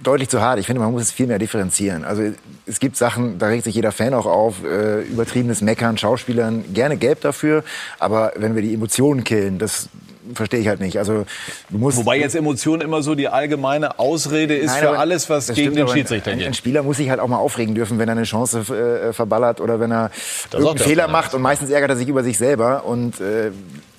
deutlich 0.03 0.29
zu 0.29 0.41
hart. 0.41 0.59
Ich 0.59 0.65
finde, 0.65 0.81
man 0.81 0.91
muss 0.91 1.03
es 1.03 1.11
viel 1.11 1.27
mehr 1.27 1.39
differenzieren. 1.39 2.03
Also 2.03 2.23
es 2.65 2.79
gibt 2.79 2.97
Sachen, 2.97 3.37
da 3.39 3.47
regt 3.47 3.63
sich 3.63 3.75
jeder 3.75 3.91
Fan 3.91 4.13
auch 4.13 4.25
auf, 4.25 4.63
äh, 4.63 5.01
übertriebenes 5.01 5.61
Meckern, 5.61 5.97
Schauspielern, 5.97 6.73
gerne 6.73 6.97
gelb 6.97 7.21
dafür. 7.21 7.63
Aber 7.99 8.33
wenn 8.35 8.55
wir 8.55 8.61
die 8.61 8.73
Emotionen 8.73 9.23
killen, 9.23 9.59
das 9.59 9.89
verstehe 10.35 10.59
ich 10.59 10.67
halt 10.67 10.79
nicht. 10.79 10.97
Also 10.97 11.25
du 11.69 11.77
musst 11.77 11.97
Wobei 11.97 12.17
jetzt 12.17 12.35
Emotion 12.35 12.81
immer 12.81 13.01
so 13.01 13.15
die 13.15 13.27
allgemeine 13.27 13.99
Ausrede 13.99 14.55
ist 14.55 14.67
Nein, 14.67 14.79
für 14.79 14.97
alles, 14.97 15.29
was 15.29 15.47
gegen 15.47 15.71
stimmt, 15.71 15.77
den 15.77 15.87
Schiedsrichter 15.87 16.31
ein, 16.31 16.39
ein 16.39 16.45
geht. 16.45 16.55
Spieler 16.55 16.83
muss 16.83 16.97
sich 16.97 17.09
halt 17.09 17.19
auch 17.19 17.27
mal 17.27 17.37
aufregen 17.37 17.75
dürfen, 17.75 17.99
wenn 17.99 18.07
er 18.07 18.13
eine 18.13 18.23
Chance 18.23 18.59
äh, 18.59 19.13
verballert 19.13 19.61
oder 19.61 19.79
wenn 19.79 19.91
er 19.91 20.11
er 20.51 20.77
Fehler 20.77 21.07
macht 21.07 21.33
und 21.33 21.41
meistens 21.41 21.69
ärgert 21.69 21.91
er 21.91 21.95
sich 21.97 22.07
über 22.07 22.23
sich 22.23 22.37
selber 22.37 22.85
und 22.85 23.19
äh, 23.19 23.51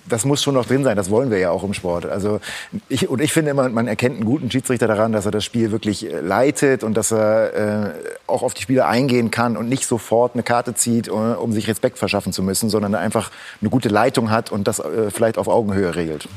das 0.08 0.24
muss 0.24 0.42
schon 0.42 0.54
noch 0.54 0.66
drin 0.66 0.84
sein, 0.84 0.96
das 0.96 1.10
wollen 1.10 1.30
wir 1.30 1.38
ja 1.38 1.50
auch 1.50 1.64
im 1.64 1.74
Sport. 1.74 2.06
Also 2.06 2.40
ich, 2.88 3.08
und 3.08 3.20
ich 3.20 3.32
finde 3.32 3.50
immer, 3.52 3.68
man 3.68 3.86
erkennt 3.86 4.16
einen 4.16 4.24
guten 4.24 4.50
Schiedsrichter 4.50 4.86
daran, 4.86 5.12
dass 5.12 5.26
er 5.26 5.30
das 5.30 5.44
Spiel 5.44 5.70
wirklich 5.70 6.06
äh, 6.06 6.20
leitet 6.20 6.84
und 6.84 6.94
dass 6.94 7.12
er 7.12 7.54
äh, 7.54 7.90
auch 8.26 8.42
auf 8.42 8.54
die 8.54 8.62
Spieler 8.62 8.88
eingehen 8.88 9.30
kann 9.30 9.56
und 9.56 9.68
nicht 9.68 9.86
sofort 9.86 10.34
eine 10.34 10.42
Karte 10.42 10.74
zieht, 10.74 11.08
äh, 11.08 11.10
um 11.10 11.52
sich 11.52 11.68
Respekt 11.68 11.98
verschaffen 11.98 12.32
zu 12.32 12.42
müssen, 12.42 12.68
sondern 12.68 12.94
einfach 12.94 13.30
eine 13.60 13.70
gute 13.70 13.88
Leitung 13.88 14.30
hat 14.30 14.50
und 14.50 14.68
das 14.68 14.78
äh, 14.78 15.10
vielleicht 15.10 15.38
auf 15.38 15.48
Augenhöhe 15.48 15.94
regelt. 15.94 16.28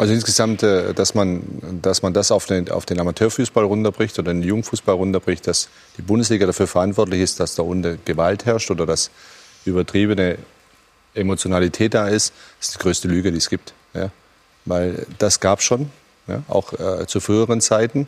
Also 0.00 0.14
insgesamt, 0.14 0.62
äh, 0.62 0.94
dass 0.94 1.14
man, 1.14 1.42
dass 1.82 2.00
man 2.00 2.14
das 2.14 2.30
auf 2.30 2.46
den, 2.46 2.70
auf 2.70 2.86
den 2.86 2.98
Amateurfußball 2.98 3.64
runterbricht 3.64 4.18
oder 4.18 4.32
den 4.32 4.42
Jugendfußball 4.42 4.94
runterbricht, 4.94 5.46
dass 5.46 5.68
die 5.98 6.02
Bundesliga 6.02 6.46
dafür 6.46 6.66
verantwortlich 6.66 7.20
ist, 7.20 7.38
dass 7.38 7.54
da 7.54 7.62
unten 7.62 7.98
Gewalt 8.06 8.46
herrscht 8.46 8.70
oder 8.70 8.86
dass 8.86 9.10
übertriebene 9.66 10.38
Emotionalität 11.14 11.94
da 11.94 12.08
ist, 12.08 12.32
ist 12.60 12.74
die 12.74 12.78
größte 12.78 13.08
Lüge, 13.08 13.30
die 13.32 13.38
es 13.38 13.48
gibt. 13.48 13.72
Ja? 13.94 14.10
Weil 14.64 15.06
das 15.18 15.40
gab 15.40 15.62
schon, 15.62 15.90
ja? 16.26 16.42
auch 16.48 16.72
äh, 16.72 17.06
zu 17.06 17.20
früheren 17.20 17.60
Zeiten. 17.60 18.06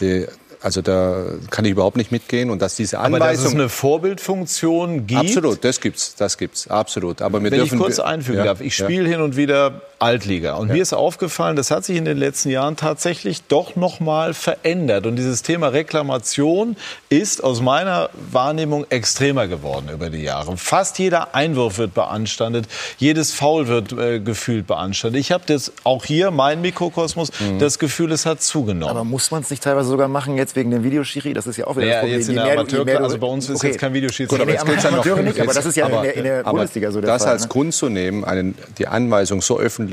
Die, 0.00 0.26
also 0.60 0.82
da 0.82 1.24
kann 1.50 1.64
ich 1.64 1.72
überhaupt 1.72 1.96
nicht 1.96 2.10
mitgehen 2.12 2.50
und 2.50 2.62
dass 2.62 2.76
diese 2.76 2.98
Aber 2.98 3.16
Anweisung 3.16 3.44
dass 3.44 3.52
es 3.52 3.58
eine 3.58 3.68
Vorbildfunktion 3.68 5.06
gibt. 5.06 5.20
absolut, 5.20 5.64
das 5.64 5.80
gibt's, 5.80 6.14
das 6.16 6.38
gibt's, 6.38 6.68
absolut. 6.68 7.22
Aber 7.22 7.42
wir 7.42 7.50
Wenn 7.50 7.60
ich 7.60 7.70
dürfen 7.70 7.78
kurz 7.78 7.98
einfügen 7.98 8.38
ja, 8.38 8.44
darf, 8.44 8.60
ich 8.60 8.78
ja. 8.78 8.86
spiele 8.86 9.08
hin 9.08 9.20
und 9.20 9.36
wieder 9.36 9.82
Altliga. 10.00 10.54
Und 10.54 10.68
mir 10.68 10.80
ist 10.82 10.92
aufgefallen, 10.92 11.56
das 11.56 11.70
hat 11.70 11.84
sich 11.84 11.96
in 11.96 12.04
den 12.04 12.16
letzten 12.18 12.50
Jahren 12.50 12.76
tatsächlich 12.76 13.42
doch 13.48 13.74
noch 13.76 13.98
mal 14.00 14.32
verändert. 14.34 15.06
Und 15.06 15.16
dieses 15.16 15.42
Thema 15.42 15.68
Reklamation 15.68 16.76
ist 17.08 17.42
aus 17.42 17.60
meiner 17.60 18.10
Wahrnehmung 18.30 18.86
extremer 18.90 19.48
geworden 19.48 19.88
über 19.92 20.08
die 20.10 20.22
Jahre. 20.22 20.56
Fast 20.56 20.98
jeder 20.98 21.34
Einwurf 21.34 21.78
wird 21.78 21.94
beanstandet, 21.94 22.66
jedes 22.98 23.32
Foul 23.32 23.66
wird 23.66 23.92
äh, 23.92 24.20
gefühlt 24.20 24.66
beanstandet. 24.68 25.20
Ich 25.20 25.32
habe 25.32 25.42
das 25.46 25.72
auch 25.84 26.04
hier, 26.04 26.30
mein 26.30 26.60
Mikrokosmos, 26.60 27.32
Mhm. 27.40 27.58
das 27.58 27.78
Gefühl, 27.78 28.12
es 28.12 28.24
hat 28.26 28.40
zugenommen. 28.42 28.90
Aber 28.90 29.04
muss 29.04 29.30
man 29.30 29.42
es 29.42 29.50
nicht 29.50 29.62
teilweise 29.62 29.88
sogar 29.88 30.08
machen 30.08 30.36
jetzt 30.36 30.54
wegen 30.56 30.70
dem 30.70 30.84
Videoschiri? 30.84 31.32
Das 31.34 31.46
ist 31.46 31.56
ja 31.56 31.66
auch 31.66 31.76
wieder 31.76 31.86
Ja, 31.86 32.04
jetzt 32.04 32.28
in 32.28 32.36
der 32.36 32.44
mehr 32.44 32.64
du- 32.64 32.84
also 33.04 33.18
bei 33.18 33.26
uns 33.26 33.48
ist 33.48 33.62
jetzt 33.62 33.78
kein 33.78 33.92
Videoschiedsrichter, 33.94 34.44
Gut, 34.46 34.54
aber 34.54 34.60
aber 34.60 34.60
jetzt 34.60 34.64
nee, 34.66 34.72
geht's 34.72 34.84
ja 34.84 34.90
noch- 35.14 35.22
nicht, 35.22 35.36
aber 35.40 35.44
Jetzt- 35.46 35.56
das 35.56 35.66
ist 35.66 35.76
ja 35.76 35.86
aber- 35.86 35.96
in 35.98 36.02
der, 36.04 36.14
in 36.16 36.24
der 36.24 36.40
aber 36.46 36.50
Bundesliga 36.52 36.90
so 36.92 37.00
der 37.00 37.10
das 37.10 37.22
Fall. 37.24 37.32
als 37.32 37.42
ne? 37.42 37.48
Grund 37.48 37.74
zu 37.74 37.88
nehmen, 37.88 38.24
einen, 38.24 38.54
die 38.78 38.86
Anweisung 38.86 39.42
so 39.42 39.58
öffentlich 39.58 39.87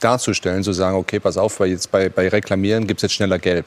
darzustellen, 0.00 0.62
zu 0.62 0.72
sagen, 0.72 0.96
okay, 0.96 1.20
pass 1.20 1.36
auf, 1.36 1.60
weil 1.60 1.70
jetzt 1.70 1.90
bei, 1.90 2.08
bei 2.08 2.28
Reklamieren 2.28 2.86
gibt 2.86 2.98
es 2.98 3.02
jetzt 3.02 3.12
schneller 3.12 3.38
Gelb. 3.38 3.66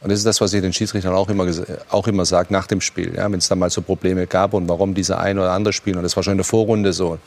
Und 0.00 0.10
das 0.10 0.18
ist 0.18 0.26
das, 0.26 0.40
was 0.40 0.52
ich 0.52 0.60
den 0.60 0.72
Schiedsrichtern 0.72 1.14
auch 1.14 1.28
immer, 1.28 1.46
auch 1.90 2.06
immer 2.06 2.24
sage 2.24 2.52
nach 2.52 2.66
dem 2.66 2.80
Spiel. 2.80 3.14
Ja, 3.16 3.30
Wenn 3.30 3.38
es 3.38 3.48
da 3.48 3.56
mal 3.56 3.68
so 3.68 3.82
Probleme 3.82 4.26
gab 4.26 4.54
und 4.54 4.68
warum 4.68 4.94
dieser 4.94 5.18
ein 5.18 5.38
oder 5.38 5.50
andere 5.50 5.72
Spiel, 5.72 5.96
und 5.96 6.04
das 6.04 6.14
war 6.16 6.22
schon 6.22 6.32
in 6.32 6.38
der 6.38 6.44
Vorrunde 6.44 6.92
so, 6.92 7.18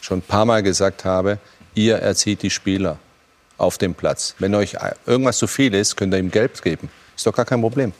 schon 0.00 0.18
ein 0.18 0.22
paar 0.22 0.44
Mal 0.44 0.62
gesagt 0.62 1.04
habe, 1.04 1.38
ihr 1.74 1.96
erzieht 1.96 2.42
die 2.42 2.50
Spieler 2.50 2.98
auf 3.58 3.76
dem 3.76 3.94
Platz. 3.94 4.34
Wenn 4.38 4.54
euch 4.54 4.76
irgendwas 5.04 5.38
zu 5.38 5.46
viel 5.46 5.74
ist, 5.74 5.96
könnt 5.96 6.14
ihr 6.14 6.18
ihm 6.18 6.30
Gelb 6.30 6.62
geben. 6.62 6.88
Ist 7.16 7.26
doch 7.26 7.34
gar 7.34 7.44
kein 7.44 7.60
Problem. 7.60 7.92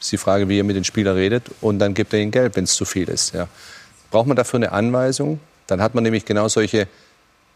Ist 0.00 0.10
die 0.12 0.16
Frage, 0.16 0.48
wie 0.48 0.56
ihr 0.56 0.64
mit 0.64 0.76
den 0.76 0.84
Spielern 0.84 1.16
redet 1.16 1.44
und 1.60 1.78
dann 1.78 1.94
gibt 1.94 2.12
er 2.12 2.20
ihnen 2.20 2.30
Gelb, 2.30 2.56
wenn 2.56 2.64
es 2.64 2.74
zu 2.74 2.84
viel 2.84 3.08
ist. 3.08 3.34
Ja. 3.34 3.48
Braucht 4.10 4.26
man 4.26 4.36
dafür 4.36 4.58
eine 4.58 4.72
Anweisung? 4.72 5.40
Dann 5.66 5.82
hat 5.82 5.94
man 5.94 6.04
nämlich 6.04 6.24
genau 6.24 6.48
solche 6.48 6.88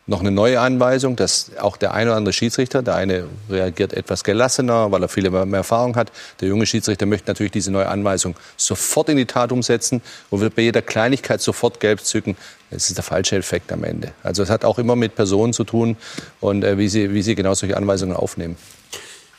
noch 0.09 0.20
eine 0.20 0.30
neue 0.30 0.61
Anweisung, 0.61 1.16
dass 1.16 1.50
auch 1.59 1.76
der 1.76 1.92
eine 1.92 2.11
oder 2.11 2.16
andere 2.16 2.32
Schiedsrichter, 2.32 2.82
der 2.82 2.94
eine 2.94 3.24
reagiert 3.50 3.92
etwas 3.92 4.22
gelassener, 4.22 4.92
weil 4.92 5.02
er 5.02 5.09
viel 5.09 5.28
mehr 5.28 5.59
Erfahrung 5.59 5.96
hat. 5.96 6.12
Der 6.40 6.48
junge 6.48 6.64
Schiedsrichter 6.64 7.07
möchte 7.07 7.28
natürlich 7.28 7.52
diese 7.52 7.72
neue 7.72 7.88
Anweisung 7.88 8.36
sofort 8.57 9.09
in 9.09 9.16
die 9.16 9.26
Tat 9.26 9.50
umsetzen 9.50 10.02
und 10.30 10.40
wird 10.40 10.54
bei 10.54 10.62
jeder 10.62 10.82
Kleinigkeit 10.82 11.40
sofort 11.40 11.80
gelb 11.80 12.00
zücken. 12.00 12.36
Das 12.70 12.88
ist 12.88 12.96
der 12.96 13.04
falsche 13.04 13.36
Effekt 13.36 13.72
am 13.72 13.82
Ende. 13.82 14.12
Also 14.22 14.42
es 14.44 14.50
hat 14.50 14.64
auch 14.64 14.78
immer 14.78 14.94
mit 14.94 15.16
Personen 15.16 15.52
zu 15.52 15.64
tun 15.64 15.96
und 16.40 16.62
äh, 16.62 16.78
wie, 16.78 16.88
sie, 16.88 17.12
wie 17.12 17.22
sie 17.22 17.34
genau 17.34 17.54
solche 17.54 17.76
Anweisungen 17.76 18.14
aufnehmen. 18.16 18.57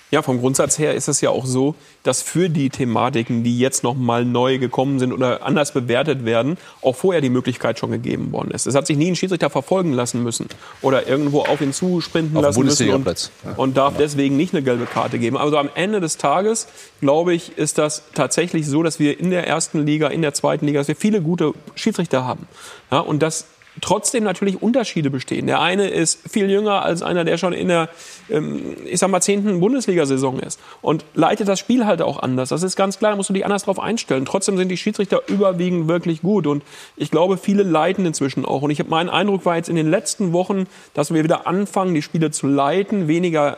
Ja, 0.10 0.22
vom 0.22 0.39
Grundsatz 0.39 0.80
her 0.80 0.93
ist 0.93 1.10
es 1.10 1.20
ja 1.20 1.32
auch 1.32 1.45
so, 1.45 1.76
dass 2.03 2.22
für 2.22 2.49
die 2.49 2.70
Thematiken, 2.70 3.43
die 3.43 3.60
jetzt 3.60 3.84
noch 3.84 3.93
mal 3.93 4.24
neu 4.24 4.58
gekommen 4.58 4.99
sind 4.99 5.12
oder 5.12 5.43
anders 5.43 5.74
bewertet 5.74 6.24
werden, 6.24 6.58
auch 6.82 6.95
vorher 6.95 7.20
die 7.20 7.30
Möglichkeit 7.30 7.78
schon 7.78 7.91
gegeben 7.91 8.32
worden 8.32 8.51
ist. 8.51 8.68
Es 8.68 8.76
hat 8.76 8.88
sich 8.88 8.95
nie 8.95 9.12
ein 9.12 9.18
Schiedsrichter 9.18 9.49
verfolgen 9.49 9.91
lassen 9.91 10.24
müssen 10.24 10.47
oder 10.82 11.08
irgendwo 11.08 11.41
auf 11.41 11.60
ihn 11.60 11.74
zusprinten 11.74 12.38
Auf 12.38 12.43
lassen 12.43 12.64
müssen 12.64 12.89
und. 12.89 13.05
Ja. 13.05 13.53
und 13.58 13.76
darf 13.76 13.95
deswegen 13.97 14.38
nicht 14.38 14.53
eine 14.53 14.64
gelbe 14.64 14.86
Karte 14.86 15.20
geben. 15.20 15.36
Also 15.36 15.58
am 15.58 15.70
Ende 15.76 15.99
des 15.99 16.18
Tages, 16.18 16.68
glaube 17.01 17.34
ich, 17.34 17.58
ist 17.58 17.78
das 17.78 18.03
tatsächlich 18.14 18.66
so, 18.66 18.84
dass 18.84 18.99
wir 18.99 19.20
in 19.20 19.30
der 19.30 19.45
ersten 19.45 19.86
Liga, 19.86 20.08
in 20.08 20.22
der 20.22 20.34
zweiten 20.34 20.66
Liga, 20.66 20.80
dass 20.80 20.88
wir 20.88 20.95
viele 20.95 21.22
gute 21.22 21.51
Schiedsrichter 21.76 22.26
haben. 22.26 22.47
Ja, 22.91 22.99
und 22.99 23.22
das 23.22 23.47
trotzdem 23.82 24.24
natürlich 24.24 24.62
Unterschiede 24.62 25.10
bestehen. 25.10 25.48
Der 25.48 25.62
eine 25.62 25.88
ist 25.88 26.20
viel 26.30 26.50
jünger 26.50 26.84
als 26.84 27.02
einer, 27.02 27.24
der 27.24 27.38
schon 27.38 27.54
in 27.54 27.68
der, 27.68 27.90
ähm, 28.30 28.76
ich 28.86 29.00
sag 29.00 29.10
mal, 29.10 29.22
zehnten 29.22 29.60
Bundesliga-Saison 29.60 30.40
ist 30.40 30.60
und 30.82 31.06
leitet 31.14 31.48
das 31.48 31.60
Spiel 31.60 31.86
halt 31.86 32.02
auch 32.02 32.20
anders. 32.22 32.50
Das 32.50 32.64
ist 32.64 32.76
ganz 32.76 33.00
klar, 33.00 33.12
da 33.12 33.18
musst 33.18 33.30
du 33.30 33.34
dich 33.34 33.46
anders 33.46 33.64
drauf 33.64 33.80
einstellen. 33.80 34.26
Trotzdem 34.26 34.58
sind 34.58 34.70
die 34.70 34.78
Schiedsrichter 34.78 35.22
überwiegend 35.28 35.88
wirklich 35.88 36.22
gut 36.22 36.48
und 36.48 36.64
ich 36.96 37.12
glaube, 37.12 37.38
viele 37.38 37.64
leiten 37.64 38.06
inzwischen 38.06 38.46
auch. 38.46 38.62
Und 38.62 38.72
ich 38.72 38.80
habe 38.80 38.90
mein 38.90 39.10
Eindruck 39.10 39.46
war 39.46 39.58
jetzt 39.58 39.70
in 39.70 39.76
den 39.76 39.90
letzten 39.90 40.34
Wochen, 40.34 40.66
dass 40.94 41.14
wir 41.14 41.24
wieder 41.24 41.48
anfangen, 41.48 41.94
die 41.94 42.02
Spiele 42.02 42.32
zu 42.32 42.48
leiten, 42.48 43.08
weniger 43.08 43.58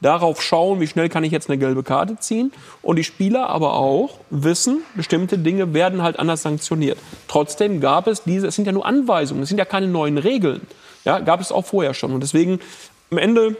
darauf 0.00 0.42
schauen, 0.42 0.80
wie 0.80 0.86
schnell 0.86 1.08
kann 1.08 1.24
ich 1.24 1.32
jetzt 1.32 1.48
eine 1.48 1.58
gelbe 1.58 1.82
Karte 1.82 2.16
ziehen. 2.18 2.52
Und 2.82 2.96
die 2.96 3.04
Spieler 3.04 3.48
aber 3.48 3.74
auch 3.74 4.18
wissen, 4.30 4.82
bestimmte 4.94 5.38
Dinge 5.38 5.74
werden 5.74 6.02
halt 6.02 6.18
anders 6.18 6.42
sanktioniert. 6.42 6.98
Trotzdem 7.28 7.80
gab 7.80 8.06
es 8.06 8.22
diese, 8.24 8.46
es 8.46 8.54
sind 8.54 8.66
ja 8.66 8.72
nur 8.72 8.86
Anweisungen, 8.86 9.42
es 9.42 9.48
sind 9.48 9.58
ja 9.58 9.64
keine 9.64 9.88
neuen 9.88 10.18
Regeln. 10.18 10.62
Ja, 11.04 11.20
gab 11.20 11.40
es 11.40 11.52
auch 11.52 11.64
vorher 11.64 11.94
schon. 11.94 12.12
Und 12.12 12.22
deswegen 12.22 12.60
am 13.10 13.18
Ende 13.18 13.56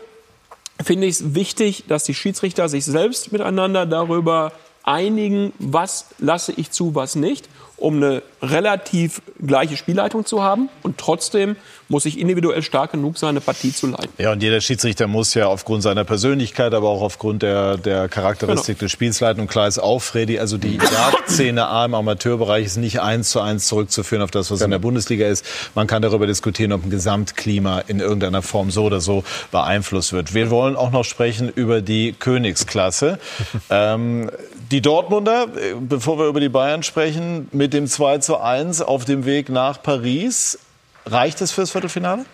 finde 0.82 1.06
ich 1.06 1.16
es 1.16 1.34
wichtig, 1.34 1.84
dass 1.88 2.04
die 2.04 2.14
Schiedsrichter 2.14 2.68
sich 2.68 2.84
selbst 2.84 3.32
miteinander 3.32 3.86
darüber 3.86 4.52
einigen, 4.82 5.52
was 5.58 6.06
lasse 6.18 6.52
ich 6.52 6.70
zu, 6.70 6.94
was 6.94 7.16
nicht 7.16 7.48
um 7.78 7.96
eine 7.96 8.22
relativ 8.42 9.20
gleiche 9.44 9.76
Spielleitung 9.76 10.24
zu 10.24 10.42
haben. 10.42 10.68
Und 10.82 10.98
trotzdem 10.98 11.56
muss 11.88 12.04
ich 12.04 12.18
individuell 12.18 12.62
stark 12.62 12.92
genug 12.92 13.18
sein, 13.18 13.30
eine 13.30 13.40
Partie 13.40 13.72
zu 13.72 13.86
leiten. 13.88 14.08
Ja, 14.18 14.32
und 14.32 14.42
jeder 14.42 14.60
Schiedsrichter 14.60 15.06
muss 15.06 15.34
ja 15.34 15.46
aufgrund 15.46 15.82
seiner 15.82 16.04
Persönlichkeit, 16.04 16.74
aber 16.74 16.88
auch 16.88 17.02
aufgrund 17.02 17.42
der, 17.42 17.76
der 17.76 18.08
Charakteristik 18.08 18.78
Genau. 18.78 18.86
des 18.86 18.92
Spiels 18.92 19.20
leiten. 19.20 19.40
Und 19.40 19.48
klar 19.48 19.68
ist 19.68 19.78
auch, 19.78 20.00
Freddy, 20.00 20.38
also 20.38 20.58
die 20.58 20.76
Jagdszene 20.78 21.66
A 21.66 21.84
im 21.86 21.94
Amateurbereich 21.94 22.66
ist 22.66 22.76
nicht 22.76 23.00
eins 23.00 23.30
zu 23.30 23.40
eins 23.40 23.66
zurückzuführen 23.68 24.22
auf 24.22 24.30
das, 24.30 24.50
was 24.50 24.60
in 24.62 24.70
der 24.70 24.78
Bundesliga 24.78 25.26
ist. 25.26 25.44
Man 25.74 25.86
kann 25.86 26.02
darüber 26.02 26.26
diskutieren, 26.26 26.72
ob 26.72 26.84
ein 26.84 26.90
Gesamtklima 26.90 27.80
in 27.80 28.00
irgendeiner 28.00 28.42
Form 28.42 28.70
so 28.70 28.84
oder 28.84 29.00
so 29.00 29.22
beeinflusst 29.52 30.12
wird. 30.12 30.34
Wir 30.34 30.50
wollen 30.50 30.76
auch 30.76 30.90
noch 30.90 31.04
sprechen 31.04 31.50
über 31.54 31.82
die 31.82 32.14
Königsklasse. 32.18 33.18
ähm, 33.70 34.30
die 34.70 34.80
Dortmunder, 34.80 35.48
äh, 35.56 35.74
bevor 35.78 36.18
wir 36.18 36.26
über 36.26 36.40
die 36.40 36.48
Bayern 36.48 36.82
sprechen, 36.82 37.48
mit 37.52 37.72
dem 37.72 37.86
2 37.86 38.18
zu 38.18 38.38
1 38.38 38.82
auf 38.82 39.04
dem 39.04 39.24
Weg 39.24 39.48
nach 39.48 39.82
Paris. 39.82 40.58
Reicht 41.04 41.40
es 41.40 41.52
fürs 41.52 41.70
Viertelfinale? 41.70 42.24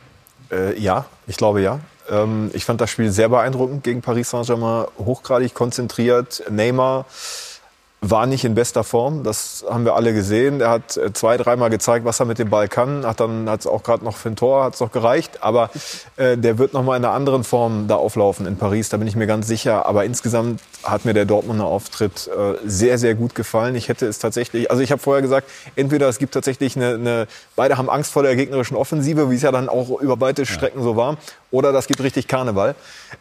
Äh, 0.51 0.79
ja, 0.79 1.07
ich 1.27 1.37
glaube 1.37 1.61
ja. 1.61 1.81
Ähm, 2.11 2.51
ich 2.55 2.65
fand 2.65 2.81
das 2.81 2.91
Spiel 2.91 3.11
sehr 3.11 3.29
beeindruckend 3.29 3.85
gegen 3.85 4.03
Paris 4.03 4.31
Saint-Germain, 4.31 4.87
hochgradig 4.99 5.55
konzentriert. 5.55 6.43
Neymar 6.51 7.07
war 8.05 8.27
nicht 8.27 8.45
in 8.45 8.57
bester 8.57 8.83
Form, 8.83 9.23
das 9.23 9.65
haben 9.71 9.85
wir 9.85 9.95
alle 9.95 10.13
gesehen. 10.13 10.61
Er 10.61 10.71
hat 10.71 10.97
äh, 10.97 11.13
zwei, 11.13 11.37
dreimal 11.37 11.71
gezeigt, 11.71 12.05
was 12.05 12.19
er 12.19 12.27
mit 12.27 12.41
dem 12.41 12.51
Ball 12.51 12.67
kann. 12.67 13.07
Hat 13.07 13.21
dann 13.21 13.49
hat's 13.49 13.65
auch 13.65 13.85
gerade 13.85 14.05
noch 14.05 14.17
für 14.17 14.29
ein 14.29 14.35
Tor, 14.37 14.65
hat's 14.65 14.81
noch 14.81 14.91
gereicht. 14.91 15.39
Aber 15.41 15.71
äh, 16.17 16.37
der 16.37 16.59
wird 16.59 16.73
noch 16.73 16.83
mal 16.83 16.97
in 16.97 17.05
einer 17.05 17.15
anderen 17.15 17.45
Form 17.45 17.87
da 17.87 17.95
auflaufen 17.95 18.45
in 18.47 18.57
Paris. 18.57 18.89
Da 18.89 18.97
bin 18.97 19.07
ich 19.07 19.15
mir 19.15 19.29
ganz 19.29 19.47
sicher. 19.47 19.87
Aber 19.87 20.05
insgesamt 20.05 20.61
hat 20.83 21.05
mir 21.05 21.15
der 21.15 21.27
Dortmunder 21.27 21.65
Auftritt 21.65 22.29
äh, 22.29 22.55
sehr, 22.65 22.99
sehr 22.99 23.15
gut 23.15 23.37
gefallen. 23.37 23.77
Ich 23.77 23.89
hätte 23.89 24.07
es 24.07 24.19
tatsächlich, 24.19 24.69
also 24.69 24.83
ich 24.83 24.91
habe 24.91 25.01
vorher 25.01 25.23
gesagt, 25.23 25.49
entweder 25.77 26.09
es 26.09 26.19
gibt 26.19 26.35
tatsächlich 26.35 26.75
eine, 26.75 26.95
eine, 26.95 27.27
beide 27.55 27.79
haben 27.79 27.89
Angst 27.89 28.11
vor 28.11 28.25
der 28.25 28.35
gegnerischen 28.35 28.77
Offensive, 28.77 29.31
wie 29.31 29.37
es 29.37 29.43
ja 29.43 29.53
dann 29.53 29.69
auch 29.69 30.01
über 30.01 30.21
weite 30.21 30.45
Strecken 30.45 30.83
so 30.83 30.97
war, 30.97 31.19
oder 31.53 31.73
das 31.73 31.87
gibt 31.87 32.01
richtig 32.03 32.27
Karneval. 32.27 32.75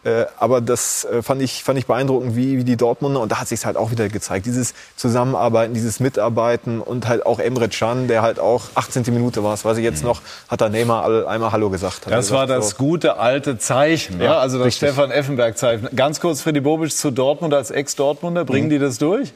Äh, 0.03 0.25
aber 0.39 0.61
das 0.61 1.05
äh, 1.05 1.21
fand 1.21 1.41
ich 1.43 1.63
fand 1.63 1.77
ich 1.77 1.86
beeindruckend, 1.86 2.36
wie, 2.36 2.57
wie 2.57 2.63
die 2.63 2.77
Dortmunder 2.77 3.19
und 3.19 3.32
da 3.32 3.39
hat 3.39 3.47
sich 3.47 3.63
halt 3.65 3.77
auch 3.77 3.91
wieder 3.91 4.09
gezeigt, 4.09 4.47
dieses 4.47 4.73
Zusammenarbeiten, 4.95 5.75
dieses 5.75 5.99
Mitarbeiten 5.99 6.82
und 6.82 7.07
halt 7.07 7.25
auch 7.25 7.38
Emre 7.39 7.69
Can, 7.69 8.07
der 8.07 8.23
halt 8.23 8.39
auch 8.39 8.63
18. 8.73 9.03
Minute 9.13 9.43
war, 9.43 9.53
es 9.53 9.63
weiß 9.63 9.77
ich 9.77 9.84
jetzt 9.84 10.03
noch, 10.03 10.21
hat 10.49 10.61
da 10.61 10.69
Neymar 10.69 11.27
einmal 11.27 11.51
Hallo 11.51 11.69
gesagt. 11.69 12.05
Hat 12.07 12.13
Das 12.13 12.32
er 12.32 12.38
war 12.38 12.45
gesagt, 12.47 12.63
das 12.63 12.69
so. 12.71 12.75
gute 12.77 13.17
alte 13.17 13.57
Zeichen, 13.59 14.19
ja, 14.19 14.25
Ja, 14.25 14.38
also 14.39 14.57
das 14.57 14.67
richtig. 14.67 14.89
Stefan 14.89 15.11
Effenberg-Zeichen. 15.11 15.89
Ganz 15.95 16.19
kurz 16.21 16.41
Freddy 16.41 16.61
Bobic 16.61 16.91
zu 16.95 17.11
Dortmund 17.11 17.53
als 17.53 17.69
Ex-Dortmunder. 17.69 18.45
Bringen 18.45 18.67
Mhm. 18.67 18.71
die 18.71 18.79
das 18.79 18.97
durch? 18.97 19.34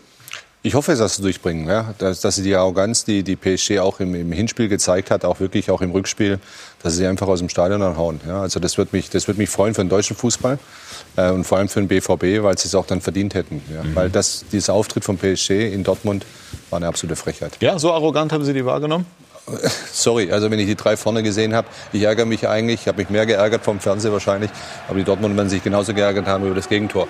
Ich 0.65 0.73
hoffe, 0.73 0.95
dass 0.95 1.17
sie 1.17 1.21
durchbringen, 1.21 1.67
ja. 1.67 1.93
dass, 1.99 2.21
dass 2.21 2.37
sie 2.37 2.41
die 2.41 2.55
Arroganz, 2.55 3.05
die 3.05 3.21
die 3.21 3.35
PSG 3.35 3.77
auch 3.77 3.99
im, 3.99 4.15
im 4.15 4.31
Hinspiel 4.31 4.67
gezeigt 4.67 5.11
hat, 5.11 5.23
auch 5.23 5.39
wirklich 5.39 5.69
auch 5.69 5.79
im 5.81 5.91
Rückspiel, 5.91 6.39
dass 6.81 6.93
sie 6.93 6.99
sie 6.99 7.07
einfach 7.07 7.27
aus 7.27 7.37
dem 7.37 7.49
Stadion 7.49 7.81
dann 7.81 7.97
hauen. 7.97 8.19
Ja. 8.27 8.41
Also 8.41 8.59
das 8.59 8.79
wird 8.79 8.91
mich, 8.91 9.11
das 9.11 9.27
wird 9.27 9.37
mich 9.37 9.47
freuen 9.47 9.75
für 9.75 9.83
den 9.83 9.89
deutschen 9.89 10.15
Fußball 10.15 10.57
äh, 11.17 11.29
und 11.29 11.43
vor 11.43 11.59
allem 11.59 11.69
für 11.69 11.81
den 11.81 11.87
BVB, 11.87 12.41
weil 12.43 12.57
sie 12.57 12.67
es 12.67 12.73
auch 12.73 12.87
dann 12.87 12.99
verdient 12.99 13.35
hätten. 13.35 13.61
Ja. 13.71 13.83
Weil 13.93 14.09
das, 14.09 14.43
dieser 14.51 14.73
Auftritt 14.73 15.05
von 15.05 15.19
PSG 15.19 15.51
in 15.51 15.83
Dortmund 15.83 16.25
war 16.71 16.77
eine 16.77 16.87
absolute 16.87 17.15
Frechheit. 17.15 17.57
Ja, 17.59 17.77
so 17.77 17.93
arrogant 17.93 18.33
haben 18.33 18.43
Sie 18.43 18.53
die 18.53 18.65
wahrgenommen? 18.65 19.05
Sorry, 19.93 20.31
also 20.31 20.49
wenn 20.49 20.57
ich 20.57 20.65
die 20.65 20.75
drei 20.75 20.97
vorne 20.97 21.21
gesehen 21.21 21.53
habe, 21.53 21.67
ich 21.93 22.01
ärgere 22.01 22.25
mich 22.25 22.47
eigentlich, 22.47 22.81
ich 22.81 22.87
habe 22.87 22.97
mich 22.97 23.11
mehr 23.11 23.27
geärgert 23.27 23.63
vom 23.63 23.79
Fernseher 23.79 24.13
wahrscheinlich, 24.13 24.49
aber 24.87 24.97
die 24.97 25.03
Dortmunder 25.03 25.37
werden 25.37 25.49
sich 25.49 25.63
genauso 25.63 25.93
geärgert 25.93 26.25
haben 26.25 26.43
über 26.43 26.55
das 26.55 26.67
Gegentor. 26.69 27.07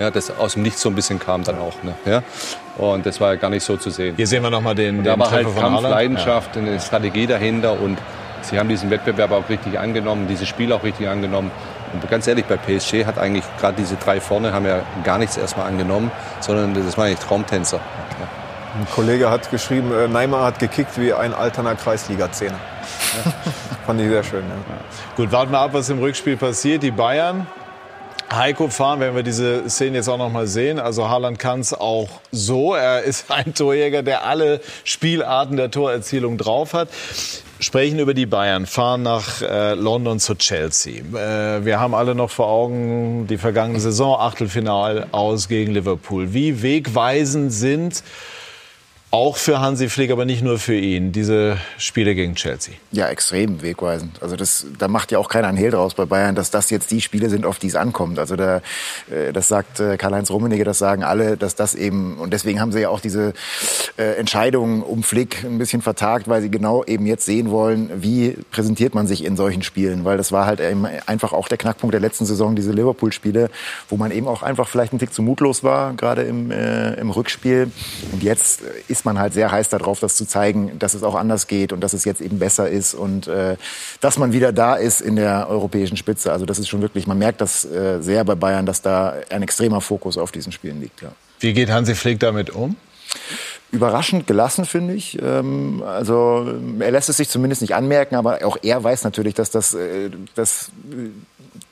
Ja, 0.00 0.10
das 0.10 0.36
aus 0.36 0.54
dem 0.54 0.62
Nichts 0.62 0.80
so 0.80 0.88
ein 0.88 0.94
bisschen 0.94 1.18
kam 1.18 1.44
dann 1.44 1.58
auch. 1.58 1.82
Ne? 1.82 1.94
Ja? 2.06 2.22
Und 2.78 3.04
das 3.04 3.20
war 3.20 3.34
ja 3.34 3.38
gar 3.38 3.50
nicht 3.50 3.62
so 3.62 3.76
zu 3.76 3.90
sehen. 3.90 4.16
Hier 4.16 4.26
sehen 4.26 4.42
wir 4.42 4.48
nochmal 4.48 4.74
den, 4.74 4.98
Und 4.98 5.04
den 5.04 5.12
da 5.12 5.18
war 5.18 5.30
halt 5.30 5.44
von 5.44 5.54
Kampf, 5.54 5.76
Haaland. 5.76 5.94
Leidenschaft, 5.94 6.56
eine 6.56 6.80
Strategie 6.80 7.26
dahinter 7.26 7.78
und 7.78 7.98
sie 8.40 8.58
haben 8.58 8.70
diesen 8.70 8.88
Wettbewerb 8.90 9.30
auch 9.30 9.48
richtig 9.50 9.78
angenommen, 9.78 10.26
dieses 10.26 10.48
Spiel 10.48 10.72
auch 10.72 10.82
richtig 10.82 11.06
angenommen. 11.06 11.50
Und 11.92 12.08
ganz 12.08 12.26
ehrlich, 12.26 12.46
bei 12.46 12.56
PSG 12.56 13.04
hat 13.04 13.18
eigentlich 13.18 13.44
gerade 13.58 13.76
diese 13.76 13.96
drei 13.96 14.20
vorne 14.20 14.54
haben 14.54 14.64
ja 14.64 14.80
gar 15.04 15.18
nichts 15.18 15.36
erstmal 15.36 15.66
angenommen, 15.66 16.10
sondern 16.40 16.72
das 16.72 16.96
waren 16.96 17.08
eigentlich 17.08 17.18
Traumtänzer. 17.18 17.76
Ja. 17.76 18.80
Ein 18.80 18.86
Kollege 18.94 19.30
hat 19.30 19.50
geschrieben, 19.50 19.92
äh, 19.92 20.08
Neymar 20.08 20.44
hat 20.44 20.60
gekickt 20.60 20.98
wie 20.98 21.12
ein 21.12 21.34
alterner 21.34 21.74
Kreisliga-Zehner. 21.74 22.54
Ja, 22.54 23.32
fand 23.86 24.00
ich 24.00 24.08
sehr 24.08 24.22
schön. 24.22 24.44
Ja. 24.48 24.76
Gut, 25.16 25.30
warten 25.30 25.52
wir 25.52 25.58
ab, 25.58 25.70
was 25.72 25.90
im 25.90 25.98
Rückspiel 25.98 26.36
passiert. 26.36 26.82
Die 26.84 26.92
Bayern, 26.92 27.46
Heiko 28.32 28.68
fahren, 28.68 29.00
werden 29.00 29.16
wir 29.16 29.24
diese 29.24 29.68
Szene 29.68 29.96
jetzt 29.96 30.08
auch 30.08 30.16
noch 30.16 30.30
mal 30.30 30.46
sehen. 30.46 30.78
Also 30.78 31.08
Haaland 31.08 31.40
kann 31.40 31.60
es 31.60 31.74
auch 31.74 32.08
so. 32.30 32.74
Er 32.74 33.02
ist 33.02 33.30
ein 33.30 33.54
Torjäger, 33.54 34.04
der 34.04 34.24
alle 34.24 34.60
Spielarten 34.84 35.56
der 35.56 35.72
Torerzielung 35.72 36.38
drauf 36.38 36.72
hat. 36.72 36.88
Sprechen 37.58 37.98
über 37.98 38.14
die 38.14 38.26
Bayern, 38.26 38.66
fahren 38.66 39.02
nach 39.02 39.42
äh, 39.42 39.74
London 39.74 40.20
zu 40.20 40.36
Chelsea. 40.36 41.02
Äh, 41.02 41.64
wir 41.64 41.80
haben 41.80 41.92
alle 41.92 42.14
noch 42.14 42.30
vor 42.30 42.46
Augen 42.46 43.26
die 43.26 43.36
vergangene 43.36 43.80
Saison, 43.80 44.18
Achtelfinal 44.18 45.08
aus 45.10 45.48
gegen 45.48 45.72
Liverpool. 45.72 46.32
Wie 46.32 46.62
wegweisend 46.62 47.52
sind 47.52 48.04
auch 49.12 49.36
für 49.36 49.60
Hansi 49.60 49.88
Flick, 49.88 50.12
aber 50.12 50.24
nicht 50.24 50.42
nur 50.42 50.58
für 50.58 50.76
ihn, 50.76 51.10
diese 51.10 51.58
Spiele 51.78 52.14
gegen 52.14 52.36
Chelsea? 52.36 52.74
Ja, 52.92 53.08
extrem 53.08 53.60
wegweisend. 53.60 54.22
Also 54.22 54.36
das, 54.36 54.66
da 54.78 54.86
macht 54.86 55.10
ja 55.10 55.18
auch 55.18 55.28
keiner 55.28 55.48
einen 55.48 55.58
Hehl 55.58 55.72
draus 55.72 55.94
bei 55.94 56.04
Bayern, 56.04 56.36
dass 56.36 56.52
das 56.52 56.70
jetzt 56.70 56.92
die 56.92 57.00
Spiele 57.00 57.28
sind, 57.28 57.44
auf 57.44 57.58
die 57.58 57.66
es 57.66 57.74
ankommt. 57.74 58.20
Also 58.20 58.36
da, 58.36 58.58
äh, 59.10 59.32
das 59.32 59.48
sagt 59.48 59.80
äh, 59.80 59.96
Karl-Heinz 59.96 60.30
Rummenigge, 60.30 60.62
das 60.62 60.78
sagen 60.78 61.02
alle, 61.02 61.36
dass 61.36 61.56
das 61.56 61.74
eben, 61.74 62.18
und 62.18 62.32
deswegen 62.32 62.60
haben 62.60 62.70
sie 62.70 62.82
ja 62.82 62.88
auch 62.88 63.00
diese 63.00 63.34
äh, 63.96 64.12
Entscheidung 64.12 64.82
um 64.82 65.02
Flick 65.02 65.42
ein 65.42 65.58
bisschen 65.58 65.82
vertagt, 65.82 66.28
weil 66.28 66.40
sie 66.40 66.50
genau 66.50 66.84
eben 66.84 67.04
jetzt 67.06 67.26
sehen 67.26 67.50
wollen, 67.50 67.90
wie 67.96 68.36
präsentiert 68.52 68.94
man 68.94 69.08
sich 69.08 69.24
in 69.24 69.36
solchen 69.36 69.62
Spielen. 69.62 70.04
Weil 70.04 70.18
das 70.18 70.30
war 70.30 70.46
halt 70.46 70.60
eben 70.60 70.86
einfach 71.06 71.32
auch 71.32 71.48
der 71.48 71.58
Knackpunkt 71.58 71.94
der 71.94 72.00
letzten 72.00 72.26
Saison, 72.26 72.54
diese 72.54 72.70
Liverpool-Spiele, 72.70 73.50
wo 73.88 73.96
man 73.96 74.12
eben 74.12 74.28
auch 74.28 74.44
einfach 74.44 74.68
vielleicht 74.68 74.92
ein 74.92 75.00
Tick 75.00 75.12
zu 75.12 75.22
mutlos 75.22 75.64
war, 75.64 75.94
gerade 75.94 76.22
im, 76.22 76.52
äh, 76.52 76.94
im 76.94 77.10
Rückspiel. 77.10 77.72
Und 78.12 78.22
jetzt 78.22 78.62
ist 78.86 78.99
man 79.04 79.18
halt 79.18 79.34
sehr 79.34 79.50
heiß 79.50 79.68
darauf, 79.68 80.00
das 80.00 80.16
zu 80.16 80.26
zeigen, 80.26 80.78
dass 80.78 80.94
es 80.94 81.02
auch 81.02 81.14
anders 81.14 81.46
geht 81.46 81.72
und 81.72 81.80
dass 81.80 81.92
es 81.92 82.04
jetzt 82.04 82.20
eben 82.20 82.38
besser 82.38 82.68
ist 82.68 82.94
und 82.94 83.28
äh, 83.28 83.56
dass 84.00 84.18
man 84.18 84.32
wieder 84.32 84.52
da 84.52 84.74
ist 84.74 85.00
in 85.00 85.16
der 85.16 85.48
europäischen 85.48 85.96
Spitze. 85.96 86.32
Also 86.32 86.46
das 86.46 86.58
ist 86.58 86.68
schon 86.68 86.82
wirklich, 86.82 87.06
man 87.06 87.18
merkt 87.18 87.40
das 87.40 87.64
äh, 87.64 88.00
sehr 88.00 88.24
bei 88.24 88.34
Bayern, 88.34 88.66
dass 88.66 88.82
da 88.82 89.14
ein 89.30 89.42
extremer 89.42 89.80
Fokus 89.80 90.18
auf 90.18 90.32
diesen 90.32 90.52
Spielen 90.52 90.80
liegt. 90.80 91.02
Ja. 91.02 91.12
Wie 91.40 91.52
geht 91.52 91.70
Hansi 91.70 91.94
Flick 91.94 92.20
damit 92.20 92.50
um? 92.50 92.76
Überraschend 93.72 94.26
gelassen, 94.26 94.64
finde 94.64 94.94
ich. 94.94 95.20
Ähm, 95.22 95.82
also 95.86 96.52
er 96.80 96.90
lässt 96.90 97.08
es 97.08 97.16
sich 97.18 97.28
zumindest 97.28 97.62
nicht 97.62 97.74
anmerken, 97.74 98.16
aber 98.16 98.44
auch 98.44 98.58
er 98.62 98.82
weiß 98.82 99.04
natürlich, 99.04 99.34
dass 99.34 99.50
das, 99.50 99.74
äh, 99.74 100.10
das 100.34 100.70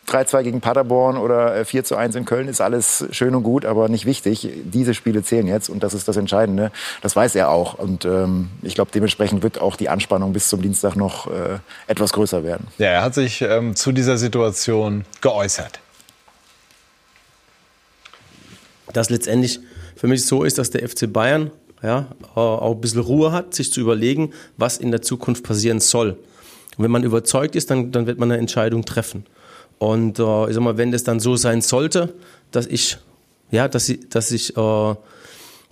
3-2 0.08 0.42
gegen 0.42 0.60
Paderborn 0.60 1.16
oder 1.16 1.56
äh, 1.56 1.64
4 1.64 1.84
zu 1.84 1.96
1 1.96 2.16
in 2.16 2.24
Köln 2.24 2.48
ist 2.48 2.60
alles 2.60 3.06
schön 3.10 3.34
und 3.34 3.42
gut, 3.42 3.64
aber 3.64 3.88
nicht 3.88 4.06
wichtig. 4.06 4.48
Diese 4.64 4.94
Spiele 4.94 5.22
zählen 5.22 5.46
jetzt 5.46 5.68
und 5.68 5.82
das 5.82 5.94
ist 5.94 6.08
das 6.08 6.16
Entscheidende. 6.16 6.70
Das 7.02 7.14
weiß 7.14 7.34
er 7.34 7.50
auch. 7.50 7.74
Und 7.74 8.04
ähm, 8.04 8.50
ich 8.62 8.74
glaube, 8.74 8.90
dementsprechend 8.92 9.42
wird 9.42 9.60
auch 9.60 9.76
die 9.76 9.88
Anspannung 9.88 10.32
bis 10.32 10.48
zum 10.48 10.62
Dienstag 10.62 10.96
noch 10.96 11.26
äh, 11.26 11.58
etwas 11.86 12.12
größer 12.12 12.44
werden. 12.44 12.66
Ja, 12.78 12.86
er 12.88 13.02
hat 13.02 13.14
sich 13.14 13.42
ähm, 13.42 13.76
zu 13.76 13.92
dieser 13.92 14.18
Situation 14.18 15.04
geäußert. 15.20 15.80
dass 18.92 19.10
letztendlich 19.10 19.60
für 19.96 20.06
mich 20.06 20.26
so 20.26 20.44
ist, 20.44 20.58
dass 20.58 20.70
der 20.70 20.88
FC 20.88 21.12
Bayern 21.12 21.50
ja, 21.82 22.08
auch 22.34 22.74
ein 22.74 22.80
bisschen 22.80 23.00
Ruhe 23.00 23.32
hat, 23.32 23.54
sich 23.54 23.72
zu 23.72 23.80
überlegen, 23.80 24.32
was 24.56 24.78
in 24.78 24.90
der 24.90 25.02
Zukunft 25.02 25.44
passieren 25.44 25.80
soll. 25.80 26.18
Und 26.76 26.84
wenn 26.84 26.90
man 26.90 27.04
überzeugt 27.04 27.56
ist, 27.56 27.70
dann, 27.70 27.92
dann 27.92 28.06
wird 28.06 28.18
man 28.18 28.30
eine 28.30 28.40
Entscheidung 28.40 28.84
treffen. 28.84 29.24
Und 29.78 30.18
äh, 30.18 30.48
ich 30.48 30.54
sag 30.54 30.62
mal, 30.62 30.76
wenn 30.76 30.92
das 30.92 31.04
dann 31.04 31.20
so 31.20 31.36
sein 31.36 31.60
sollte, 31.62 32.14
dass 32.50 32.66
ich, 32.66 32.98
ja, 33.50 33.68
dass 33.68 33.88
ich, 33.88 34.08
dass 34.08 34.30
ich, 34.30 34.56
äh, 34.56 34.94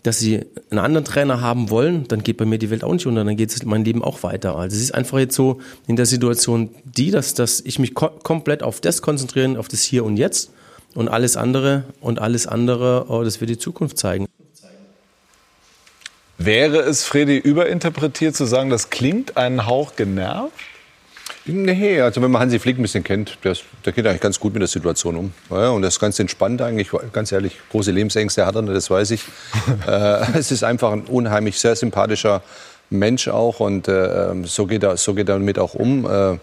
dass 0.03 0.21
sie 0.21 0.47
einen 0.71 0.79
anderen 0.79 1.05
Trainer 1.05 1.41
haben 1.41 1.69
wollen, 1.71 2.07
dann 2.07 2.23
geht 2.23 2.37
bei 2.37 2.45
mir 2.45 2.59
die 2.59 2.71
Welt 2.71 2.85
auch 2.85 2.93
nicht 2.93 3.07
unter, 3.07 3.25
dann 3.25 3.37
geht 3.37 3.65
mein 3.67 3.85
Leben 3.85 4.05
auch 4.05 4.23
weiter. 4.23 4.57
Also 4.57 4.77
es 4.77 4.83
ist 4.83 4.95
einfach 4.95 5.19
jetzt 5.19 5.35
so 5.35 5.61
in 5.89 5.97
der 5.97 6.07
Situation 6.07 6.71
die, 6.85 7.11
dass, 7.11 7.35
dass 7.35 7.61
ich 7.61 7.79
mich 7.81 7.95
ko 7.95 8.11
komplett 8.23 8.63
auf 8.63 8.81
das 8.81 9.03
konzentrieren, 9.03 9.57
auf 9.57 9.67
das 9.67 9.83
Hier 9.83 10.05
und 10.05 10.17
Jetzt 10.17 10.51
und 10.95 11.09
alles 11.09 11.37
andere 11.37 11.85
und 12.01 12.21
alles 12.21 12.47
andere, 12.47 13.07
oh, 13.09 13.25
das 13.25 13.41
wird 13.41 13.51
die 13.51 13.59
Zukunft 13.59 13.99
zeigen. 13.99 14.27
Wäre 16.39 16.81
es, 16.81 17.03
Freddy, 17.05 17.39
überinterpretiert 17.39 18.37
zu 18.37 18.45
sagen, 18.45 18.71
das 18.71 18.91
klingt 18.91 19.37
einen 19.37 19.67
Hauch 19.67 19.97
genervt? 19.97 20.53
Nee, 21.47 22.01
also 22.01 22.21
wenn 22.23 22.31
man 22.31 22.43
Hansi 22.43 22.59
Flick 22.59 22.79
ein 22.79 22.83
bisschen 22.83 23.05
kennt, 23.05 23.39
der, 23.45 23.57
der 23.85 23.93
geht 23.93 24.07
eigentlich 24.07 24.21
ganz 24.21 24.41
gut 24.41 24.53
mit 24.53 24.63
der 24.63 24.69
Situation 24.69 25.17
um. 25.17 25.33
Ja, 25.51 25.71
und 25.71 25.83
das 25.83 25.95
ist 25.95 26.01
ganz 26.01 26.19
entspannt 26.19 26.61
eigentlich, 26.61 26.91
ganz 27.13 27.31
ehrlich, 27.31 27.57
große 27.71 27.93
Lebensängste 27.93 28.45
hat 28.45 28.57
er, 28.57 28.63
das 28.63 28.91
weiß 28.91 29.13
ich. 29.13 29.23
äh, 29.87 30.39
es 30.39 30.51
ist 30.51 30.65
einfach 30.65 30.93
ein 30.93 31.03
unheimlich 31.03 31.59
sehr 31.59 31.77
sympathischer 31.77 32.43
Mensch 32.91 33.29
auch 33.29 33.61
und 33.61 33.87
äh, 33.87 34.35
so, 34.45 34.67
geht 34.67 34.83
er, 34.83 34.97
so 34.97 35.15
geht 35.15 35.29
er 35.29 35.39
damit 35.39 35.59
auch 35.59 35.75
um. 35.75 36.05
Äh, 36.05 36.39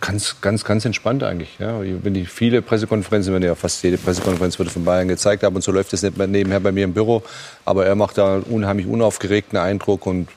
ganz, 0.00 0.40
ganz, 0.40 0.64
ganz 0.64 0.84
entspannt 0.84 1.22
eigentlich. 1.22 1.58
Ja. 1.58 1.80
Wenn 1.80 2.14
die 2.14 2.26
viele 2.26 2.62
Pressekonferenzen, 2.62 3.34
wenn 3.34 3.42
ja 3.42 3.54
fast 3.54 3.82
jede 3.82 3.98
Pressekonferenz 3.98 4.58
wurde 4.58 4.70
von 4.70 4.84
Bayern 4.84 5.08
gezeigt, 5.08 5.44
ab 5.44 5.54
und 5.54 5.62
so 5.62 5.72
läuft 5.72 5.92
das 5.92 6.02
nicht 6.02 6.16
mehr 6.16 6.26
nebenher 6.26 6.60
bei 6.60 6.72
mir 6.72 6.84
im 6.84 6.94
Büro. 6.94 7.22
Aber 7.64 7.86
er 7.86 7.94
macht 7.94 8.18
da 8.18 8.34
einen 8.34 8.42
unheimlich 8.44 8.86
unaufgeregten 8.86 9.58
Eindruck 9.58 10.06
und 10.06 10.28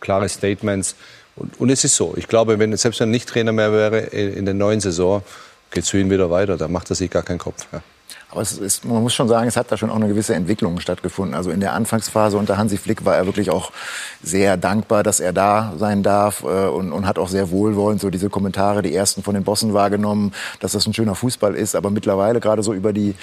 klare 0.00 0.28
Statements. 0.28 0.96
Und, 1.36 1.60
und 1.60 1.70
es 1.70 1.84
ist 1.84 1.96
so. 1.96 2.14
Ich 2.16 2.28
glaube, 2.28 2.58
wenn 2.58 2.76
selbst 2.76 3.00
wenn 3.00 3.08
er 3.08 3.12
nicht 3.12 3.28
Trainer 3.28 3.52
mehr 3.52 3.72
wäre 3.72 3.98
in 3.98 4.44
der 4.44 4.54
neuen 4.54 4.80
Saison, 4.80 5.22
geht 5.70 5.84
es 5.84 5.90
für 5.90 5.98
ihn 5.98 6.10
wieder 6.10 6.30
weiter. 6.30 6.56
Da 6.56 6.68
macht 6.68 6.90
er 6.90 6.96
sich 6.96 7.10
gar 7.10 7.22
keinen 7.22 7.38
Kopf. 7.38 7.66
Ja. 7.72 7.82
Aber 8.34 8.42
es 8.42 8.58
ist, 8.58 8.84
man 8.84 9.00
muss 9.00 9.14
schon 9.14 9.28
sagen, 9.28 9.46
es 9.46 9.56
hat 9.56 9.70
da 9.70 9.76
schon 9.76 9.90
auch 9.90 9.94
eine 9.94 10.08
gewisse 10.08 10.34
Entwicklung 10.34 10.80
stattgefunden. 10.80 11.36
Also 11.36 11.52
in 11.52 11.60
der 11.60 11.72
Anfangsphase 11.72 12.36
unter 12.36 12.58
Hansi 12.58 12.76
Flick 12.78 13.04
war 13.04 13.14
er 13.14 13.26
wirklich 13.26 13.48
auch 13.48 13.70
sehr 14.24 14.56
dankbar, 14.56 15.04
dass 15.04 15.20
er 15.20 15.32
da 15.32 15.74
sein 15.78 16.02
darf 16.02 16.42
äh, 16.42 16.66
und, 16.66 16.90
und 16.90 17.06
hat 17.06 17.20
auch 17.20 17.28
sehr 17.28 17.52
wohlwollend 17.52 18.00
so 18.00 18.10
diese 18.10 18.30
Kommentare, 18.30 18.82
die 18.82 18.92
ersten 18.92 19.22
von 19.22 19.34
den 19.34 19.44
Bossen 19.44 19.72
wahrgenommen, 19.72 20.32
dass 20.58 20.72
das 20.72 20.84
ein 20.84 20.94
schöner 20.94 21.14
Fußball 21.14 21.54
ist. 21.54 21.76
Aber 21.76 21.90
mittlerweile 21.90 22.40
gerade 22.40 22.64
so 22.64 22.74
über 22.74 22.92
die, 22.92 23.14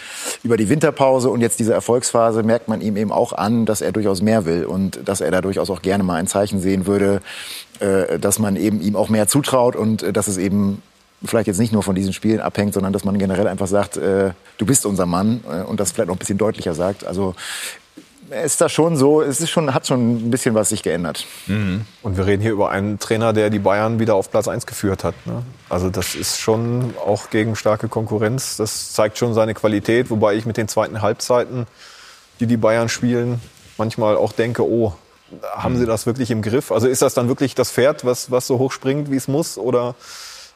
über 0.44 0.56
die 0.56 0.70
Winterpause 0.70 1.30
und 1.30 1.42
jetzt 1.42 1.60
diese 1.60 1.74
Erfolgsphase 1.74 2.42
merkt 2.44 2.70
man 2.70 2.80
ihm 2.80 2.96
eben 2.96 3.12
auch 3.12 3.34
an, 3.34 3.66
dass 3.66 3.82
er 3.82 3.92
durchaus 3.92 4.22
mehr 4.22 4.46
will 4.46 4.64
und 4.64 5.02
dass 5.04 5.20
er 5.20 5.32
da 5.32 5.42
durchaus 5.42 5.70
auch 5.70 5.82
gerne 5.82 6.06
mal 6.06 6.16
ein 6.16 6.28
Zeichen 6.28 6.62
sehen 6.62 6.86
würde, 6.88 7.22
äh, 7.82 8.18
dass 8.18 8.40
man 8.40 8.56
eben 8.56 8.80
ihm 8.80 8.96
auch 8.96 9.10
mehr 9.10 9.28
zutraut 9.28 9.76
und 9.76 10.04
äh, 10.04 10.14
dass 10.14 10.30
es 10.30 10.38
eben 10.38 10.82
vielleicht 11.24 11.48
jetzt 11.48 11.60
nicht 11.60 11.74
nur 11.74 11.84
von 11.84 11.96
diesen 11.96 12.14
Spielen 12.14 12.40
abhängt, 12.40 12.74
sondern 12.74 12.94
dass 12.94 13.04
man 13.04 13.18
generell 13.18 13.48
einfach 13.48 13.68
sagt, 13.68 13.98
äh, 13.98 14.32
du 14.58 14.66
bist 14.66 14.86
unser 14.86 15.06
Mann 15.06 15.44
äh, 15.50 15.64
und 15.64 15.80
das 15.80 15.92
vielleicht 15.92 16.08
noch 16.08 16.16
ein 16.16 16.20
bisschen 16.20 16.38
deutlicher 16.38 16.74
sagt. 16.74 17.06
Also 17.06 17.36
ist 18.32 18.62
das 18.62 18.72
schon 18.72 18.96
so, 18.96 19.22
es 19.22 19.42
ist 19.42 19.50
schon, 19.50 19.74
hat 19.74 19.88
schon 19.88 20.28
ein 20.28 20.32
bisschen 20.32 20.56
was 20.56 20.70
sich 20.70 20.84
geändert. 20.84 21.26
Mhm. 21.48 21.86
Und 22.02 22.18
wir 22.18 22.26
reden 22.26 22.42
hier 22.42 22.52
über 22.52 22.70
einen 22.70 22.98
Trainer, 22.98 23.34
der 23.34 23.50
die 23.50 23.60
Bayern 23.60 24.00
wieder 24.00 24.16
auf 24.16 24.32
Platz 24.32 24.48
1 24.48 24.66
geführt 24.66 25.04
hat. 25.04 25.16
Ne? 25.26 25.44
Also 25.70 25.90
das 25.90 26.16
ist 26.16 26.40
schon 26.40 26.94
auch 27.06 27.30
gegen 27.30 27.56
starke 27.56 27.88
Konkurrenz. 27.90 28.58
Das 28.58 28.94
zeigt 28.94 29.18
schon 29.18 29.34
seine 29.34 29.54
Qualität, 29.54 30.10
wobei 30.10 30.36
ich 30.36 30.46
mit 30.46 30.58
den 30.58 30.68
zweiten 30.68 31.02
Halbzeiten, 31.02 31.68
die 32.40 32.48
die 32.48 32.58
Bayern 32.58 32.90
spielen, 32.90 33.42
manchmal 33.78 34.16
auch 34.16 34.32
denke, 34.32 34.64
oh, 34.64 34.94
haben 35.56 35.78
sie 35.78 35.86
das 35.86 36.06
wirklich 36.06 36.32
im 36.32 36.42
Griff? 36.42 36.72
Also 36.72 36.88
ist 36.88 37.02
das 37.02 37.14
dann 37.14 37.28
wirklich 37.28 37.56
das 37.56 37.72
Pferd, 37.72 38.06
was, 38.06 38.32
was 38.32 38.48
so 38.48 38.60
hoch 38.60 38.72
springt, 38.72 39.12
wie 39.12 39.16
es 39.16 39.28
muss? 39.28 39.58
Oder 39.58 39.96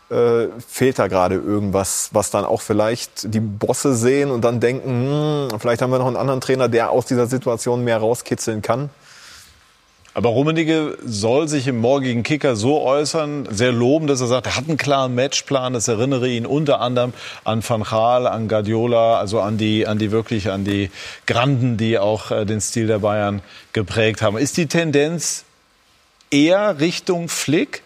äh, 0.09 0.47
fehlt 0.67 0.99
da 0.99 1.07
gerade 1.07 1.35
irgendwas, 1.35 2.09
was 2.11 2.29
dann 2.29 2.45
auch 2.45 2.61
vielleicht 2.61 3.33
die 3.33 3.39
Bosse 3.39 3.95
sehen 3.95 4.31
und 4.31 4.41
dann 4.41 4.59
denken, 4.59 5.49
hm, 5.51 5.59
vielleicht 5.59 5.81
haben 5.81 5.91
wir 5.91 5.99
noch 5.99 6.07
einen 6.07 6.15
anderen 6.15 6.41
Trainer, 6.41 6.69
der 6.69 6.91
aus 6.91 7.05
dieser 7.05 7.27
Situation 7.27 7.83
mehr 7.83 7.97
rauskitzeln 7.97 8.61
kann. 8.61 8.89
Aber 10.15 10.29
Rummenigge 10.29 10.97
soll 11.03 11.49
sich 11.49 11.67
im 11.67 11.77
morgigen 11.79 12.23
Kicker 12.23 12.55
so 12.55 12.81
äußern, 12.81 13.49
sehr 13.51 13.73
loben, 13.73 14.07
dass 14.07 14.21
er 14.21 14.27
sagt, 14.27 14.47
er 14.47 14.55
hat 14.55 14.69
einen 14.69 14.77
klaren 14.77 15.13
Matchplan. 15.13 15.73
Das 15.73 15.89
erinnere 15.89 16.29
ihn 16.29 16.45
unter 16.45 16.79
anderem 16.79 17.11
an 17.43 17.61
Van 17.67 17.83
Gaal, 17.83 18.25
an 18.25 18.47
Guardiola, 18.47 19.19
also 19.19 19.41
an 19.41 19.57
die, 19.57 19.85
an 19.85 19.99
die 19.99 20.11
wirklich, 20.11 20.51
an 20.51 20.63
die 20.63 20.89
Granden, 21.25 21.75
die 21.75 21.99
auch 21.99 22.31
äh, 22.31 22.45
den 22.45 22.61
Stil 22.61 22.87
der 22.87 22.99
Bayern 22.99 23.41
geprägt 23.73 24.21
haben. 24.21 24.37
Ist 24.37 24.55
die 24.55 24.67
Tendenz 24.67 25.43
eher 26.31 26.79
Richtung 26.79 27.27
Flick? 27.27 27.83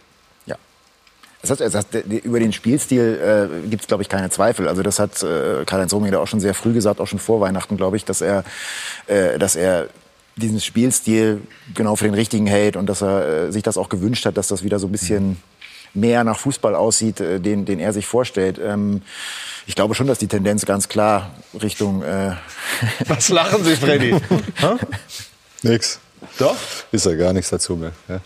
Das 1.41 1.51
heißt, 1.51 1.61
das 1.61 1.75
heißt, 1.75 1.95
über 2.23 2.39
den 2.39 2.51
Spielstil 2.51 3.49
äh, 3.63 3.67
gibt 3.69 3.83
es, 3.83 3.87
glaube 3.87 4.03
ich, 4.03 4.09
keine 4.09 4.29
Zweifel. 4.29 4.67
Also 4.67 4.83
das 4.83 4.99
hat 4.99 5.23
äh, 5.23 5.63
Karl-Heinz 5.65 5.93
Rummenigge 5.93 6.19
auch 6.19 6.27
schon 6.27 6.41
sehr 6.41 6.53
früh 6.53 6.73
gesagt, 6.73 6.99
auch 6.99 7.07
schon 7.07 7.19
vor 7.19 7.39
Weihnachten, 7.39 7.77
glaube 7.77 7.95
ich, 7.95 8.03
dass 8.03 8.21
er, 8.21 8.43
äh, 9.07 9.39
dass 9.39 9.55
er 9.55 9.87
diesen 10.35 10.59
Spielstil 10.59 11.41
genau 11.73 11.95
für 11.95 12.05
den 12.05 12.13
richtigen 12.13 12.47
hält 12.47 12.75
und 12.75 12.87
dass 12.87 13.01
er 13.01 13.47
äh, 13.47 13.51
sich 13.51 13.63
das 13.63 13.77
auch 13.77 13.89
gewünscht 13.89 14.25
hat, 14.25 14.37
dass 14.37 14.47
das 14.49 14.63
wieder 14.63 14.79
so 14.79 14.87
ein 14.87 14.91
bisschen 14.91 15.41
mehr 15.93 16.23
nach 16.23 16.37
Fußball 16.37 16.75
aussieht, 16.75 17.19
äh, 17.19 17.39
den, 17.39 17.65
den 17.65 17.79
er 17.79 17.93
sich 17.93 18.05
vorstellt. 18.05 18.59
Ähm, 18.61 19.01
ich 19.65 19.75
glaube 19.75 19.95
schon, 19.95 20.07
dass 20.07 20.19
die 20.19 20.27
Tendenz 20.27 20.65
ganz 20.65 20.89
klar 20.89 21.31
Richtung. 21.61 22.03
Äh 22.03 22.33
Was 23.07 23.29
lachen 23.29 23.63
Sie, 23.63 23.75
Freddy? 23.75 24.15
Nix. 25.63 25.99
Doch? 26.37 26.55
Ist 26.91 27.05
ja 27.05 27.15
gar 27.15 27.33
nichts 27.33 27.49
dazu 27.49 27.75
mehr. 27.75 27.91
Ja. 28.07 28.19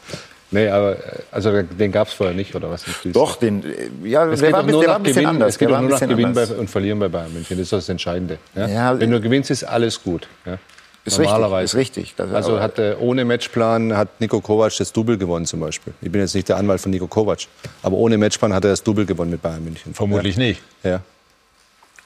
Nee, 0.54 0.70
aber 0.70 0.98
also 1.32 1.62
den 1.62 1.92
gab 1.92 2.08
es 2.08 2.14
vorher 2.14 2.36
nicht, 2.36 2.56
oder 2.56 2.70
was? 2.70 2.86
Doch, 3.06 3.36
den, 3.38 3.64
ja, 4.04 4.26
es 4.28 4.40
der 4.40 4.50
geht 4.50 4.58
war, 4.58 4.64
nur 4.64 4.82
der 4.82 4.98
nach 5.00 5.04
Gewinn, 5.04 5.26
anders. 5.26 5.50
Es 5.50 5.58
geht 5.58 5.70
doch 5.70 5.82
nur 5.82 5.90
nach 5.90 6.00
Gewinnen 6.00 6.34
bei, 6.34 6.46
und 6.46 6.70
Verlieren 6.70 7.00
bei 7.00 7.08
Bayern 7.08 7.34
München. 7.34 7.58
Das 7.58 7.64
ist 7.64 7.74
das 7.74 7.90
Entscheidende. 7.90 8.38
Ja? 8.56 8.68
Ja, 8.68 9.00
Wenn 9.00 9.12
du 9.12 9.20
gewinnst, 9.20 9.50
ist 9.52 9.64
alles 9.64 10.02
gut. 10.02 10.28
Ja? 10.46 10.58
Ist 11.06 11.18
Normalerweise. 11.18 11.76
Richtig, 11.76 12.12
ist 12.12 12.20
richtig. 12.20 12.36
also 12.36 12.62
hat, 12.62 12.80
äh, 12.80 12.96
ohne 13.00 13.26
Matchplan 13.26 13.98
hat 13.98 14.22
Nico 14.22 14.40
Kovac 14.40 14.74
das 14.78 14.94
Double 14.94 15.18
gewonnen 15.18 15.46
zum 15.46 15.60
Beispiel. 15.60 15.94
Ich 16.02 16.10
bin 16.10 16.22
jetzt 16.22 16.34
nicht 16.34 16.48
der 16.48 16.58
Anwalt 16.58 16.80
von 16.80 16.92
Nico 16.92 17.08
Kovac. 17.08 17.40
Aber 17.82 17.98
ohne 17.98 18.18
Matchplan 18.18 18.54
hat 18.54 18.64
er 18.64 18.70
das 18.70 18.84
Double 18.84 19.06
gewonnen 19.06 19.32
mit 19.32 19.42
Bayern 19.42 19.64
München. 19.64 19.94
Vermutlich 19.94 20.38
nicht. 20.38 20.62
Ja. 20.84 21.02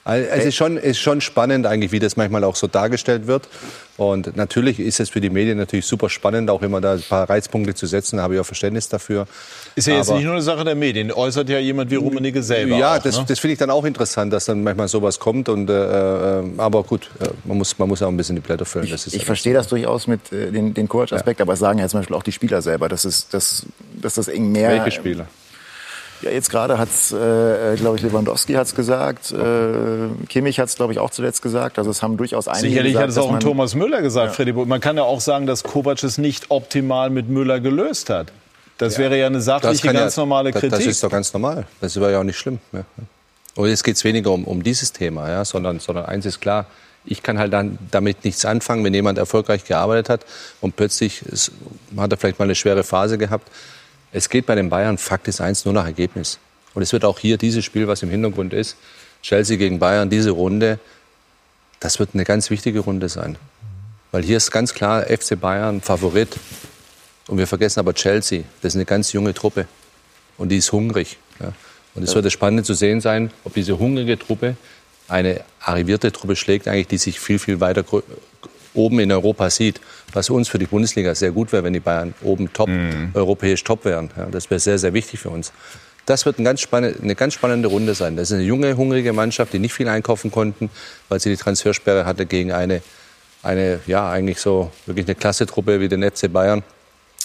Also 0.07 0.25
es 0.29 0.45
ist 0.45 0.55
schon, 0.55 0.77
ist 0.77 0.99
schon 0.99 1.19
spannend 1.19 1.65
eigentlich, 1.65 1.91
wie 1.91 1.99
das 1.99 2.15
manchmal 2.15 2.45
auch 2.45 2.55
so 2.55 2.67
dargestellt 2.67 3.27
wird. 3.27 3.49
Und 3.97 4.37
natürlich 4.37 4.79
ist 4.79 5.01
es 5.01 5.09
für 5.09 5.19
die 5.19 5.29
Medien 5.29 5.57
natürlich 5.57 5.85
super 5.85 6.09
spannend, 6.09 6.49
auch 6.49 6.61
immer 6.61 6.79
da 6.79 6.93
ein 6.93 7.01
paar 7.01 7.29
Reizpunkte 7.29 7.73
zu 7.73 7.87
setzen. 7.87 8.17
Da 8.17 8.23
habe 8.23 8.35
ich 8.35 8.39
auch 8.39 8.45
Verständnis 8.45 8.87
dafür. 8.87 9.27
Ist 9.75 9.87
ja 9.87 9.95
jetzt 9.95 10.09
Aber, 10.09 10.19
nicht 10.19 10.25
nur 10.25 10.35
eine 10.35 10.43
Sache 10.43 10.63
der 10.63 10.75
Medien. 10.75 11.11
Äußert 11.11 11.49
ja 11.49 11.59
jemand 11.59 11.91
wie 11.91 11.95
Rummenigge 11.95 12.41
selber. 12.41 12.77
Ja, 12.77 12.95
auch, 12.95 13.01
das, 13.01 13.17
ne? 13.17 13.25
das 13.27 13.39
finde 13.39 13.53
ich 13.53 13.59
dann 13.59 13.69
auch 13.69 13.83
interessant, 13.83 14.31
dass 14.31 14.45
dann 14.45 14.63
manchmal 14.63 14.87
sowas 14.87 15.19
kommt. 15.19 15.49
Und, 15.49 15.69
äh, 15.69 15.73
äh 15.73 16.43
aber 16.57 16.83
gut, 16.83 17.09
äh, 17.19 17.27
man 17.43 17.57
muss, 17.57 17.77
man 17.77 17.89
muss 17.89 18.01
auch 18.01 18.07
ein 18.07 18.15
bisschen 18.15 18.37
die 18.37 18.41
Blätter 18.41 18.65
füllen. 18.65 18.85
ich, 18.85 19.13
ich 19.13 19.25
verstehe 19.25 19.53
das 19.53 19.67
durchaus 19.67 20.07
mit 20.07 20.31
äh, 20.31 20.51
den, 20.51 20.73
den 20.73 20.87
Coach-Aspekt, 20.87 21.39
ja. 21.39 21.43
aber 21.43 21.53
es 21.53 21.59
sagen 21.59 21.79
ja 21.79 21.87
zum 21.89 21.99
Beispiel 21.99 22.15
auch 22.15 22.23
die 22.23 22.31
Spieler 22.31 22.61
selber, 22.61 22.87
dass, 22.87 23.03
es, 23.03 23.27
dass, 23.27 23.65
dass 23.99 24.13
das 24.13 24.29
eng 24.29 24.53
mehr... 24.53 24.69
Welche 24.69 24.91
Spieler? 24.91 25.27
Ja, 26.21 26.31
jetzt 26.31 26.49
gerade 26.49 26.77
hat 26.77 26.89
es, 26.89 27.11
äh, 27.11 27.75
glaube 27.75 27.97
ich, 27.97 28.03
Lewandowski 28.03 28.53
hat 28.53 28.67
es 28.67 28.75
gesagt. 28.75 29.31
Äh, 29.31 30.25
Kimmich 30.27 30.59
hat 30.59 30.69
es, 30.69 30.75
glaube 30.75 30.93
ich, 30.93 30.99
auch 30.99 31.11
zuletzt 31.11 31.41
gesagt. 31.41 31.77
Also 31.77 31.91
es 31.91 32.01
haben 32.01 32.17
durchaus 32.17 32.47
einige 32.47 32.69
Sicherlich 32.69 32.93
gesagt, 32.93 33.03
hat 33.03 33.09
es 33.11 33.17
auch 33.17 33.33
ein 33.33 33.39
Thomas 33.39 33.75
Müller 33.75 34.01
gesagt, 34.01 34.27
ja. 34.27 34.33
Freddy. 34.33 34.53
Man 34.53 34.81
kann 34.81 34.97
ja 34.97 35.03
auch 35.03 35.21
sagen, 35.21 35.45
dass 35.45 35.63
Kovac 35.63 36.03
es 36.03 36.17
nicht 36.17 36.49
optimal 36.49 37.09
mit 37.09 37.29
Müller 37.29 37.59
gelöst 37.59 38.09
hat. 38.09 38.31
Das 38.77 38.93
ja. 38.93 39.03
wäre 39.03 39.19
ja 39.19 39.27
eine 39.27 39.41
sachliche, 39.41 39.91
ganz 39.91 40.15
ja, 40.15 40.21
normale 40.21 40.51
Kritik. 40.51 40.71
Das, 40.71 40.79
das, 40.79 40.87
ist 40.87 41.03
doch 41.03 41.09
ganz 41.09 41.33
normal. 41.33 41.65
Das 41.81 41.99
war 41.99 42.09
ja 42.09 42.19
auch 42.19 42.23
nicht 42.23 42.37
schlimm. 42.37 42.59
Ja. 42.71 42.83
Und 43.55 43.69
jetzt 43.69 43.83
geht 43.83 43.95
es 43.95 44.03
weniger 44.03 44.31
um, 44.31 44.43
um 44.43 44.61
dieses 44.61 44.93
Thema, 44.93 45.29
ja, 45.29 45.45
sondern, 45.45 45.79
sondern 45.79 46.05
eins 46.05 46.25
ist 46.25 46.39
klar, 46.39 46.67
ich 47.05 47.23
kann 47.23 47.39
halt 47.39 47.53
dann 47.53 47.79
damit 47.89 48.23
nichts 48.23 48.45
anfangen, 48.45 48.83
wenn 48.83 48.93
jemand 48.93 49.17
erfolgreich 49.17 49.63
gearbeitet 49.65 50.09
hat 50.09 50.25
und 50.61 50.75
plötzlich 50.75 51.21
ist, 51.23 51.51
hat 51.95 52.11
er 52.11 52.17
vielleicht 52.17 52.37
mal 52.37 52.45
eine 52.45 52.55
schwere 52.55 52.83
Phase 52.83 53.17
gehabt 53.17 53.49
es 54.17 54.29
geht 54.29 54.47
bei 54.47 54.55
den 54.55 54.69
Bayern 54.69 54.97
Fakt 54.97 55.27
ist 55.27 55.41
eins 55.41 55.63
nur 55.63 55.73
nach 55.75 55.85
Ergebnis. 55.85 56.39
Und 56.73 56.81
es 56.81 56.91
wird 56.91 57.05
auch 57.05 57.19
hier 57.19 57.37
dieses 57.37 57.63
Spiel, 57.63 57.87
was 57.87 58.01
im 58.01 58.09
Hintergrund 58.09 58.51
ist, 58.51 58.75
Chelsea 59.21 59.57
gegen 59.57 59.77
Bayern, 59.79 60.09
diese 60.09 60.31
Runde, 60.31 60.79
das 61.79 61.99
wird 61.99 62.09
eine 62.13 62.23
ganz 62.23 62.49
wichtige 62.49 62.79
Runde 62.79 63.09
sein. 63.09 63.37
Weil 64.11 64.23
hier 64.23 64.37
ist 64.37 64.51
ganz 64.51 64.73
klar 64.73 65.03
FC 65.03 65.39
Bayern 65.39 65.81
Favorit. 65.81 66.35
Und 67.27 67.37
wir 67.37 67.45
vergessen 67.45 67.79
aber 67.79 67.93
Chelsea. 67.93 68.43
Das 68.61 68.73
ist 68.73 68.77
eine 68.77 68.85
ganz 68.85 69.13
junge 69.13 69.33
Truppe. 69.33 69.67
Und 70.37 70.49
die 70.49 70.57
ist 70.57 70.71
hungrig. 70.71 71.17
Ja. 71.39 71.53
Und 71.93 72.03
es 72.03 72.15
wird 72.15 72.31
spannend 72.31 72.65
zu 72.65 72.73
sehen 72.73 73.01
sein, 73.01 73.31
ob 73.43 73.53
diese 73.53 73.77
hungrige 73.77 74.17
Truppe 74.17 74.55
eine 75.07 75.41
arrivierte 75.59 76.11
Truppe 76.11 76.35
schlägt, 76.35 76.67
eigentlich, 76.67 76.87
die 76.87 76.97
sich 76.97 77.19
viel, 77.19 77.39
viel 77.39 77.59
weiter 77.59 77.83
oben 78.77 78.99
in 78.99 79.11
Europa 79.11 79.49
sieht, 79.49 79.81
was 80.13 80.29
uns 80.29 80.47
für 80.47 80.59
die 80.59 80.65
Bundesliga 80.65 81.13
sehr 81.15 81.31
gut 81.31 81.51
wäre, 81.51 81.63
wenn 81.63 81.73
die 81.73 81.79
Bayern 81.79 82.13
oben 82.21 82.51
top, 82.53 82.69
mhm. 82.69 83.11
europäisch 83.13 83.63
top 83.63 83.85
wären. 83.85 84.09
Ja, 84.15 84.27
das 84.27 84.49
wäre 84.49 84.59
sehr, 84.59 84.77
sehr 84.77 84.93
wichtig 84.93 85.19
für 85.19 85.29
uns. 85.29 85.51
Das 86.05 86.25
wird 86.25 86.37
eine 86.37 86.45
ganz, 86.45 86.61
spannende, 86.61 87.01
eine 87.01 87.15
ganz 87.15 87.33
spannende 87.33 87.67
Runde 87.67 87.93
sein. 87.93 88.15
Das 88.15 88.29
ist 88.29 88.35
eine 88.35 88.45
junge, 88.45 88.77
hungrige 88.77 89.11
Mannschaft, 89.11 89.51
die 89.51 89.59
nicht 89.59 89.73
viel 89.73 89.89
einkaufen 89.89 90.31
konnten, 90.31 90.69
weil 91.09 91.19
sie 91.19 91.29
die 91.29 91.35
Transfersperre 91.35 92.05
hatte 92.05 92.25
gegen 92.25 92.53
eine, 92.53 92.81
eine 93.43 93.81
ja, 93.87 94.09
eigentlich 94.09 94.39
so 94.39 94.71
wirklich 94.85 95.05
eine 95.05 95.15
Klasse-Truppe 95.15 95.81
wie 95.81 95.89
den 95.89 96.09
FC 96.09 96.31
Bayern. 96.31 96.63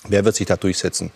Wer 0.08 0.24
wird 0.24 0.34
sich 0.34 0.46
da 0.46 0.56
durchsetzen? 0.56 1.12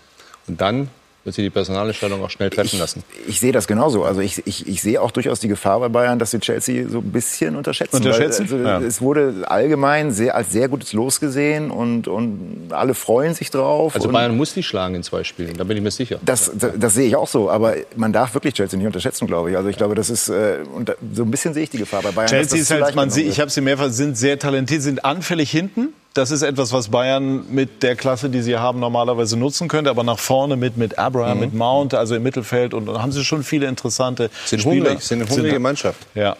Und 0.47 0.61
dann 0.61 0.91
wird 1.27 1.35
sie 1.35 1.43
die 1.43 1.51
Personalentscheidung 1.51 2.23
auch 2.23 2.31
schnell 2.31 2.51
treffen 2.51 2.79
lassen. 2.79 3.03
Ich 3.27 3.41
sehe 3.41 3.51
das 3.51 3.67
genauso. 3.67 4.05
Also 4.05 4.21
ich, 4.21 4.47
ich, 4.47 4.69
ich 4.69 4.81
sehe 4.81 5.03
auch 5.03 5.11
durchaus 5.11 5.41
die 5.41 5.49
Gefahr 5.49 5.81
bei 5.81 5.89
Bayern, 5.89 6.21
dass 6.21 6.31
sie 6.31 6.39
Chelsea 6.39 6.89
so 6.89 6.99
ein 6.99 7.11
bisschen 7.11 7.57
unterschätzen. 7.57 7.97
Unterschätzen? 7.97 8.49
Weil, 8.49 8.67
also, 8.67 8.85
Ja. 8.85 8.89
Es 8.89 9.01
wurde 9.01 9.45
allgemein 9.49 10.13
sehr, 10.13 10.37
als 10.37 10.53
sehr 10.53 10.69
gutes 10.69 10.93
Los 10.93 11.19
gesehen 11.19 11.71
und, 11.73 12.07
und 12.07 12.69
alle 12.71 12.95
freuen 12.95 13.35
sich 13.35 13.51
drauf. 13.51 13.97
Also 13.97 14.07
und 14.07 14.15
Bayern 14.15 14.37
muss 14.37 14.55
die 14.55 14.63
schlagen 14.63 14.95
in 14.95 15.03
zwei 15.03 15.25
Spielen, 15.25 15.57
da 15.57 15.65
bin 15.65 15.77
ich 15.77 15.83
mir 15.83 15.91
sicher. 15.91 16.19
das, 16.25 16.53
das, 16.55 16.73
das 16.77 16.95
sehe 16.95 17.09
ich 17.09 17.17
auch 17.17 17.29
so, 17.29 17.51
aber 17.51 17.75
man 17.97 18.13
darf 18.13 18.35
wirklich 18.35 18.55
Chelsea 18.55 18.79
nicht 18.79 18.87
unterschätzen, 18.87 19.27
glaube 19.27 19.51
ich. 19.51 19.57
Also 19.57 19.69
ich 19.69 19.77
glaube, 19.77 19.97
das 19.97 20.09
ist 20.11 20.29
äh, 20.29 20.59
und 20.73 20.95
so 21.13 21.25
ein 21.25 21.31
bisschen 21.31 21.55
sehe 21.55 21.65
ich 21.65 21.71
die 21.71 21.79
Gefahr 21.79 22.03
bei 22.03 22.13
Bayern. 22.13 22.29
Chelsea 22.29 22.61
ist 22.61 22.71
halt, 22.71 22.95
man 22.95 23.11
sieht, 23.11 23.27
ich 23.27 23.41
habe 23.41 23.51
sie 23.51 23.61
mehrfach, 23.61 23.91
sind 23.91 24.17
sehr 24.17 24.39
talentiert, 24.39 24.83
sind 24.83 25.05
anfällig 25.05 25.51
hinten. 25.51 25.89
Das 26.17 26.31
ist 26.31 26.41
etwas, 26.43 26.73
was 26.73 26.89
Bayern 26.89 27.45
mit 27.51 27.83
der 27.83 27.95
Klasse, 27.95 28.31
die 28.31 28.41
sie 28.41 28.57
haben, 28.57 28.81
normalerweise 28.81 29.37
nutzen 29.37 29.69
könnte. 29.69 29.91
Aber 29.91 30.03
nach 30.03 30.19
vorne 30.19 30.57
mit, 30.57 30.77
mit 30.79 30.99
Abraham, 30.99 31.35
Mhm. 31.37 31.41
mit 31.45 31.55
Mount, 31.55 31.93
also 31.95 32.15
im 32.15 32.23
Mittelfeld. 32.23 32.73
Und 32.73 32.87
dann 32.87 33.03
haben 33.03 33.13
sie 33.13 33.23
schon 33.25 33.43
viele 33.43 33.67
interessante 33.67 34.31
Sind 34.47 34.61
Spieler. 34.63 34.91
hungrig, 34.91 35.03
sind 35.05 35.21
eine 35.21 35.31
hungrige 35.31 35.59
Mannschaft. 35.59 35.99
Ja. 36.15 36.37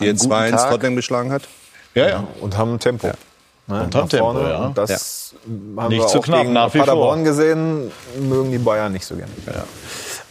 Die 0.00 0.04
jetzt 0.04 0.24
2-1 0.26 0.68
Tottenham 0.70 0.96
geschlagen 0.96 1.30
hat. 1.30 1.42
Ja, 1.94 2.08
ja. 2.08 2.24
Und 2.40 2.56
haben 2.58 2.78
Tempo. 2.80 3.06
Ne, 3.06 3.14
Und 3.84 3.94
haben 3.94 4.08
Tempo, 4.08 4.32
vorne. 4.32 4.48
ja. 4.50 4.58
Und 4.66 4.76
das 4.78 5.34
haben 5.76 5.88
Nicht 5.90 6.00
wir 6.02 6.06
zu 6.08 6.18
auch 6.18 6.24
knapp, 6.24 6.40
gegen 6.40 6.52
nach 6.52 6.72
Paderborn 6.72 7.18
vor. 7.18 7.24
gesehen, 7.24 7.90
mögen 8.20 8.50
die 8.50 8.58
Bayern 8.58 8.92
nicht 8.92 9.06
so 9.06 9.14
gerne. 9.14 9.30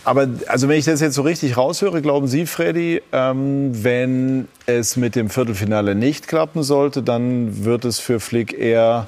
Aber 0.06 0.28
also 0.48 0.68
wenn 0.68 0.78
ich 0.80 0.86
das 0.86 1.02
jetzt 1.02 1.16
so 1.16 1.22
richtig 1.22 1.58
raushöre, 1.58 2.02
glauben 2.02 2.28
Sie, 2.28 2.46
Freddy, 2.46 3.02
ähm, 3.12 3.72
wenn 3.84 4.48
es 4.66 4.96
mit 4.98 5.16
dem 5.16 5.30
Viertelfinale 5.30 5.94
nicht 5.94 6.28
klappen 6.28 6.64
sollte, 6.64 7.04
dann 7.04 7.64
wird 7.66 7.86
es 7.86 8.00
für 8.00 8.20
Flick 8.20 8.54
eher 8.58 9.08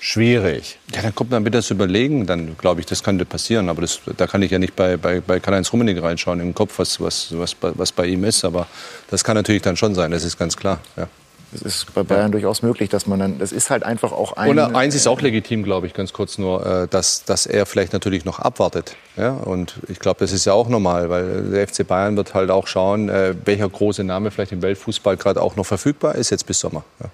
schwierig. 0.00 0.78
Ja, 0.94 1.02
dann 1.02 1.14
kommt 1.14 1.30
man 1.30 1.42
bitte 1.44 1.58
das 1.58 1.70
Überlegen, 1.70 2.26
dann 2.26 2.56
glaube 2.58 2.80
ich, 2.80 2.86
das 2.86 3.02
könnte 3.02 3.24
passieren. 3.24 3.68
Aber 3.68 3.80
das, 3.82 4.00
da 4.16 4.26
kann 4.26 4.42
ich 4.42 4.50
ja 4.50 4.58
nicht 4.58 4.76
bei, 4.76 4.96
bei, 4.96 5.20
bei 5.20 5.40
Karl-Heinz 5.40 5.72
Rummenigge 5.72 6.02
reinschauen 6.02 6.40
im 6.40 6.54
Kopf, 6.54 6.78
was, 6.78 7.00
was, 7.00 7.36
was, 7.36 7.54
bei- 7.54 7.72
was 7.74 7.92
bei 7.92 8.06
ihm 8.06 8.24
ist. 8.24 8.44
Aber 8.44 8.66
das 9.10 9.24
kann 9.24 9.34
natürlich 9.34 9.62
dann 9.62 9.76
schon 9.76 9.94
sein, 9.94 10.10
das 10.10 10.24
ist 10.24 10.38
ganz 10.38 10.56
klar. 10.56 10.80
Ja. 10.96 11.08
Es 11.54 11.62
ist 11.62 11.94
bei 11.94 12.02
Bayern 12.02 12.30
durchaus 12.30 12.62
möglich, 12.62 12.90
dass 12.90 13.06
man 13.06 13.18
dann, 13.18 13.38
das 13.38 13.52
ist 13.52 13.70
halt 13.70 13.82
einfach 13.82 14.12
auch 14.12 14.34
ein. 14.34 14.50
Und 14.50 14.58
eins 14.58 14.94
ist 14.94 15.06
auch 15.06 15.20
legitim, 15.20 15.62
glaube 15.62 15.86
ich, 15.86 15.94
ganz 15.94 16.12
kurz 16.12 16.36
nur, 16.36 16.64
äh, 16.64 16.88
dass, 16.88 17.24
dass 17.24 17.46
er 17.46 17.64
vielleicht 17.64 17.92
natürlich 17.92 18.24
noch 18.24 18.38
abwartet. 18.38 18.96
Ja? 19.16 19.30
Und 19.32 19.76
ich 19.88 19.98
glaube, 19.98 20.20
das 20.20 20.32
ist 20.32 20.44
ja 20.44 20.52
auch 20.52 20.68
normal, 20.68 21.08
weil 21.08 21.50
der 21.50 21.66
FC 21.66 21.86
Bayern 21.86 22.16
wird 22.16 22.34
halt 22.34 22.50
auch 22.50 22.66
schauen, 22.66 23.08
äh, 23.08 23.34
welcher 23.44 23.68
große 23.68 24.04
Name 24.04 24.30
vielleicht 24.30 24.52
im 24.52 24.62
Weltfußball 24.62 25.16
gerade 25.16 25.40
auch 25.40 25.56
noch 25.56 25.66
verfügbar 25.66 26.16
ist 26.16 26.30
jetzt 26.30 26.46
bis 26.46 26.60
Sommer. 26.60 26.84
Ja. 27.00 27.10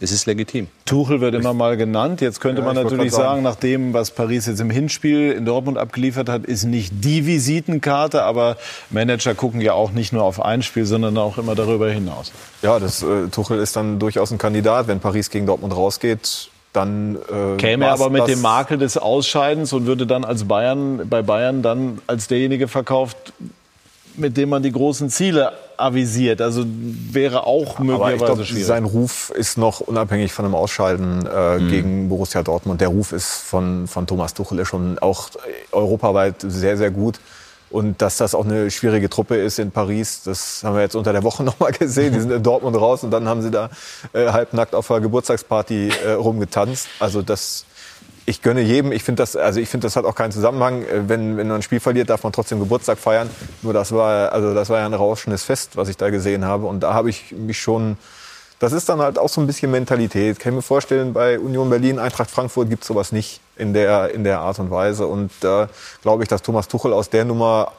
Es 0.00 0.10
ist 0.10 0.26
legitim. 0.26 0.68
Tuchel 0.84 1.20
wird 1.20 1.34
immer 1.34 1.54
mal 1.54 1.76
genannt. 1.76 2.20
Jetzt 2.20 2.40
könnte 2.40 2.60
Ja, 2.62 2.66
man 2.66 2.76
natürlich 2.76 3.12
sagen, 3.12 3.24
sagen. 3.24 3.42
nach 3.42 3.54
dem, 3.54 3.92
was 3.92 4.10
Paris 4.10 4.46
jetzt 4.46 4.60
im 4.60 4.70
Hinspiel 4.70 5.32
in 5.32 5.44
Dortmund 5.44 5.78
abgeliefert 5.78 6.28
hat, 6.28 6.44
ist 6.44 6.64
nicht 6.64 6.92
die 7.04 7.26
Visitenkarte. 7.26 8.22
Aber 8.22 8.56
Manager 8.90 9.34
gucken 9.34 9.60
ja 9.60 9.74
auch 9.74 9.92
nicht 9.92 10.12
nur 10.12 10.24
auf 10.24 10.42
ein 10.42 10.62
Spiel, 10.62 10.86
sondern 10.86 11.16
auch 11.18 11.38
immer 11.38 11.54
darüber 11.54 11.90
hinaus. 11.90 12.32
Ja, 12.62 12.78
das, 12.78 13.02
äh, 13.02 13.28
Tuchel 13.30 13.58
ist 13.58 13.76
dann 13.76 13.98
durchaus 13.98 14.30
ein 14.32 14.38
Kandidat. 14.38 14.88
Wenn 14.88 15.00
Paris 15.00 15.30
gegen 15.30 15.46
Dortmund 15.46 15.74
rausgeht, 15.76 16.48
dann 16.72 17.16
äh, 17.30 17.56
Käme 17.58 17.84
er 17.84 17.92
aber 17.92 18.08
mit 18.10 18.26
dem 18.28 18.40
Makel 18.40 18.78
des 18.78 18.96
Ausscheidens 18.96 19.72
und 19.72 19.86
würde 19.86 20.06
dann 20.06 20.24
als 20.24 20.44
Bayern, 20.44 21.06
bei 21.08 21.22
Bayern 21.22 21.62
dann 21.62 21.98
als 22.06 22.28
derjenige 22.28 22.66
verkauft, 22.66 23.32
mit 24.16 24.36
dem 24.36 24.48
man 24.50 24.62
die 24.62 24.72
großen 24.72 25.10
Ziele 25.10 25.52
avisiert. 25.76 26.40
Also 26.40 26.64
wäre 26.66 27.46
auch 27.46 27.76
Aber 27.78 27.84
ich 27.84 28.18
möglicherweise 28.18 28.44
schwierig. 28.44 28.66
sein 28.66 28.84
Ruf 28.84 29.30
ist 29.34 29.58
noch 29.58 29.80
unabhängig 29.80 30.32
von 30.32 30.44
dem 30.44 30.54
Ausscheiden 30.54 31.26
äh, 31.26 31.58
Mhm. 31.58 31.68
gegen 31.68 32.08
Borussia 32.08 32.42
Dortmund. 32.42 32.80
Der 32.80 32.88
Ruf 32.88 33.12
ist 33.12 33.28
von, 33.32 33.86
von 33.88 34.06
Thomas 34.06 34.34
Tuchel 34.34 34.58
ist 34.60 34.68
schon 34.68 34.98
auch 34.98 35.28
europaweit 35.72 36.36
sehr, 36.40 36.76
sehr 36.76 36.90
gut. 36.90 37.18
Und 37.70 38.02
dass 38.02 38.18
das 38.18 38.34
auch 38.34 38.44
eine 38.44 38.70
schwierige 38.70 39.08
Truppe 39.08 39.36
ist 39.36 39.58
in 39.58 39.70
Paris, 39.70 40.22
das 40.24 40.60
haben 40.62 40.74
wir 40.74 40.82
jetzt 40.82 40.94
unter 40.94 41.12
der 41.14 41.22
Woche 41.22 41.42
noch 41.48 41.58
mal 41.58 41.72
gesehen. 41.72 42.12
Die 42.12 42.20
sind 42.20 42.30
in 42.30 42.42
Dortmund 42.42 42.76
raus 42.76 43.02
und 43.02 43.10
dann 43.10 43.26
haben 43.28 43.40
sie 43.40 43.50
da 43.50 43.70
äh, 44.12 44.26
halbnackt 44.30 44.74
auf 44.74 44.90
einer 44.90 45.00
Geburtstagsparty 45.00 45.90
äh, 46.06 46.10
rumgetanzt. 46.12 46.86
Also 47.00 47.22
das, 47.22 47.64
ich 48.24 48.42
gönne 48.42 48.60
jedem. 48.60 48.92
Ich 48.92 49.02
finde 49.02 49.22
das, 49.22 49.36
also 49.36 49.60
ich 49.60 49.68
finde, 49.68 49.86
das 49.86 49.96
hat 49.96 50.04
auch 50.04 50.14
keinen 50.14 50.32
Zusammenhang. 50.32 50.82
Äh, 50.82 51.08
Wenn, 51.08 51.36
wenn 51.36 51.48
man 51.48 51.56
ein 51.56 51.62
Spiel 51.62 51.80
verliert, 51.80 52.10
darf 52.10 52.22
man 52.22 52.32
trotzdem 52.32 52.60
Geburtstag 52.60 52.98
feiern. 52.98 53.28
Nur 53.62 53.72
das 53.72 53.92
war, 53.92 54.32
also 54.32 54.54
das 54.54 54.68
war 54.68 54.78
ja 54.78 54.86
ein 54.86 54.94
rauschendes 54.94 55.42
Fest, 55.42 55.76
was 55.76 55.88
ich 55.88 55.96
da 55.96 56.10
gesehen 56.10 56.44
habe. 56.44 56.66
Und 56.66 56.80
da 56.80 56.94
habe 56.94 57.10
ich 57.10 57.32
mich 57.32 57.60
schon, 57.60 57.96
das 58.58 58.72
ist 58.72 58.88
dann 58.88 59.00
halt 59.00 59.18
auch 59.18 59.28
so 59.28 59.40
ein 59.40 59.46
bisschen 59.46 59.70
Mentalität. 59.70 60.38
Kann 60.38 60.52
ich 60.52 60.56
mir 60.56 60.62
vorstellen, 60.62 61.12
bei 61.12 61.38
Union 61.38 61.68
Berlin, 61.68 61.98
Eintracht 61.98 62.30
Frankfurt 62.30 62.68
gibt 62.70 62.82
es 62.82 62.88
sowas 62.88 63.12
nicht 63.12 63.40
in 63.56 63.74
der, 63.74 64.14
in 64.14 64.24
der 64.24 64.40
Art 64.40 64.58
und 64.58 64.70
Weise. 64.70 65.06
Und 65.06 65.30
da 65.40 65.68
glaube 66.02 66.22
ich, 66.22 66.28
dass 66.28 66.42
Thomas 66.42 66.68
Tuchel 66.68 66.92
aus 66.92 67.10
der 67.10 67.24
Nummer 67.24 67.72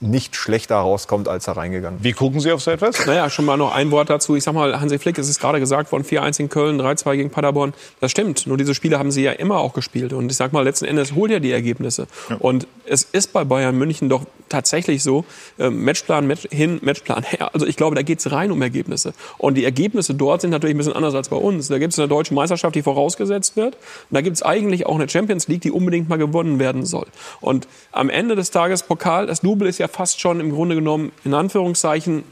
nicht 0.00 0.36
schlechter 0.36 0.76
rauskommt, 0.76 1.28
als 1.28 1.46
er 1.46 1.56
reingegangen 1.56 1.98
ist. 1.98 2.04
Wie 2.04 2.12
gucken 2.12 2.40
Sie 2.40 2.52
auf 2.52 2.60
so 2.60 2.70
etwas? 2.70 3.06
Naja, 3.06 3.30
schon 3.30 3.44
mal 3.44 3.56
noch 3.56 3.74
ein 3.74 3.90
Wort 3.90 4.10
dazu. 4.10 4.36
Ich 4.36 4.44
sag 4.44 4.54
mal, 4.54 4.80
Hansi 4.80 4.98
Flick, 4.98 5.18
es 5.18 5.28
ist 5.28 5.40
gerade 5.40 5.60
gesagt 5.60 5.92
worden, 5.92 6.04
4-1 6.04 6.40
in 6.40 6.48
Köln, 6.48 6.80
3-2 6.80 7.16
gegen 7.16 7.30
Paderborn. 7.30 7.72
Das 8.00 8.10
stimmt. 8.10 8.46
Nur 8.46 8.56
diese 8.56 8.74
Spiele 8.74 8.98
haben 8.98 9.10
sie 9.10 9.22
ja 9.22 9.32
immer 9.32 9.58
auch 9.58 9.72
gespielt. 9.72 10.12
Und 10.12 10.30
ich 10.30 10.36
sag 10.36 10.52
mal, 10.52 10.62
letzten 10.62 10.84
Endes 10.84 11.14
holt 11.14 11.30
er 11.30 11.40
die 11.40 11.52
Ergebnisse. 11.52 12.06
Und 12.38 12.66
es 12.86 13.04
ist 13.04 13.32
bei 13.32 13.44
Bayern 13.44 13.76
München 13.76 14.08
doch 14.08 14.24
tatsächlich 14.48 15.02
so, 15.02 15.24
äh, 15.58 15.70
Matchplan 15.70 16.26
Match 16.26 16.46
hin, 16.50 16.78
Matchplan 16.82 17.22
her. 17.22 17.50
Also 17.54 17.66
ich 17.66 17.76
glaube, 17.76 17.96
da 17.96 18.02
geht's 18.02 18.30
rein 18.30 18.52
um 18.52 18.60
Ergebnisse. 18.62 19.14
Und 19.38 19.54
die 19.54 19.64
Ergebnisse 19.64 20.14
dort 20.14 20.42
sind 20.42 20.50
natürlich 20.50 20.74
ein 20.74 20.78
bisschen 20.78 20.92
anders 20.92 21.14
als 21.14 21.28
bei 21.28 21.36
uns. 21.36 21.68
Da 21.68 21.78
gibt's 21.78 21.98
eine 21.98 22.08
deutsche 22.08 22.34
Meisterschaft, 22.34 22.74
die 22.74 22.82
vorausgesetzt 22.82 23.56
wird. 23.56 23.74
Und 23.74 24.14
da 24.14 24.20
gibt's 24.20 24.42
eigentlich 24.42 24.86
auch 24.86 24.94
eine 24.94 25.08
Champions 25.08 25.48
League, 25.48 25.62
die 25.62 25.70
unbedingt 25.70 26.08
mal 26.08 26.18
gewonnen 26.18 26.58
werden 26.58 26.84
soll. 26.84 27.06
Und 27.40 27.66
am 27.90 28.10
Ende 28.10 28.36
des 28.36 28.50
Tages 28.50 28.82
Pokal, 28.82 29.26
das 29.26 29.40
Double 29.40 29.68
ist 29.68 29.78
ja 29.78 29.88
fast 29.94 30.20
schon 30.20 30.40
im 30.40 30.52
Grunde 30.52 30.74
genommen, 30.74 31.12
in 31.24 31.34
Anführungszeichen, 31.34 32.24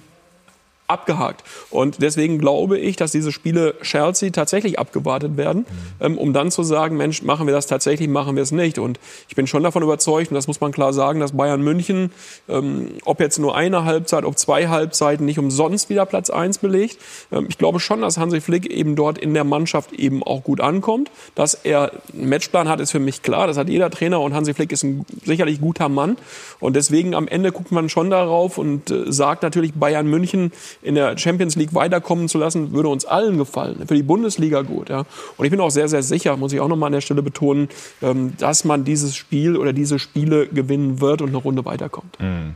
abgehakt. 0.93 1.45
Und 1.71 2.03
deswegen 2.03 2.39
glaube 2.39 2.79
ich, 2.79 2.97
dass 2.97 3.13
diese 3.13 3.33
Spiele 3.33 3.75
Chelsea 3.83 4.31
tatsächlich 4.31 4.79
abgewartet 4.79 5.37
werden, 5.37 5.67
ähm, 6.01 6.19
um 6.19 6.33
dann 6.33 6.51
zu 6.51 6.63
sagen, 6.63 6.97
Mensch, 6.97 7.23
machen 7.23 7.47
wir 7.47 7.55
das 7.55 7.67
tatsächlich, 7.67 8.09
machen 8.09 8.37
wir 8.37 8.43
es 8.43 8.53
nicht. 8.53 8.79
Und 8.79 9.01
ich 9.29 9.37
bin 9.37 9.47
schon 9.47 9.63
davon 9.63 9.83
überzeugt, 9.83 10.31
und 10.31 10.35
das 10.35 10.47
muss 10.47 10.61
man 10.61 10.73
klar 10.73 10.93
sagen, 10.93 11.21
dass 11.21 11.33
Bayern 11.33 11.63
München, 11.63 12.13
ähm, 12.49 12.89
ob 13.05 13.21
jetzt 13.21 13.39
nur 13.39 13.57
eine 13.57 13.85
Halbzeit, 13.85 14.25
ob 14.25 14.39
zwei 14.39 14.69
Halbzeiten, 14.69 15.27
nicht 15.27 15.39
umsonst 15.39 15.89
wieder 15.89 16.07
Platz 16.07 16.31
eins 16.31 16.59
belegt. 16.59 16.99
Ähm, 17.31 17.47
ich 17.49 17.59
glaube 17.59 17.81
schon, 17.81 18.03
dass 18.03 18.19
Hansi 18.19 18.41
Flick 18.41 18.67
eben 18.67 18.97
dort 18.97 19.19
in 19.19 19.35
der 19.35 19.45
Mannschaft 19.45 19.93
eben 19.93 20.23
auch 20.23 20.45
gut 20.45 20.61
ankommt. 20.61 21.11
Dass 21.35 21.55
er 21.55 21.93
einen 22.13 22.29
Matchplan 22.29 22.69
hat, 22.69 22.81
ist 22.81 22.91
für 22.91 22.99
mich 22.99 23.23
klar. 23.23 23.47
Das 23.47 23.57
hat 23.57 23.69
jeder 23.69 23.91
Trainer 23.91 24.21
und 24.21 24.35
Hansi 24.35 24.55
Flick 24.55 24.73
ist 24.73 24.83
ein 24.83 25.05
sicherlich 25.25 25.61
guter 25.61 25.89
Mann. 25.89 26.17
Und 26.61 26.77
deswegen 26.77 27.15
am 27.15 27.29
Ende 27.29 27.53
guckt 27.53 27.73
man 27.73 27.89
schon 27.89 28.11
darauf 28.11 28.59
und 28.59 28.91
äh, 28.91 29.13
sagt 29.13 29.43
natürlich, 29.43 29.73
Bayern 29.75 30.07
München 30.07 30.53
in 30.83 30.95
der 30.95 31.17
Champions 31.17 31.57
League 31.57 31.75
weiterkommen 31.75 32.29
zu 32.29 32.39
lassen, 32.39 32.73
würde 32.73 32.89
uns 32.89 33.05
allen 33.05 33.39
gefallen. 33.39 33.87
Für 33.87 33.95
die 33.95 34.03
Bundesliga 34.03 34.63
gut. 34.63 34.91
Ja. 34.91 35.05
Und 35.37 35.45
ich 35.45 35.51
bin 35.51 35.61
auch 35.61 35.71
sehr, 35.71 35.89
sehr 35.89 36.03
sicher, 36.03 36.37
muss 36.37 36.53
ich 36.53 36.61
auch 36.61 36.69
nochmal 36.69 36.89
an 36.89 36.95
der 36.95 37.01
Stelle 37.01 37.23
betonen, 37.23 37.69
ähm, 38.03 38.35
dass 38.39 38.65
man 38.65 38.85
dieses 38.85 39.15
Spiel 39.15 39.57
oder 39.57 39.73
diese 39.73 39.99
Spiele 39.99 40.47
gewinnen 40.47 41.01
wird 41.01 41.23
und 41.23 41.29
eine 41.29 41.39
Runde 41.39 41.65
weiterkommt. 41.65 42.19
Mhm. 42.21 42.55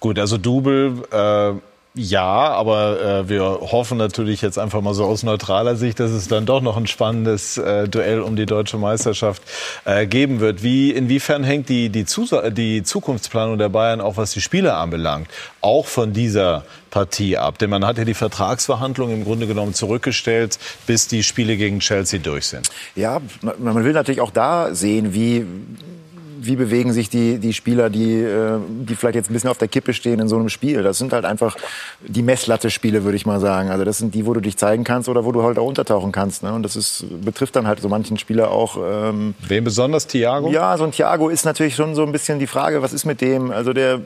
Gut, 0.00 0.18
also 0.18 0.36
Double, 0.36 1.04
äh, 1.12 1.52
ja, 1.94 2.24
aber 2.24 3.00
äh, 3.02 3.28
wir 3.28 3.42
hoffen 3.42 3.98
natürlich 3.98 4.40
jetzt 4.40 4.58
einfach 4.58 4.80
mal 4.80 4.94
so 4.94 5.04
aus 5.04 5.24
neutraler 5.24 5.76
Sicht, 5.76 6.00
dass 6.00 6.10
es 6.10 6.26
dann 6.26 6.46
doch 6.46 6.62
noch 6.62 6.78
ein 6.78 6.86
spannendes 6.86 7.58
äh, 7.58 7.86
Duell 7.86 8.20
um 8.20 8.34
die 8.34 8.46
deutsche 8.46 8.78
Meisterschaft 8.78 9.42
äh, 9.84 10.06
geben 10.06 10.40
wird. 10.40 10.62
Wie, 10.62 10.90
inwiefern 10.90 11.44
hängt 11.44 11.68
die, 11.68 11.90
die, 11.90 12.06
Zusa 12.06 12.48
die 12.48 12.82
Zukunftsplanung 12.82 13.58
der 13.58 13.68
Bayern 13.68 14.00
auch 14.00 14.16
was 14.16 14.32
die 14.32 14.40
Spieler 14.40 14.78
anbelangt, 14.78 15.28
auch 15.60 15.84
von 15.84 16.14
dieser 16.14 16.64
Partie 16.90 17.36
ab? 17.36 17.58
Denn 17.58 17.68
man 17.68 17.84
hat 17.84 17.98
ja 17.98 18.06
die 18.06 18.14
Vertragsverhandlungen 18.14 19.18
im 19.18 19.24
Grunde 19.24 19.46
genommen 19.46 19.74
zurückgestellt, 19.74 20.58
bis 20.86 21.08
die 21.08 21.22
Spiele 21.22 21.58
gegen 21.58 21.80
Chelsea 21.80 22.20
durch 22.20 22.46
sind. 22.46 22.70
Ja, 22.96 23.20
man 23.58 23.84
will 23.84 23.92
natürlich 23.92 24.22
auch 24.22 24.30
da 24.30 24.74
sehen, 24.74 25.12
wie, 25.12 25.44
wie 26.46 26.56
bewegen 26.56 26.92
sich 26.92 27.08
die, 27.08 27.38
die 27.38 27.52
Spieler, 27.52 27.90
die, 27.90 28.20
äh, 28.20 28.58
die 28.68 28.94
vielleicht 28.94 29.14
jetzt 29.14 29.30
ein 29.30 29.32
bisschen 29.32 29.50
auf 29.50 29.58
der 29.58 29.68
Kippe 29.68 29.94
stehen 29.94 30.18
in 30.20 30.28
so 30.28 30.36
einem 30.36 30.48
Spiel. 30.48 30.82
Das 30.82 30.98
sind 30.98 31.12
halt 31.12 31.24
einfach 31.24 31.56
die 32.00 32.22
Messlatte-Spiele, 32.22 33.04
würde 33.04 33.16
ich 33.16 33.26
mal 33.26 33.40
sagen. 33.40 33.70
Also 33.70 33.84
das 33.84 33.98
sind 33.98 34.14
die, 34.14 34.26
wo 34.26 34.34
du 34.34 34.40
dich 34.40 34.56
zeigen 34.56 34.84
kannst 34.84 35.08
oder 35.08 35.24
wo 35.24 35.32
du 35.32 35.42
halt 35.42 35.58
auch 35.58 35.66
untertauchen 35.66 36.12
kannst. 36.12 36.42
Ne? 36.42 36.52
Und 36.52 36.62
das 36.62 36.76
ist, 36.76 37.04
betrifft 37.24 37.56
dann 37.56 37.66
halt 37.66 37.80
so 37.80 37.88
manchen 37.88 38.18
Spieler 38.18 38.50
auch. 38.50 38.76
Ähm, 38.76 39.34
Wen 39.46 39.64
besonders, 39.64 40.06
Thiago? 40.06 40.50
Ja, 40.50 40.76
so 40.76 40.84
ein 40.84 40.92
Thiago 40.92 41.28
ist 41.28 41.44
natürlich 41.44 41.74
schon 41.74 41.94
so 41.94 42.02
ein 42.04 42.12
bisschen 42.12 42.38
die 42.38 42.46
Frage, 42.46 42.82
was 42.82 42.92
ist 42.92 43.04
mit 43.04 43.20
dem? 43.20 43.50
Also 43.50 43.72
der 43.72 44.00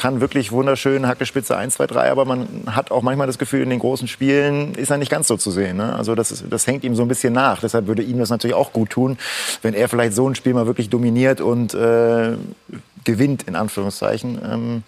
kann 0.00 0.22
wirklich 0.22 0.50
wunderschön 0.50 1.06
Hackespitze 1.06 1.58
1, 1.58 1.74
2, 1.74 1.86
3, 1.88 2.10
aber 2.10 2.24
man 2.24 2.62
hat 2.70 2.90
auch 2.90 3.02
manchmal 3.02 3.26
das 3.26 3.36
Gefühl, 3.36 3.60
in 3.60 3.68
den 3.68 3.80
großen 3.80 4.08
Spielen 4.08 4.74
ist 4.74 4.88
er 4.88 4.96
nicht 4.96 5.10
ganz 5.10 5.28
so 5.28 5.36
zu 5.36 5.50
sehen. 5.50 5.76
Ne? 5.76 5.94
Also 5.94 6.14
das, 6.14 6.32
ist, 6.32 6.44
das 6.48 6.66
hängt 6.66 6.84
ihm 6.84 6.94
so 6.94 7.02
ein 7.02 7.08
bisschen 7.08 7.34
nach. 7.34 7.60
Deshalb 7.60 7.86
würde 7.86 8.02
ihm 8.02 8.18
das 8.18 8.30
natürlich 8.30 8.54
auch 8.54 8.72
gut 8.72 8.88
tun, 8.88 9.18
wenn 9.60 9.74
er 9.74 9.90
vielleicht 9.90 10.14
so 10.14 10.26
ein 10.26 10.34
Spiel 10.34 10.54
mal 10.54 10.64
wirklich 10.64 10.88
dominiert 10.88 11.42
und 11.42 11.74
äh, 11.74 12.32
gewinnt, 13.04 13.42
in 13.42 13.56
Anführungszeichen. 13.56 14.40
Ähm, 14.42 14.82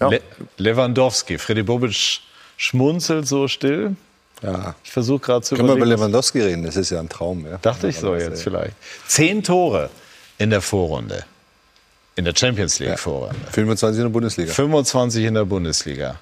Le 0.00 0.20
Lewandowski, 0.56 1.38
Freddy 1.38 1.62
Bobic 1.62 2.18
schmunzelt 2.56 3.28
so 3.28 3.46
still. 3.46 3.94
Ja. 4.42 4.74
Ich 4.82 4.90
versuche 4.90 5.20
gerade 5.20 5.42
zu 5.42 5.54
Können 5.54 5.68
wir 5.68 5.76
überlegen. 5.76 5.92
über 5.92 6.06
Lewandowski 6.06 6.40
reden? 6.40 6.64
Das 6.64 6.74
ist 6.74 6.90
ja 6.90 6.98
ein 6.98 7.08
Traum. 7.08 7.46
Ja. 7.46 7.58
Dachte 7.62 7.86
ich 7.86 7.96
so 8.00 8.16
jetzt 8.16 8.42
vielleicht. 8.42 8.74
Zehn 9.06 9.44
Tore 9.44 9.88
in 10.38 10.50
der 10.50 10.62
Vorrunde. 10.62 11.24
In 12.20 12.26
der 12.26 12.34
Champions 12.36 12.78
League 12.78 12.98
Vorrunde. 12.98 13.34
25 13.50 13.98
in 13.98 14.04
der 14.04 14.10
Bundesliga. 14.10 14.52
25 14.52 15.24
in 15.24 15.32
der 15.32 15.46
Bundesliga. 15.46 16.16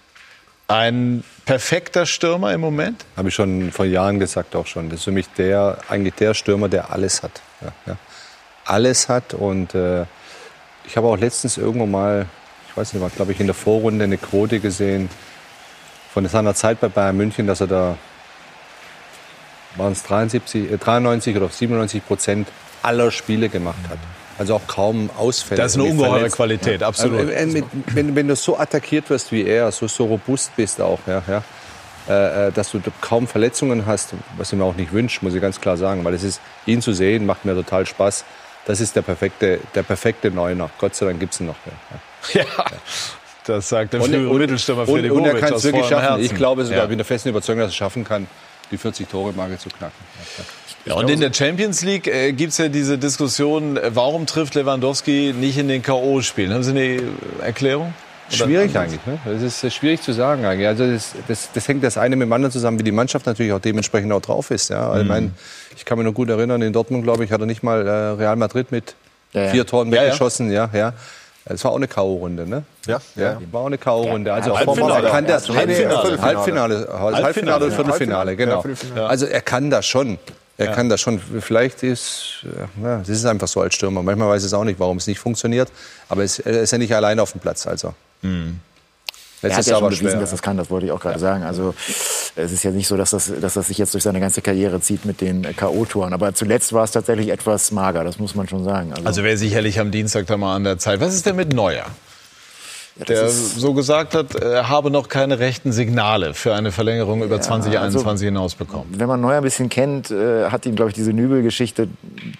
Ein 0.68 1.24
perfekter 1.44 2.06
Stürmer 2.06 2.52
im 2.52 2.60
Moment? 2.60 3.04
Habe 3.16 3.30
ich 3.30 3.34
schon 3.34 3.72
vor 3.72 3.84
Jahren 3.84 4.20
gesagt 4.20 4.54
auch 4.54 4.68
schon. 4.68 4.90
Das 4.90 5.00
ist 5.00 5.04
für 5.06 5.10
mich 5.10 5.26
der, 5.36 5.78
eigentlich 5.88 6.14
der 6.14 6.34
Stürmer, 6.34 6.68
der 6.68 6.92
alles 6.92 7.24
hat. 7.24 7.40
Ja, 7.60 7.72
ja. 7.86 7.96
Alles 8.64 9.08
hat 9.08 9.34
und 9.34 9.74
äh, 9.74 10.02
ich 10.84 10.96
habe 10.96 11.08
auch 11.08 11.16
letztens 11.16 11.58
irgendwo 11.58 11.86
mal, 11.86 12.26
ich 12.68 12.76
weiß 12.76 12.92
nicht, 12.92 13.02
war 13.02 13.10
glaube 13.10 13.32
ich 13.32 13.40
in 13.40 13.46
der 13.46 13.54
Vorrunde 13.56 14.04
eine 14.04 14.18
Quote 14.18 14.60
gesehen 14.60 15.10
von 16.14 16.28
seiner 16.28 16.54
Zeit 16.54 16.78
bei 16.78 16.86
Bayern 16.86 17.16
München, 17.16 17.48
dass 17.48 17.60
er 17.60 17.66
da 17.66 17.98
waren 19.74 19.94
es 19.94 20.04
73, 20.04 20.70
äh, 20.70 20.76
93 20.76 21.36
oder 21.36 21.48
97 21.48 22.06
Prozent 22.06 22.46
aller 22.84 23.10
Spiele 23.10 23.48
gemacht 23.48 23.82
hat. 23.90 23.98
Also 24.38 24.54
auch 24.54 24.66
kaum 24.66 25.10
Ausfälle. 25.18 25.60
Das 25.60 25.72
ist 25.72 25.80
eine 25.80 25.90
ungeheure 25.90 26.20
Verletz- 26.26 26.36
Qualität, 26.36 26.82
absolut. 26.82 27.28
Äh, 27.28 27.42
äh, 27.42 27.46
mit, 27.46 27.64
wenn, 27.86 28.14
wenn 28.14 28.28
du 28.28 28.36
so 28.36 28.56
attackiert 28.58 29.10
wirst 29.10 29.32
wie 29.32 29.44
er, 29.44 29.72
so, 29.72 29.88
so 29.88 30.04
robust 30.06 30.54
bist 30.56 30.80
auch, 30.80 31.00
ja, 31.06 31.22
ja, 31.28 31.42
äh, 32.08 32.48
äh, 32.48 32.52
dass 32.52 32.70
du 32.70 32.80
kaum 33.00 33.26
Verletzungen 33.26 33.84
hast, 33.86 34.10
was 34.36 34.52
ich 34.52 34.58
mir 34.58 34.64
auch 34.64 34.76
nicht 34.76 34.92
wünsche, 34.92 35.18
muss 35.24 35.34
ich 35.34 35.40
ganz 35.42 35.60
klar 35.60 35.76
sagen, 35.76 36.04
weil 36.04 36.14
es 36.14 36.22
ist, 36.22 36.40
ihn 36.66 36.80
zu 36.80 36.92
sehen, 36.92 37.26
macht 37.26 37.44
mir 37.44 37.54
total 37.54 37.84
Spaß. 37.86 38.24
Das 38.66 38.80
ist 38.80 38.94
der 38.96 39.02
perfekte, 39.02 39.60
der 39.74 39.82
perfekte 39.82 40.30
Neuner. 40.30 40.70
Gott 40.78 40.94
sei 40.94 41.06
Dank 41.06 41.20
gibt 41.20 41.34
es 41.34 41.40
ihn 41.40 41.46
noch. 41.46 41.56
Ja. 42.34 42.42
Ja, 42.42 42.44
das 43.44 43.68
sagt 43.68 43.92
der 43.94 44.02
Und, 44.02 44.10
frühere 44.10 44.28
und, 44.28 44.38
Mittelstürmer 44.38 44.82
und, 44.82 44.88
Freddy 44.88 45.10
und 45.10 45.24
er 45.24 45.30
Bobic 45.30 45.40
kann 45.44 45.54
es 45.54 45.64
wirklich 45.64 45.86
schaffen. 45.86 46.20
Ich 46.20 46.34
glaube 46.34 46.64
sogar, 46.64 46.78
Ja. 46.78 46.84
ich 46.84 46.88
bin 46.90 46.98
der 46.98 47.04
festen 47.06 47.28
Überzeugung, 47.30 47.60
dass 47.60 47.68
er 47.68 47.70
es 47.70 47.76
schaffen 47.76 48.04
kann, 48.04 48.26
die 48.70 48.76
40-Tore-Marke 48.78 49.56
zu 49.58 49.68
knacken. 49.70 49.94
Ja, 50.36 50.44
und 50.94 51.10
in 51.10 51.20
der 51.20 51.32
Champions 51.32 51.82
League 51.82 52.06
äh, 52.06 52.32
gibt 52.32 52.52
es 52.52 52.58
ja 52.58 52.68
diese 52.68 52.98
Diskussion, 52.98 53.76
äh, 53.76 53.90
warum 53.94 54.26
trifft 54.26 54.54
Lewandowski 54.54 55.34
nicht 55.38 55.58
in 55.58 55.68
den 55.68 55.82
K.O.-Spielen? 55.82 56.52
Haben 56.52 56.62
Sie 56.62 56.70
eine 56.70 57.00
Erklärung? 57.42 57.94
Oder- 58.30 58.36
Schwierig 58.44 58.76
eigentlich. 58.76 59.00
Ne? 59.06 59.18
Das 59.24 59.40
ist 59.42 59.64
äh, 59.64 59.70
schwierig 59.70 60.02
zu 60.02 60.12
sagen 60.12 60.44
eigentlich. 60.44 60.66
Also 60.68 60.86
das, 60.90 61.12
das, 61.28 61.48
das 61.54 61.66
hängt 61.68 61.82
das 61.82 61.96
eine 61.96 62.14
mit 62.16 62.26
dem 62.26 62.32
anderen 62.32 62.52
zusammen, 62.52 62.78
wie 62.78 62.82
die 62.84 62.92
Mannschaft 62.92 63.24
natürlich 63.26 63.52
auch 63.52 63.60
dementsprechend 63.60 64.12
auch 64.12 64.20
drauf 64.20 64.50
ist. 64.50 64.68
Ja? 64.70 64.88
Also 64.90 64.98
Ich, 65.00 65.02
Mhm. 65.04 65.08
mein, 65.08 65.34
ich 65.76 65.84
kann 65.86 65.96
mich 65.98 66.06
noch 66.06 66.12
gut 66.14 66.28
erinnern, 66.28 66.60
in 66.62 66.72
Dortmund, 66.72 67.04
glaube 67.04 67.24
ich, 67.24 67.32
hat 67.32 67.40
er 67.40 67.46
nicht 67.46 67.62
mal 67.62 67.86
äh, 67.86 67.90
Real 67.90 68.36
Madrid 68.36 68.70
mit 68.70 68.94
Ja, 69.32 69.44
ja. 69.44 69.50
vier 69.50 69.66
Toren 69.66 69.88
Ja, 69.90 69.96
ja. 69.96 70.02
weggeschossen. 70.04 70.50
Ja, 70.50 70.68
ja. 70.74 70.92
Das 71.46 71.64
war 71.64 71.70
auch 71.70 71.76
eine 71.76 71.88
K.O.-Runde, 71.88 72.44
ne? 72.44 72.64
Ja, 72.86 72.98
ja. 73.16 73.38
War 73.50 73.62
auch 73.62 73.66
eine 73.66 73.78
K.O.-Runde. 73.78 74.28
Also 74.30 74.54
Halbfinale. 74.58 75.06
er 75.06 75.10
kann 75.10 75.26
das. 75.26 75.48
Ja, 75.48 75.54
Nee, 75.54 75.64
nee, 75.66 75.86
Halbfinale. 75.86 76.20
Halbfinale. 76.20 76.74
Halbfinale, 76.92 77.22
Halbfinale 77.24 77.64
und 77.64 77.72
Viertelfinale, 77.72 78.36
genau. 78.36 78.56
Ja, 78.56 78.60
Viertelfinale. 78.60 79.08
Also 79.08 79.24
er 79.24 79.40
kann 79.40 79.70
das 79.70 79.86
schon. 79.86 80.18
Er 80.58 80.66
Ja. 80.66 80.72
kann 80.74 80.88
das 80.88 81.00
schon. 81.00 81.20
Vielleicht 81.40 81.82
ist, 81.84 82.44
ja, 82.82 82.98
das 82.98 83.08
ist 83.08 83.24
einfach 83.24 83.46
so 83.48 83.60
als 83.60 83.74
Stürmer. 83.74 84.02
Manchmal 84.02 84.28
weiß 84.30 84.42
es 84.42 84.52
auch 84.52 84.64
nicht, 84.64 84.78
warum 84.80 84.96
es 84.96 85.06
nicht 85.06 85.20
funktioniert. 85.20 85.70
Aber 86.08 86.24
es, 86.24 86.40
er 86.40 86.62
ist 86.62 86.72
ja 86.72 86.78
nicht 86.78 86.92
alleine 86.94 87.22
auf 87.22 87.30
dem 87.32 87.40
Platz. 87.40 87.66
Also. 87.66 87.94
Er 88.22 88.30
Jetzt 89.40 89.52
hat 89.52 89.60
ist 89.60 89.66
ja 89.68 89.76
aber 89.76 89.86
schon 89.92 89.98
bewiesen, 90.00 90.10
schwer. 90.10 90.20
dass 90.20 90.30
das 90.32 90.42
kann, 90.42 90.56
das 90.56 90.68
wollte 90.68 90.86
ich 90.86 90.92
auch 90.92 90.98
gerade 90.98 91.20
sagen. 91.20 91.44
Also 91.44 91.72
es 92.34 92.50
ist 92.50 92.64
ja 92.64 92.72
nicht 92.72 92.88
so, 92.88 92.96
dass 92.96 93.10
das, 93.10 93.30
dass 93.40 93.54
das 93.54 93.68
sich 93.68 93.78
jetzt 93.78 93.94
durch 93.94 94.02
seine 94.02 94.18
ganze 94.18 94.42
Karriere 94.42 94.80
zieht 94.80 95.04
mit 95.04 95.20
den 95.20 95.42
K.O.-Touren. 95.56 96.12
Aber 96.12 96.34
zuletzt 96.34 96.72
war 96.72 96.82
es 96.82 96.90
tatsächlich 96.90 97.28
etwas 97.28 97.70
mager, 97.70 98.02
das 98.02 98.18
muss 98.18 98.34
man 98.34 98.48
schon 98.48 98.64
sagen. 98.64 98.92
Also, 98.92 99.06
Also 99.06 99.22
wäre 99.22 99.36
sicherlich 99.36 99.78
am 99.78 99.92
Dienstag 99.92 100.26
da 100.26 100.36
mal 100.36 100.56
an 100.56 100.64
der 100.64 100.78
Zeit. 100.78 100.98
Was 100.98 101.14
ist 101.14 101.24
denn 101.24 101.36
mit 101.36 101.52
Neuer? 101.52 101.86
Der 103.06 103.28
so 103.28 103.74
gesagt 103.74 104.14
hat, 104.16 104.34
er 104.34 104.68
habe 104.68 104.90
noch 104.90 105.08
keine 105.08 105.38
rechten 105.38 105.70
Signale 105.70 106.34
für 106.34 106.54
eine 106.54 106.72
Verlängerung 106.72 107.22
über 107.22 107.36
Ja, 107.36 107.40
2021 107.40 108.08
also- 108.08 108.24
hinaus 108.24 108.54
bekommen. 108.56 108.92
wenn 108.96 109.06
man 109.06 109.20
Neuer 109.20 109.36
ein 109.36 109.42
bisschen 109.44 109.68
kennt, 109.68 110.10
äh, 110.10 110.46
hat 110.50 110.66
ihm, 110.66 110.74
glaube 110.74 110.90
ich, 110.90 110.94
diese 110.96 111.12
Nübel-Geschichte 111.12 111.88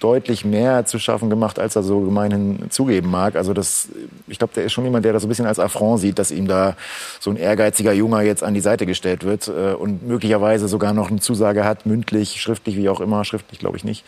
deutlich 0.00 0.44
mehr 0.44 0.84
zu 0.84 0.98
schaffen 0.98 1.30
gemacht, 1.30 1.58
als 1.60 1.76
er 1.76 1.84
so 1.84 2.00
gemeinhin 2.00 2.70
zugeben 2.70 3.08
mag. 3.10 3.36
Also 3.36 3.52
das, 3.52 3.88
ich 4.26 4.38
glaube, 4.38 4.52
der 4.54 4.64
ist 4.64 4.72
schon 4.72 4.84
jemand, 4.84 5.04
der 5.04 5.12
das 5.12 5.22
so 5.22 5.26
ein 5.26 5.30
bisschen 5.30 5.46
als 5.46 5.60
Affront 5.60 6.00
sieht, 6.00 6.18
dass 6.18 6.30
ihm 6.32 6.48
da 6.48 6.76
so 7.20 7.30
ein 7.30 7.36
ehrgeiziger 7.36 7.92
Junger 7.92 8.22
jetzt 8.22 8.42
an 8.42 8.54
die 8.54 8.60
Seite 8.60 8.84
gestellt 8.86 9.24
wird 9.24 9.46
äh, 9.48 9.74
und 9.74 10.06
möglicherweise 10.08 10.66
sogar 10.66 10.92
noch 10.92 11.10
eine 11.10 11.20
Zusage 11.20 11.64
hat, 11.64 11.86
mündlich, 11.86 12.40
schriftlich, 12.42 12.76
wie 12.76 12.88
auch 12.88 13.00
immer, 13.00 13.24
schriftlich 13.24 13.60
glaube 13.60 13.76
ich 13.76 13.84
nicht. 13.84 14.04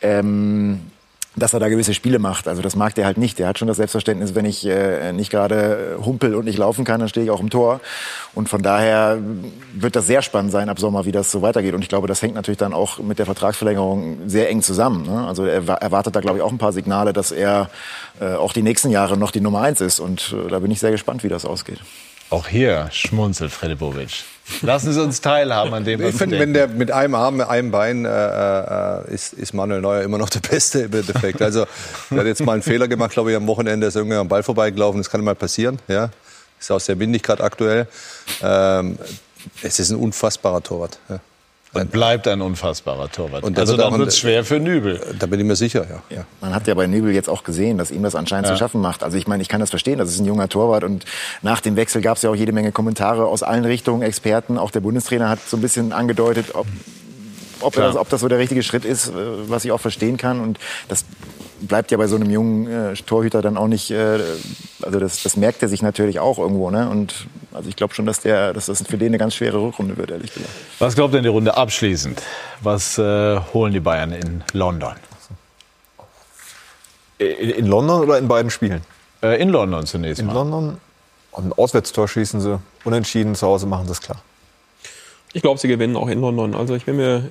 Ähm, 0.00 0.80
dass 1.34 1.54
er 1.54 1.60
da 1.60 1.68
gewisse 1.68 1.94
Spiele 1.94 2.18
macht. 2.18 2.46
Also 2.46 2.60
das 2.60 2.76
mag 2.76 2.94
der 2.94 3.06
halt 3.06 3.16
nicht. 3.16 3.38
Der 3.38 3.48
hat 3.48 3.58
schon 3.58 3.68
das 3.68 3.78
Selbstverständnis, 3.78 4.34
wenn 4.34 4.44
ich 4.44 4.66
äh, 4.66 5.12
nicht 5.12 5.30
gerade 5.30 5.96
humpel 6.04 6.34
und 6.34 6.44
nicht 6.44 6.58
laufen 6.58 6.84
kann, 6.84 7.00
dann 7.00 7.08
stehe 7.08 7.24
ich 7.24 7.30
auch 7.30 7.40
im 7.40 7.48
Tor. 7.48 7.80
Und 8.34 8.50
von 8.50 8.62
daher 8.62 9.18
wird 9.74 9.96
das 9.96 10.06
sehr 10.06 10.20
spannend 10.20 10.52
sein 10.52 10.68
ab 10.68 10.78
Sommer, 10.78 11.06
wie 11.06 11.12
das 11.12 11.30
so 11.30 11.40
weitergeht. 11.40 11.72
Und 11.74 11.80
ich 11.82 11.88
glaube, 11.88 12.06
das 12.06 12.20
hängt 12.20 12.34
natürlich 12.34 12.58
dann 12.58 12.74
auch 12.74 12.98
mit 12.98 13.18
der 13.18 13.24
Vertragsverlängerung 13.26 14.28
sehr 14.28 14.50
eng 14.50 14.60
zusammen. 14.60 15.06
Ne? 15.06 15.26
Also 15.26 15.44
er 15.46 15.66
wa- 15.66 15.74
erwartet 15.74 16.14
da, 16.14 16.20
glaube 16.20 16.36
ich, 16.38 16.42
auch 16.42 16.52
ein 16.52 16.58
paar 16.58 16.72
Signale, 16.72 17.12
dass 17.14 17.32
er 17.32 17.70
äh, 18.20 18.34
auch 18.34 18.52
die 18.52 18.62
nächsten 18.62 18.90
Jahre 18.90 19.16
noch 19.16 19.30
die 19.30 19.40
Nummer 19.40 19.62
eins 19.62 19.80
ist. 19.80 20.00
Und 20.00 20.34
äh, 20.46 20.50
da 20.50 20.58
bin 20.58 20.70
ich 20.70 20.80
sehr 20.80 20.90
gespannt, 20.90 21.24
wie 21.24 21.28
das 21.30 21.46
ausgeht. 21.46 21.80
Auch 22.32 22.48
hier 22.48 22.88
schmunzelt 22.92 23.52
Freddy 23.52 23.74
Bobic. 23.74 24.24
Lassen 24.62 24.90
Sie 24.90 25.02
uns 25.02 25.20
teilhaben 25.20 25.74
an 25.74 25.84
dem, 25.84 26.00
was 26.00 26.08
Ich 26.10 26.16
finde, 26.16 26.38
wenn 26.38 26.54
der 26.54 26.66
mit 26.66 26.90
einem 26.90 27.14
Arm, 27.14 27.42
einem 27.42 27.70
Bein 27.70 28.06
äh, 28.06 28.08
äh, 28.08 29.14
ist, 29.14 29.34
ist 29.34 29.52
Manuel 29.52 29.82
Neuer 29.82 30.00
immer 30.00 30.16
noch 30.16 30.30
der 30.30 30.40
Beste 30.40 30.80
im 30.80 30.94
Endeffekt. 30.94 31.42
Also 31.42 31.66
er 32.10 32.16
hat 32.16 32.26
jetzt 32.26 32.42
mal 32.42 32.54
einen 32.54 32.62
Fehler 32.62 32.88
gemacht, 32.88 33.12
glaube 33.12 33.30
ich, 33.30 33.36
am 33.36 33.46
Wochenende 33.46 33.86
ist 33.86 33.96
irgendwie 33.96 34.16
am 34.16 34.28
Ball 34.28 34.42
vorbeigelaufen. 34.42 34.98
Das 34.98 35.10
kann 35.10 35.22
mal 35.22 35.34
passieren. 35.34 35.78
Ja, 35.88 36.08
ist 36.58 36.70
auch 36.70 36.80
sehr 36.80 36.98
windig 36.98 37.22
gerade 37.22 37.44
aktuell. 37.44 37.86
Ähm, 38.42 38.98
es 39.62 39.78
ist 39.78 39.90
ein 39.90 39.96
unfassbarer 39.96 40.62
Torwart. 40.62 40.98
Ja. 41.10 41.20
Und 41.74 41.90
bleibt 41.90 42.28
ein 42.28 42.42
unfassbarer 42.42 43.10
Torwart. 43.10 43.44
Und 43.44 43.58
also 43.58 43.72
wird 43.72 43.86
auch 43.86 43.90
dann 43.90 43.98
wird 43.98 44.10
es 44.10 44.18
schwer 44.18 44.44
für 44.44 44.60
Nübel. 44.60 45.00
Da 45.18 45.24
bin 45.26 45.40
ich 45.40 45.46
mir 45.46 45.56
sicher. 45.56 45.86
Ja. 45.88 46.16
Ja. 46.16 46.24
Man 46.42 46.54
hat 46.54 46.66
ja 46.66 46.74
bei 46.74 46.86
Nübel 46.86 47.14
jetzt 47.14 47.30
auch 47.30 47.44
gesehen, 47.44 47.78
dass 47.78 47.90
ihm 47.90 48.02
das 48.02 48.14
anscheinend 48.14 48.46
Ja. 48.48 48.54
zu 48.54 48.58
schaffen 48.58 48.82
macht. 48.82 49.02
Also 49.02 49.16
ich 49.16 49.26
meine, 49.26 49.42
ich 49.42 49.48
kann 49.48 49.60
das 49.60 49.70
verstehen, 49.70 49.98
das 49.98 50.10
ist 50.10 50.18
ein 50.20 50.26
junger 50.26 50.48
Torwart 50.50 50.84
und 50.84 51.06
nach 51.40 51.60
dem 51.62 51.76
Wechsel 51.76 52.02
gab 52.02 52.18
es 52.18 52.22
ja 52.22 52.30
auch 52.30 52.36
jede 52.36 52.52
Menge 52.52 52.72
Kommentare 52.72 53.24
aus 53.24 53.42
allen 53.42 53.64
Richtungen, 53.64 54.02
Experten. 54.02 54.58
Auch 54.58 54.70
der 54.70 54.80
Bundestrainer 54.80 55.30
hat 55.30 55.38
so 55.48 55.56
ein 55.56 55.62
bisschen 55.62 55.92
angedeutet, 55.94 56.54
ob, 56.54 56.66
ob, 57.60 57.74
das, 57.74 57.96
ob 57.96 58.08
das 58.10 58.20
so 58.20 58.28
der 58.28 58.38
richtige 58.38 58.62
Schritt 58.62 58.84
ist, 58.84 59.08
äh, 59.08 59.12
was 59.48 59.64
ich 59.64 59.72
auch 59.72 59.80
verstehen 59.80 60.18
kann. 60.18 60.40
Und 60.40 60.58
das 60.88 61.06
bleibt 61.62 61.90
ja 61.90 61.96
bei 61.96 62.06
so 62.06 62.16
einem 62.16 62.28
jungen 62.28 62.66
äh, 62.66 62.94
Torhüter 62.94 63.40
dann 63.40 63.56
auch 63.56 63.68
nicht, 63.68 63.90
äh, 63.90 64.18
also 64.82 65.00
das, 65.00 65.22
das 65.22 65.36
merkt 65.38 65.62
er 65.62 65.68
sich 65.68 65.80
natürlich 65.80 66.20
auch 66.20 66.38
irgendwo. 66.38 66.70
Ne? 66.70 66.88
Und 66.90 67.26
also 67.52 67.68
ich 67.68 67.76
glaube 67.76 67.94
schon, 67.94 68.06
dass, 68.06 68.20
der, 68.20 68.52
dass 68.52 68.66
das 68.66 68.82
für 68.82 68.98
den 68.98 69.08
eine 69.08 69.18
ganz 69.18 69.34
schwere 69.34 69.58
Rückrunde 69.58 69.96
wird, 69.96 70.10
ehrlich 70.10 70.32
gesagt. 70.32 70.52
Was 70.78 70.94
glaubt 70.94 71.14
denn 71.14 71.22
die 71.22 71.28
Runde 71.28 71.56
abschließend? 71.56 72.22
Was 72.60 72.98
äh, 72.98 73.38
holen 73.52 73.72
die 73.72 73.80
Bayern 73.80 74.12
in 74.12 74.44
London? 74.52 74.94
In, 77.18 77.50
in 77.50 77.66
London 77.66 78.00
oder 78.00 78.18
in 78.18 78.28
beiden 78.28 78.50
Spielen? 78.50 78.82
Äh, 79.22 79.40
in 79.40 79.48
London 79.50 79.86
zunächst 79.86 80.20
In 80.20 80.26
mal. 80.26 80.34
London. 80.34 80.78
Ein 81.32 81.52
Auswärtstor 81.52 82.08
schießen 82.08 82.40
sie. 82.40 82.60
Unentschieden 82.84 83.34
zu 83.34 83.46
Hause 83.46 83.66
machen 83.66 83.86
sie 83.86 83.92
es 83.92 84.00
klar. 84.00 84.22
Ich 85.32 85.42
glaube, 85.42 85.58
sie 85.58 85.68
gewinnen 85.68 85.96
auch 85.96 86.08
in 86.08 86.20
London. 86.20 86.54
Also 86.54 86.74
ich 86.74 86.84
bin 86.84 86.96
mir 86.96 87.30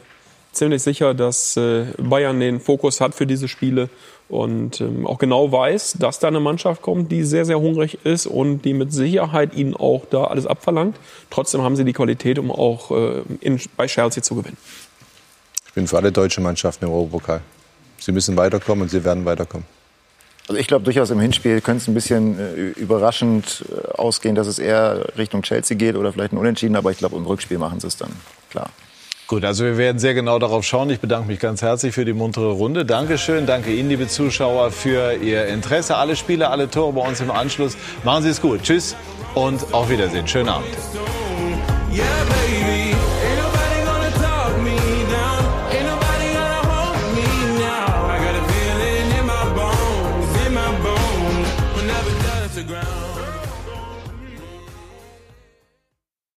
ziemlich 0.52 0.82
sicher, 0.82 1.14
dass 1.14 1.56
äh, 1.58 1.86
Bayern 1.98 2.40
den 2.40 2.60
Fokus 2.60 3.00
hat 3.00 3.14
für 3.14 3.28
diese 3.28 3.48
Spiele 3.48 3.90
und 4.32 4.80
ähm, 4.80 5.06
auch 5.06 5.20
genau 5.20 5.52
weiß, 5.52 5.98
dass 6.00 6.20
da 6.20 6.30
eine 6.30 6.40
Mannschaft 6.40 6.82
kommt, 6.82 7.12
die 7.12 7.24
sehr, 7.24 7.44
sehr 7.44 7.60
hungrig 7.60 8.06
ist 8.06 8.26
und 8.26 8.62
die 8.62 8.74
mit 8.74 8.94
Sicherheit 8.94 9.54
ihnen 9.54 9.76
auch 9.76 10.06
da 10.10 10.24
alles 10.24 10.48
abverlangt. 10.48 10.96
Trotzdem 11.30 11.62
haben 11.62 11.76
sie 11.76 11.84
die 11.84 11.92
Qualität, 11.92 12.40
um 12.40 12.50
auch 12.50 12.92
äh, 12.92 13.24
in, 13.42 13.60
bei 13.76 13.88
Chelsea 13.88 14.24
zu 14.24 14.36
gewinnen. 14.36 14.58
Ich 15.68 15.74
bin 15.74 15.86
für 15.86 15.98
alle 15.98 16.14
deutschen 16.14 16.44
Mannschaften 16.44 16.86
im 16.86 16.92
Europapokal. 16.92 17.42
Sie 18.00 18.14
müssen 18.14 18.38
weiterkommen 18.38 18.84
und 18.84 18.90
sie 18.90 19.04
werden 19.04 19.26
weiterkommen. 19.26 19.68
Also 20.48 20.60
ich 20.60 20.68
glaube 20.68 20.86
durchaus 20.86 21.12
im 21.12 21.20
Hinspiel 21.20 21.60
könnte 21.60 21.82
es 21.82 21.88
ein 21.90 21.94
bisschen 21.94 22.40
äh, 22.40 22.80
überraschend 22.80 23.66
äh, 23.70 23.92
ausgehen, 23.98 24.36
dass 24.36 24.48
es 24.48 24.60
eher 24.60 25.18
Richtung 25.18 25.42
Chelsea 25.42 25.76
geht 25.76 25.98
oder 25.98 26.14
vielleicht 26.14 26.32
ein 26.32 26.38
Unentschieden, 26.38 26.78
aber 26.78 26.92
ich 26.92 26.98
glaube 26.98 27.18
im 27.18 27.26
Rückspiel 27.26 27.58
machen 27.58 27.82
sie 27.82 27.88
es 27.88 27.98
dann, 27.98 28.12
klar. 28.50 28.70
Gut, 29.32 29.46
also 29.46 29.64
wir 29.64 29.78
werden 29.78 29.98
sehr 29.98 30.14
genau 30.14 30.40
darauf 30.40 30.66
schauen. 30.66 30.90
Ich 30.90 31.00
bedanke 31.00 31.30
mich 31.30 31.40
ganz 31.40 31.62
herzlich 31.62 31.96
für 31.96 32.04
die 32.04 32.12
muntere 32.12 32.52
Runde. 32.52 32.84
Dankeschön, 32.84 33.46
danke 33.46 33.72
Ihnen, 33.72 33.88
liebe 33.88 34.10
Zuschauer, 34.10 34.72
für 34.72 35.14
Ihr 35.14 35.46
Interesse. 35.46 35.96
Alle 35.96 36.18
Spiele, 36.18 36.50
alle 36.50 36.70
Tore 36.70 36.92
bei 36.92 37.08
uns 37.08 37.22
im 37.22 37.32
Anschluss. 37.32 37.78
Machen 38.04 38.24
Sie 38.24 38.30
es 38.30 38.42
gut. 38.42 38.64
Tschüss 38.64 38.94
und 39.34 39.74
auf 39.74 39.90
Wiedersehen. 39.90 40.28
Schönen 40.28 40.50
Abend. 40.50 40.68